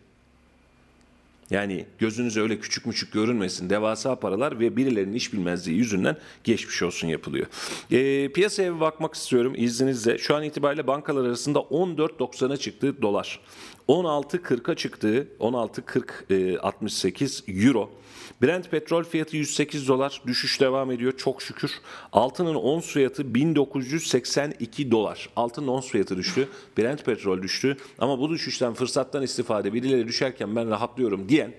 Yani 1.51 1.85
gözünüz 1.97 2.37
öyle 2.37 2.59
küçük 2.59 2.85
müçük 2.85 3.13
görünmesin. 3.13 3.69
Devasa 3.69 4.19
paralar 4.19 4.59
ve 4.59 4.75
birilerinin 4.77 5.13
iş 5.13 5.33
bilmezliği 5.33 5.77
yüzünden 5.77 6.17
geçmiş 6.43 6.83
olsun 6.83 7.07
yapılıyor. 7.07 7.45
Ee, 7.91 8.31
piyasaya 8.31 8.75
bir 8.75 8.79
bakmak 8.79 9.13
istiyorum 9.13 9.53
izninizle. 9.55 10.17
Şu 10.17 10.35
an 10.35 10.43
itibariyle 10.43 10.87
bankalar 10.87 11.25
arasında 11.25 11.59
14.90'a 11.59 12.57
çıktı 12.57 13.01
dolar. 13.01 13.39
16.40'a 13.87 14.75
çıktı. 14.75 15.27
16.40 15.39 16.53
e, 16.53 16.59
68 16.59 17.43
euro. 17.47 17.91
Brent 18.41 18.71
petrol 18.71 19.03
fiyatı 19.03 19.37
108 19.37 19.87
dolar. 19.87 20.21
Düşüş 20.27 20.61
devam 20.61 20.91
ediyor 20.91 21.17
çok 21.17 21.41
şükür. 21.41 21.71
Altının 22.11 22.55
ons 22.55 22.87
fiyatı 22.87 23.33
1982 23.33 24.91
dolar. 24.91 25.29
Altının 25.35 25.67
ons 25.67 25.87
fiyatı 25.87 26.17
düştü. 26.17 26.49
Brent 26.77 27.05
petrol 27.05 27.41
düştü. 27.41 27.77
Ama 27.99 28.19
bu 28.19 28.29
düşüşten 28.29 28.73
fırsattan 28.73 29.23
istifade 29.23 29.73
birileri 29.73 30.07
düşerken 30.07 30.55
ben 30.55 30.69
rahatlıyorum 30.69 31.29
diyen 31.29 31.53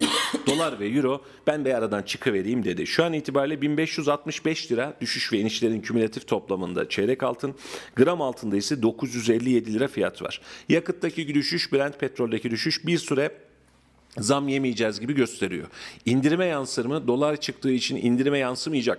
dolar 0.46 0.80
ve 0.80 0.88
euro 0.88 1.22
ben 1.46 1.64
de 1.64 1.76
aradan 1.76 2.02
çıkıvereyim 2.02 2.64
dedi. 2.64 2.86
Şu 2.86 3.04
an 3.04 3.12
itibariyle 3.12 3.62
1565 3.62 4.72
lira 4.72 4.96
düşüş 5.00 5.32
ve 5.32 5.38
inişlerin 5.38 5.80
kümülatif 5.80 6.28
toplamında 6.28 6.88
çeyrek 6.88 7.22
altın, 7.22 7.54
gram 7.96 8.22
altında 8.22 8.56
ise 8.56 8.82
957 8.82 9.74
lira 9.74 9.88
fiyat 9.88 10.22
var. 10.22 10.40
Yakıttaki 10.68 11.34
düşüş, 11.34 11.72
Brent 11.72 12.00
petroldeki 12.00 12.50
düşüş 12.50 12.86
bir 12.86 12.98
süre 12.98 13.46
zam 14.18 14.48
yemeyeceğiz 14.48 15.00
gibi 15.00 15.14
gösteriyor. 15.14 15.66
İndirime 16.04 16.46
yansır 16.46 16.86
mı? 16.86 17.06
Dolar 17.06 17.36
çıktığı 17.40 17.70
için 17.70 17.96
indirime 17.96 18.38
yansımayacak 18.38 18.98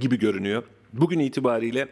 gibi 0.00 0.18
görünüyor. 0.18 0.62
Bugün 0.92 1.18
itibariyle 1.18 1.88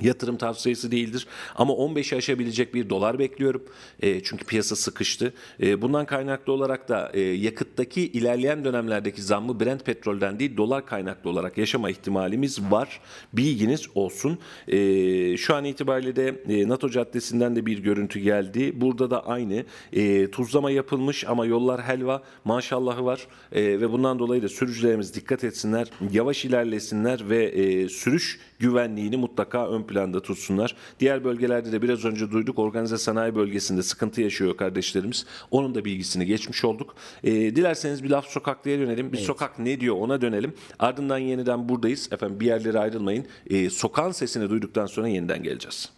yatırım 0.00 0.36
tavsiyesi 0.36 0.90
değildir. 0.90 1.26
Ama 1.56 1.72
15'i 1.72 2.18
aşabilecek 2.18 2.74
bir 2.74 2.90
dolar 2.90 3.18
bekliyorum. 3.18 3.62
E, 4.00 4.22
çünkü 4.22 4.44
piyasa 4.44 4.76
sıkıştı. 4.76 5.34
E, 5.60 5.82
bundan 5.82 6.06
kaynaklı 6.06 6.52
olarak 6.52 6.88
da 6.88 7.10
e, 7.14 7.20
yakıttaki 7.20 8.02
ilerleyen 8.02 8.64
dönemlerdeki 8.64 9.22
zammı 9.22 9.60
Brent 9.60 9.86
petrolden 9.86 10.38
değil 10.38 10.56
dolar 10.56 10.86
kaynaklı 10.86 11.30
olarak 11.30 11.58
yaşama 11.58 11.90
ihtimalimiz 11.90 12.60
var. 12.70 13.00
Bilginiz 13.32 13.88
olsun. 13.94 14.38
E, 14.68 15.36
şu 15.36 15.54
an 15.54 15.64
itibariyle 15.64 16.16
de 16.16 16.42
e, 16.48 16.68
NATO 16.68 16.90
caddesinden 16.90 17.56
de 17.56 17.66
bir 17.66 17.78
görüntü 17.78 18.20
geldi. 18.20 18.80
Burada 18.80 19.10
da 19.10 19.26
aynı. 19.26 19.64
E, 19.92 20.30
tuzlama 20.30 20.70
yapılmış 20.70 21.24
ama 21.28 21.46
yollar 21.46 21.82
helva. 21.82 22.22
Maşallahı 22.44 23.04
var. 23.04 23.26
E, 23.52 23.62
ve 23.62 23.92
bundan 23.92 24.18
dolayı 24.18 24.42
da 24.42 24.48
sürücülerimiz 24.48 25.14
dikkat 25.14 25.44
etsinler. 25.44 25.88
Yavaş 26.12 26.44
ilerlesinler 26.44 27.28
ve 27.28 27.44
e, 27.44 27.88
sürüş 27.88 28.40
güvenliğini 28.60 29.16
mutlaka 29.16 29.68
ön 29.68 29.82
planda 29.82 30.22
tutsunlar. 30.22 30.76
Diğer 31.00 31.24
bölgelerde 31.24 31.72
de 31.72 31.82
biraz 31.82 32.04
önce 32.04 32.30
duyduk 32.30 32.58
organize 32.58 32.98
sanayi 32.98 33.34
bölgesinde 33.34 33.82
sıkıntı 33.82 34.20
yaşıyor 34.20 34.56
kardeşlerimiz. 34.56 35.26
Onun 35.50 35.74
da 35.74 35.84
bilgisini 35.84 36.26
geçmiş 36.26 36.64
olduk. 36.64 36.94
Ee, 37.24 37.32
dilerseniz 37.32 38.04
bir 38.04 38.10
laf 38.10 38.26
sokaklıya 38.26 38.78
dönelim. 38.78 39.12
Bir 39.12 39.18
sokak 39.18 39.58
ne 39.58 39.80
diyor 39.80 39.96
ona 39.96 40.20
dönelim. 40.20 40.54
Ardından 40.78 41.18
yeniden 41.18 41.68
buradayız. 41.68 42.08
Efendim 42.12 42.40
bir 42.40 42.46
yerlere 42.46 42.78
ayrılmayın. 42.78 43.26
Ee, 43.50 43.70
sokağın 43.70 44.12
sesini 44.12 44.50
duyduktan 44.50 44.86
sonra 44.86 45.08
yeniden 45.08 45.42
geleceğiz. 45.42 45.88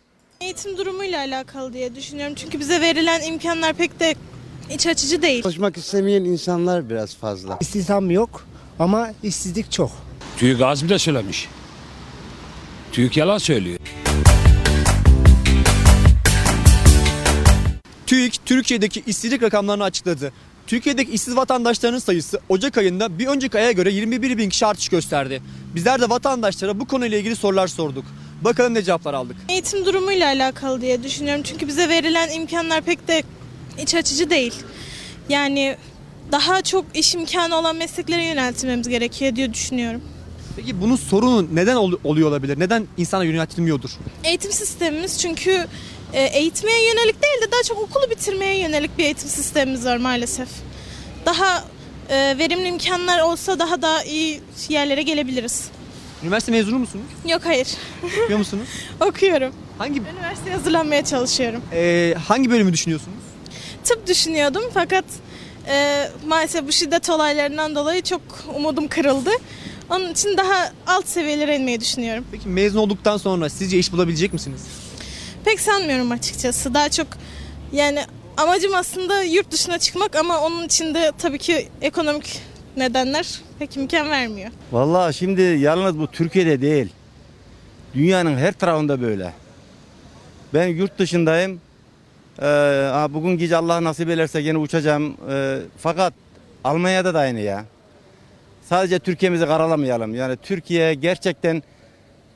Eğitim 0.40 0.78
durumuyla 0.78 1.18
alakalı 1.18 1.72
diye 1.72 1.94
düşünüyorum. 1.94 2.34
Çünkü 2.34 2.60
bize 2.60 2.80
verilen 2.80 3.22
imkanlar 3.22 3.74
pek 3.74 4.00
de 4.00 4.14
iç 4.70 4.86
açıcı 4.86 5.22
değil. 5.22 5.42
Çalışmak 5.42 5.76
istemeyen 5.76 6.24
insanlar 6.24 6.90
biraz 6.90 7.16
fazla. 7.16 7.58
İstihdam 7.60 8.10
yok 8.10 8.46
ama 8.78 9.10
işsizlik 9.22 9.72
çok. 9.72 9.90
TÜİK 10.36 10.60
az 10.60 10.84
bile 10.84 10.98
söylemiş. 10.98 11.48
TÜİK 12.92 13.16
yalan 13.16 13.38
söylüyor. 13.38 13.78
TÜİK 18.06 18.46
Türkiye'deki 18.46 19.02
işsizlik 19.06 19.42
rakamlarını 19.42 19.84
açıkladı. 19.84 20.32
Türkiye'deki 20.66 21.12
işsiz 21.12 21.36
vatandaşların 21.36 21.98
sayısı 21.98 22.40
Ocak 22.48 22.78
ayında 22.78 23.18
bir 23.18 23.26
önceki 23.26 23.58
aya 23.58 23.72
göre 23.72 23.92
21 23.92 24.38
bin 24.38 24.48
kişi 24.48 24.66
artış 24.66 24.88
gösterdi. 24.88 25.42
Bizler 25.74 26.00
de 26.00 26.10
vatandaşlara 26.10 26.80
bu 26.80 26.86
konuyla 26.86 27.18
ilgili 27.18 27.36
sorular 27.36 27.66
sorduk. 27.66 28.04
Bakalım 28.42 28.74
ne 28.74 28.82
cevaplar 28.82 29.14
aldık. 29.14 29.36
Eğitim 29.48 29.86
durumuyla 29.86 30.26
alakalı 30.26 30.80
diye 30.80 31.02
düşünüyorum. 31.02 31.42
Çünkü 31.42 31.68
bize 31.68 31.88
verilen 31.88 32.30
imkanlar 32.30 32.80
pek 32.80 33.08
de 33.08 33.22
iç 33.82 33.94
açıcı 33.94 34.30
değil. 34.30 34.54
Yani 35.28 35.76
daha 36.32 36.62
çok 36.62 36.84
iş 36.94 37.14
imkanı 37.14 37.56
olan 37.56 37.76
mesleklere 37.76 38.24
yöneltilmemiz 38.24 38.88
gerekiyor 38.88 39.36
diye 39.36 39.54
düşünüyorum. 39.54 40.02
Peki 40.56 40.80
bunun 40.80 40.96
sorunu 40.96 41.46
neden 41.54 41.76
ol- 41.76 41.98
oluyor 42.04 42.28
olabilir? 42.28 42.60
Neden 42.60 42.86
insana 42.96 43.24
yöneltilmiyordur? 43.24 43.90
Eğitim 44.24 44.52
sistemimiz 44.52 45.20
çünkü 45.20 45.66
e, 46.12 46.22
eğitmeye 46.22 46.88
yönelik 46.88 47.22
değil 47.22 47.42
de 47.48 47.52
daha 47.52 47.62
çok 47.62 47.78
okulu 47.78 48.10
bitirmeye 48.10 48.58
yönelik 48.60 48.98
bir 48.98 49.04
eğitim 49.04 49.28
sistemimiz 49.28 49.84
var 49.86 49.96
maalesef. 49.96 50.48
Daha 51.26 51.64
e, 52.08 52.38
verimli 52.38 52.68
imkanlar 52.68 53.20
olsa 53.20 53.58
daha 53.58 53.82
da 53.82 54.02
iyi 54.04 54.40
yerlere 54.68 55.02
gelebiliriz. 55.02 55.64
Üniversite 56.22 56.52
mezunu 56.52 56.78
musunuz? 56.78 57.04
Yok 57.28 57.40
hayır. 57.44 57.68
Okuyor 58.22 58.38
musunuz? 58.38 58.68
Okuyorum. 59.00 59.54
Hangi 59.78 60.00
Üniversiteye 60.00 60.56
hazırlanmaya 60.56 61.04
çalışıyorum. 61.04 61.62
e, 61.72 62.14
hangi 62.28 62.50
bölümü 62.50 62.72
düşünüyorsunuz? 62.72 63.18
Tıp 63.84 64.06
düşünüyordum 64.06 64.62
fakat 64.74 65.04
e, 65.68 66.08
maalesef 66.26 66.66
bu 66.68 66.72
şiddet 66.72 67.10
olaylarından 67.10 67.74
dolayı 67.74 68.02
çok 68.02 68.20
umudum 68.56 68.88
kırıldı. 68.88 69.30
Onun 69.90 70.12
için 70.12 70.36
daha 70.36 70.72
alt 70.86 71.06
seviyelere 71.06 71.56
inmeyi 71.56 71.80
düşünüyorum. 71.80 72.24
Peki 72.32 72.48
mezun 72.48 72.78
olduktan 72.78 73.16
sonra 73.16 73.48
sizce 73.48 73.78
iş 73.78 73.92
bulabilecek 73.92 74.32
misiniz? 74.32 74.66
Pek 75.44 75.60
sanmıyorum 75.60 76.12
açıkçası. 76.12 76.74
Daha 76.74 76.88
çok 76.88 77.06
yani 77.72 78.04
amacım 78.36 78.74
aslında 78.74 79.22
yurt 79.22 79.50
dışına 79.50 79.78
çıkmak 79.78 80.16
ama 80.16 80.40
onun 80.40 80.64
için 80.66 80.94
de 80.94 81.12
tabii 81.18 81.38
ki 81.38 81.68
ekonomik 81.80 82.40
nedenler 82.76 83.40
pek 83.58 83.76
imkan 83.76 84.10
vermiyor. 84.10 84.50
Vallahi 84.72 85.14
şimdi 85.14 85.42
yalnız 85.42 85.98
bu 85.98 86.06
Türkiye'de 86.06 86.60
değil. 86.60 86.88
Dünyanın 87.94 88.36
her 88.36 88.52
tarafında 88.52 89.00
böyle. 89.02 89.32
Ben 90.54 90.66
yurt 90.66 90.98
dışındayım. 90.98 91.60
Ee, 92.38 92.44
bugün 93.10 93.38
gece 93.38 93.56
Allah 93.56 93.84
nasip 93.84 94.10
ederse 94.10 94.42
gene 94.42 94.58
uçacağım. 94.58 95.16
Ee, 95.30 95.58
fakat 95.78 96.14
Almanya'da 96.64 97.14
da 97.14 97.18
aynı 97.18 97.40
ya. 97.40 97.64
Sadece 98.72 98.98
Türkiye'mizi 98.98 99.46
karalamayalım. 99.46 100.14
Yani 100.14 100.36
Türkiye 100.42 100.94
gerçekten 100.94 101.62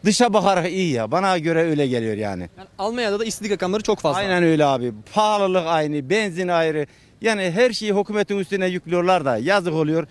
dışa 0.04 0.32
bakarak 0.32 0.70
iyi 0.70 0.92
ya. 0.92 1.10
Bana 1.10 1.38
göre 1.38 1.62
öyle 1.62 1.86
geliyor 1.86 2.16
yani. 2.16 2.48
Yani 2.58 2.68
Almanya'da 2.78 3.20
da 3.20 3.24
işsizlik 3.24 3.52
rakamları 3.52 3.82
çok 3.82 3.98
fazla. 4.00 4.18
Aynen 4.18 4.42
öyle 4.42 4.64
abi. 4.64 4.92
Pahalılık 5.14 5.66
aynı, 5.66 6.10
benzin 6.10 6.48
ayrı. 6.48 6.86
Yani 7.20 7.50
her 7.50 7.70
şeyi 7.70 7.94
hükümetin 7.94 8.38
üstüne 8.38 8.66
yüklüyorlar 8.66 9.24
da 9.24 9.36
yazık 9.38 9.74
oluyor. 9.74 10.06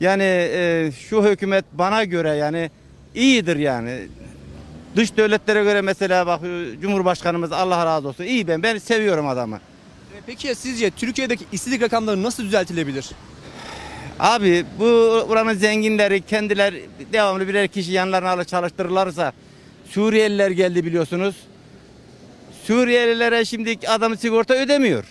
Yani 0.00 0.22
e, 0.22 0.90
şu 1.08 1.24
hükümet 1.24 1.64
bana 1.72 2.04
göre 2.04 2.30
yani 2.30 2.70
iyidir 3.14 3.56
yani. 3.56 3.98
Dış 4.96 5.16
devletlere 5.16 5.62
göre 5.62 5.80
mesela 5.80 6.26
bak 6.26 6.40
Cumhurbaşkanımız 6.82 7.52
Allah 7.52 7.86
razı 7.86 8.08
olsun. 8.08 8.24
iyi 8.24 8.48
ben 8.48 8.62
ben 8.62 8.78
seviyorum 8.78 9.28
adamı. 9.28 9.56
E, 9.56 10.18
Peki 10.26 10.48
ya 10.48 10.54
sizce 10.54 10.90
Türkiye'deki 10.90 11.44
işsizlik 11.52 11.82
rakamları 11.82 12.22
nasıl 12.22 12.42
düzeltilebilir? 12.44 13.10
Abi 14.20 14.64
bu 14.78 14.84
buranın 15.28 15.54
zenginleri 15.54 16.20
kendiler 16.20 16.74
devamlı 17.12 17.48
birer 17.48 17.68
kişi 17.68 17.92
yanlarına 17.92 18.30
alıp 18.30 18.48
çalıştırırlarsa 18.48 19.32
Suriyeliler 19.88 20.50
geldi 20.50 20.84
biliyorsunuz. 20.84 21.36
Suriyelilere 22.64 23.44
şimdi 23.44 23.78
adam 23.88 24.16
sigorta 24.16 24.54
ödemiyor. 24.54 25.04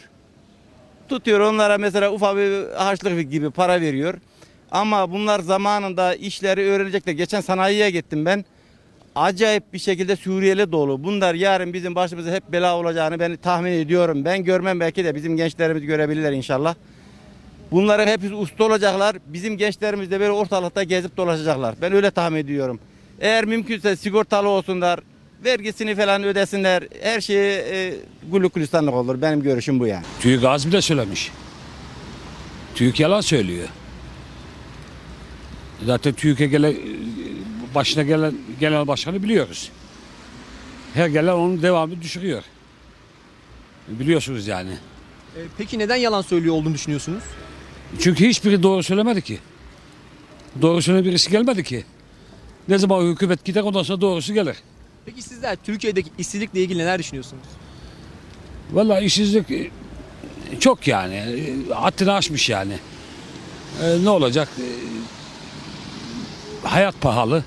Tutuyor 1.10 1.40
onlara 1.40 1.78
mesela 1.78 2.14
ufak 2.14 2.38
bir 2.38 2.74
harçlık 2.76 3.32
gibi 3.32 3.50
para 3.50 3.82
veriyor. 3.82 4.14
Ama 4.72 5.12
bunlar 5.12 5.40
zamanında 5.40 6.16
işleri 6.16 6.62
öğrenecekler. 6.62 7.14
Geçen 7.14 7.42
sanayiye 7.42 7.92
gittim 7.92 8.26
ben. 8.26 8.46
Acayip 9.16 9.74
bir 9.74 9.80
şekilde 9.80 10.16
Suriyeli 10.16 10.72
dolu. 10.72 11.04
Bunlar 11.04 11.34
yarın 11.34 11.74
bizim 11.74 11.96
başımıza 11.96 12.32
hep 12.32 12.52
bela 12.52 12.78
olacağını 12.78 13.20
ben 13.20 13.36
tahmin 13.36 13.72
ediyorum. 13.72 14.26
Ben 14.26 14.44
görmem 14.44 14.80
belki 14.80 15.06
de 15.06 15.16
bizim 15.16 15.38
gençlerimiz 15.38 15.86
görebilirler 15.86 16.32
inşallah. 16.32 16.76
Bunların 17.72 18.08
hepsi 18.08 18.36
usta 18.36 18.64
olacaklar. 18.64 19.16
Bizim 19.28 19.58
gençlerimiz 19.58 20.12
de 20.12 20.20
böyle 20.20 20.32
ortalıkta 20.32 20.84
gezip 20.84 21.18
dolaşacaklar. 21.18 21.76
Ben 21.82 21.94
öyle 21.94 22.12
tahmin 22.12 22.38
ediyorum. 22.40 22.80
Eğer 23.20 23.46
mümkünse 23.46 23.96
sigortalı 23.96 24.48
olsunlar, 24.48 25.00
vergisini 25.46 25.96
falan 25.96 26.24
ödesinler. 26.24 26.84
Her 27.02 27.22
şeyi 27.22 27.62
e, 27.72 27.96
güllük 28.32 28.54
gülistanlık 28.54 28.94
olur. 28.94 29.22
Benim 29.22 29.44
görüşüm 29.44 29.80
bu 29.80 29.88
yani. 29.88 30.04
TÜİK 30.22 30.44
az 30.44 30.68
bile 30.68 30.82
söylemiş. 30.82 31.32
TÜİK 32.76 33.00
yalan 33.00 33.22
söylüyor. 33.22 33.68
Zaten 35.86 36.14
TÜİK'e 36.14 36.48
gelen, 36.48 36.76
başına 37.76 38.04
gelen 38.04 38.34
genel 38.60 38.88
başkanı 38.88 39.24
biliyoruz. 39.24 39.70
Her 40.94 41.08
gelen 41.08 41.34
onun 41.34 41.62
devamı 41.62 42.02
düşürüyor. 42.02 42.44
Biliyorsunuz 43.88 44.48
yani. 44.48 44.72
E, 45.36 45.40
Peki 45.58 45.80
neden 45.80 45.96
yalan 45.96 46.22
söylüyor 46.22 46.56
olduğunu 46.56 46.74
düşünüyorsunuz? 46.74 47.24
Çünkü 48.00 48.28
hiçbiri 48.30 48.64
doğru 48.64 48.84
söylemedi 48.84 49.22
ki. 49.22 49.40
Doğru 50.62 50.82
söyleyen 50.82 51.06
birisi 51.06 51.32
gelmedi 51.32 51.64
ki. 51.64 51.86
Ne 52.68 52.78
zaman 52.78 53.02
hükümet 53.12 53.46
gider 53.46 53.62
ondan 53.62 53.84
sonra 53.84 54.02
doğrusu 54.02 54.34
gelir. 54.34 54.56
Peki 55.06 55.22
sizler 55.22 55.56
Türkiye'deki 55.64 56.10
işsizlikle 56.18 56.62
ilgili 56.62 56.80
neler 56.80 57.00
düşünüyorsunuz? 57.00 57.44
Vallahi 58.72 59.06
işsizlik 59.06 59.52
e, 59.52 59.70
çok 60.60 60.88
yani. 60.88 61.16
E, 61.16 61.74
Haddini 61.74 62.12
aşmış 62.12 62.50
yani. 62.50 62.74
E, 63.84 64.04
ne 64.04 64.10
olacak? 64.10 64.50
E, 64.60 64.66
hayat 66.68 67.02
pahalı. 67.02 67.44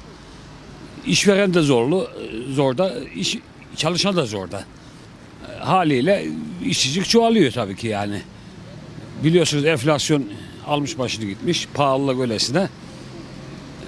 İşveren 1.06 1.55
de 1.55 1.60
zorlu, 1.62 2.09
e, 2.51 2.52
zorda. 2.52 2.94
iş 3.14 3.39
çalışan 3.77 4.16
da 4.16 4.27
zorda. 4.27 4.64
Haliyle 5.60 6.27
işsizlik 6.64 7.09
çoğalıyor 7.09 7.52
tabii 7.52 7.77
ki 7.77 7.86
yani. 7.86 8.23
Biliyorsunuz 9.24 9.65
enflasyon 9.65 10.24
almış 10.66 10.99
başını 10.99 11.24
gitmiş. 11.24 11.69
Pahalılık 11.74 12.20
öylesine. 12.20 12.69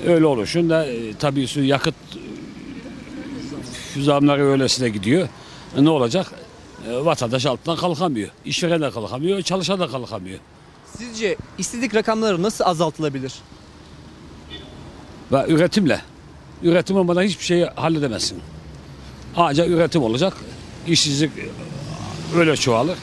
Öyle 0.07 0.27
oluşunda 0.27 0.87
e, 0.87 1.15
tabii 1.15 1.47
su 1.47 1.63
yakıt 1.63 1.95
e, 3.97 4.03
zamları 4.03 4.47
öylesine 4.47 4.89
gidiyor. 4.89 5.29
E, 5.77 5.85
ne 5.85 5.91
olacak? 5.91 6.33
E, 6.89 7.05
vatandaş 7.05 7.47
altından 7.47 7.77
kalkamıyor. 7.77 8.31
İşveren 8.45 8.83
de 8.83 8.91
kalkamıyor, 8.91 9.43
çalışan 9.43 9.81
da 9.81 9.89
kalkamıyor. 9.89 10.39
Sizce 10.99 11.37
işsizlik 11.59 11.95
rakamları 11.95 12.43
nasıl 12.43 12.65
azaltılabilir? 12.65 13.33
Ve 15.33 15.45
üretimle. 15.49 16.01
Üretim 16.63 16.97
olmadan 16.97 17.23
hiçbir 17.23 17.45
şeyi 17.45 17.65
halledemezsin. 17.65 18.39
Ancak 19.37 19.69
üretim 19.69 20.03
olacak. 20.03 20.37
İşsizlik 20.87 21.31
öyle 22.37 22.57
çoğalır. 22.57 22.99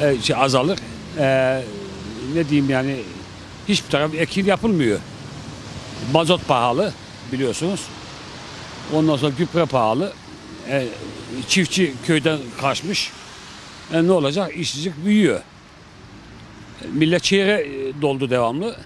E, 0.00 0.18
şey 0.22 0.36
azalır. 0.36 0.78
E, 1.18 1.60
ne 2.34 2.48
diyeyim 2.48 2.70
yani 2.70 2.96
hiçbir 3.68 3.90
taraf 3.90 4.14
ekin 4.14 4.44
yapılmıyor. 4.44 4.98
Mazot 6.12 6.48
pahalı 6.48 6.92
biliyorsunuz. 7.32 7.80
Ondan 8.94 9.16
sonra 9.16 9.32
gübre 9.38 9.64
pahalı. 9.64 10.12
E, 10.68 10.86
çiftçi 11.48 11.94
köyden 12.06 12.38
kaçmış. 12.60 13.10
E, 13.92 14.06
ne 14.06 14.12
olacak? 14.12 14.56
İşsizlik 14.56 15.04
büyüyor. 15.04 15.40
E, 16.82 16.86
Millet 16.92 17.24
şehre 17.24 17.60
e, 17.60 18.02
doldu 18.02 18.30
devamlı. 18.30 18.76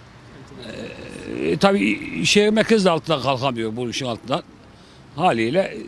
E, 1.43 1.57
tabii 1.57 2.27
şehir 2.27 2.51
merkezi 2.51 2.91
altından 2.91 3.23
kalkamıyor 3.23 3.77
bu 3.77 3.91
işin 3.91 4.07
altından. 4.07 4.43
Haliyle 5.17 5.61
e, 5.61 5.79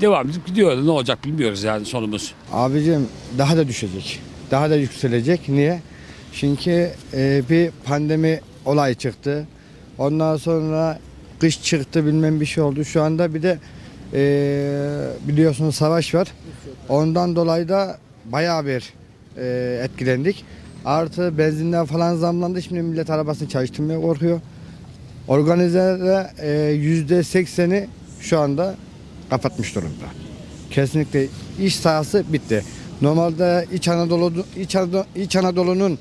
devam 0.00 0.30
edip 0.30 0.46
gidiyor. 0.46 0.86
Ne 0.86 0.90
olacak 0.90 1.24
bilmiyoruz 1.24 1.62
yani 1.62 1.84
sonumuz. 1.86 2.34
Abicim 2.52 3.08
daha 3.38 3.56
da 3.56 3.68
düşecek. 3.68 4.20
Daha 4.50 4.70
da 4.70 4.76
yükselecek. 4.76 5.48
Niye? 5.48 5.80
Çünkü 6.32 6.90
e, 7.14 7.42
bir 7.50 7.70
pandemi 7.84 8.40
olay 8.64 8.94
çıktı. 8.94 9.46
Ondan 9.98 10.36
sonra 10.36 10.98
kış 11.40 11.62
çıktı 11.62 12.06
bilmem 12.06 12.40
bir 12.40 12.46
şey 12.46 12.62
oldu. 12.62 12.84
Şu 12.84 13.02
anda 13.02 13.34
bir 13.34 13.42
de 13.42 13.58
e, 14.14 14.20
biliyorsunuz 15.28 15.74
savaş 15.74 16.14
var. 16.14 16.28
Ondan 16.88 17.36
dolayı 17.36 17.68
da 17.68 17.98
bayağı 18.24 18.66
bir 18.66 18.92
e, 19.36 19.80
etkilendik. 19.84 20.44
Artı 20.84 21.38
benzinden 21.38 21.86
falan 21.86 22.14
zamlandı. 22.14 22.62
Şimdi 22.62 22.82
millet 22.82 23.10
arabasını 23.10 23.48
çalıştırmaya 23.48 24.00
korkuyor. 24.00 24.40
Organizede 25.28 26.30
e, 26.38 26.72
yüzde 26.72 27.22
sekseni 27.22 27.88
şu 28.20 28.38
anda 28.38 28.74
kapatmış 29.30 29.74
durumda. 29.74 30.04
Kesinlikle 30.70 31.26
iş 31.60 31.76
sahası 31.76 32.24
bitti. 32.32 32.64
Normalde 33.02 33.66
İç 33.72 33.88
Anadolu 33.88 34.44
İç, 34.56 34.76
Anadolu, 34.76 35.04
İç 35.16 35.36
Anadolu'nun 35.36 35.98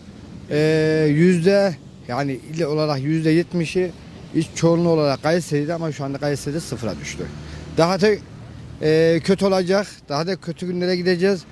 e, 0.51 1.05
yüzde 1.09 1.75
yani 2.07 2.39
il 2.53 2.63
olarak 2.63 3.01
yüzde 3.01 3.29
yetmişi 3.29 3.91
iç 4.35 4.47
çoğunluğu 4.55 4.89
olarak 4.89 5.23
Kayseri'de 5.23 5.73
ama 5.73 5.91
şu 5.91 6.03
anda 6.03 6.17
Kayseri'de 6.17 6.59
sıfıra 6.59 6.99
düştü. 7.01 7.25
Daha 7.77 8.01
da 8.01 8.07
e, 8.81 9.19
kötü 9.23 9.45
olacak. 9.45 9.87
Daha 10.09 10.27
da 10.27 10.35
kötü 10.35 10.67
günlere 10.67 10.95
gideceğiz. 10.95 11.43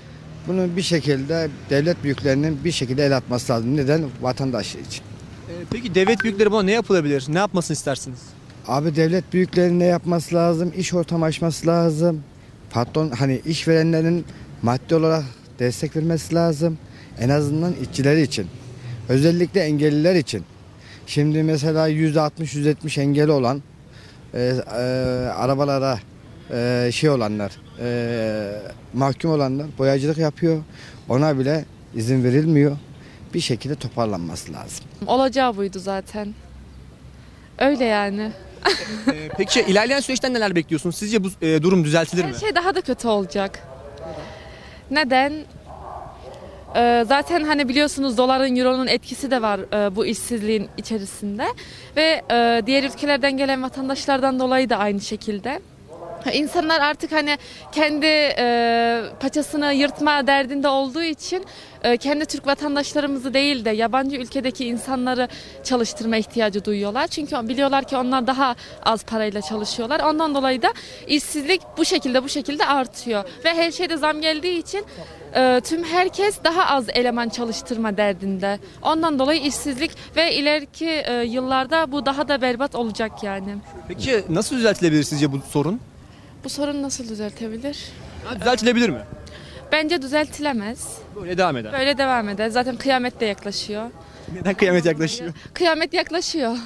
Bunu 0.48 0.78
bir 0.78 0.82
şekilde 0.82 1.50
devlet 1.70 2.04
büyüklerinin 2.04 2.64
bir 2.64 2.72
şekilde 2.72 3.06
el 3.06 3.18
atması 3.18 3.54
lazım. 3.54 3.78
Neden? 3.78 4.04
Vatandaş 4.22 4.76
için. 4.76 5.02
E, 5.50 5.54
Peki 5.72 5.96
devlet 5.96 6.24
büyükleri 6.24 6.52
buna 6.52 6.64
ne 6.64 6.72
yapılabilir? 6.72 7.26
Ne 7.30 7.38
yapmasını 7.38 7.76
istersiniz? 7.76 8.20
Abi 8.68 8.96
devlet 8.96 9.34
büyüklerinin 9.34 9.80
ne 9.80 9.86
yapması 9.86 10.36
lazım? 10.36 10.74
İş 10.78 10.94
ortamı 10.94 11.26
açması 11.26 11.68
lazım. 11.68 12.24
Patron 12.70 13.10
hani 13.10 13.42
işverenlerin 13.46 14.26
maddi 14.62 14.96
olarak 14.96 15.24
destek 15.60 15.96
vermesi 15.96 16.36
lazım. 16.36 16.78
En 17.20 17.30
azından 17.30 17.74
işçileri 17.74 18.22
için. 18.22 18.48
Özellikle 19.10 19.62
engelliler 19.62 20.16
için. 20.16 20.44
Şimdi 21.08 21.44
mesela 21.44 21.90
%60-%70 21.90 23.02
engeli 23.02 23.32
olan 23.32 23.64
e, 24.34 24.42
e, 24.42 24.82
arabalara 25.36 26.00
e, 26.52 26.90
şey 26.94 27.10
olanlar, 27.10 27.52
e, 27.80 28.62
mahkum 28.94 29.32
olanlar 29.32 29.68
boyacılık 29.78 30.18
yapıyor. 30.18 30.64
Ona 31.10 31.40
bile 31.40 31.66
izin 31.96 32.24
verilmiyor. 32.24 32.78
Bir 33.34 33.40
şekilde 33.40 33.76
toparlanması 33.76 34.54
lazım. 34.54 34.86
Olacağı 35.08 35.58
buydu 35.58 35.80
zaten. 35.80 36.34
Öyle 37.60 37.86
yani. 37.86 38.32
Ee, 39.14 39.30
peki 39.38 39.62
ilerleyen 39.62 40.00
süreçten 40.00 40.34
neler 40.34 40.56
bekliyorsunuz? 40.56 40.96
Sizce 40.96 41.24
bu 41.24 41.28
e, 41.42 41.62
durum 41.64 41.84
düzeltilir 41.84 42.26
mi? 42.26 42.30
Her 42.34 42.40
şey 42.40 42.56
daha 42.56 42.76
da 42.76 42.82
kötü 42.82 43.08
olacak. 43.08 43.60
Neden? 44.92 45.34
Ee, 46.76 47.06
zaten 47.08 47.44
hani 47.44 47.70
biliyorsunuz 47.70 48.18
doların, 48.18 48.56
euronun 48.56 48.88
etkisi 48.88 49.32
de 49.32 49.42
var 49.42 49.60
e, 49.60 49.96
bu 49.96 50.06
işsizliğin 50.06 50.70
içerisinde. 50.78 51.46
Ve 51.96 52.22
e, 52.32 52.62
diğer 52.66 52.84
ülkelerden 52.84 53.38
gelen 53.38 53.64
vatandaşlardan 53.64 54.40
dolayı 54.40 54.70
da 54.70 54.78
aynı 54.78 55.02
şekilde. 55.02 55.60
İnsanlar 56.34 56.80
artık 56.80 57.12
hani 57.12 57.38
kendi 57.72 58.06
e, 58.38 59.02
paçasını 59.20 59.74
yırtma 59.74 60.28
derdinde 60.28 60.68
olduğu 60.68 61.04
için 61.04 61.46
e, 61.84 61.98
kendi 61.98 62.26
Türk 62.26 62.48
vatandaşlarımızı 62.48 63.34
değil 63.34 63.66
de 63.66 63.70
yabancı 63.70 64.16
ülkedeki 64.16 64.66
insanları 64.66 65.28
çalıştırma 65.64 66.18
ihtiyacı 66.18 66.66
duyuyorlar. 66.66 67.08
Çünkü 67.08 67.50
biliyorlar 67.50 67.84
ki 67.84 67.98
onlar 67.98 68.28
daha 68.28 68.56
az 68.84 69.04
parayla 69.04 69.42
çalışıyorlar. 69.42 70.00
Ondan 70.00 70.36
dolayı 70.36 70.62
da 70.62 70.74
işsizlik 71.08 71.62
bu 71.78 71.86
şekilde 71.86 72.24
bu 72.24 72.30
şekilde 72.30 72.66
artıyor. 72.66 73.24
Ve 73.46 73.54
her 73.54 73.72
şeyde 73.72 73.98
zam 73.98 74.22
geldiği 74.22 74.60
için 74.60 74.86
e, 75.36 75.62
tüm 75.64 75.84
herkes 75.84 76.44
daha 76.44 76.66
az 76.66 76.86
eleman 76.90 77.30
çalıştırma 77.30 77.98
derdinde. 77.98 78.60
Ondan 78.82 79.20
dolayı 79.20 79.42
işsizlik 79.42 79.92
ve 80.16 80.36
ileriki 80.36 80.90
e, 80.90 81.24
yıllarda 81.24 81.92
bu 81.92 82.06
daha 82.06 82.28
da 82.28 82.42
berbat 82.42 82.76
olacak 82.76 83.12
yani. 83.24 83.56
Peki 83.88 84.24
nasıl 84.30 84.56
düzeltilebilir 84.56 85.04
sizce 85.04 85.32
bu 85.32 85.40
sorun? 85.50 85.80
Bu 86.44 86.50
sorun 86.50 86.84
nasıl 86.84 87.10
düzeltebilir? 87.10 87.92
Ha, 88.26 88.40
düzeltilebilir 88.40 88.90
mi? 88.90 89.02
Bence 89.72 90.02
düzeltilemez. 90.02 90.98
Böyle 91.22 91.38
devam 91.38 91.58
eder. 91.58 91.74
Böyle 91.74 91.98
devam 91.98 92.30
eder. 92.30 92.50
Zaten 92.50 92.76
kıyamet 92.78 93.20
de 93.20 93.26
yaklaşıyor. 93.26 93.90
Neden 94.34 94.54
kıyamet 94.54 94.86
yaklaşıyor? 94.86 95.34
Kıyamet 95.54 95.94
yaklaşıyor. 95.94 96.58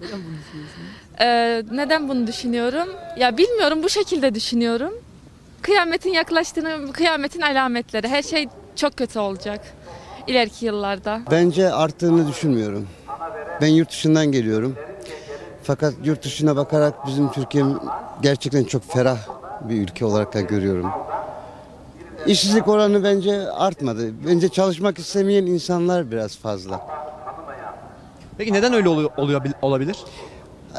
Neden 0.00 0.18
bunu 0.24 0.34
düşünüyorsun? 0.38 1.76
neden 1.76 2.08
bunu 2.08 2.26
düşünüyorum? 2.26 2.88
Ya 3.18 3.36
bilmiyorum 3.36 3.82
bu 3.82 3.88
şekilde 3.88 4.34
düşünüyorum. 4.34 4.92
Kıyametin 5.62 6.10
yaklaştığını, 6.10 6.92
kıyametin 6.92 7.40
alametleri. 7.40 8.08
Her 8.08 8.22
şey 8.22 8.48
çok 8.76 8.96
kötü 8.96 9.18
olacak 9.18 9.60
ileriki 10.26 10.66
yıllarda. 10.66 11.20
Bence 11.30 11.72
arttığını 11.72 12.28
düşünmüyorum. 12.28 12.88
Ben 13.60 13.66
yurt 13.66 13.90
dışından 13.90 14.32
geliyorum. 14.32 14.76
Fakat 15.70 15.94
yurt 16.04 16.24
dışına 16.24 16.56
bakarak 16.56 17.06
bizim 17.06 17.32
Türkiye 17.32 17.64
gerçekten 18.22 18.64
çok 18.64 18.92
ferah 18.92 19.18
bir 19.68 19.82
ülke 19.82 20.04
olarak 20.04 20.34
da 20.34 20.40
görüyorum. 20.40 20.90
İşsizlik 22.26 22.68
oranı 22.68 23.04
bence 23.04 23.50
artmadı. 23.50 24.26
Bence 24.26 24.48
çalışmak 24.48 24.98
istemeyen 24.98 25.46
insanlar 25.46 26.10
biraz 26.10 26.36
fazla. 26.38 26.86
Peki 28.38 28.52
neden 28.52 28.72
öyle 28.72 28.88
oluyor, 28.88 29.10
oluyor 29.16 29.42
olabilir? 29.62 29.96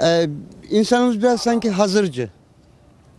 Ee, 0.03 0.27
insanımız 0.69 1.21
biraz 1.23 1.41
sanki 1.41 1.69
hazırcı. 1.71 2.29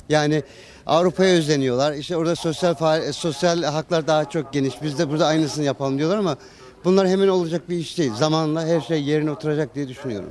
Yani 0.09 0.43
Avrupa'ya 0.87 1.35
özeniyorlar. 1.35 1.93
İşte 1.93 2.17
orada 2.17 2.37
sosyal 2.37 2.75
faal- 2.75 3.13
sosyal 3.13 3.63
haklar 3.63 4.07
daha 4.07 4.25
çok 4.25 4.53
geniş. 4.53 4.83
Biz 4.83 4.99
de 4.99 5.11
burada 5.11 5.27
aynısını 5.27 5.65
yapalım 5.65 5.99
diyorlar 5.99 6.19
ama 6.19 6.37
bunlar 6.85 7.09
hemen 7.09 7.29
olacak 7.29 7.69
bir 7.69 7.77
iş 7.77 7.99
değil. 7.99 8.13
Zamanla 8.15 8.67
her 8.67 8.81
şey 8.81 9.03
yerine 9.03 9.31
oturacak 9.31 9.75
diye 9.75 9.89
düşünüyorum. 9.89 10.31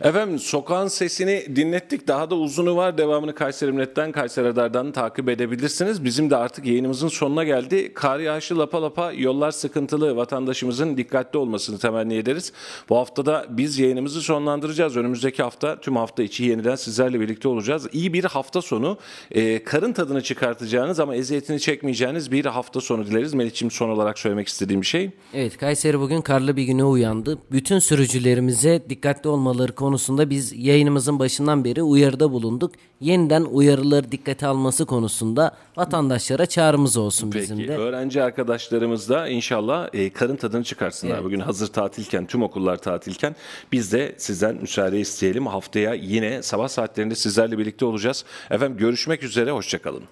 Efendim 0.00 0.38
sokağın 0.38 0.88
sesini 0.88 1.56
dinlettik. 1.56 2.08
Daha 2.08 2.30
da 2.30 2.34
uzunu 2.34 2.76
var. 2.76 2.98
Devamını 2.98 3.34
Kayseri 3.34 3.72
Millet'ten, 3.72 4.12
Kayseri 4.12 4.44
Radar'dan 4.44 4.92
takip 4.92 5.28
edebilirsiniz. 5.28 6.04
Bizim 6.04 6.30
de 6.30 6.36
artık 6.36 6.66
yayınımızın 6.66 7.08
sonuna 7.08 7.44
geldi. 7.44 7.94
Kar 7.94 8.18
yağışı 8.18 8.58
lapa 8.58 8.82
lapa, 8.82 9.12
yollar 9.12 9.50
sıkıntılı. 9.50 10.16
Vatandaşımızın 10.16 10.96
dikkatli 10.96 11.38
olmasını 11.38 11.78
temenni 11.78 12.14
ederiz. 12.14 12.52
Bu 12.88 12.96
haftada 12.96 13.46
biz 13.48 13.78
yayınımızı 13.78 14.22
sonlandıracağız. 14.22 14.96
Önümüzdeki 14.96 15.42
hafta 15.42 15.80
tüm 15.80 15.96
hafta 15.96 16.22
içi 16.22 16.44
yeniden 16.44 16.76
sizlerle 16.76 17.20
birlikte 17.20 17.48
olacağız. 17.48 17.86
İyi 17.92 18.12
bir 18.12 18.24
hafta 18.24 18.62
sonu. 18.62 18.98
Ee, 19.30 19.64
karın 19.64 19.92
tadını 19.92 20.22
çıkartacağınız 20.22 21.00
ama 21.00 21.14
eziyetini 21.16 21.60
çekmeyeceğiniz 21.60 22.32
bir 22.32 22.44
hafta 22.44 22.80
sonu 22.80 23.06
dileriz. 23.06 23.34
Melih'ciğim 23.34 23.70
son 23.70 23.88
olarak 23.88 24.18
söylemek 24.18 24.48
istediğim 24.48 24.80
bir 24.80 24.86
şey. 24.86 25.10
Evet 25.34 25.56
Kayseri 25.56 26.00
bugün 26.00 26.20
karlı 26.20 26.56
bir 26.56 26.62
güne 26.62 26.84
uyandı. 26.84 27.38
Bütün 27.52 27.78
sürücülerimize 27.78 28.82
dikkatli 29.22 29.30
olmaları 29.30 29.72
konusunda 29.72 30.30
biz 30.30 30.52
yayınımızın 30.56 31.18
başından 31.18 31.64
beri 31.64 31.82
uyarıda 31.82 32.32
bulunduk. 32.32 32.72
Yeniden 33.00 33.42
uyarıları 33.42 34.12
dikkate 34.12 34.46
alması 34.46 34.86
konusunda 34.86 35.56
vatandaşlara 35.76 36.46
çağrımız 36.46 36.96
olsun 36.96 37.32
bizim 37.32 37.56
Peki 37.58 37.68
de. 37.68 37.76
öğrenci 37.76 38.22
arkadaşlarımız 38.22 39.08
da 39.08 39.28
inşallah 39.28 39.88
e, 39.92 40.10
karın 40.12 40.36
tadını 40.36 40.64
çıkarsınlar. 40.64 41.14
Evet. 41.14 41.24
Bugün 41.24 41.40
hazır 41.40 41.66
tatilken, 41.68 42.26
tüm 42.26 42.42
okullar 42.42 42.76
tatilken 42.76 43.36
biz 43.72 43.92
de 43.92 44.14
sizden 44.18 44.56
müsaade 44.56 45.00
isteyelim. 45.00 45.46
Haftaya 45.46 45.94
yine 45.94 46.42
sabah 46.42 46.68
saatlerinde 46.68 47.14
sizlerle 47.14 47.58
birlikte 47.58 47.84
olacağız. 47.84 48.24
Efendim 48.50 48.78
görüşmek 48.78 49.22
üzere, 49.22 49.50
hoşçakalın. 49.50 50.02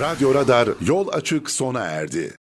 Radyo 0.00 0.34
Radar 0.34 0.68
yol 0.80 1.08
açık 1.12 1.50
sona 1.50 1.80
erdi. 1.80 2.36